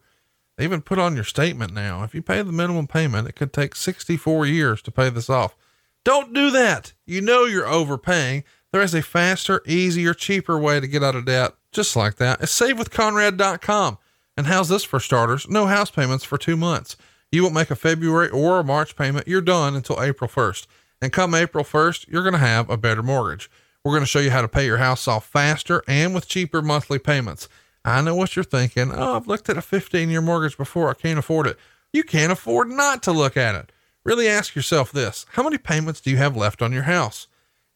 they 0.56 0.62
even 0.62 0.82
put 0.82 1.00
on 1.00 1.16
your 1.16 1.24
statement 1.24 1.74
now. 1.74 2.04
If 2.04 2.14
you 2.14 2.22
pay 2.22 2.40
the 2.40 2.52
minimum 2.52 2.86
payment, 2.86 3.26
it 3.26 3.34
could 3.34 3.52
take 3.52 3.74
64 3.74 4.46
years 4.46 4.82
to 4.82 4.92
pay 4.92 5.10
this 5.10 5.28
off. 5.28 5.56
Don't 6.04 6.32
do 6.32 6.52
that. 6.52 6.92
You 7.06 7.20
know 7.20 7.44
you're 7.44 7.66
overpaying. 7.66 8.44
There 8.70 8.82
is 8.82 8.94
a 8.94 9.02
faster, 9.02 9.62
easier, 9.66 10.14
cheaper 10.14 10.56
way 10.56 10.78
to 10.78 10.86
get 10.86 11.02
out 11.02 11.16
of 11.16 11.24
debt. 11.24 11.54
Just 11.72 11.96
like 11.96 12.14
that. 12.16 12.40
It's 12.40 12.58
savewithconrad.com. 12.58 13.98
And 14.36 14.46
how's 14.46 14.68
this 14.68 14.84
for 14.84 15.00
starters? 15.00 15.48
No 15.48 15.66
house 15.66 15.90
payments 15.90 16.24
for 16.24 16.38
two 16.38 16.56
months. 16.56 16.96
You 17.32 17.42
won't 17.42 17.54
make 17.54 17.70
a 17.72 17.76
February 17.76 18.28
or 18.28 18.60
a 18.60 18.64
March 18.64 18.94
payment. 18.94 19.26
You're 19.26 19.40
done 19.40 19.74
until 19.74 20.00
April 20.00 20.30
1st. 20.30 20.68
And 21.02 21.12
come 21.12 21.34
April 21.34 21.64
1st, 21.64 22.08
you're 22.08 22.22
going 22.22 22.34
to 22.34 22.38
have 22.38 22.68
a 22.68 22.76
better 22.76 23.02
mortgage. 23.02 23.50
We're 23.84 23.92
going 23.92 24.02
to 24.02 24.06
show 24.06 24.18
you 24.18 24.30
how 24.30 24.42
to 24.42 24.48
pay 24.48 24.66
your 24.66 24.76
house 24.76 25.08
off 25.08 25.26
faster 25.26 25.82
and 25.88 26.14
with 26.14 26.28
cheaper 26.28 26.60
monthly 26.60 26.98
payments. 26.98 27.48
I 27.84 28.02
know 28.02 28.14
what 28.14 28.36
you're 28.36 28.44
thinking. 28.44 28.92
Oh, 28.92 29.16
I've 29.16 29.26
looked 29.26 29.48
at 29.48 29.56
a 29.56 29.62
15 29.62 30.10
year 30.10 30.20
mortgage 30.20 30.58
before. 30.58 30.90
I 30.90 30.94
can't 30.94 31.18
afford 31.18 31.46
it. 31.46 31.58
You 31.92 32.02
can't 32.02 32.30
afford 32.30 32.68
not 32.68 33.02
to 33.04 33.12
look 33.12 33.36
at 33.36 33.54
it. 33.54 33.72
Really 34.04 34.28
ask 34.28 34.54
yourself 34.54 34.92
this 34.92 35.24
How 35.32 35.42
many 35.42 35.56
payments 35.56 36.00
do 36.00 36.10
you 36.10 36.18
have 36.18 36.36
left 36.36 36.60
on 36.60 36.72
your 36.72 36.82
house? 36.82 37.26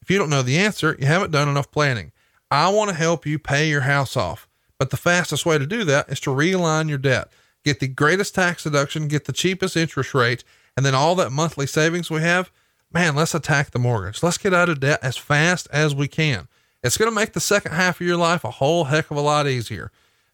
If 0.03 0.11
you 0.11 0.18
don't 0.18 0.31
know 0.31 0.43
the 0.43 0.59
answer, 0.59 0.95
you 1.01 1.07
haven't 1.07 1.31
done 1.31 1.49
enough 1.49 1.70
planning. 1.70 2.12
I 2.51 2.68
want 2.68 2.91
to 2.91 2.97
help 2.97 3.25
you 3.25 3.39
pay 3.39 3.68
your 3.68 3.83
house 3.83 4.16
off, 4.16 4.47
but 4.79 4.91
the 4.91 4.99
fastest 4.99 5.47
way 5.47 5.57
to 5.57 5.66
do 5.66 5.85
that 5.85 6.11
is 6.11 6.20
to 6.20 6.31
realign 6.31 6.91
your 6.91 6.99
debt. 6.99 7.33
Get 7.64 7.81
the 7.81 7.89
greatest 7.89 8.35
tax 8.35 8.64
deduction, 8.64 9.09
get 9.09 9.25
the 9.25 9.33
cheapest 9.33 9.77
interest 9.77 10.12
rate, 10.12 10.45
and 10.77 10.85
then 10.85 10.95
all 10.95 11.14
that 11.14 11.33
monthly 11.33 11.66
savings 11.66 12.11
we 12.11 12.20
have 12.20 12.51
man, 12.95 13.17
let's 13.17 13.35
attack 13.35 13.73
the 13.73 13.79
mortgage. 13.79 14.23
Let's 14.23 14.39
get 14.39 14.55
out 14.55 14.69
of 14.69 14.81
debt 14.81 15.01
as 15.03 15.17
fast 15.17 15.69
as 15.73 15.95
we 15.95 16.09
can. 16.09 16.49
It's 16.83 16.97
going 16.97 17.11
to 17.11 17.15
make 17.15 17.33
the 17.33 17.41
second 17.41 17.73
half 17.73 18.01
of 18.01 18.07
your 18.07 18.17
life 18.17 18.45
a 18.45 18.51
whole 18.53 18.85
heck 18.85 19.11
of 19.11 19.17
a 19.17 19.21
lot 19.21 19.49
easier. 19.49 19.91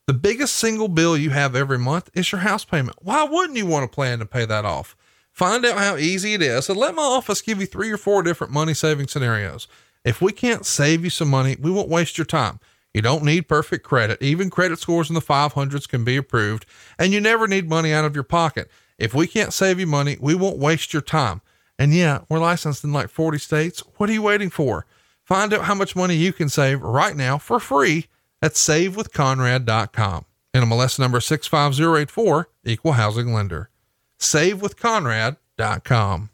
The 0.06 0.14
biggest 0.14 0.56
single 0.56 0.88
bill 0.88 1.16
you 1.16 1.30
have 1.30 1.56
every 1.56 1.78
month 1.78 2.10
is 2.14 2.30
your 2.30 2.40
house 2.40 2.64
payment. 2.64 2.98
Why 3.00 3.24
wouldn't 3.24 3.56
you 3.56 3.66
want 3.66 3.90
to 3.90 3.94
plan 3.94 4.18
to 4.18 4.26
pay 4.26 4.44
that 4.44 4.64
off? 4.64 4.96
Find 5.32 5.64
out 5.64 5.78
how 5.78 5.96
easy 5.96 6.34
it 6.34 6.42
is 6.42 6.68
and 6.68 6.78
let 6.78 6.94
my 6.94 7.02
office 7.02 7.40
give 7.40 7.60
you 7.60 7.66
three 7.66 7.90
or 7.90 7.96
four 7.96 8.22
different 8.22 8.52
money 8.52 8.74
saving 8.74 9.06
scenarios. 9.06 9.68
If 10.04 10.20
we 10.20 10.32
can't 10.32 10.66
save 10.66 11.04
you 11.04 11.10
some 11.10 11.28
money, 11.28 11.56
we 11.60 11.70
won't 11.70 11.88
waste 11.88 12.18
your 12.18 12.24
time. 12.24 12.58
You 12.92 13.02
don't 13.02 13.24
need 13.24 13.42
perfect 13.42 13.84
credit. 13.84 14.20
Even 14.20 14.50
credit 14.50 14.80
scores 14.80 15.08
in 15.08 15.14
the 15.14 15.20
500s 15.20 15.88
can 15.88 16.02
be 16.02 16.16
approved, 16.16 16.66
and 16.98 17.12
you 17.12 17.20
never 17.20 17.46
need 17.46 17.68
money 17.68 17.92
out 17.92 18.04
of 18.04 18.16
your 18.16 18.24
pocket. 18.24 18.68
If 18.98 19.14
we 19.14 19.26
can't 19.28 19.54
save 19.54 19.78
you 19.78 19.86
money, 19.86 20.16
we 20.20 20.34
won't 20.34 20.58
waste 20.58 20.92
your 20.92 21.02
time. 21.02 21.40
And 21.80 21.92
yeah, 21.94 22.20
we're 22.28 22.38
licensed 22.38 22.84
in 22.84 22.92
like 22.92 23.08
40 23.08 23.38
states. 23.38 23.82
What 23.96 24.10
are 24.10 24.12
you 24.12 24.20
waiting 24.20 24.50
for? 24.50 24.84
Find 25.24 25.54
out 25.54 25.64
how 25.64 25.74
much 25.74 25.96
money 25.96 26.14
you 26.14 26.34
can 26.34 26.50
save 26.50 26.82
right 26.82 27.16
now 27.16 27.38
for 27.38 27.58
free 27.58 28.08
at 28.42 28.52
savewithconrad.com. 28.52 30.26
NMLS 30.52 30.98
number 30.98 31.20
65084, 31.20 32.48
equal 32.66 32.92
housing 32.92 33.32
lender. 33.32 33.70
Savewithconrad.com. 34.18 36.28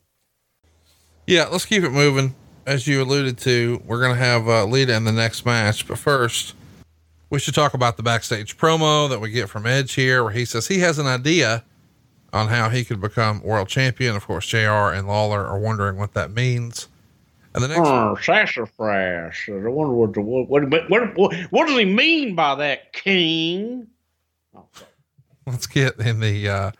Yeah, 1.29 1.45
let's 1.45 1.65
keep 1.65 1.85
it 1.85 1.91
moving. 1.91 2.35
As 2.67 2.89
you 2.89 3.01
alluded 3.01 3.39
to, 3.39 3.81
we're 3.87 4.01
going 4.01 4.17
to 4.17 4.21
have 4.21 4.49
uh, 4.49 4.65
Lita 4.65 4.97
in 4.97 5.05
the 5.05 5.13
next 5.13 5.47
match. 5.47 5.87
But 5.87 5.99
first, 5.99 6.57
we 7.31 7.39
should 7.39 7.55
talk 7.55 7.75
about 7.75 7.97
the 7.97 8.03
backstage 8.03 8.59
promo 8.59 9.09
that 9.09 9.21
we 9.21 9.31
get 9.31 9.49
from 9.49 9.65
Edge 9.65 9.95
here, 9.95 10.25
where 10.25 10.33
he 10.33 10.45
says 10.45 10.67
he 10.67 10.81
has 10.81 10.99
an 10.99 11.07
idea 11.07 11.63
on 12.33 12.49
how 12.49 12.69
he 12.69 12.85
could 12.85 13.01
become 13.01 13.43
world 13.43 13.69
champion. 13.69 14.17
Of 14.17 14.27
course, 14.27 14.47
JR 14.47 14.93
and 14.93 15.07
Lawler 15.07 15.47
are 15.47 15.59
wondering 15.59 15.97
what 15.97 16.15
that 16.15 16.31
means. 16.31 16.89
And 17.55 17.65
the 17.65 17.69
next 17.69 17.81
oh, 17.85 18.19
sassafras. 18.21 19.35
I 19.49 19.53
wonder 19.53 19.95
what, 19.95 20.13
the, 20.13 20.21
what, 20.21 20.49
what, 20.69 20.91
what, 20.91 21.35
what, 21.51 21.67
does 21.67 21.79
he 21.79 21.87
mean 21.87 22.35
by 22.35 22.55
that, 22.57 22.93
King? 22.93 23.87
Oh, 24.55 24.67
Let's 25.47 25.67
get 25.67 25.99
in 25.99 26.21
the 26.21 26.49
uh, 26.49 26.71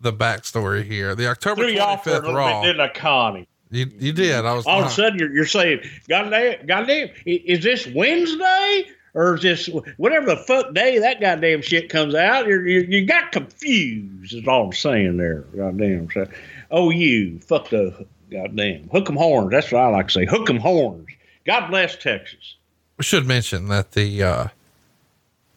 the 0.00 0.12
backstory 0.12 0.84
here. 0.84 1.14
The 1.14 1.28
October 1.28 1.62
twenty 1.62 2.02
fifth 2.02 2.24
Raw. 2.24 2.62
Didn't 2.62 2.80
I, 2.80 2.88
Connie? 2.88 3.48
You 3.70 3.86
you 3.98 4.12
did. 4.12 4.44
I 4.44 4.52
was 4.52 4.66
all 4.66 4.80
of 4.80 4.86
a 4.86 4.90
sudden 4.90 5.18
you're, 5.18 5.32
you're 5.32 5.46
saying, 5.46 5.80
"Goddamn, 6.08 6.66
goddamn, 6.66 7.10
is 7.24 7.62
this 7.62 7.86
Wednesday?" 7.86 8.88
Or 9.14 9.36
just 9.36 9.68
whatever 9.96 10.26
the 10.26 10.36
fuck 10.36 10.72
day 10.74 10.98
that 10.98 11.20
goddamn 11.20 11.62
shit 11.62 11.88
comes 11.88 12.14
out, 12.14 12.46
you 12.46 12.60
you 12.60 13.06
got 13.06 13.32
confused. 13.32 14.34
Is 14.34 14.46
all 14.46 14.66
I'm 14.66 14.72
saying 14.72 15.16
there. 15.16 15.40
Goddamn. 15.56 16.08
So, 16.12 16.26
oh, 16.70 16.90
you 16.90 17.38
fuck 17.40 17.70
the 17.70 18.06
goddamn 18.30 18.88
hook 18.90 19.08
'em 19.08 19.16
horns. 19.16 19.50
That's 19.50 19.72
what 19.72 19.82
I 19.82 19.88
like 19.88 20.08
to 20.08 20.12
say. 20.12 20.26
Hook 20.26 20.48
'em 20.48 20.58
horns. 20.58 21.08
God 21.46 21.68
bless 21.68 21.96
Texas. 21.96 22.56
We 22.98 23.04
should 23.04 23.26
mention 23.26 23.68
that 23.68 23.92
the 23.92 24.22
uh, 24.22 24.48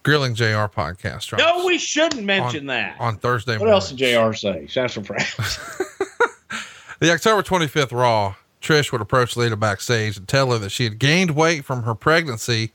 Grilling 0.04 0.34
JR 0.34 0.68
podcast. 0.68 1.38
No, 1.38 1.66
we 1.66 1.78
shouldn't 1.78 2.24
mention 2.24 2.62
on, 2.62 2.68
that 2.68 2.96
on 3.00 3.18
Thursday. 3.18 3.54
What 3.54 3.60
morning. 3.60 3.74
else 3.74 3.92
did 3.92 3.98
JR 3.98 4.34
say? 4.34 4.68
Sounds 4.68 4.94
surprised. 4.94 5.38
the 7.00 7.12
October 7.12 7.44
25th 7.44 7.92
Raw. 7.92 8.36
Trish 8.62 8.94
would 8.94 9.02
approach 9.02 9.36
Lita 9.36 9.58
backstage 9.58 10.16
and 10.16 10.26
tell 10.26 10.52
her 10.52 10.58
that 10.58 10.70
she 10.70 10.86
had 10.86 10.98
gained 10.98 11.32
weight 11.32 11.66
from 11.66 11.84
her 11.84 11.94
pregnancy 11.94 12.72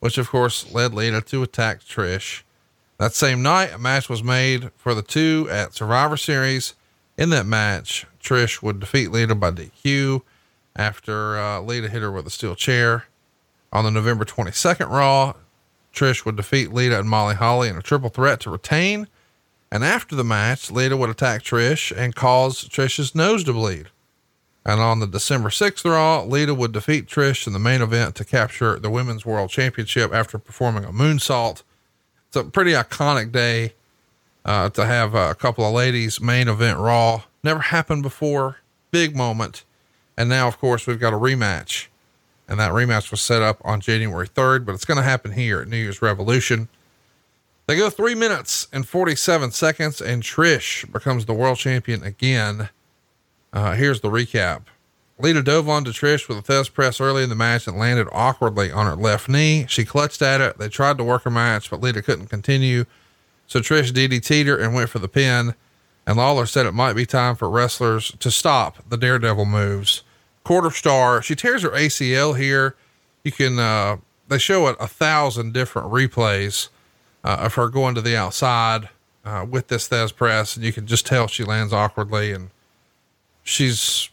which 0.00 0.18
of 0.18 0.28
course 0.30 0.72
led 0.72 0.94
Lita 0.94 1.20
to 1.20 1.42
attack 1.42 1.80
Trish. 1.80 2.42
That 2.98 3.14
same 3.14 3.42
night, 3.42 3.72
a 3.72 3.78
match 3.78 4.08
was 4.08 4.22
made 4.22 4.70
for 4.76 4.94
the 4.94 5.02
two 5.02 5.46
at 5.50 5.74
Survivor 5.74 6.16
Series. 6.16 6.74
In 7.16 7.30
that 7.30 7.46
match, 7.46 8.06
Trish 8.22 8.62
would 8.62 8.80
defeat 8.80 9.10
Lita 9.10 9.34
by 9.34 9.50
DQ 9.50 10.22
after 10.76 11.38
uh, 11.38 11.60
Lita 11.60 11.88
hit 11.88 12.02
her 12.02 12.10
with 12.10 12.26
a 12.26 12.30
steel 12.30 12.54
chair. 12.54 13.06
On 13.72 13.84
the 13.84 13.90
November 13.90 14.24
22nd 14.24 14.88
Raw, 14.88 15.34
Trish 15.92 16.24
would 16.24 16.36
defeat 16.36 16.72
Lita 16.72 16.98
and 16.98 17.08
Molly 17.08 17.34
Holly 17.34 17.68
in 17.68 17.76
a 17.76 17.82
triple 17.82 18.08
threat 18.08 18.40
to 18.40 18.50
retain. 18.50 19.08
And 19.70 19.84
after 19.84 20.16
the 20.16 20.24
match, 20.24 20.70
Lita 20.70 20.96
would 20.96 21.10
attack 21.10 21.42
Trish 21.42 21.94
and 21.94 22.14
cause 22.14 22.68
Trish's 22.68 23.14
nose 23.14 23.44
to 23.44 23.52
bleed. 23.52 23.88
And 24.68 24.82
on 24.82 25.00
the 25.00 25.06
December 25.06 25.48
6th 25.48 25.90
Raw, 25.90 26.22
Lita 26.24 26.52
would 26.52 26.72
defeat 26.72 27.06
Trish 27.06 27.46
in 27.46 27.54
the 27.54 27.58
main 27.58 27.80
event 27.80 28.14
to 28.16 28.24
capture 28.24 28.78
the 28.78 28.90
Women's 28.90 29.24
World 29.24 29.48
Championship 29.48 30.12
after 30.12 30.38
performing 30.38 30.84
a 30.84 30.92
moonsault. 30.92 31.62
It's 32.26 32.36
a 32.36 32.44
pretty 32.44 32.72
iconic 32.72 33.32
day 33.32 33.72
uh, 34.44 34.68
to 34.68 34.84
have 34.84 35.14
a 35.14 35.34
couple 35.34 35.64
of 35.64 35.72
ladies 35.72 36.20
main 36.20 36.48
event 36.48 36.78
Raw. 36.78 37.22
Never 37.42 37.60
happened 37.60 38.02
before. 38.02 38.58
Big 38.90 39.16
moment. 39.16 39.64
And 40.18 40.28
now, 40.28 40.46
of 40.48 40.58
course, 40.58 40.86
we've 40.86 41.00
got 41.00 41.14
a 41.14 41.18
rematch. 41.18 41.86
And 42.46 42.60
that 42.60 42.72
rematch 42.72 43.10
was 43.10 43.22
set 43.22 43.40
up 43.40 43.62
on 43.64 43.80
January 43.80 44.28
3rd, 44.28 44.66
but 44.66 44.74
it's 44.74 44.84
going 44.84 44.98
to 44.98 45.02
happen 45.02 45.32
here 45.32 45.62
at 45.62 45.68
New 45.68 45.78
Year's 45.78 46.02
Revolution. 46.02 46.68
They 47.66 47.78
go 47.78 47.88
three 47.88 48.14
minutes 48.14 48.68
and 48.70 48.86
47 48.86 49.50
seconds, 49.52 50.02
and 50.02 50.22
Trish 50.22 50.92
becomes 50.92 51.24
the 51.24 51.32
world 51.32 51.56
champion 51.56 52.02
again. 52.02 52.68
Uh, 53.52 53.74
here's 53.74 54.00
the 54.00 54.08
recap. 54.08 54.62
Lita 55.20 55.42
dove 55.42 55.68
onto 55.68 55.90
Trish 55.90 56.28
with 56.28 56.38
a 56.38 56.42
Thesz 56.42 56.72
press 56.72 57.00
early 57.00 57.24
in 57.24 57.28
the 57.28 57.34
match 57.34 57.66
and 57.66 57.76
landed 57.76 58.06
awkwardly 58.12 58.70
on 58.70 58.86
her 58.86 58.94
left 58.94 59.28
knee. 59.28 59.66
She 59.68 59.84
clutched 59.84 60.22
at 60.22 60.40
it. 60.40 60.58
They 60.58 60.68
tried 60.68 60.96
to 60.98 61.04
work 61.04 61.26
a 61.26 61.30
match, 61.30 61.70
but 61.70 61.80
Lita 61.80 62.02
couldn't 62.02 62.28
continue. 62.28 62.84
So 63.48 63.58
Trish 63.60 63.90
DDT'd 63.90 64.46
her 64.46 64.56
and 64.56 64.74
went 64.74 64.90
for 64.90 65.00
the 65.00 65.08
pin. 65.08 65.54
And 66.06 66.16
Lawler 66.16 66.46
said 66.46 66.66
it 66.66 66.72
might 66.72 66.92
be 66.92 67.04
time 67.04 67.34
for 67.34 67.50
wrestlers 67.50 68.12
to 68.20 68.30
stop 68.30 68.76
the 68.88 68.96
Daredevil 68.96 69.44
moves. 69.44 70.04
Quarter 70.44 70.70
star. 70.70 71.20
She 71.20 71.34
tears 71.34 71.62
her 71.62 71.70
ACL 71.70 72.38
here. 72.38 72.76
You 73.24 73.32
can, 73.32 73.58
uh, 73.58 73.96
they 74.28 74.38
show 74.38 74.68
it 74.68 74.76
a 74.78 74.86
thousand 74.86 75.52
different 75.52 75.90
replays 75.90 76.68
uh, 77.24 77.38
of 77.40 77.54
her 77.54 77.68
going 77.68 77.94
to 77.96 78.00
the 78.00 78.16
outside 78.16 78.88
uh, 79.24 79.44
with 79.48 79.68
this 79.68 79.88
Thesz 79.88 80.14
press. 80.14 80.54
And 80.56 80.64
you 80.64 80.72
can 80.72 80.86
just 80.86 81.06
tell 81.06 81.26
she 81.26 81.44
lands 81.44 81.72
awkwardly 81.72 82.32
and 82.32 82.50
she's 83.48 84.10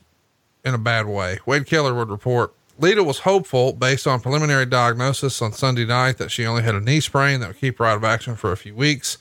in 0.64 0.74
a 0.74 0.78
bad 0.78 1.06
way. 1.06 1.40
Wade 1.46 1.66
Keller 1.66 1.94
would 1.94 2.10
report 2.10 2.54
Lita 2.78 3.04
was 3.04 3.20
hopeful 3.20 3.74
based 3.74 4.06
on 4.06 4.20
preliminary 4.20 4.66
diagnosis 4.66 5.42
on 5.42 5.54
Sunday 5.54 5.86
night 5.86 6.18
that 6.18 6.30
she 6.30 6.46
only 6.46 6.64
had 6.64 6.76
a 6.76 6.82
knee 6.82 7.00
sprain 7.00 7.40
that 7.40 7.48
would 7.48 7.60
keep 7.60 7.78
her 7.78 7.86
out 7.86 7.98
of 7.98 8.04
action 8.04 8.36
for 8.36 8.52
a 8.52 8.58
few 8.58 8.76
weeks. 8.76 9.18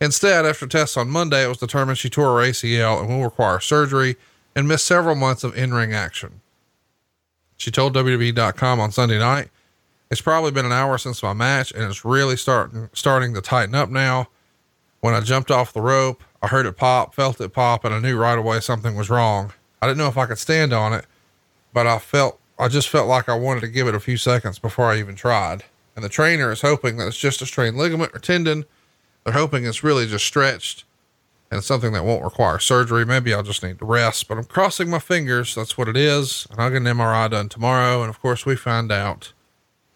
Instead, 0.00 0.46
after 0.46 0.66
tests 0.66 0.96
on 0.96 1.08
Monday, 1.08 1.44
it 1.44 1.48
was 1.48 1.58
determined 1.58 1.98
she 1.98 2.10
tore 2.10 2.40
her 2.40 2.46
ACL 2.46 3.00
and 3.00 3.08
will 3.08 3.24
require 3.24 3.58
surgery 3.58 4.16
and 4.54 4.68
miss 4.68 4.82
several 4.82 5.16
months 5.16 5.42
of 5.42 5.56
in 5.56 5.74
ring 5.74 5.92
action. 5.92 6.40
She 7.56 7.70
told 7.70 7.94
WWE.com 7.94 8.80
on 8.80 8.92
Sunday 8.92 9.18
night, 9.18 9.48
It's 10.10 10.20
probably 10.20 10.52
been 10.52 10.66
an 10.66 10.72
hour 10.72 10.98
since 10.98 11.22
my 11.22 11.32
match, 11.32 11.72
and 11.72 11.84
it's 11.84 12.04
really 12.04 12.36
starting 12.36 12.90
starting 12.92 13.34
to 13.34 13.40
tighten 13.40 13.74
up 13.74 13.88
now. 13.88 14.28
When 15.00 15.14
I 15.14 15.20
jumped 15.20 15.50
off 15.50 15.72
the 15.72 15.80
rope, 15.80 16.22
I 16.44 16.48
heard 16.48 16.66
it 16.66 16.76
pop, 16.76 17.14
felt 17.14 17.40
it 17.40 17.54
pop, 17.54 17.86
and 17.86 17.94
I 17.94 18.00
knew 18.00 18.18
right 18.18 18.36
away 18.36 18.60
something 18.60 18.94
was 18.96 19.08
wrong. 19.08 19.54
I 19.80 19.86
didn't 19.86 19.96
know 19.96 20.08
if 20.08 20.18
I 20.18 20.26
could 20.26 20.36
stand 20.36 20.74
on 20.74 20.92
it, 20.92 21.06
but 21.72 21.86
I 21.86 21.98
felt 21.98 22.38
I 22.58 22.68
just 22.68 22.90
felt 22.90 23.08
like 23.08 23.30
I 23.30 23.34
wanted 23.34 23.62
to 23.62 23.68
give 23.68 23.88
it 23.88 23.94
a 23.94 24.00
few 24.00 24.18
seconds 24.18 24.58
before 24.58 24.84
I 24.84 24.98
even 24.98 25.14
tried. 25.14 25.64
And 25.96 26.04
the 26.04 26.10
trainer 26.10 26.52
is 26.52 26.60
hoping 26.60 26.98
that 26.98 27.08
it's 27.08 27.16
just 27.16 27.40
a 27.40 27.46
strained 27.46 27.78
ligament 27.78 28.14
or 28.14 28.18
tendon. 28.18 28.66
They're 29.24 29.32
hoping 29.32 29.64
it's 29.64 29.82
really 29.82 30.06
just 30.06 30.26
stretched 30.26 30.84
and 31.50 31.64
something 31.64 31.94
that 31.94 32.04
won't 32.04 32.22
require 32.22 32.58
surgery. 32.58 33.06
Maybe 33.06 33.32
I'll 33.32 33.42
just 33.42 33.62
need 33.62 33.78
to 33.78 33.86
rest, 33.86 34.28
but 34.28 34.36
I'm 34.36 34.44
crossing 34.44 34.90
my 34.90 34.98
fingers. 34.98 35.54
That's 35.54 35.78
what 35.78 35.88
it 35.88 35.96
is. 35.96 36.46
And 36.50 36.60
I'll 36.60 36.68
get 36.68 36.82
an 36.82 36.84
MRI 36.84 37.30
done 37.30 37.48
tomorrow. 37.48 38.02
And 38.02 38.10
of 38.10 38.20
course, 38.20 38.44
we 38.44 38.54
find 38.54 38.92
out 38.92 39.32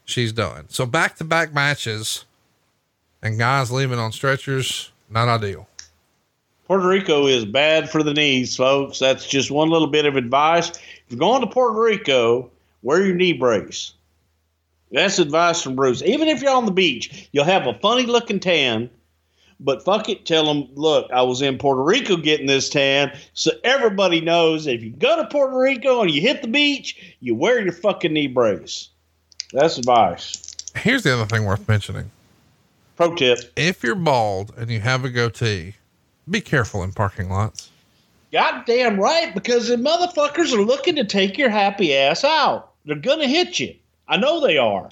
she's 0.06 0.32
done. 0.32 0.70
So 0.70 0.86
back 0.86 1.16
to 1.16 1.24
back 1.24 1.52
matches 1.52 2.24
and 3.22 3.38
guys 3.38 3.70
leaving 3.70 3.98
on 3.98 4.12
stretchers, 4.12 4.92
not 5.10 5.28
ideal. 5.28 5.67
Puerto 6.68 6.86
Rico 6.86 7.26
is 7.26 7.46
bad 7.46 7.88
for 7.88 8.02
the 8.02 8.12
knees, 8.12 8.54
folks. 8.54 8.98
That's 8.98 9.26
just 9.26 9.50
one 9.50 9.70
little 9.70 9.88
bit 9.88 10.04
of 10.04 10.16
advice. 10.16 10.68
If 10.68 11.04
you're 11.08 11.18
going 11.18 11.40
to 11.40 11.46
Puerto 11.46 11.80
Rico, 11.80 12.50
wear 12.82 13.06
your 13.06 13.14
knee 13.14 13.32
brace. 13.32 13.94
That's 14.92 15.18
advice 15.18 15.62
from 15.62 15.76
Bruce. 15.76 16.02
Even 16.02 16.28
if 16.28 16.42
you're 16.42 16.54
on 16.54 16.66
the 16.66 16.70
beach, 16.70 17.30
you'll 17.32 17.44
have 17.44 17.66
a 17.66 17.72
funny 17.72 18.04
looking 18.04 18.38
tan, 18.38 18.90
but 19.58 19.82
fuck 19.82 20.10
it, 20.10 20.26
tell 20.26 20.44
them, 20.44 20.68
look, 20.74 21.10
I 21.10 21.22
was 21.22 21.40
in 21.40 21.56
Puerto 21.56 21.82
Rico 21.82 22.18
getting 22.18 22.46
this 22.46 22.68
tan, 22.68 23.16
so 23.32 23.50
everybody 23.64 24.20
knows 24.20 24.66
if 24.66 24.82
you 24.82 24.90
go 24.90 25.16
to 25.16 25.26
Puerto 25.28 25.58
Rico 25.58 26.02
and 26.02 26.10
you 26.10 26.20
hit 26.20 26.42
the 26.42 26.48
beach, 26.48 27.16
you 27.20 27.34
wear 27.34 27.62
your 27.62 27.72
fucking 27.72 28.12
knee 28.12 28.26
brace. 28.26 28.90
That's 29.54 29.78
advice. 29.78 30.54
Here's 30.76 31.02
the 31.02 31.14
other 31.14 31.24
thing 31.24 31.46
worth 31.46 31.66
mentioning. 31.66 32.10
Pro 32.96 33.14
tip. 33.14 33.38
If 33.56 33.82
you're 33.82 33.94
bald 33.94 34.52
and 34.58 34.70
you 34.70 34.80
have 34.80 35.06
a 35.06 35.08
goatee, 35.08 35.74
be 36.30 36.40
careful 36.40 36.82
in 36.82 36.92
parking 36.92 37.30
lots. 37.30 37.70
Goddamn 38.32 39.00
right, 39.00 39.34
because 39.34 39.68
the 39.68 39.76
motherfuckers 39.76 40.52
are 40.52 40.62
looking 40.62 40.96
to 40.96 41.04
take 41.04 41.38
your 41.38 41.48
happy 41.48 41.94
ass 41.94 42.24
out. 42.24 42.72
They're 42.84 42.96
gonna 42.96 43.26
hit 43.26 43.58
you. 43.58 43.74
I 44.06 44.16
know 44.16 44.40
they 44.40 44.58
are. 44.58 44.88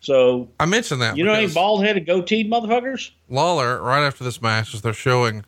So 0.00 0.48
I 0.60 0.66
mentioned 0.66 1.00
that 1.02 1.16
you 1.16 1.24
know 1.24 1.32
any 1.32 1.52
bald 1.52 1.84
headed 1.84 2.06
goateed 2.06 2.48
motherfuckers? 2.48 3.10
Lawler, 3.28 3.80
right 3.80 4.06
after 4.06 4.22
this 4.22 4.40
match, 4.40 4.74
as 4.74 4.82
they're 4.82 4.92
showing 4.92 5.44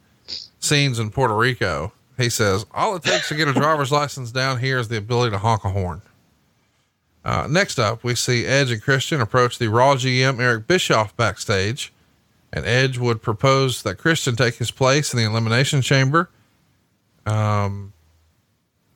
scenes 0.58 0.98
in 0.98 1.10
Puerto 1.10 1.36
Rico, 1.36 1.92
he 2.16 2.28
says, 2.28 2.66
All 2.74 2.96
it 2.96 3.04
takes 3.04 3.28
to 3.28 3.34
get 3.34 3.48
a 3.48 3.52
driver's 3.52 3.92
license 3.92 4.32
down 4.32 4.58
here 4.58 4.78
is 4.78 4.88
the 4.88 4.98
ability 4.98 5.30
to 5.30 5.38
honk 5.38 5.64
a 5.64 5.70
horn. 5.70 6.02
Uh, 7.24 7.46
next 7.48 7.78
up, 7.78 8.02
we 8.02 8.14
see 8.14 8.46
Edge 8.46 8.70
and 8.70 8.82
Christian 8.82 9.20
approach 9.20 9.58
the 9.58 9.68
Raw 9.68 9.94
GM 9.94 10.40
Eric 10.40 10.66
Bischoff 10.66 11.16
backstage, 11.16 11.92
and 12.52 12.64
Edge 12.64 12.98
would 12.98 13.22
propose 13.22 13.82
that 13.82 13.96
Christian 13.96 14.36
take 14.36 14.56
his 14.56 14.70
place 14.70 15.12
in 15.12 15.18
the 15.18 15.26
Elimination 15.26 15.82
Chamber. 15.82 16.30
Um, 17.26 17.92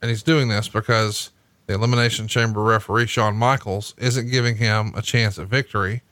and 0.00 0.11
he's 0.11 0.22
doing 0.22 0.48
this 0.48 0.68
because 0.68 1.30
the 1.66 1.74
Elimination 1.74 2.28
Chamber 2.28 2.62
referee, 2.62 3.07
Shawn 3.07 3.36
Michaels, 3.36 3.94
isn't 3.98 4.30
giving 4.30 4.57
him 4.57 4.92
a 4.96 5.03
chance 5.03 5.38
at 5.38 5.48
victory. 5.48 6.03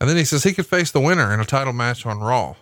And 0.00 0.08
then 0.08 0.16
he 0.16 0.24
says 0.24 0.42
he 0.42 0.52
could 0.52 0.66
face 0.66 0.90
the 0.90 1.00
winner 1.00 1.32
in 1.32 1.40
a 1.40 1.44
title 1.44 1.72
match 1.72 2.06
on 2.06 2.20
Raw. 2.20 2.56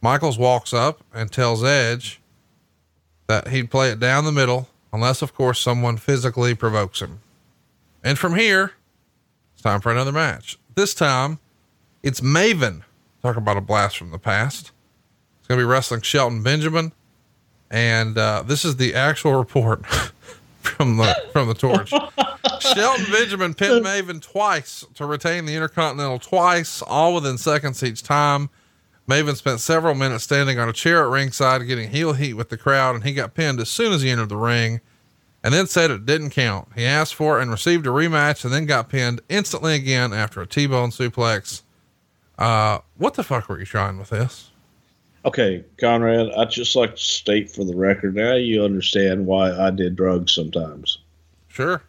Michaels 0.00 0.38
walks 0.38 0.72
up 0.72 1.02
and 1.12 1.30
tells 1.30 1.64
Edge 1.64 2.20
that 3.26 3.48
he'd 3.48 3.70
play 3.70 3.90
it 3.90 4.00
down 4.00 4.24
the 4.24 4.32
middle, 4.32 4.68
unless, 4.92 5.22
of 5.22 5.34
course, 5.34 5.60
someone 5.60 5.96
physically 5.96 6.54
provokes 6.54 7.00
him. 7.00 7.20
And 8.04 8.18
from 8.18 8.34
here, 8.36 8.72
it's 9.54 9.62
time 9.62 9.80
for 9.80 9.92
another 9.92 10.12
match. 10.12 10.58
This 10.74 10.94
time, 10.94 11.38
it's 12.02 12.20
Maven. 12.20 12.82
Talk 13.22 13.36
about 13.36 13.56
a 13.56 13.60
blast 13.60 13.96
from 13.96 14.10
the 14.10 14.18
past. 14.18 14.72
It's 15.38 15.48
going 15.48 15.58
to 15.58 15.64
be 15.64 15.68
wrestling 15.68 16.00
Shelton 16.00 16.42
Benjamin. 16.42 16.92
And 17.70 18.18
uh, 18.18 18.42
this 18.44 18.64
is 18.64 18.76
the 18.76 18.94
actual 18.94 19.34
report 19.34 19.86
from 20.60 20.96
the 20.98 21.16
from 21.32 21.48
the 21.48 21.54
torch. 21.54 21.90
Shelton 22.60 23.06
Benjamin 23.10 23.54
pinned 23.54 23.84
Maven 23.84 24.20
twice 24.20 24.84
to 24.94 25.06
retain 25.06 25.46
the 25.46 25.54
Intercontinental 25.54 26.18
twice, 26.18 26.82
all 26.82 27.14
within 27.14 27.38
seconds 27.38 27.82
each 27.82 28.02
time. 28.02 28.50
Maven 29.08 29.36
spent 29.36 29.60
several 29.60 29.94
minutes 29.94 30.24
standing 30.24 30.58
on 30.58 30.68
a 30.68 30.72
chair 30.72 31.02
at 31.04 31.10
ringside 31.10 31.66
getting 31.66 31.90
heel 31.90 32.12
heat 32.12 32.34
with 32.34 32.50
the 32.50 32.56
crowd, 32.56 32.94
and 32.94 33.04
he 33.04 33.14
got 33.14 33.34
pinned 33.34 33.58
as 33.58 33.68
soon 33.68 33.92
as 33.92 34.02
he 34.02 34.10
entered 34.10 34.28
the 34.28 34.36
ring 34.36 34.80
and 35.42 35.52
then 35.52 35.66
said 35.66 35.90
it 35.90 36.06
didn't 36.06 36.30
count. 36.30 36.68
He 36.74 36.84
asked 36.84 37.14
for 37.14 37.40
and 37.40 37.50
received 37.50 37.86
a 37.86 37.90
rematch 37.90 38.44
and 38.44 38.52
then 38.52 38.66
got 38.66 38.88
pinned 38.88 39.20
instantly 39.28 39.74
again 39.74 40.12
after 40.12 40.40
a 40.40 40.46
T 40.46 40.66
bone 40.66 40.90
suplex. 40.90 41.62
Uh, 42.42 42.80
what 42.96 43.14
the 43.14 43.22
fuck 43.22 43.48
were 43.48 43.58
you 43.60 43.64
trying 43.64 43.98
with 43.98 44.10
this? 44.10 44.50
Okay, 45.24 45.64
Conrad, 45.78 46.32
I'd 46.36 46.50
just 46.50 46.74
like 46.74 46.96
to 46.96 47.00
state 47.00 47.48
for 47.48 47.62
the 47.64 47.76
record 47.76 48.16
now 48.16 48.34
you 48.34 48.64
understand 48.64 49.26
why 49.26 49.52
I 49.52 49.70
did 49.70 49.94
drugs 49.94 50.32
sometimes 50.34 50.98
Sure. 51.46 51.80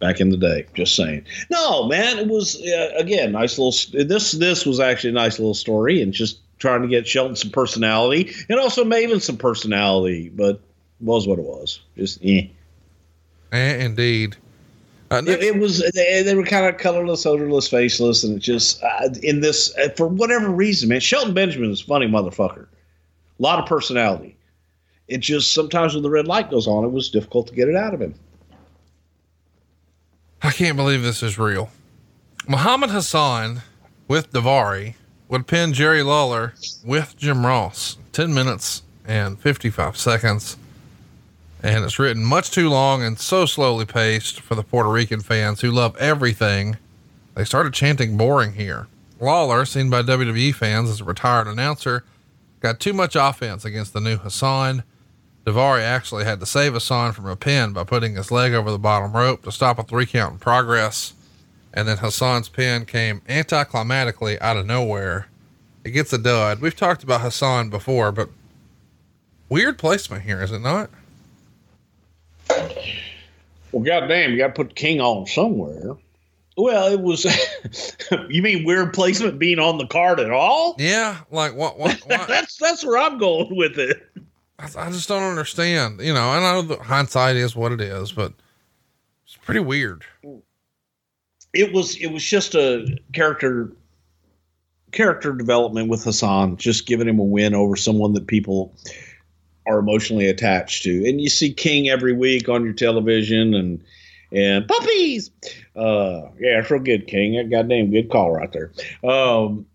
back 0.00 0.20
in 0.20 0.30
the 0.30 0.36
day. 0.36 0.66
Just 0.74 0.96
saying. 0.96 1.24
No, 1.50 1.86
man, 1.86 2.18
it 2.18 2.26
was 2.26 2.60
uh, 2.60 2.94
again 2.96 3.30
nice 3.30 3.56
little. 3.56 4.04
This 4.04 4.32
this 4.32 4.66
was 4.66 4.80
actually 4.80 5.10
a 5.10 5.12
nice 5.12 5.38
little 5.38 5.54
story, 5.54 6.02
and 6.02 6.12
just 6.12 6.40
trying 6.58 6.82
to 6.82 6.88
get 6.88 7.06
Shelton 7.06 7.36
some 7.36 7.52
personality, 7.52 8.34
and 8.48 8.58
also 8.58 8.82
Maven 8.82 9.22
some 9.22 9.36
personality. 9.36 10.30
But 10.30 10.60
was 11.00 11.28
what 11.28 11.38
it 11.38 11.44
was. 11.44 11.80
Just 11.96 12.18
eh. 12.24 12.48
And 13.52 13.82
indeed. 13.82 14.36
Uh, 15.14 15.22
It, 15.30 15.42
it 15.42 15.58
was 15.58 15.78
they, 15.94 16.22
they 16.22 16.34
were 16.34 16.44
kind 16.44 16.66
of 16.66 16.78
colorless, 16.78 17.26
odorless, 17.26 17.68
faceless, 17.68 18.24
and 18.24 18.36
it 18.36 18.40
just 18.40 18.82
uh, 18.82 19.08
in 19.22 19.40
this 19.40 19.74
uh, 19.76 19.88
for 19.96 20.06
whatever 20.06 20.48
reason, 20.48 20.88
man. 20.88 21.00
Shelton 21.00 21.34
Benjamin 21.34 21.70
is 21.70 21.82
a 21.82 21.84
funny 21.84 22.06
motherfucker, 22.06 22.66
a 22.66 23.42
lot 23.42 23.58
of 23.58 23.66
personality. 23.66 24.36
It 25.08 25.18
just 25.18 25.52
sometimes 25.52 25.94
when 25.94 26.02
the 26.02 26.10
red 26.10 26.26
light 26.26 26.50
goes 26.50 26.66
on, 26.66 26.84
it 26.84 26.90
was 26.90 27.10
difficult 27.10 27.46
to 27.48 27.54
get 27.54 27.68
it 27.68 27.76
out 27.76 27.94
of 27.94 28.00
him. 28.00 28.14
I 30.42 30.50
can't 30.50 30.76
believe 30.76 31.02
this 31.02 31.22
is 31.22 31.38
real. 31.38 31.70
Muhammad 32.46 32.90
Hassan 32.90 33.62
with 34.08 34.30
Daivari 34.32 34.94
would 35.28 35.46
pin 35.46 35.72
Jerry 35.72 36.02
Lawler 36.02 36.54
with 36.84 37.16
Jim 37.16 37.46
Ross 37.46 37.96
10 38.12 38.34
minutes 38.34 38.82
and 39.06 39.38
55 39.40 39.96
seconds. 39.96 40.56
And 41.64 41.82
it's 41.82 41.98
written 41.98 42.22
much 42.22 42.50
too 42.50 42.68
long 42.68 43.02
and 43.02 43.18
so 43.18 43.46
slowly 43.46 43.86
paced 43.86 44.38
for 44.38 44.54
the 44.54 44.62
Puerto 44.62 44.90
Rican 44.90 45.20
fans 45.20 45.62
who 45.62 45.70
love 45.70 45.96
everything. 45.96 46.76
They 47.34 47.44
started 47.44 47.72
chanting 47.72 48.18
boring 48.18 48.52
here. 48.52 48.86
Lawler, 49.18 49.64
seen 49.64 49.88
by 49.88 50.02
WWE 50.02 50.54
fans 50.54 50.90
as 50.90 51.00
a 51.00 51.04
retired 51.04 51.46
announcer, 51.46 52.04
got 52.60 52.80
too 52.80 52.92
much 52.92 53.16
offense 53.16 53.64
against 53.64 53.94
the 53.94 54.02
new 54.02 54.18
Hassan. 54.18 54.82
Daivari 55.46 55.80
actually 55.80 56.26
had 56.26 56.38
to 56.40 56.46
save 56.46 56.74
Hassan 56.74 57.12
from 57.12 57.26
a 57.26 57.34
pin 57.34 57.72
by 57.72 57.84
putting 57.84 58.14
his 58.14 58.30
leg 58.30 58.52
over 58.52 58.70
the 58.70 58.78
bottom 58.78 59.12
rope 59.12 59.42
to 59.44 59.50
stop 59.50 59.78
a 59.78 59.84
three 59.84 60.04
count 60.04 60.34
in 60.34 60.38
progress. 60.40 61.14
And 61.72 61.88
then 61.88 61.96
Hassan's 61.96 62.50
pin 62.50 62.84
came 62.84 63.22
anticlimactically 63.22 64.36
out 64.42 64.58
of 64.58 64.66
nowhere. 64.66 65.28
It 65.82 65.92
gets 65.92 66.12
a 66.12 66.18
dud. 66.18 66.60
We've 66.60 66.76
talked 66.76 67.02
about 67.02 67.22
Hassan 67.22 67.70
before, 67.70 68.12
but 68.12 68.28
weird 69.48 69.78
placement 69.78 70.24
here, 70.24 70.42
is 70.42 70.52
it 70.52 70.60
not? 70.60 70.90
Well, 73.72 73.82
goddamn, 73.82 74.32
you 74.32 74.38
got 74.38 74.48
to 74.48 74.52
put 74.52 74.74
King 74.76 75.00
on 75.00 75.26
somewhere. 75.26 75.96
Well, 76.56 76.92
it 76.92 77.00
was. 77.00 77.24
you 78.28 78.42
mean 78.42 78.64
weird 78.64 78.92
placement 78.92 79.38
being 79.38 79.58
on 79.58 79.78
the 79.78 79.86
card 79.86 80.20
at 80.20 80.30
all? 80.30 80.76
Yeah, 80.78 81.18
like 81.30 81.54
what? 81.56 81.78
What? 81.78 81.98
what? 82.06 82.28
that's 82.28 82.56
that's 82.56 82.84
where 82.84 82.98
I'm 82.98 83.18
going 83.18 83.56
with 83.56 83.78
it. 83.78 84.08
I 84.58 84.68
I 84.76 84.90
just 84.90 85.08
don't 85.08 85.24
understand. 85.24 86.00
You 86.00 86.14
know, 86.14 86.28
I 86.28 86.40
know 86.40 86.62
that 86.62 86.80
hindsight 86.80 87.36
is 87.36 87.56
what 87.56 87.72
it 87.72 87.80
is, 87.80 88.12
but 88.12 88.32
it's 89.24 89.36
pretty 89.36 89.60
weird. 89.60 90.04
it 91.52 91.72
was 91.72 91.96
it 91.96 92.12
was 92.12 92.22
just 92.22 92.54
a 92.54 92.86
character 93.12 93.72
character 94.92 95.32
development 95.32 95.88
with 95.88 96.04
Hassan, 96.04 96.56
just 96.56 96.86
giving 96.86 97.08
him 97.08 97.18
a 97.18 97.24
win 97.24 97.54
over 97.54 97.74
someone 97.74 98.12
that 98.14 98.28
people 98.28 98.72
are 99.66 99.78
emotionally 99.78 100.28
attached 100.28 100.82
to. 100.84 101.08
And 101.08 101.20
you 101.20 101.28
see 101.28 101.52
King 101.52 101.88
every 101.88 102.12
week 102.12 102.48
on 102.48 102.64
your 102.64 102.74
television 102.74 103.54
and 103.54 103.82
and 104.32 104.66
puppies. 104.66 105.30
Uh 105.76 106.28
yeah, 106.38 106.60
it's 106.60 106.70
real 106.70 106.80
good, 106.82 107.06
King. 107.06 107.38
A 107.38 107.44
goddamn 107.44 107.90
good 107.90 108.10
call 108.10 108.32
right 108.32 108.52
there. 108.52 108.72
Um 109.08 109.66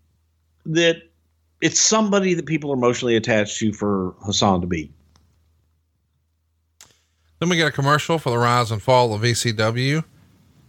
that 0.66 1.02
it's 1.60 1.80
somebody 1.80 2.34
that 2.34 2.46
people 2.46 2.70
are 2.70 2.74
emotionally 2.74 3.16
attached 3.16 3.58
to 3.58 3.72
for 3.72 4.14
Hassan 4.24 4.60
to 4.62 4.66
be. 4.66 4.90
Then 7.38 7.48
we 7.48 7.56
get 7.56 7.68
a 7.68 7.72
commercial 7.72 8.18
for 8.18 8.30
the 8.30 8.38
rise 8.38 8.70
and 8.70 8.82
fall 8.82 9.14
of 9.14 9.22
ECW. 9.22 10.04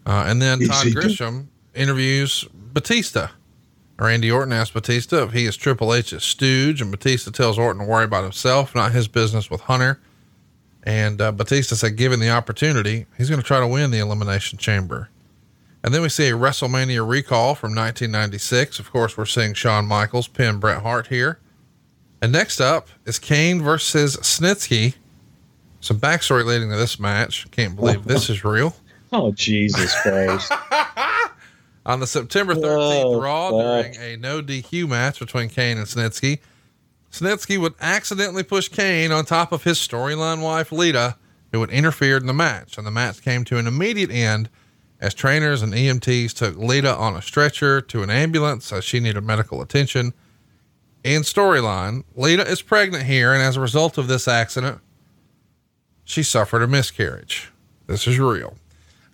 Uh, 0.05 0.23
and 0.25 0.41
then 0.41 0.59
Todd 0.59 0.87
ECW. 0.87 0.93
Grisham 0.93 1.47
interviews 1.75 2.45
Batista. 2.53 3.27
Randy 4.05 4.31
Orton 4.31 4.51
asks 4.51 4.73
Batista 4.73 5.23
if 5.23 5.31
he 5.31 5.45
is 5.45 5.55
Triple 5.55 5.93
H's 5.93 6.23
stooge, 6.23 6.81
and 6.81 6.89
Batista 6.89 7.29
tells 7.29 7.59
Orton 7.59 7.83
to 7.83 7.87
worry 7.87 8.05
about 8.05 8.23
himself, 8.23 8.73
not 8.73 8.91
his 8.91 9.07
business 9.07 9.49
with 9.49 9.61
Hunter. 9.61 9.99
And 10.83 11.21
uh, 11.21 11.31
Batista 11.31 11.75
said, 11.75 11.95
given 11.97 12.19
the 12.19 12.31
opportunity, 12.31 13.05
he's 13.17 13.29
going 13.29 13.41
to 13.41 13.45
try 13.45 13.59
to 13.59 13.67
win 13.67 13.91
the 13.91 13.99
Elimination 13.99 14.57
Chamber. 14.57 15.09
And 15.83 15.93
then 15.93 16.01
we 16.01 16.09
see 16.09 16.29
a 16.29 16.33
WrestleMania 16.33 17.07
recall 17.07 17.53
from 17.53 17.75
1996. 17.75 18.79
Of 18.79 18.91
course, 18.91 19.17
we're 19.17 19.25
seeing 19.25 19.53
Shawn 19.53 19.85
Michaels 19.85 20.27
pin 20.27 20.59
Bret 20.59 20.81
Hart 20.81 21.07
here. 21.07 21.39
And 22.21 22.31
next 22.31 22.59
up 22.59 22.89
is 23.05 23.19
Kane 23.19 23.61
versus 23.61 24.17
Snitsky. 24.17 24.95
Some 25.79 25.99
backstory 25.99 26.45
leading 26.45 26.69
to 26.69 26.75
this 26.75 26.99
match. 26.99 27.49
Can't 27.51 27.75
believe 27.75 28.03
this 28.05 28.29
is 28.29 28.43
real. 28.43 28.75
Oh 29.13 29.33
Jesus 29.33 29.93
Christ! 30.03 30.53
On 31.85 31.99
the 31.99 32.07
September 32.07 32.53
13th 32.53 33.03
Oh, 33.03 33.19
Raw, 33.19 33.49
during 33.49 33.95
a 33.97 34.15
no 34.17 34.41
DQ 34.41 34.87
match 34.87 35.19
between 35.19 35.49
Kane 35.49 35.77
and 35.77 35.87
Snitsky, 35.87 36.39
Snitsky 37.11 37.59
would 37.59 37.73
accidentally 37.81 38.43
push 38.43 38.69
Kane 38.69 39.11
on 39.11 39.25
top 39.25 39.51
of 39.51 39.63
his 39.63 39.77
storyline 39.77 40.41
wife, 40.41 40.71
Lita, 40.71 41.17
who 41.51 41.59
had 41.61 41.69
interfered 41.71 42.21
in 42.21 42.27
the 42.27 42.33
match. 42.33 42.77
And 42.77 42.85
the 42.85 42.91
match 42.91 43.21
came 43.21 43.43
to 43.45 43.57
an 43.57 43.67
immediate 43.67 44.11
end 44.11 44.49
as 44.99 45.13
trainers 45.13 45.61
and 45.61 45.73
EMTs 45.73 46.33
took 46.33 46.55
Lita 46.55 46.95
on 46.95 47.15
a 47.15 47.21
stretcher 47.21 47.81
to 47.81 48.03
an 48.03 48.09
ambulance 48.09 48.71
as 48.71 48.85
she 48.85 48.99
needed 48.99 49.23
medical 49.23 49.61
attention. 49.61 50.13
In 51.03 51.23
storyline, 51.23 52.03
Lita 52.15 52.47
is 52.47 52.61
pregnant 52.61 53.05
here, 53.05 53.33
and 53.33 53.41
as 53.41 53.57
a 53.57 53.61
result 53.61 53.97
of 53.97 54.07
this 54.07 54.27
accident, 54.27 54.79
she 56.03 56.21
suffered 56.21 56.61
a 56.61 56.67
miscarriage. 56.67 57.51
This 57.87 58.07
is 58.07 58.19
real. 58.19 58.55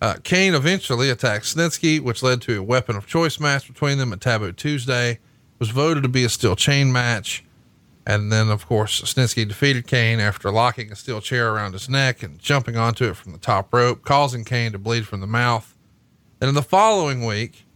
Uh, 0.00 0.14
Kane 0.22 0.54
eventually 0.54 1.10
attacked 1.10 1.44
Snitsky, 1.44 2.00
which 2.00 2.22
led 2.22 2.40
to 2.42 2.60
a 2.60 2.62
weapon 2.62 2.96
of 2.96 3.06
choice 3.06 3.40
match 3.40 3.66
between 3.66 3.98
them 3.98 4.12
at 4.12 4.20
Taboo 4.20 4.52
Tuesday. 4.52 5.12
It 5.12 5.20
was 5.58 5.70
voted 5.70 6.04
to 6.04 6.08
be 6.08 6.24
a 6.24 6.28
steel 6.28 6.54
chain 6.54 6.92
match. 6.92 7.44
And 8.06 8.32
then, 8.32 8.48
of 8.48 8.66
course, 8.66 9.02
Snitsky 9.02 9.46
defeated 9.46 9.86
Kane 9.86 10.20
after 10.20 10.50
locking 10.50 10.90
a 10.90 10.96
steel 10.96 11.20
chair 11.20 11.52
around 11.52 11.72
his 11.72 11.88
neck 11.88 12.22
and 12.22 12.38
jumping 12.38 12.76
onto 12.76 13.04
it 13.04 13.16
from 13.16 13.32
the 13.32 13.38
top 13.38 13.74
rope, 13.74 14.02
causing 14.02 14.44
Kane 14.44 14.72
to 14.72 14.78
bleed 14.78 15.06
from 15.06 15.20
the 15.20 15.26
mouth. 15.26 15.76
And 16.40 16.48
in 16.48 16.54
the 16.54 16.62
following 16.62 17.26
week, 17.26 17.66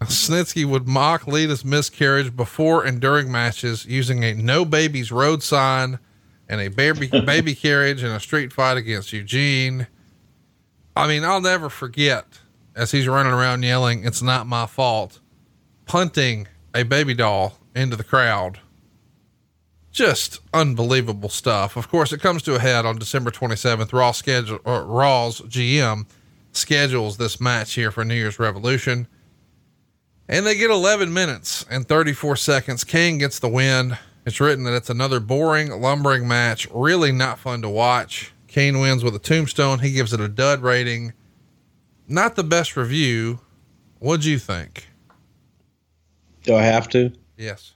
Snitsky 0.00 0.64
would 0.64 0.88
mock 0.88 1.26
Lita's 1.26 1.64
miscarriage 1.64 2.34
before 2.34 2.84
and 2.84 3.00
during 3.00 3.30
matches 3.30 3.86
using 3.86 4.24
a 4.24 4.34
no 4.34 4.64
babies 4.64 5.12
road 5.12 5.42
sign 5.42 5.98
and 6.48 6.60
a 6.60 6.68
baby, 6.68 7.08
baby 7.08 7.54
carriage 7.54 8.02
in 8.02 8.10
a 8.10 8.18
street 8.18 8.52
fight 8.52 8.76
against 8.76 9.12
Eugene. 9.12 9.86
I 10.96 11.08
mean, 11.08 11.24
I'll 11.24 11.40
never 11.40 11.68
forget 11.68 12.26
as 12.74 12.90
he's 12.90 13.08
running 13.08 13.32
around 13.32 13.62
yelling, 13.62 14.04
It's 14.04 14.22
not 14.22 14.46
my 14.46 14.66
fault, 14.66 15.20
punting 15.86 16.48
a 16.74 16.82
baby 16.84 17.14
doll 17.14 17.58
into 17.74 17.96
the 17.96 18.04
crowd. 18.04 18.60
Just 19.90 20.40
unbelievable 20.54 21.28
stuff. 21.28 21.76
Of 21.76 21.88
course, 21.88 22.12
it 22.12 22.20
comes 22.20 22.42
to 22.44 22.54
a 22.54 22.58
head 22.58 22.86
on 22.86 22.98
December 22.98 23.30
27th. 23.30 23.92
Raw 23.92 24.12
schedule, 24.12 24.58
or 24.64 24.84
Raw's 24.84 25.42
GM 25.42 26.06
schedules 26.52 27.18
this 27.18 27.40
match 27.40 27.74
here 27.74 27.90
for 27.90 28.04
New 28.04 28.14
Year's 28.14 28.38
Revolution. 28.38 29.06
And 30.28 30.46
they 30.46 30.56
get 30.56 30.70
11 30.70 31.12
minutes 31.12 31.66
and 31.70 31.86
34 31.86 32.36
seconds. 32.36 32.84
Kane 32.84 33.18
gets 33.18 33.38
the 33.38 33.48
win. 33.48 33.98
It's 34.24 34.40
written 34.40 34.64
that 34.64 34.74
it's 34.74 34.88
another 34.88 35.20
boring, 35.20 35.68
lumbering 35.68 36.26
match. 36.26 36.66
Really 36.72 37.12
not 37.12 37.38
fun 37.38 37.60
to 37.62 37.68
watch. 37.68 38.32
Kane 38.52 38.80
wins 38.80 39.02
with 39.02 39.14
a 39.16 39.18
tombstone. 39.18 39.78
He 39.78 39.92
gives 39.92 40.12
it 40.12 40.20
a 40.20 40.28
dud 40.28 40.60
rating. 40.60 41.14
Not 42.06 42.36
the 42.36 42.44
best 42.44 42.76
review. 42.76 43.40
What'd 43.98 44.26
you 44.26 44.38
think? 44.38 44.88
Do 46.42 46.54
I 46.54 46.62
have 46.62 46.86
to? 46.90 47.12
Yes. 47.38 47.72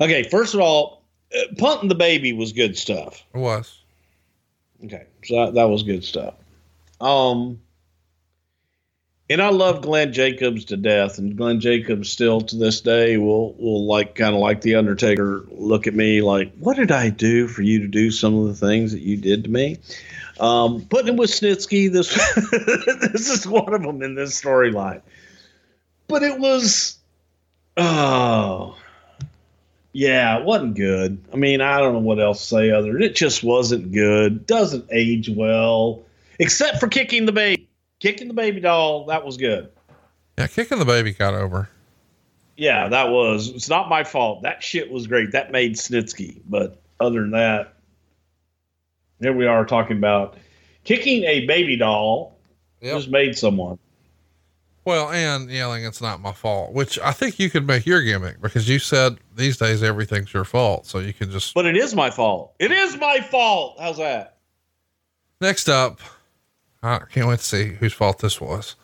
Okay, 0.00 0.22
first 0.30 0.54
of 0.54 0.60
all, 0.60 1.02
uh, 1.36 1.42
punting 1.58 1.90
the 1.90 1.94
baby 1.94 2.32
was 2.32 2.54
good 2.54 2.74
stuff. 2.74 3.22
It 3.34 3.38
was. 3.38 3.82
Okay, 4.82 5.04
so 5.24 5.44
that, 5.44 5.54
that 5.54 5.68
was 5.68 5.82
good 5.82 6.02
stuff. 6.02 6.32
Um, 7.02 7.60
and 9.30 9.40
I 9.40 9.50
love 9.50 9.82
Glenn 9.82 10.12
Jacobs 10.12 10.64
to 10.66 10.76
death, 10.76 11.16
and 11.16 11.36
Glenn 11.36 11.60
Jacobs 11.60 12.10
still 12.10 12.40
to 12.40 12.56
this 12.56 12.80
day 12.80 13.16
will 13.16 13.54
will 13.54 13.86
like 13.86 14.16
kind 14.16 14.34
of 14.34 14.40
like 14.40 14.60
the 14.60 14.74
Undertaker 14.74 15.46
look 15.52 15.86
at 15.86 15.94
me 15.94 16.20
like, 16.20 16.52
what 16.58 16.76
did 16.76 16.90
I 16.90 17.10
do 17.10 17.46
for 17.46 17.62
you 17.62 17.78
to 17.78 17.86
do 17.86 18.10
some 18.10 18.36
of 18.36 18.48
the 18.48 18.54
things 18.54 18.90
that 18.90 19.02
you 19.02 19.16
did 19.16 19.44
to 19.44 19.50
me? 19.50 19.78
Um, 20.40 20.84
putting 20.90 21.08
him 21.08 21.16
with 21.16 21.30
Snitsky, 21.30 21.92
this 21.92 22.12
this 23.12 23.30
is 23.30 23.46
one 23.46 23.72
of 23.72 23.82
them 23.82 24.02
in 24.02 24.16
this 24.16 24.40
storyline, 24.40 25.00
but 26.08 26.22
it 26.24 26.38
was, 26.38 26.98
oh. 27.76 28.76
Yeah, 29.92 30.38
it 30.38 30.44
wasn't 30.44 30.76
good. 30.76 31.18
I 31.32 31.36
mean, 31.36 31.60
I 31.60 31.78
don't 31.78 31.94
know 31.94 31.98
what 31.98 32.20
else 32.20 32.38
to 32.42 32.46
say 32.46 32.70
other 32.70 32.92
than 32.92 33.02
it 33.02 33.16
just 33.16 33.42
wasn't 33.42 33.90
good. 33.90 34.46
Doesn't 34.46 34.86
age 34.92 35.28
well, 35.28 36.02
except 36.38 36.78
for 36.78 36.86
kicking 36.86 37.26
the 37.26 37.32
baby. 37.32 37.66
Kicking 38.00 38.28
the 38.28 38.34
baby 38.34 38.60
doll, 38.60 39.06
that 39.06 39.24
was 39.24 39.36
good. 39.36 39.70
Yeah, 40.38 40.46
kicking 40.48 40.78
the 40.78 40.84
baby 40.84 41.12
got 41.12 41.34
over. 41.34 41.68
Yeah, 42.56 42.88
that 42.88 43.10
was. 43.10 43.48
It's 43.48 43.68
not 43.68 43.88
my 43.88 44.04
fault. 44.04 44.42
That 44.42 44.62
shit 44.62 44.90
was 44.90 45.06
great. 45.06 45.32
That 45.32 45.52
made 45.52 45.76
Snitsky. 45.76 46.40
But 46.46 46.80
other 46.98 47.20
than 47.20 47.30
that, 47.30 47.74
here 49.20 49.34
we 49.34 49.46
are 49.46 49.64
talking 49.64 49.96
about 49.98 50.36
kicking 50.84 51.24
a 51.24 51.46
baby 51.46 51.76
doll 51.76 52.36
Yep. 52.80 52.96
just 52.96 53.08
made 53.10 53.36
someone. 53.36 53.78
Well, 54.86 55.10
and 55.10 55.50
yelling, 55.50 55.84
it's 55.84 56.00
not 56.00 56.20
my 56.20 56.32
fault, 56.32 56.72
which 56.72 56.98
I 56.98 57.12
think 57.12 57.38
you 57.38 57.50
could 57.50 57.66
make 57.66 57.84
your 57.84 58.00
gimmick 58.00 58.40
because 58.40 58.66
you 58.66 58.78
said 58.78 59.18
these 59.36 59.58
days 59.58 59.82
everything's 59.82 60.32
your 60.32 60.44
fault. 60.44 60.86
So 60.86 60.98
you 60.98 61.12
can 61.12 61.30
just. 61.30 61.52
But 61.52 61.66
it 61.66 61.76
is 61.76 61.94
my 61.94 62.10
fault. 62.10 62.54
It 62.58 62.72
is 62.72 62.96
my 62.96 63.20
fault. 63.20 63.76
How's 63.78 63.98
that? 63.98 64.38
Next 65.42 65.68
up, 65.68 66.00
I 66.82 67.00
can't 67.10 67.28
wait 67.28 67.38
to 67.40 67.44
see 67.44 67.64
whose 67.74 67.92
fault 67.92 68.18
this 68.20 68.40
was. 68.40 68.76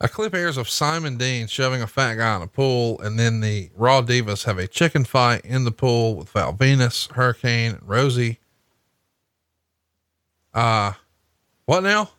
A 0.00 0.08
clip 0.08 0.34
airs 0.34 0.56
of 0.58 0.68
Simon 0.68 1.16
Dean 1.16 1.46
shoving 1.46 1.80
a 1.80 1.86
fat 1.86 2.16
guy 2.16 2.36
in 2.36 2.42
a 2.42 2.46
pool, 2.46 3.00
and 3.00 3.18
then 3.18 3.40
the 3.40 3.70
Raw 3.74 4.02
Divas 4.02 4.44
have 4.44 4.58
a 4.58 4.66
chicken 4.66 5.04
fight 5.04 5.42
in 5.44 5.64
the 5.64 5.70
pool 5.70 6.16
with 6.16 6.28
Val 6.30 6.52
Venis, 6.52 7.10
Hurricane, 7.12 7.72
and 7.72 7.80
Rosey. 7.82 8.36
Uh, 10.52 10.92
what 11.64 11.82
now? 11.82 12.10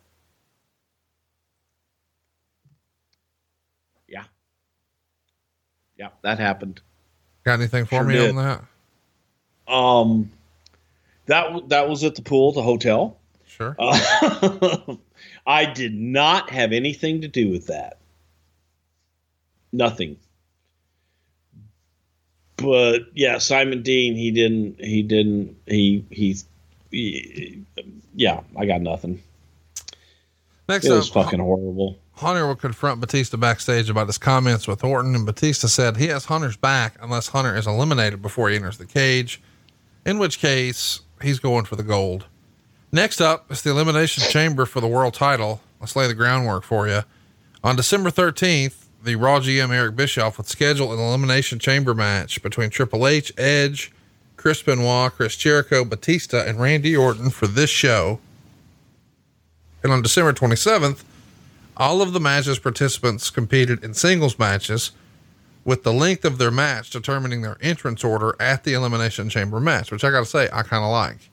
Yeah. 4.08 4.24
Yeah, 5.96 6.08
that 6.22 6.38
happened. 6.38 6.80
Got 7.44 7.54
anything 7.60 7.84
for 7.84 7.96
Sure 7.96 8.04
me 8.04 8.14
did. 8.14 8.36
on 8.36 8.36
that? 8.36 9.72
Um, 9.72 10.30
that 11.26 11.68
that 11.68 11.88
was 11.88 12.02
at 12.02 12.14
the 12.14 12.22
pool, 12.22 12.52
the 12.52 12.62
hotel. 12.62 13.18
Sure. 13.46 13.76
Uh, 13.78 14.96
I 15.48 15.64
did 15.64 15.94
not 15.94 16.50
have 16.50 16.72
anything 16.72 17.22
to 17.22 17.28
do 17.28 17.50
with 17.50 17.66
that. 17.68 17.96
Nothing. 19.72 20.18
But 22.56 23.06
yeah, 23.14 23.38
Simon 23.38 23.82
Dean, 23.82 24.14
he 24.14 24.30
didn't. 24.30 24.78
He 24.78 25.02
didn't. 25.02 25.56
He 25.66 26.04
he. 26.10 26.36
he 26.90 27.64
yeah, 28.14 28.40
I 28.58 28.66
got 28.66 28.82
nothing. 28.82 29.22
Next 30.68 30.84
It 30.84 30.92
up, 30.92 30.98
was 30.98 31.08
fucking 31.08 31.40
horrible. 31.40 31.98
Hunter 32.12 32.46
will 32.46 32.56
confront 32.56 33.00
Batista 33.00 33.38
backstage 33.38 33.88
about 33.88 34.08
his 34.08 34.18
comments 34.18 34.68
with 34.68 34.84
Orton, 34.84 35.14
and 35.14 35.24
Batista 35.24 35.68
said 35.68 35.96
he 35.96 36.08
has 36.08 36.26
Hunter's 36.26 36.56
back 36.56 36.96
unless 37.00 37.28
Hunter 37.28 37.56
is 37.56 37.66
eliminated 37.66 38.20
before 38.20 38.50
he 38.50 38.56
enters 38.56 38.76
the 38.76 38.86
cage, 38.86 39.40
in 40.04 40.18
which 40.18 40.40
case 40.40 41.00
he's 41.22 41.38
going 41.38 41.64
for 41.64 41.76
the 41.76 41.82
gold. 41.82 42.26
Next 42.90 43.20
up 43.20 43.50
is 43.52 43.60
the 43.60 43.70
Elimination 43.70 44.24
Chamber 44.30 44.64
for 44.64 44.80
the 44.80 44.86
world 44.86 45.12
title. 45.12 45.60
Let's 45.78 45.94
lay 45.94 46.06
the 46.06 46.14
groundwork 46.14 46.64
for 46.64 46.88
you. 46.88 47.02
On 47.62 47.76
December 47.76 48.10
13th, 48.10 48.86
the 49.04 49.16
Raw 49.16 49.40
GM 49.40 49.70
Eric 49.70 49.94
Bischoff 49.94 50.38
would 50.38 50.46
schedule 50.46 50.92
an 50.92 50.98
Elimination 50.98 51.58
Chamber 51.58 51.92
match 51.94 52.42
between 52.42 52.70
Triple 52.70 53.06
H, 53.06 53.30
Edge, 53.36 53.92
Chris 54.36 54.62
Benoit, 54.62 55.12
Chris 55.12 55.36
Jericho, 55.36 55.84
Batista, 55.84 56.38
and 56.46 56.58
Randy 56.58 56.96
Orton 56.96 57.28
for 57.28 57.46
this 57.46 57.68
show. 57.68 58.20
And 59.82 59.92
on 59.92 60.00
December 60.00 60.32
27th, 60.32 61.04
all 61.76 62.00
of 62.00 62.14
the 62.14 62.20
matches 62.20 62.58
participants 62.58 63.28
competed 63.28 63.84
in 63.84 63.92
singles 63.92 64.38
matches 64.38 64.92
with 65.64 65.82
the 65.82 65.92
length 65.92 66.24
of 66.24 66.38
their 66.38 66.50
match 66.50 66.88
determining 66.88 67.42
their 67.42 67.58
entrance 67.60 68.02
order 68.02 68.34
at 68.40 68.64
the 68.64 68.72
elimination 68.72 69.28
chamber 69.28 69.60
match, 69.60 69.92
which 69.92 70.04
I 70.04 70.10
got 70.10 70.20
to 70.20 70.26
say, 70.26 70.48
I 70.50 70.62
kind 70.62 70.82
of 70.82 70.90
like. 70.90 71.28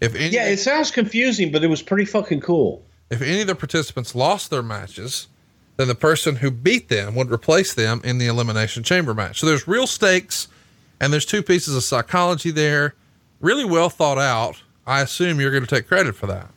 If 0.00 0.14
any, 0.14 0.30
Yeah, 0.34 0.48
it 0.48 0.58
sounds 0.58 0.90
confusing, 0.90 1.50
but 1.50 1.64
it 1.64 1.68
was 1.68 1.82
pretty 1.82 2.04
fucking 2.04 2.40
cool. 2.40 2.84
if 3.10 3.20
any 3.22 3.40
of 3.40 3.46
the 3.46 3.54
participants 3.54 4.14
lost 4.14 4.50
their 4.50 4.62
matches, 4.62 5.26
then 5.76 5.88
the 5.88 5.94
person 5.94 6.36
who 6.36 6.50
beat 6.50 6.88
them 6.88 7.14
would 7.14 7.30
replace 7.30 7.72
them 7.74 8.00
in 8.04 8.18
the 8.18 8.26
elimination 8.26 8.82
chamber 8.82 9.14
match. 9.14 9.40
So 9.40 9.46
there's 9.46 9.66
real 9.68 9.86
stakes 9.86 10.48
and 11.00 11.12
there's 11.12 11.24
two 11.24 11.42
pieces 11.42 11.74
of 11.76 11.82
psychology 11.84 12.50
there. 12.50 12.94
Really 13.40 13.64
well 13.64 13.88
thought 13.88 14.18
out. 14.18 14.62
I 14.86 15.00
assume 15.02 15.40
you're 15.40 15.50
going 15.52 15.64
to 15.64 15.68
take 15.68 15.86
credit 15.86 16.14
for 16.16 16.26
that. 16.26 16.48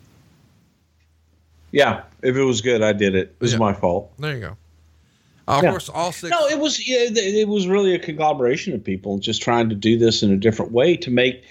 Yeah, 1.70 2.02
if 2.22 2.36
it 2.36 2.42
was 2.42 2.60
good, 2.60 2.82
I 2.82 2.92
did 2.92 3.14
it. 3.14 3.28
It 3.28 3.36
was 3.40 3.52
Yeah. 3.52 3.58
my 3.58 3.72
fault. 3.72 4.12
There 4.18 4.34
you 4.34 4.40
go. 4.40 4.56
Uh, 5.48 5.56
of 5.58 5.62
Yeah. 5.64 5.70
course, 5.70 5.88
all 5.88 6.12
six. 6.12 6.30
No, 6.30 6.46
it 6.46 6.58
was 6.58 6.78
it 6.86 7.48
was 7.48 7.66
really 7.66 7.94
a 7.94 7.98
conglomeration 7.98 8.74
of 8.74 8.84
people 8.84 9.18
just 9.18 9.42
trying 9.42 9.68
to 9.70 9.74
do 9.74 9.98
this 9.98 10.22
in 10.22 10.30
a 10.32 10.36
different 10.36 10.72
way 10.72 10.96
to 10.98 11.10
make 11.10 11.42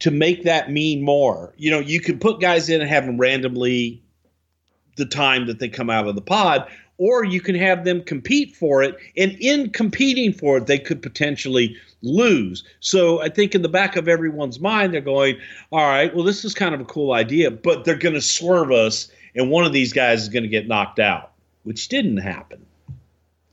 to 0.00 0.10
make 0.10 0.44
that 0.44 0.70
mean 0.70 1.02
more. 1.02 1.52
You 1.56 1.70
know, 1.70 1.80
you 1.80 2.00
can 2.00 2.18
put 2.18 2.40
guys 2.40 2.68
in 2.68 2.80
and 2.80 2.90
have 2.90 3.06
them 3.06 3.18
randomly 3.18 4.02
the 4.96 5.06
time 5.06 5.46
that 5.46 5.58
they 5.58 5.68
come 5.68 5.90
out 5.90 6.06
of 6.06 6.14
the 6.14 6.20
pod, 6.20 6.68
or 6.98 7.24
you 7.24 7.40
can 7.40 7.54
have 7.54 7.84
them 7.84 8.02
compete 8.02 8.54
for 8.54 8.82
it, 8.82 8.96
and 9.16 9.32
in 9.40 9.70
competing 9.70 10.32
for 10.32 10.58
it, 10.58 10.66
they 10.66 10.78
could 10.78 11.02
potentially 11.02 11.76
lose. 12.02 12.62
So 12.80 13.20
I 13.20 13.28
think 13.28 13.54
in 13.54 13.62
the 13.62 13.68
back 13.68 13.96
of 13.96 14.08
everyone's 14.08 14.60
mind, 14.60 14.94
they're 14.94 15.00
going, 15.00 15.36
"All 15.72 15.80
right, 15.80 16.14
well, 16.14 16.24
this 16.24 16.44
is 16.44 16.54
kind 16.54 16.74
of 16.74 16.80
a 16.80 16.84
cool 16.84 17.12
idea, 17.12 17.50
but 17.50 17.84
they're 17.84 17.96
going 17.96 18.14
to 18.14 18.20
swerve 18.20 18.70
us, 18.70 19.10
and 19.34 19.50
one 19.50 19.64
of 19.64 19.72
these 19.72 19.92
guys 19.92 20.22
is 20.22 20.28
going 20.28 20.44
to 20.44 20.48
get 20.48 20.68
knocked 20.68 21.00
out," 21.00 21.32
which 21.64 21.88
didn't 21.88 22.18
happen. 22.18 22.64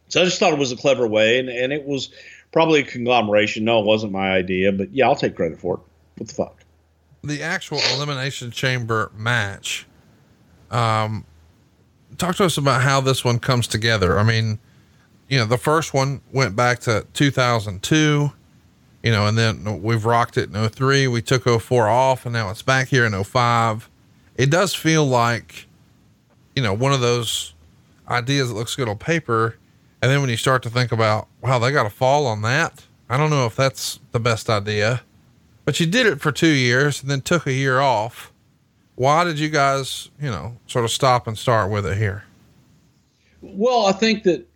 So 0.09 0.21
I 0.21 0.25
just 0.25 0.39
thought 0.39 0.53
it 0.53 0.59
was 0.59 0.71
a 0.71 0.77
clever 0.77 1.07
way, 1.07 1.39
and, 1.39 1.49
and 1.49 1.73
it 1.73 1.85
was 1.85 2.09
probably 2.51 2.81
a 2.81 2.83
conglomeration. 2.83 3.63
No, 3.63 3.79
it 3.79 3.85
wasn't 3.85 4.11
my 4.11 4.31
idea, 4.31 4.71
but 4.71 4.93
yeah, 4.93 5.07
I'll 5.07 5.15
take 5.15 5.35
credit 5.35 5.59
for 5.59 5.75
it. 5.75 5.90
What 6.21 6.27
the 6.29 6.35
fuck? 6.35 6.61
the 7.23 7.43
actual 7.43 7.79
elimination 7.93 8.51
chamber 8.51 9.11
match. 9.15 9.85
Um, 10.69 11.25
talk 12.17 12.35
to 12.37 12.45
us 12.45 12.57
about 12.57 12.81
how 12.81 13.01
this 13.01 13.23
one 13.23 13.39
comes 13.39 13.67
together. 13.67 14.17
I 14.17 14.23
mean, 14.23 14.59
you 15.27 15.37
know, 15.37 15.45
the 15.45 15.57
first 15.57 15.93
one 15.93 16.21
went 16.31 16.55
back 16.55 16.79
to 16.81 17.05
2002, 17.13 18.31
you 19.03 19.11
know, 19.11 19.27
and 19.27 19.37
then 19.37 19.81
we've 19.81 20.05
rocked 20.05 20.37
it 20.37 20.53
in 20.53 20.69
03. 20.69 21.07
We 21.07 21.21
took 21.21 21.43
04 21.43 21.87
off 21.87 22.25
and 22.25 22.33
now 22.33 22.49
it's 22.49 22.61
back 22.61 22.87
here 22.87 23.05
in 23.05 23.23
05. 23.23 23.89
It 24.35 24.49
does 24.49 24.73
feel 24.73 25.05
like, 25.05 25.67
you 26.55 26.63
know, 26.63 26.73
one 26.73 26.93
of 26.93 27.01
those 27.01 27.53
ideas 28.09 28.49
that 28.49 28.55
looks 28.55 28.75
good 28.75 28.89
on 28.89 28.97
paper. 28.97 29.57
And 30.01 30.11
then 30.11 30.21
when 30.21 30.29
you 30.29 30.37
start 30.37 30.63
to 30.63 30.69
think 30.69 30.91
about, 30.91 31.27
wow, 31.41 31.59
they 31.59 31.71
got 31.71 31.83
to 31.83 31.89
fall 31.89 32.25
on 32.25 32.41
that. 32.41 32.85
I 33.09 33.17
don't 33.17 33.29
know 33.29 33.45
if 33.45 33.55
that's 33.55 33.99
the 34.11 34.19
best 34.19 34.49
idea. 34.49 35.01
But 35.65 35.79
you 35.79 35.85
did 35.85 36.07
it 36.07 36.21
for 36.21 36.31
two 36.31 36.47
years 36.47 37.01
and 37.01 37.09
then 37.09 37.21
took 37.21 37.45
a 37.45 37.53
year 37.53 37.79
off. 37.79 38.31
Why 38.95 39.23
did 39.23 39.39
you 39.39 39.49
guys, 39.49 40.09
you 40.19 40.29
know, 40.29 40.57
sort 40.67 40.85
of 40.85 40.91
stop 40.91 41.27
and 41.27 41.37
start 41.37 41.71
with 41.71 41.85
it 41.85 41.97
here? 41.97 42.23
Well, 43.41 43.85
I 43.85 43.91
think 43.91 44.23
that 44.23 44.47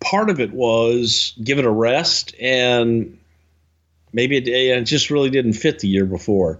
part 0.00 0.30
of 0.30 0.40
it 0.40 0.52
was 0.52 1.34
give 1.42 1.58
it 1.58 1.64
a 1.64 1.70
rest, 1.70 2.34
and 2.40 3.18
maybe 4.12 4.36
it, 4.38 4.84
just 4.84 5.10
really 5.10 5.30
didn't 5.30 5.52
fit 5.54 5.80
the 5.80 5.88
year 5.88 6.06
before. 6.06 6.58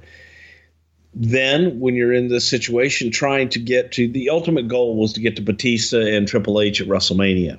Then, 1.15 1.81
when 1.81 1.95
you're 1.95 2.13
in 2.13 2.29
this 2.29 2.49
situation, 2.49 3.11
trying 3.11 3.49
to 3.51 3.59
get 3.59 3.93
to 3.93 4.07
the 4.09 4.31
ultimate 4.31 4.69
goal 4.69 4.97
was 4.97 5.13
to 5.15 5.21
get 5.21 5.37
to 5.37 5.43
Batista 5.43 6.01
and 6.01 6.29
Triple 6.29 6.61
H 6.61 6.81
at 6.81 6.87
WrestleMania. 6.87 7.59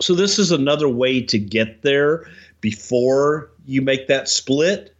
So 0.00 0.14
this 0.14 0.38
is 0.38 0.50
another 0.50 0.88
way 0.88 1.20
to 1.22 1.38
get 1.38 1.82
there 1.82 2.26
before 2.60 3.50
you 3.66 3.82
make 3.82 4.08
that 4.08 4.28
split, 4.28 4.94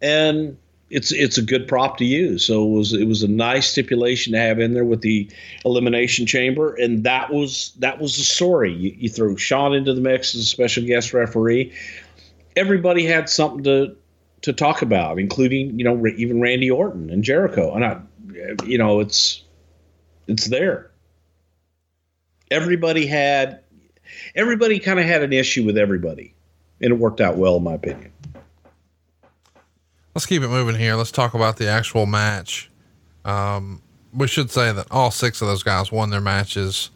and 0.00 0.56
it's 0.88 1.10
it's 1.12 1.36
a 1.36 1.42
good 1.42 1.66
prop 1.66 1.98
to 1.98 2.04
use. 2.04 2.44
So 2.44 2.64
it 2.64 2.70
was 2.70 2.92
it 2.92 3.06
was 3.06 3.22
a 3.22 3.28
nice 3.28 3.68
stipulation 3.68 4.32
to 4.32 4.38
have 4.38 4.60
in 4.60 4.74
there 4.74 4.84
with 4.84 5.00
the 5.00 5.28
elimination 5.64 6.26
chamber, 6.26 6.74
and 6.74 7.04
that 7.04 7.32
was 7.32 7.72
that 7.78 8.00
was 8.00 8.16
the 8.16 8.22
story. 8.22 8.72
You, 8.72 8.94
you 8.96 9.08
throw 9.08 9.34
Shawn 9.36 9.74
into 9.74 9.92
the 9.94 10.00
mix 10.00 10.34
as 10.34 10.42
a 10.42 10.44
special 10.44 10.84
guest 10.84 11.12
referee. 11.12 11.72
Everybody 12.54 13.04
had 13.04 13.28
something 13.28 13.64
to 13.64 13.96
to 14.42 14.52
talk 14.52 14.82
about, 14.82 15.18
including 15.18 15.78
you 15.78 15.84
know 15.84 16.06
even 16.06 16.40
Randy 16.40 16.70
Orton 16.70 17.10
and 17.10 17.24
Jericho, 17.24 17.74
and 17.74 17.84
I, 17.84 18.00
you 18.64 18.78
know 18.78 19.00
it's 19.00 19.42
it's 20.28 20.46
there. 20.46 20.90
Everybody 22.50 23.06
had 23.06 23.60
everybody 24.36 24.78
kind 24.78 25.00
of 25.00 25.06
had 25.06 25.22
an 25.22 25.32
issue 25.32 25.64
with 25.64 25.76
everybody, 25.76 26.32
and 26.80 26.92
it 26.92 26.96
worked 26.96 27.20
out 27.20 27.36
well 27.36 27.56
in 27.56 27.64
my 27.64 27.74
opinion. 27.74 28.12
Let's 30.16 30.24
keep 30.24 30.40
it 30.40 30.48
moving 30.48 30.76
here. 30.76 30.94
Let's 30.94 31.12
talk 31.12 31.34
about 31.34 31.58
the 31.58 31.68
actual 31.68 32.06
match. 32.06 32.70
Um, 33.26 33.82
we 34.14 34.26
should 34.26 34.50
say 34.50 34.72
that 34.72 34.86
all 34.90 35.10
six 35.10 35.42
of 35.42 35.48
those 35.48 35.62
guys 35.62 35.92
won 35.92 36.08
their 36.08 36.22
matches. 36.22 36.90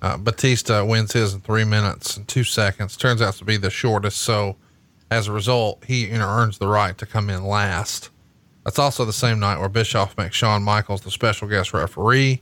Uh, 0.00 0.16
Batista 0.16 0.82
wins 0.82 1.12
his 1.12 1.34
in 1.34 1.40
three 1.40 1.64
minutes 1.64 2.16
and 2.16 2.26
two 2.26 2.44
seconds. 2.44 2.96
Turns 2.96 3.20
out 3.20 3.34
to 3.34 3.44
be 3.44 3.58
the 3.58 3.68
shortest. 3.68 4.22
So 4.22 4.56
as 5.10 5.28
a 5.28 5.32
result, 5.32 5.84
he 5.84 6.06
you 6.06 6.16
know, 6.16 6.26
earns 6.26 6.56
the 6.56 6.66
right 6.66 6.96
to 6.96 7.04
come 7.04 7.28
in 7.28 7.44
last. 7.44 8.08
That's 8.64 8.78
also 8.78 9.04
the 9.04 9.12
same 9.12 9.38
night 9.38 9.58
where 9.58 9.68
Bischoff 9.68 10.16
makes 10.16 10.36
Shawn 10.36 10.62
Michaels 10.62 11.02
the 11.02 11.10
special 11.10 11.48
guest 11.48 11.74
referee 11.74 12.40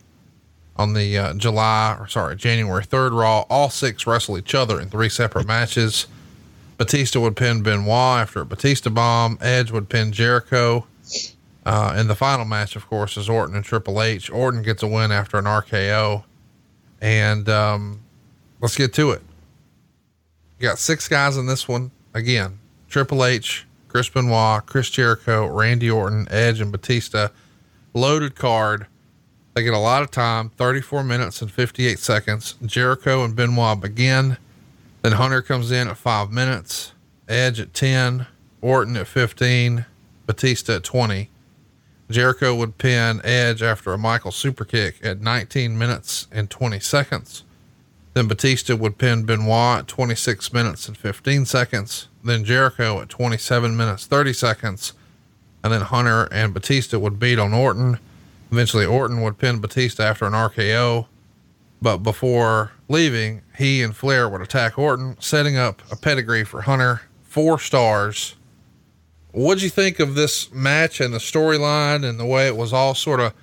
on 0.76 0.92
the 0.92 1.18
uh, 1.18 1.34
July 1.34 1.96
or 1.98 2.06
sorry, 2.06 2.36
January 2.36 2.84
3rd 2.84 3.18
Raw. 3.18 3.46
All 3.50 3.68
six 3.68 4.06
wrestle 4.06 4.38
each 4.38 4.54
other 4.54 4.80
in 4.80 4.90
three 4.90 5.08
separate 5.08 5.48
matches. 5.48 6.06
Batista 6.80 7.20
would 7.20 7.36
pin 7.36 7.62
Benoit 7.62 8.22
after 8.22 8.40
a 8.40 8.46
Batista 8.46 8.88
bomb. 8.88 9.36
Edge 9.42 9.70
would 9.70 9.90
pin 9.90 10.12
Jericho. 10.12 10.86
Uh, 11.66 11.92
and 11.94 12.08
the 12.08 12.14
final 12.14 12.46
match, 12.46 12.74
of 12.74 12.86
course, 12.88 13.18
is 13.18 13.28
Orton 13.28 13.54
and 13.54 13.62
Triple 13.62 14.00
H. 14.00 14.30
Orton 14.30 14.62
gets 14.62 14.82
a 14.82 14.86
win 14.86 15.12
after 15.12 15.36
an 15.36 15.44
RKO. 15.44 16.24
And 17.02 17.46
um, 17.50 18.00
let's 18.62 18.78
get 18.78 18.94
to 18.94 19.10
it. 19.10 19.20
You 20.58 20.68
got 20.68 20.78
six 20.78 21.06
guys 21.06 21.36
in 21.36 21.44
this 21.44 21.68
one. 21.68 21.90
Again, 22.14 22.58
Triple 22.88 23.26
H, 23.26 23.66
Chris 23.88 24.08
Benoit, 24.08 24.64
Chris 24.64 24.88
Jericho, 24.88 25.48
Randy 25.48 25.90
Orton, 25.90 26.28
Edge, 26.30 26.62
and 26.62 26.72
Batista. 26.72 27.28
Loaded 27.92 28.36
card. 28.36 28.86
They 29.52 29.64
get 29.64 29.74
a 29.74 29.78
lot 29.78 30.02
of 30.02 30.10
time 30.10 30.48
34 30.56 31.04
minutes 31.04 31.42
and 31.42 31.52
58 31.52 31.98
seconds. 31.98 32.54
Jericho 32.64 33.22
and 33.22 33.36
Benoit 33.36 33.78
begin. 33.78 34.38
Then 35.02 35.12
Hunter 35.12 35.42
comes 35.42 35.70
in 35.70 35.88
at 35.88 35.96
five 35.96 36.30
minutes, 36.30 36.92
Edge 37.28 37.60
at 37.60 37.72
10, 37.72 38.26
Orton 38.60 38.96
at 38.96 39.06
15, 39.06 39.86
Batista 40.26 40.76
at 40.76 40.84
20. 40.84 41.30
Jericho 42.10 42.54
would 42.54 42.76
pin 42.76 43.20
Edge 43.24 43.62
after 43.62 43.92
a 43.92 43.98
Michael 43.98 44.32
superkick 44.32 44.94
at 45.04 45.20
19 45.20 45.78
minutes 45.78 46.26
and 46.32 46.50
20 46.50 46.80
seconds. 46.80 47.44
Then 48.14 48.26
Batista 48.26 48.74
would 48.74 48.98
pin 48.98 49.24
Benoit 49.24 49.80
at 49.80 49.88
26 49.88 50.52
minutes 50.52 50.88
and 50.88 50.96
15 50.96 51.46
seconds. 51.46 52.08
Then 52.24 52.44
Jericho 52.44 53.00
at 53.00 53.08
27 53.08 53.76
minutes, 53.76 54.06
30 54.06 54.32
seconds. 54.32 54.92
And 55.62 55.72
then 55.72 55.82
Hunter 55.82 56.28
and 56.32 56.52
Batista 56.52 56.98
would 56.98 57.20
beat 57.20 57.38
on 57.38 57.54
Orton. 57.54 57.98
Eventually, 58.50 58.84
Orton 58.84 59.22
would 59.22 59.38
pin 59.38 59.60
Batista 59.60 60.02
after 60.02 60.26
an 60.26 60.32
RKO. 60.32 61.06
But 61.80 61.98
before 61.98 62.72
leaving, 62.88 63.42
he 63.60 63.82
and 63.82 63.94
Flair 63.94 64.28
would 64.28 64.40
attack 64.40 64.78
Orton, 64.78 65.16
setting 65.20 65.56
up 65.56 65.82
a 65.92 65.96
pedigree 65.96 66.44
for 66.44 66.62
Hunter. 66.62 67.02
Four 67.22 67.60
stars. 67.60 68.34
What'd 69.32 69.62
you 69.62 69.68
think 69.68 70.00
of 70.00 70.14
this 70.14 70.50
match 70.52 71.00
and 71.00 71.14
the 71.14 71.18
storyline 71.18 72.04
and 72.04 72.18
the 72.18 72.24
way 72.24 72.48
it 72.48 72.56
was 72.56 72.72
all 72.72 72.94
sort 72.94 73.20
of 73.20 73.34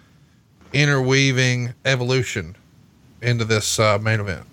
interweaving 0.73 1.73
evolution 1.85 2.57
into 3.21 3.45
this 3.45 3.79
uh, 3.79 3.99
main 3.99 4.19
event? 4.19 4.45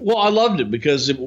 Well, 0.00 0.16
I 0.16 0.30
loved 0.30 0.58
it 0.60 0.70
because 0.70 1.08
it, 1.08 1.20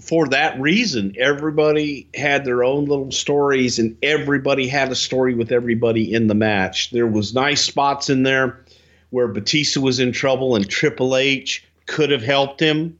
for 0.00 0.28
that 0.28 0.58
reason, 0.58 1.14
everybody 1.18 2.08
had 2.14 2.44
their 2.44 2.62
own 2.62 2.86
little 2.86 3.10
stories, 3.10 3.78
and 3.78 3.96
everybody 4.02 4.68
had 4.68 4.90
a 4.90 4.94
story 4.94 5.34
with 5.34 5.50
everybody 5.52 6.14
in 6.14 6.28
the 6.28 6.34
match. 6.34 6.90
There 6.90 7.08
was 7.08 7.34
nice 7.34 7.60
spots 7.60 8.08
in 8.08 8.22
there 8.22 8.64
where 9.10 9.28
Batista 9.28 9.80
was 9.80 9.98
in 9.98 10.12
trouble, 10.12 10.54
and 10.54 10.68
Triple 10.68 11.16
H 11.16 11.67
could 11.88 12.10
have 12.10 12.22
helped 12.22 12.60
him, 12.60 12.98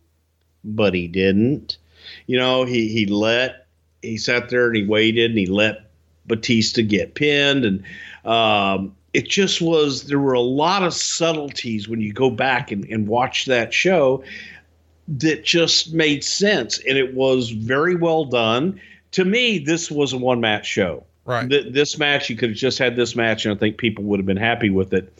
but 0.64 0.94
he 0.94 1.06
didn't. 1.06 1.78
You 2.26 2.38
know, 2.38 2.64
he 2.64 2.88
he 2.88 3.06
let 3.06 3.66
he 4.02 4.16
sat 4.16 4.48
there 4.48 4.66
and 4.66 4.76
he 4.76 4.84
waited 4.84 5.30
and 5.30 5.38
he 5.38 5.46
let 5.46 5.90
Batista 6.26 6.82
get 6.82 7.14
pinned, 7.14 7.64
and 7.64 7.84
um, 8.24 8.96
it 9.12 9.28
just 9.28 9.60
was. 9.60 10.04
There 10.04 10.18
were 10.18 10.32
a 10.32 10.40
lot 10.40 10.82
of 10.82 10.92
subtleties 10.94 11.88
when 11.88 12.00
you 12.00 12.12
go 12.12 12.30
back 12.30 12.72
and, 12.72 12.84
and 12.86 13.06
watch 13.06 13.46
that 13.46 13.72
show 13.72 14.24
that 15.08 15.42
just 15.42 15.94
made 15.94 16.22
sense 16.22 16.78
and 16.86 16.98
it 16.98 17.14
was 17.14 17.50
very 17.50 17.94
well 17.94 18.26
done. 18.26 18.78
To 19.12 19.24
me, 19.24 19.58
this 19.58 19.90
was 19.90 20.12
a 20.12 20.18
one 20.18 20.40
match 20.40 20.66
show. 20.66 21.04
Right. 21.24 21.48
Th- 21.48 21.72
this 21.72 21.98
match, 21.98 22.28
you 22.28 22.36
could 22.36 22.50
have 22.50 22.58
just 22.58 22.78
had 22.78 22.96
this 22.96 23.16
match, 23.16 23.44
and 23.44 23.54
I 23.54 23.58
think 23.58 23.78
people 23.78 24.04
would 24.04 24.18
have 24.18 24.26
been 24.26 24.36
happy 24.36 24.70
with 24.70 24.92
it. 24.92 25.12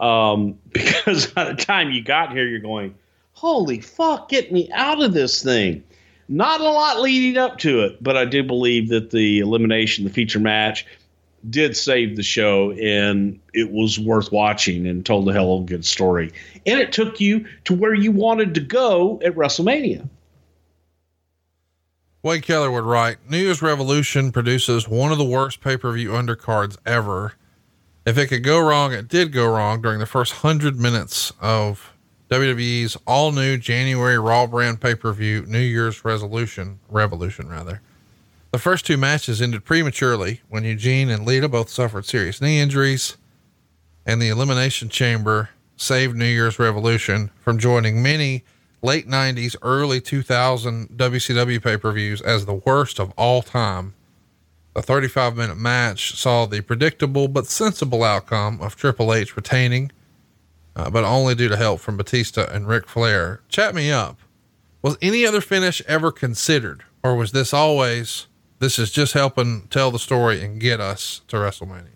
Um, 0.00 0.58
because 0.72 1.26
by 1.28 1.44
the 1.44 1.54
time 1.54 1.90
you 1.90 2.02
got 2.02 2.32
here, 2.32 2.46
you're 2.46 2.60
going, 2.60 2.94
holy 3.36 3.80
fuck, 3.80 4.30
get 4.30 4.50
me 4.50 4.68
out 4.72 5.02
of 5.02 5.12
this 5.12 5.42
thing. 5.42 5.84
Not 6.28 6.60
a 6.60 6.64
lot 6.64 7.00
leading 7.00 7.36
up 7.36 7.58
to 7.58 7.84
it, 7.84 8.02
but 8.02 8.16
I 8.16 8.24
do 8.24 8.42
believe 8.42 8.88
that 8.88 9.10
the 9.10 9.40
elimination, 9.40 10.04
the 10.04 10.10
feature 10.10 10.40
match, 10.40 10.86
did 11.48 11.76
save 11.76 12.16
the 12.16 12.22
show 12.22 12.72
and 12.72 13.38
it 13.52 13.70
was 13.70 14.00
worth 14.00 14.32
watching 14.32 14.86
and 14.86 15.04
told 15.04 15.28
a 15.28 15.32
hell 15.32 15.54
of 15.54 15.62
a 15.62 15.66
good 15.66 15.84
story. 15.84 16.32
And 16.64 16.80
it 16.80 16.92
took 16.92 17.20
you 17.20 17.46
to 17.66 17.74
where 17.74 17.94
you 17.94 18.10
wanted 18.10 18.54
to 18.54 18.60
go 18.60 19.20
at 19.22 19.34
WrestleMania. 19.34 20.08
Wade 22.22 22.42
Keller 22.42 22.72
would 22.72 22.84
write 22.84 23.30
New 23.30 23.38
Year's 23.38 23.62
Revolution 23.62 24.32
produces 24.32 24.88
one 24.88 25.12
of 25.12 25.18
the 25.18 25.24
worst 25.24 25.60
pay 25.60 25.76
per 25.76 25.92
view 25.92 26.08
undercards 26.08 26.78
ever. 26.86 27.34
If 28.06 28.16
it 28.16 28.28
could 28.28 28.42
go 28.42 28.66
wrong, 28.66 28.94
it 28.94 29.08
did 29.08 29.30
go 29.30 29.46
wrong 29.46 29.82
during 29.82 30.00
the 30.00 30.06
first 30.06 30.32
hundred 30.32 30.80
minutes 30.80 31.32
of 31.38 31.92
WWE's 32.28 32.96
all 33.06 33.30
new 33.30 33.56
January 33.56 34.18
Raw 34.18 34.46
brand 34.46 34.80
pay 34.80 34.94
per 34.94 35.12
view 35.12 35.44
New 35.46 35.60
Year's 35.60 36.04
resolution, 36.04 36.80
revolution 36.88 37.48
rather. 37.48 37.80
The 38.50 38.58
first 38.58 38.86
two 38.86 38.96
matches 38.96 39.40
ended 39.40 39.64
prematurely 39.64 40.40
when 40.48 40.64
Eugene 40.64 41.08
and 41.08 41.24
Lita 41.24 41.48
both 41.48 41.68
suffered 41.68 42.04
serious 42.04 42.40
knee 42.40 42.58
injuries, 42.58 43.16
and 44.04 44.20
the 44.20 44.28
Elimination 44.28 44.88
Chamber 44.88 45.50
saved 45.76 46.16
New 46.16 46.24
Year's 46.24 46.58
Revolution 46.58 47.30
from 47.40 47.58
joining 47.58 48.02
many 48.02 48.44
late 48.82 49.06
90s, 49.06 49.56
early 49.62 50.00
2000 50.00 50.88
WCW 50.88 51.62
pay 51.62 51.76
per 51.76 51.92
views 51.92 52.20
as 52.22 52.46
the 52.46 52.54
worst 52.54 52.98
of 52.98 53.12
all 53.16 53.42
time. 53.42 53.94
The 54.74 54.82
35 54.82 55.36
minute 55.36 55.56
match 55.56 56.16
saw 56.16 56.46
the 56.46 56.60
predictable 56.60 57.28
but 57.28 57.46
sensible 57.46 58.04
outcome 58.04 58.60
of 58.60 58.76
Triple 58.76 59.14
H 59.14 59.36
retaining, 59.36 59.90
uh, 60.76 60.90
but 60.90 61.04
only 61.04 61.34
due 61.34 61.48
to 61.48 61.56
help 61.56 61.80
from 61.80 61.96
Batista 61.96 62.46
and 62.52 62.68
Ric 62.68 62.86
Flair. 62.86 63.40
Chat 63.48 63.74
me 63.74 63.90
up. 63.90 64.18
Was 64.82 64.98
any 65.02 65.26
other 65.26 65.40
finish 65.40 65.82
ever 65.88 66.12
considered, 66.12 66.84
or 67.02 67.16
was 67.16 67.32
this 67.32 67.52
always, 67.52 68.26
this 68.58 68.78
is 68.78 68.92
just 68.92 69.14
helping 69.14 69.66
tell 69.68 69.90
the 69.90 69.98
story 69.98 70.44
and 70.44 70.60
get 70.60 70.80
us 70.80 71.22
to 71.28 71.36
WrestleMania? 71.36 71.88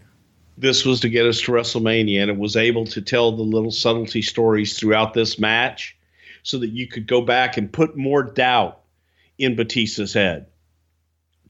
This 0.56 0.84
was 0.84 0.98
to 1.00 1.08
get 1.08 1.26
us 1.26 1.40
to 1.42 1.52
WrestleMania, 1.52 2.22
and 2.22 2.30
it 2.30 2.38
was 2.38 2.56
able 2.56 2.86
to 2.86 3.00
tell 3.00 3.32
the 3.32 3.42
little 3.42 3.70
subtlety 3.70 4.22
stories 4.22 4.78
throughout 4.78 5.14
this 5.14 5.38
match 5.38 5.96
so 6.42 6.58
that 6.58 6.70
you 6.70 6.86
could 6.86 7.06
go 7.06 7.20
back 7.20 7.56
and 7.56 7.72
put 7.72 7.96
more 7.96 8.22
doubt 8.22 8.80
in 9.38 9.56
Batista's 9.56 10.14
head. 10.14 10.46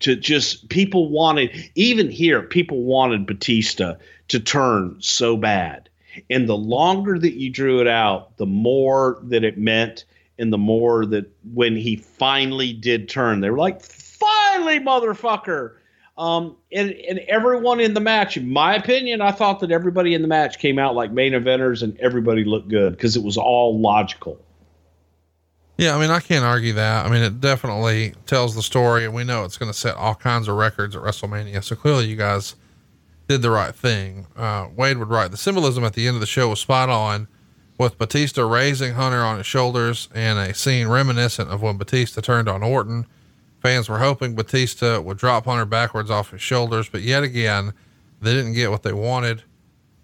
To 0.01 0.17
just 0.17 0.69
people 0.69 1.11
wanted, 1.11 1.71
even 1.75 2.11
here, 2.11 2.43
people 2.43 2.83
wanted 2.83 3.27
Batista 3.27 3.95
to 4.29 4.41
turn 4.41 4.97
so 4.99 5.37
bad. 5.37 5.90
And 6.29 6.49
the 6.49 6.57
longer 6.57 7.19
that 7.19 7.35
you 7.35 7.51
drew 7.51 7.81
it 7.81 7.87
out, 7.87 8.37
the 8.37 8.47
more 8.47 9.19
that 9.25 9.45
it 9.45 9.59
meant, 9.59 10.05
and 10.39 10.53
the 10.53 10.59
more 10.59 11.05
that 11.07 11.31
when 11.53 11.77
he 11.77 11.97
finally 11.97 12.73
did 12.73 13.09
turn, 13.09 13.41
they 13.41 13.51
were 13.51 13.59
like, 13.59 13.83
finally, 13.83 14.81
motherfucker. 14.81 15.77
Um, 16.19 16.57
and, 16.73 16.91
and 16.91 17.19
everyone 17.21 17.81
in 17.81 17.95
the 17.95 18.01
match, 18.01 18.37
in 18.37 18.51
my 18.51 18.75
opinion, 18.75 19.21
I 19.21 19.33
thought 19.33 19.61
that 19.61 19.71
everybody 19.71 20.15
in 20.15 20.23
the 20.23 20.29
match 20.29 20.59
came 20.59 20.79
out 20.79 20.95
like 20.95 21.13
main 21.13 21.33
eventers 21.33 21.83
and 21.83 21.99
everybody 21.99 22.45
looked 22.45 22.69
good 22.69 22.93
because 22.93 23.17
it 23.17 23.23
was 23.23 23.39
all 23.39 23.81
logical. 23.81 24.39
Yeah, 25.79 25.97
I 25.97 25.99
mean, 25.99 26.11
I 26.11 26.21
can't 26.21 26.45
argue 26.45 26.75
that. 26.75 27.07
I 27.07 27.09
mean, 27.09 27.23
it 27.23 27.41
definitely 27.41 28.13
tells 28.27 28.55
the 28.55 28.63
story, 28.63 29.07
and 29.07 29.15
we 29.15 29.25
know 29.25 29.45
it's 29.45 29.57
going 29.57 29.73
to 29.73 29.79
set 29.79 29.97
all 29.97 30.15
kinds 30.15 30.47
of 30.47 30.57
records 30.57 30.95
at 30.95 31.03
WrestleMania. 31.03 31.65
So 31.65 31.75
clearly, 31.75 32.05
you 32.05 32.17
guys 32.17 32.55
did 33.31 33.43
the 33.43 33.51
right 33.51 33.77
thing. 33.77 34.27
Uh, 34.37 34.67
Wade 34.75 34.99
would 34.99 35.09
write 35.09 35.31
the 35.31 35.37
symbolism 35.37 35.85
at 35.85 35.93
the 35.93 36.09
end 36.09 36.17
of 36.17 36.21
the 36.21 36.27
show 36.27 36.49
was 36.49 36.59
spot 36.59 36.89
on, 36.89 37.29
with 37.79 37.97
Batista 37.97 38.43
raising 38.43 38.95
Hunter 38.95 39.23
on 39.23 39.37
his 39.37 39.47
shoulders 39.47 40.09
and 40.13 40.37
a 40.37 40.53
scene 40.53 40.89
reminiscent 40.89 41.49
of 41.49 41.63
when 41.63 41.77
Batista 41.77 42.21
turned 42.21 42.49
on 42.49 42.65
Orton. 42.65 43.07
Fans 43.63 43.89
were 43.89 44.01
hoping 44.01 44.35
Batista 44.35 45.01
would 45.01 45.17
drop 45.17 45.45
Hunter 45.45 45.65
backwards 45.65 46.11
off 46.11 46.33
his 46.33 46.43
shoulders, 46.43 46.89
but 46.89 47.03
yet 47.03 47.23
again, 47.23 47.73
they 48.21 48.35
didn't 48.35 48.55
get 48.55 48.73
what 48.73 48.83
they 48.83 48.93
wanted. 48.93 49.45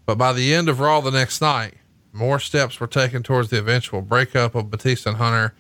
But 0.05 0.19
by 0.19 0.33
the 0.33 0.55
end 0.55 0.69
of 0.69 0.79
Raw 0.79 1.01
the 1.01 1.11
next 1.11 1.41
night, 1.41 1.75
more 2.13 2.39
steps 2.39 2.79
were 2.79 2.87
taken 2.87 3.25
towards 3.25 3.51
the 3.51 3.59
eventual 3.59 4.03
breakup 4.03 4.55
of 4.55 4.71
Batista 4.71 5.11
and 5.11 5.19
Hunter 5.19 5.53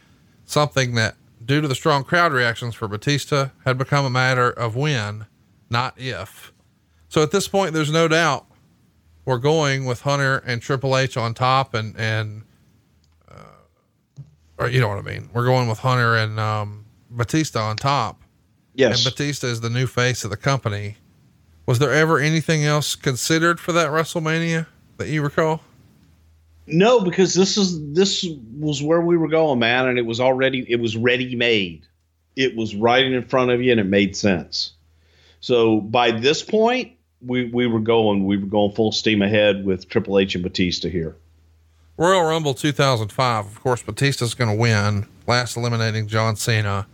something 0.44 0.94
that, 0.94 1.16
due 1.44 1.60
to 1.60 1.66
the 1.66 1.74
strong 1.74 2.04
crowd 2.04 2.32
reactions 2.32 2.76
for 2.76 2.86
Batista, 2.86 3.48
had 3.64 3.76
become 3.76 4.04
a 4.04 4.10
matter 4.10 4.48
of 4.48 4.76
when, 4.76 5.26
not 5.68 5.94
if. 5.96 6.52
So 7.16 7.22
at 7.22 7.30
this 7.30 7.48
point, 7.48 7.72
there's 7.72 7.90
no 7.90 8.08
doubt 8.08 8.44
we're 9.24 9.38
going 9.38 9.86
with 9.86 10.02
Hunter 10.02 10.42
and 10.44 10.60
Triple 10.60 10.98
H 10.98 11.16
on 11.16 11.32
top, 11.32 11.72
and 11.72 11.98
and 11.98 12.42
uh, 13.26 14.20
or 14.58 14.68
you 14.68 14.80
know 14.80 14.88
what 14.88 14.98
I 14.98 15.00
mean. 15.00 15.30
We're 15.32 15.46
going 15.46 15.66
with 15.66 15.78
Hunter 15.78 16.14
and 16.14 16.38
um, 16.38 16.84
Batista 17.08 17.70
on 17.70 17.76
top. 17.76 18.20
Yes, 18.74 18.98
and 18.98 19.10
Batista 19.10 19.46
is 19.46 19.62
the 19.62 19.70
new 19.70 19.86
face 19.86 20.24
of 20.24 20.30
the 20.30 20.36
company. 20.36 20.98
Was 21.64 21.78
there 21.78 21.90
ever 21.90 22.18
anything 22.18 22.66
else 22.66 22.94
considered 22.94 23.60
for 23.60 23.72
that 23.72 23.88
WrestleMania 23.88 24.66
that 24.98 25.08
you 25.08 25.22
recall? 25.22 25.62
No, 26.66 27.00
because 27.00 27.32
this 27.32 27.56
is 27.56 27.94
this 27.94 28.26
was 28.58 28.82
where 28.82 29.00
we 29.00 29.16
were 29.16 29.28
going, 29.28 29.58
man, 29.58 29.88
and 29.88 29.98
it 29.98 30.04
was 30.04 30.20
already 30.20 30.70
it 30.70 30.80
was 30.80 30.98
ready 30.98 31.34
made. 31.34 31.86
It 32.36 32.54
was 32.54 32.74
right 32.74 33.06
in 33.06 33.24
front 33.24 33.52
of 33.52 33.62
you, 33.62 33.70
and 33.70 33.80
it 33.80 33.84
made 33.84 34.14
sense. 34.14 34.74
So 35.40 35.80
by 35.80 36.10
this 36.10 36.42
point, 36.42 36.92
we 37.26 37.46
we 37.46 37.66
were 37.66 37.80
going 37.80 38.24
we 38.24 38.36
were 38.36 38.46
going 38.46 38.72
full 38.72 38.92
steam 38.92 39.22
ahead 39.22 39.64
with 39.64 39.88
Triple 39.88 40.18
H 40.18 40.34
and 40.34 40.44
Batista 40.44 40.88
here. 40.88 41.16
Royal 41.98 42.24
Rumble 42.24 42.54
2005. 42.54 43.46
Of 43.46 43.60
course, 43.60 43.82
Batista's 43.82 44.34
going 44.34 44.50
to 44.50 44.56
win, 44.56 45.06
last 45.26 45.56
eliminating 45.56 46.06
John 46.08 46.36
Cena. 46.36 46.86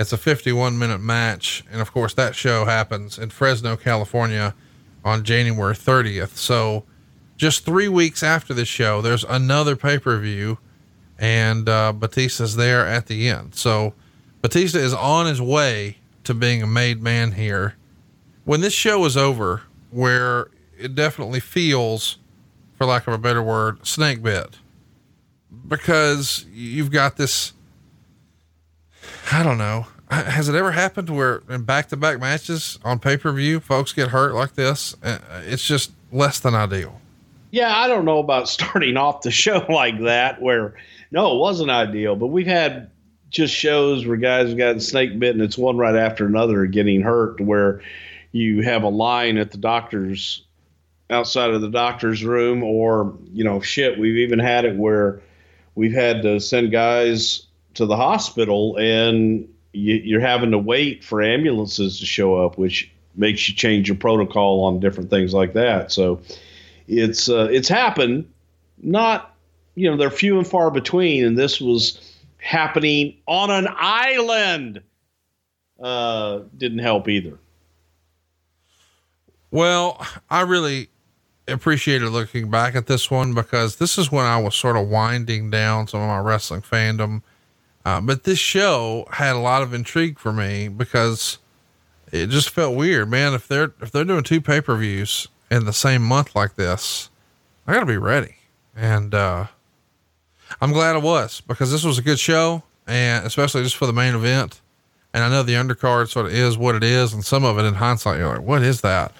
It's 0.00 0.12
a 0.12 0.16
51 0.16 0.78
minute 0.78 1.00
match, 1.00 1.64
and 1.70 1.80
of 1.80 1.92
course, 1.92 2.14
that 2.14 2.34
show 2.34 2.64
happens 2.64 3.18
in 3.18 3.30
Fresno, 3.30 3.76
California, 3.76 4.54
on 5.04 5.24
January 5.24 5.74
30th. 5.74 6.36
So 6.36 6.84
just 7.36 7.64
three 7.64 7.88
weeks 7.88 8.22
after 8.22 8.54
the 8.54 8.64
show, 8.64 9.02
there's 9.02 9.24
another 9.24 9.76
pay 9.76 9.98
per 9.98 10.18
view, 10.18 10.58
and 11.18 11.68
uh, 11.68 11.92
Batista's 11.92 12.56
there 12.56 12.86
at 12.86 13.06
the 13.06 13.28
end. 13.28 13.54
So 13.54 13.92
Batista 14.40 14.78
is 14.78 14.94
on 14.94 15.26
his 15.26 15.42
way 15.42 15.98
to 16.24 16.32
being 16.32 16.62
a 16.62 16.66
made 16.66 17.02
man 17.02 17.32
here. 17.32 17.74
When 18.44 18.60
this 18.60 18.72
show 18.72 19.04
is 19.04 19.16
over, 19.16 19.62
where 19.90 20.48
it 20.78 20.94
definitely 20.94 21.40
feels, 21.40 22.18
for 22.76 22.86
lack 22.86 23.06
of 23.06 23.14
a 23.14 23.18
better 23.18 23.42
word, 23.42 23.86
snake 23.86 24.22
bit, 24.22 24.58
because 25.66 26.46
you've 26.52 26.90
got 26.90 27.16
this. 27.16 27.52
I 29.32 29.42
don't 29.42 29.58
know. 29.58 29.86
Has 30.10 30.48
it 30.48 30.54
ever 30.54 30.72
happened 30.72 31.10
where 31.10 31.42
in 31.50 31.64
back 31.64 31.88
to 31.88 31.96
back 31.96 32.18
matches 32.18 32.78
on 32.82 32.98
pay 32.98 33.18
per 33.18 33.30
view, 33.32 33.60
folks 33.60 33.92
get 33.92 34.08
hurt 34.08 34.34
like 34.34 34.54
this? 34.54 34.96
Uh, 35.02 35.18
it's 35.44 35.66
just 35.66 35.92
less 36.10 36.40
than 36.40 36.54
ideal. 36.54 37.00
Yeah, 37.50 37.76
I 37.76 37.88
don't 37.88 38.04
know 38.04 38.18
about 38.18 38.48
starting 38.48 38.96
off 38.96 39.22
the 39.22 39.30
show 39.30 39.66
like 39.68 40.00
that, 40.00 40.40
where 40.40 40.74
no, 41.10 41.34
it 41.36 41.38
wasn't 41.38 41.70
ideal, 41.70 42.16
but 42.16 42.28
we've 42.28 42.46
had 42.46 42.90
just 43.30 43.54
shows 43.54 44.06
where 44.06 44.16
guys 44.16 44.48
have 44.48 44.56
gotten 44.56 44.80
snake 44.80 45.18
bitten. 45.18 45.42
It's 45.42 45.58
one 45.58 45.76
right 45.76 45.94
after 45.94 46.26
another 46.26 46.64
getting 46.66 47.02
hurt, 47.02 47.40
where 47.40 47.82
you 48.38 48.62
have 48.62 48.82
a 48.82 48.88
line 48.88 49.36
at 49.36 49.50
the 49.50 49.58
doctor's 49.58 50.44
outside 51.10 51.50
of 51.50 51.60
the 51.60 51.70
doctor's 51.70 52.22
room, 52.22 52.62
or 52.62 53.16
you 53.32 53.44
know, 53.44 53.60
shit. 53.60 53.98
We've 53.98 54.18
even 54.18 54.38
had 54.38 54.64
it 54.64 54.76
where 54.76 55.20
we've 55.74 55.92
had 55.92 56.22
to 56.22 56.40
send 56.40 56.70
guys 56.70 57.46
to 57.74 57.86
the 57.86 57.96
hospital, 57.96 58.76
and 58.78 59.48
you, 59.72 60.18
are 60.18 60.20
having 60.20 60.50
to 60.50 60.58
wait 60.58 61.04
for 61.04 61.22
ambulances 61.22 62.00
to 62.00 62.06
show 62.06 62.36
up, 62.36 62.58
which 62.58 62.90
makes 63.14 63.48
you 63.48 63.54
change 63.54 63.88
your 63.88 63.96
protocol 63.96 64.64
on 64.64 64.80
different 64.80 65.10
things 65.10 65.34
like 65.34 65.54
that. 65.54 65.92
So 65.92 66.20
it's 66.86 67.28
uh, 67.28 67.48
it's 67.50 67.68
happened. 67.68 68.30
Not 68.82 69.34
you 69.74 69.90
know 69.90 69.96
they're 69.96 70.10
few 70.10 70.38
and 70.38 70.46
far 70.46 70.70
between, 70.70 71.24
and 71.24 71.38
this 71.38 71.60
was 71.60 72.16
happening 72.38 73.16
on 73.26 73.50
an 73.50 73.68
island. 73.76 74.82
Uh, 75.80 76.40
didn't 76.56 76.80
help 76.80 77.08
either. 77.08 77.38
Well, 79.50 80.04
I 80.28 80.42
really 80.42 80.90
appreciated 81.46 82.10
looking 82.10 82.50
back 82.50 82.74
at 82.74 82.86
this 82.86 83.10
one 83.10 83.34
because 83.34 83.76
this 83.76 83.96
is 83.96 84.12
when 84.12 84.26
I 84.26 84.38
was 84.38 84.54
sort 84.54 84.76
of 84.76 84.88
winding 84.88 85.50
down 85.50 85.88
some 85.88 86.00
of 86.00 86.08
my 86.08 86.18
wrestling 86.18 86.62
fandom. 86.62 87.22
Uh, 87.84 88.00
but 88.00 88.24
this 88.24 88.38
show 88.38 89.06
had 89.12 89.34
a 89.34 89.38
lot 89.38 89.62
of 89.62 89.72
intrigue 89.72 90.18
for 90.18 90.32
me 90.32 90.68
because 90.68 91.38
it 92.12 92.28
just 92.28 92.50
felt 92.50 92.76
weird, 92.76 93.08
man. 93.08 93.32
If 93.32 93.48
they're 93.48 93.72
if 93.80 93.90
they're 93.90 94.04
doing 94.04 94.24
two 94.24 94.40
pay 94.40 94.60
per 94.60 94.76
views 94.76 95.28
in 95.50 95.64
the 95.64 95.72
same 95.72 96.02
month 96.02 96.34
like 96.36 96.56
this, 96.56 97.08
I 97.66 97.72
got 97.72 97.80
to 97.80 97.86
be 97.86 97.96
ready. 97.96 98.36
And 98.76 99.14
uh, 99.14 99.46
I'm 100.60 100.72
glad 100.72 100.96
it 100.96 101.02
was 101.02 101.40
because 101.40 101.72
this 101.72 101.84
was 101.84 101.98
a 101.98 102.02
good 102.02 102.18
show, 102.18 102.62
and 102.86 103.26
especially 103.26 103.62
just 103.62 103.76
for 103.76 103.86
the 103.86 103.92
main 103.92 104.14
event. 104.14 104.60
And 105.14 105.24
I 105.24 105.30
know 105.30 105.42
the 105.42 105.54
undercard 105.54 106.08
sort 106.08 106.26
of 106.26 106.32
is 106.32 106.58
what 106.58 106.74
it 106.74 106.84
is, 106.84 107.14
and 107.14 107.24
some 107.24 107.44
of 107.44 107.58
it 107.58 107.62
in 107.62 107.74
hindsight, 107.74 108.18
you're 108.18 108.28
like, 108.28 108.46
what 108.46 108.62
is 108.62 108.82
that? 108.82 109.12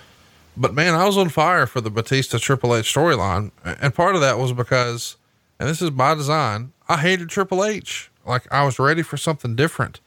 But 0.58 0.74
man, 0.74 0.94
I 0.94 1.06
was 1.06 1.16
on 1.16 1.28
fire 1.28 1.66
for 1.66 1.80
the 1.80 1.90
Batista 1.90 2.38
Triple 2.38 2.74
H 2.74 2.92
storyline. 2.92 3.52
And 3.64 3.94
part 3.94 4.16
of 4.16 4.20
that 4.20 4.38
was 4.38 4.52
because, 4.52 5.16
and 5.60 5.68
this 5.68 5.80
is 5.80 5.90
by 5.90 6.14
design, 6.14 6.72
I 6.88 6.96
hated 6.96 7.28
Triple 7.28 7.64
H. 7.64 8.10
Like 8.26 8.52
I 8.52 8.64
was 8.64 8.78
ready 8.78 9.02
for 9.02 9.16
something 9.16 9.54
different. 9.54 10.00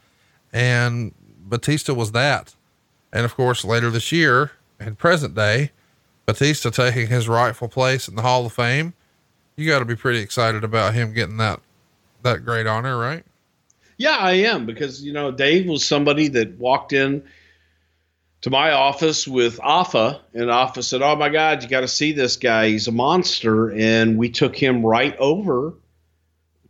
And 0.51 1.13
Batista 1.39 1.93
was 1.93 2.11
that. 2.11 2.55
And 3.13 3.23
of 3.23 3.35
course, 3.35 3.63
later 3.63 3.89
this 3.89 4.11
year 4.11 4.51
in 4.79 4.95
present 4.95 5.35
day, 5.35 5.71
Batista 6.25 6.69
taking 6.69 7.07
his 7.07 7.29
rightful 7.29 7.69
place 7.69 8.07
in 8.07 8.15
the 8.15 8.21
Hall 8.21 8.45
of 8.45 8.53
Fame, 8.53 8.93
you 9.55 9.67
got 9.67 9.79
to 9.79 9.85
be 9.85 9.95
pretty 9.95 10.19
excited 10.19 10.63
about 10.63 10.93
him 10.93 11.13
getting 11.13 11.37
that 11.37 11.61
that 12.23 12.45
great 12.45 12.67
honor, 12.67 12.97
right? 12.97 13.23
Yeah, 13.97 14.17
I 14.17 14.33
am 14.33 14.65
because 14.65 15.03
you 15.03 15.13
know 15.13 15.31
Dave 15.31 15.67
was 15.67 15.85
somebody 15.85 16.27
that 16.29 16.57
walked 16.57 16.93
in 16.93 17.23
to 18.41 18.49
my 18.49 18.71
office 18.71 19.27
with 19.27 19.59
Afa, 19.61 20.21
and 20.33 20.49
Afa 20.49 20.83
said, 20.83 21.01
"Oh 21.01 21.15
my 21.15 21.29
God, 21.29 21.63
you 21.63 21.69
got 21.69 21.81
to 21.81 21.87
see 21.87 22.11
this 22.11 22.37
guy. 22.37 22.69
He's 22.69 22.87
a 22.87 22.91
monster." 22.91 23.71
And 23.71 24.17
we 24.17 24.29
took 24.29 24.55
him 24.55 24.85
right 24.85 25.15
over 25.17 25.75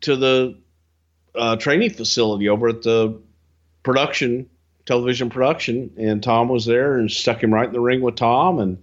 to 0.01 0.15
the 0.15 0.57
uh, 1.33 1.55
training 1.55 1.91
facility 1.91 2.49
over 2.49 2.69
at 2.69 2.81
the 2.81 3.19
production 3.83 4.49
television 4.85 5.29
production, 5.29 5.91
and 5.97 6.23
Tom 6.23 6.49
was 6.49 6.65
there 6.65 6.97
and 6.97 7.09
stuck 7.09 7.41
him 7.41 7.53
right 7.53 7.67
in 7.67 7.73
the 7.73 7.79
ring 7.79 8.01
with 8.01 8.15
Tom, 8.15 8.59
and 8.59 8.77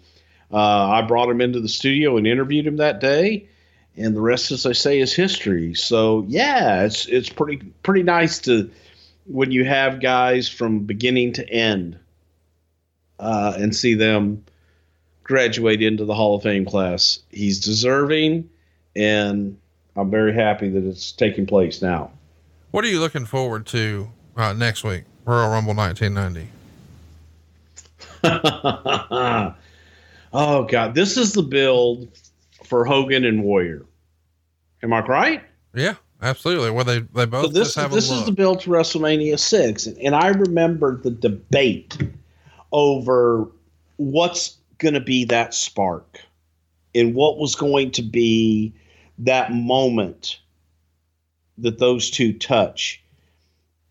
uh, 0.51 0.57
I 0.57 1.03
brought 1.03 1.29
him 1.29 1.41
into 1.41 1.61
the 1.61 1.69
studio 1.69 2.17
and 2.17 2.27
interviewed 2.27 2.67
him 2.67 2.77
that 2.77 3.01
day. 3.01 3.49
And 3.97 4.15
the 4.15 4.21
rest, 4.21 4.53
as 4.53 4.65
I 4.65 4.73
say, 4.73 5.01
is 5.01 5.13
history. 5.13 5.75
So 5.75 6.25
yeah, 6.29 6.85
it's 6.85 7.07
it's 7.07 7.29
pretty 7.29 7.57
pretty 7.83 8.05
nice 8.05 8.39
to 8.41 8.71
when 9.27 9.51
you 9.51 9.65
have 9.65 10.01
guys 10.01 10.49
from 10.49 10.81
beginning 10.81 11.35
to 11.35 11.49
end 11.49 11.99
uh, 13.19 13.55
and 13.57 13.75
see 13.75 13.95
them 13.95 14.45
graduate 15.23 15.83
into 15.83 16.05
the 16.05 16.15
Hall 16.15 16.37
of 16.37 16.43
Fame 16.43 16.65
class. 16.65 17.21
He's 17.31 17.61
deserving, 17.61 18.49
and 18.97 19.59
I'm 19.97 20.11
very 20.11 20.35
happy 20.35 20.69
that 20.71 20.85
it's 20.85 21.13
taking 21.13 21.47
place 21.47 21.83
now. 21.83 22.11
What 22.71 22.85
are 22.85 22.89
you 22.89 23.01
looking 23.01 23.27
forward 23.27 23.67
to 23.67 24.11
uh, 24.37 24.53
next 24.53 24.85
week, 24.85 25.05
Royal 25.25 25.51
Rumble 25.51 25.75
1990? 25.75 26.49
oh 30.33 30.65
God, 30.65 30.95
this 30.95 31.17
is 31.17 31.33
the 31.33 31.43
build 31.43 32.09
for 32.65 32.85
Hogan 32.85 33.25
and 33.25 33.43
Warrior. 33.43 33.85
Am 34.83 34.93
I 34.93 35.01
right? 35.01 35.43
Yeah, 35.75 35.95
absolutely. 36.23 36.71
Well, 36.71 36.85
they 36.85 37.01
they 37.01 37.27
both 37.27 37.47
so 37.47 37.53
this 37.53 37.75
this 37.75 38.11
is 38.11 38.25
the 38.25 38.33
build 38.33 38.61
to 38.61 38.71
WrestleMania 38.71 39.39
six, 39.39 39.87
and, 39.87 39.97
and 39.99 40.15
I 40.15 40.29
remember 40.29 40.97
the 40.97 41.11
debate 41.11 41.97
over 42.73 43.49
what's 43.97 44.57
going 44.79 44.95
to 44.95 45.01
be 45.01 45.25
that 45.25 45.55
spark 45.55 46.21
and 46.95 47.15
what 47.15 47.39
was 47.39 47.55
going 47.55 47.91
to 47.93 48.03
be 48.03 48.73
that 49.19 49.53
moment 49.53 50.39
that 51.59 51.79
those 51.79 52.11
two 52.11 52.33
touch 52.33 53.03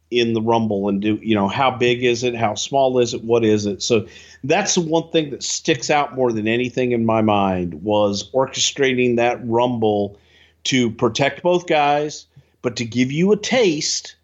in 0.09 0.33
the 0.33 0.41
rumble 0.41 0.87
and 0.87 1.01
do 1.01 1.19
you 1.21 1.35
know 1.35 1.49
how 1.49 1.69
big 1.69 2.01
is 2.01 2.23
it 2.23 2.33
how 2.33 2.55
small 2.55 2.97
is 2.99 3.13
it 3.13 3.23
what 3.25 3.43
is 3.43 3.65
it? 3.65 3.81
So 3.81 4.07
that's 4.43 4.75
the 4.75 4.81
one 4.81 5.09
thing 5.09 5.31
that 5.31 5.43
sticks 5.43 5.89
out 5.89 6.15
more 6.15 6.31
than 6.31 6.47
anything 6.47 6.93
in 6.93 7.05
my 7.05 7.21
mind 7.21 7.83
was 7.83 8.31
orchestrating 8.31 9.17
that 9.17 9.45
rumble 9.45 10.17
to 10.65 10.91
protect 10.91 11.43
both 11.43 11.67
guys 11.67 12.25
but 12.61 12.77
to 12.77 12.85
give 12.85 13.11
you 13.11 13.33
a 13.33 13.37
taste 13.37 14.15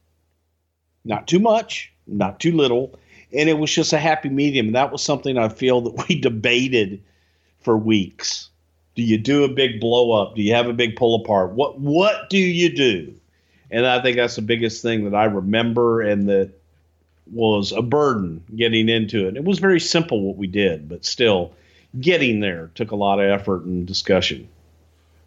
not 1.03 1.27
too 1.27 1.39
much 1.39 1.91
not 2.07 2.39
too 2.39 2.53
little 2.53 2.97
and 3.33 3.49
it 3.49 3.57
was 3.57 3.71
just 3.71 3.93
a 3.93 3.99
happy 3.99 4.29
medium 4.29 4.67
and 4.67 4.75
that 4.75 4.91
was 4.91 5.01
something 5.01 5.37
i 5.37 5.49
feel 5.49 5.81
that 5.81 6.07
we 6.07 6.15
debated 6.19 7.01
for 7.61 7.77
weeks 7.77 8.49
do 8.95 9.01
you 9.01 9.17
do 9.17 9.43
a 9.43 9.49
big 9.49 9.79
blow 9.79 10.11
up 10.11 10.35
do 10.35 10.41
you 10.41 10.53
have 10.53 10.67
a 10.67 10.73
big 10.73 10.95
pull 10.95 11.21
apart 11.21 11.51
what 11.51 11.79
what 11.79 12.29
do 12.29 12.37
you 12.37 12.73
do 12.75 13.13
and 13.73 13.87
I 13.87 13.99
think 14.01 14.17
that's 14.17 14.35
the 14.35 14.43
biggest 14.43 14.83
thing 14.83 15.03
that 15.09 15.15
I 15.15 15.25
remember 15.25 16.01
and 16.01 16.29
that 16.29 16.51
was 17.31 17.71
a 17.71 17.81
burden 17.81 18.43
getting 18.55 18.87
into 18.87 19.27
it. 19.27 19.35
It 19.35 19.43
was 19.43 19.57
very 19.57 19.79
simple 19.79 20.21
what 20.21 20.37
we 20.37 20.45
did, 20.45 20.87
but 20.87 21.03
still 21.03 21.53
getting 21.99 22.39
there 22.39 22.69
took 22.75 22.91
a 22.91 22.95
lot 22.95 23.19
of 23.19 23.27
effort 23.27 23.63
and 23.63 23.87
discussion. 23.87 24.47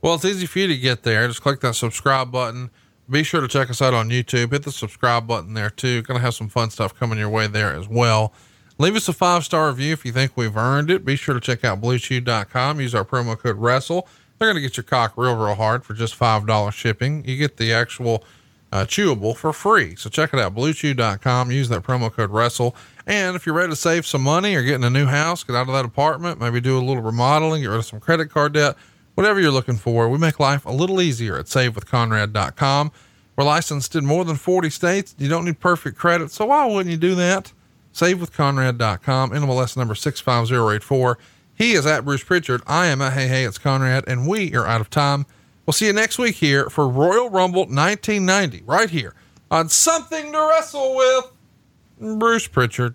Well, 0.00 0.14
it's 0.14 0.24
easy 0.24 0.46
for 0.46 0.60
you 0.60 0.68
to 0.68 0.76
get 0.76 1.02
there. 1.02 1.26
Just 1.26 1.42
click 1.42 1.60
that 1.60 1.74
subscribe 1.74 2.30
button. 2.30 2.70
Be 3.08 3.22
sure 3.22 3.40
to 3.40 3.48
check 3.48 3.70
us 3.70 3.80
out 3.80 3.94
on 3.94 4.08
YouTube. 4.08 4.50
Hit 4.50 4.64
the 4.64 4.72
subscribe 4.72 5.26
button 5.26 5.54
there 5.54 5.70
too. 5.70 6.02
Going 6.02 6.18
to 6.18 6.24
have 6.24 6.34
some 6.34 6.48
fun 6.48 6.70
stuff 6.70 6.94
coming 6.94 7.18
your 7.18 7.28
way 7.28 7.46
there 7.46 7.72
as 7.72 7.88
well. 7.88 8.32
Leave 8.78 8.96
us 8.96 9.08
a 9.08 9.12
five 9.12 9.44
star 9.44 9.68
review 9.68 9.92
if 9.92 10.04
you 10.04 10.12
think 10.12 10.36
we've 10.36 10.56
earned 10.56 10.90
it. 10.90 11.04
Be 11.04 11.16
sure 11.16 11.34
to 11.34 11.40
check 11.40 11.64
out 11.64 11.80
bluechew.com. 11.80 12.80
Use 12.80 12.94
our 12.94 13.04
promo 13.04 13.38
code 13.38 13.56
WRESTLE. 13.56 14.06
They're 14.38 14.48
going 14.48 14.56
to 14.56 14.60
get 14.60 14.76
your 14.76 14.84
cock 14.84 15.14
real, 15.16 15.34
real 15.36 15.54
hard 15.54 15.84
for 15.84 15.94
just 15.94 16.18
$5 16.18 16.72
shipping. 16.72 17.24
You 17.24 17.38
get 17.38 17.56
the 17.56 17.72
actual 17.72 18.24
uh, 18.72 18.84
chewable 18.84 19.34
for 19.34 19.52
free. 19.52 19.96
So 19.96 20.10
check 20.10 20.34
it 20.34 20.40
out, 20.40 20.54
bluechew.com. 20.54 21.50
Use 21.50 21.68
that 21.70 21.82
promo 21.82 22.12
code 22.12 22.30
WRESTLE. 22.30 22.74
And 23.06 23.36
if 23.36 23.46
you're 23.46 23.54
ready 23.54 23.70
to 23.70 23.76
save 23.76 24.04
some 24.04 24.22
money 24.22 24.54
or 24.56 24.62
getting 24.62 24.84
a 24.84 24.90
new 24.90 25.06
house, 25.06 25.44
get 25.44 25.56
out 25.56 25.68
of 25.68 25.74
that 25.74 25.84
apartment, 25.84 26.40
maybe 26.40 26.60
do 26.60 26.76
a 26.76 26.80
little 26.80 27.02
remodeling, 27.02 27.62
get 27.62 27.68
rid 27.68 27.78
of 27.78 27.86
some 27.86 28.00
credit 28.00 28.30
card 28.30 28.52
debt, 28.52 28.76
whatever 29.16 29.40
you're 29.40 29.50
looking 29.50 29.76
for, 29.76 30.08
we 30.08 30.18
make 30.18 30.38
life 30.38 30.64
a 30.64 30.70
little 30.70 31.02
easier 31.02 31.36
at 31.36 31.46
savewithconrad.com. 31.46 32.92
We're 33.34 33.44
licensed 33.44 33.96
in 33.96 34.06
more 34.06 34.24
than 34.24 34.36
40 34.36 34.70
states. 34.70 35.14
You 35.18 35.28
don't 35.28 35.44
need 35.44 35.58
perfect 35.58 35.98
credit. 35.98 36.30
So 36.30 36.46
why 36.46 36.64
wouldn't 36.66 36.90
you 36.90 36.96
do 36.96 37.14
that? 37.16 37.52
Savewithconrad.com, 37.92 39.30
NMLS 39.30 39.76
number 39.76 39.94
65084. 39.94 41.18
He 41.54 41.72
is 41.72 41.86
at 41.86 42.04
Bruce 42.04 42.22
Prichard. 42.22 42.62
I 42.66 42.86
am 42.86 43.00
at 43.00 43.14
Hey 43.14 43.28
Hey, 43.28 43.44
it's 43.44 43.58
Conrad, 43.58 44.04
and 44.06 44.28
we 44.28 44.54
are 44.54 44.66
out 44.66 44.80
of 44.80 44.90
time. 44.90 45.26
We'll 45.64 45.72
see 45.72 45.86
you 45.86 45.92
next 45.92 46.18
week 46.18 46.36
here 46.36 46.68
for 46.70 46.86
Royal 46.86 47.30
Rumble 47.30 47.62
1990, 47.62 48.62
right 48.66 48.90
here 48.90 49.14
on 49.50 49.68
Something 49.68 50.32
to 50.32 50.48
Wrestle 50.50 50.94
with 50.94 52.18
Bruce 52.18 52.46
Prichard. 52.46 52.94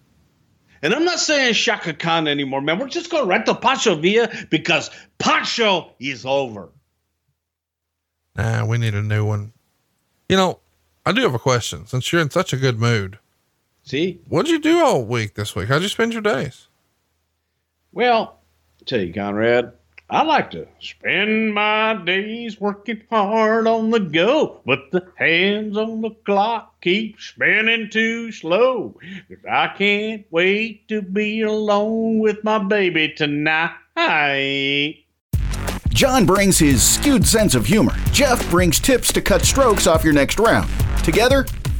And 0.83 0.93
I'm 0.93 1.05
not 1.05 1.19
saying 1.19 1.53
Chaka 1.53 1.93
Khan 1.93 2.27
anymore, 2.27 2.61
man. 2.61 2.79
We're 2.79 2.87
just 2.87 3.11
going 3.11 3.27
right 3.27 3.45
to 3.45 3.53
Pacho 3.53 3.95
Villa 3.95 4.29
because 4.49 4.89
Pacho 5.19 5.93
is 5.99 6.25
over. 6.25 6.69
Nah, 8.35 8.65
we 8.65 8.77
need 8.77 8.95
a 8.95 9.01
new 9.01 9.25
one. 9.25 9.53
You 10.27 10.37
know, 10.37 10.59
I 11.05 11.11
do 11.11 11.21
have 11.21 11.35
a 11.35 11.39
question 11.39 11.85
since 11.85 12.11
you're 12.11 12.21
in 12.21 12.31
such 12.31 12.53
a 12.53 12.57
good 12.57 12.79
mood. 12.79 13.19
See? 13.83 14.21
What'd 14.27 14.51
you 14.51 14.59
do 14.59 14.79
all 14.79 15.03
week 15.03 15.35
this 15.35 15.55
week? 15.55 15.67
How'd 15.67 15.81
you 15.81 15.87
spend 15.87 16.13
your 16.13 16.21
days? 16.21 16.67
Well, 17.91 18.39
I'll 18.79 18.85
tell 18.85 19.01
you, 19.01 19.13
Conrad, 19.13 19.73
I 20.13 20.23
like 20.23 20.51
to 20.51 20.67
spend 20.81 21.53
my 21.53 21.93
days 21.93 22.59
working 22.59 23.01
hard 23.09 23.65
on 23.65 23.91
the 23.91 23.99
go, 24.01 24.59
but 24.65 24.91
the 24.91 25.07
hands 25.15 25.77
on 25.77 26.01
the 26.01 26.09
clock 26.25 26.81
keep 26.81 27.17
spinning 27.17 27.89
too 27.89 28.33
slow. 28.33 28.99
'Cause 29.29 29.37
I 29.49 29.69
can't 29.69 30.25
wait 30.29 30.85
to 30.89 31.01
be 31.01 31.43
alone 31.43 32.19
with 32.19 32.43
my 32.43 32.57
baby 32.57 33.07
tonight. 33.07 34.97
John 35.87 36.25
brings 36.25 36.59
his 36.59 36.83
skewed 36.83 37.25
sense 37.25 37.55
of 37.55 37.65
humor. 37.65 37.95
Jeff 38.11 38.49
brings 38.49 38.81
tips 38.81 39.13
to 39.13 39.21
cut 39.21 39.43
strokes 39.43 39.87
off 39.87 40.03
your 40.03 40.13
next 40.13 40.39
round. 40.39 40.69
Together, 41.05 41.45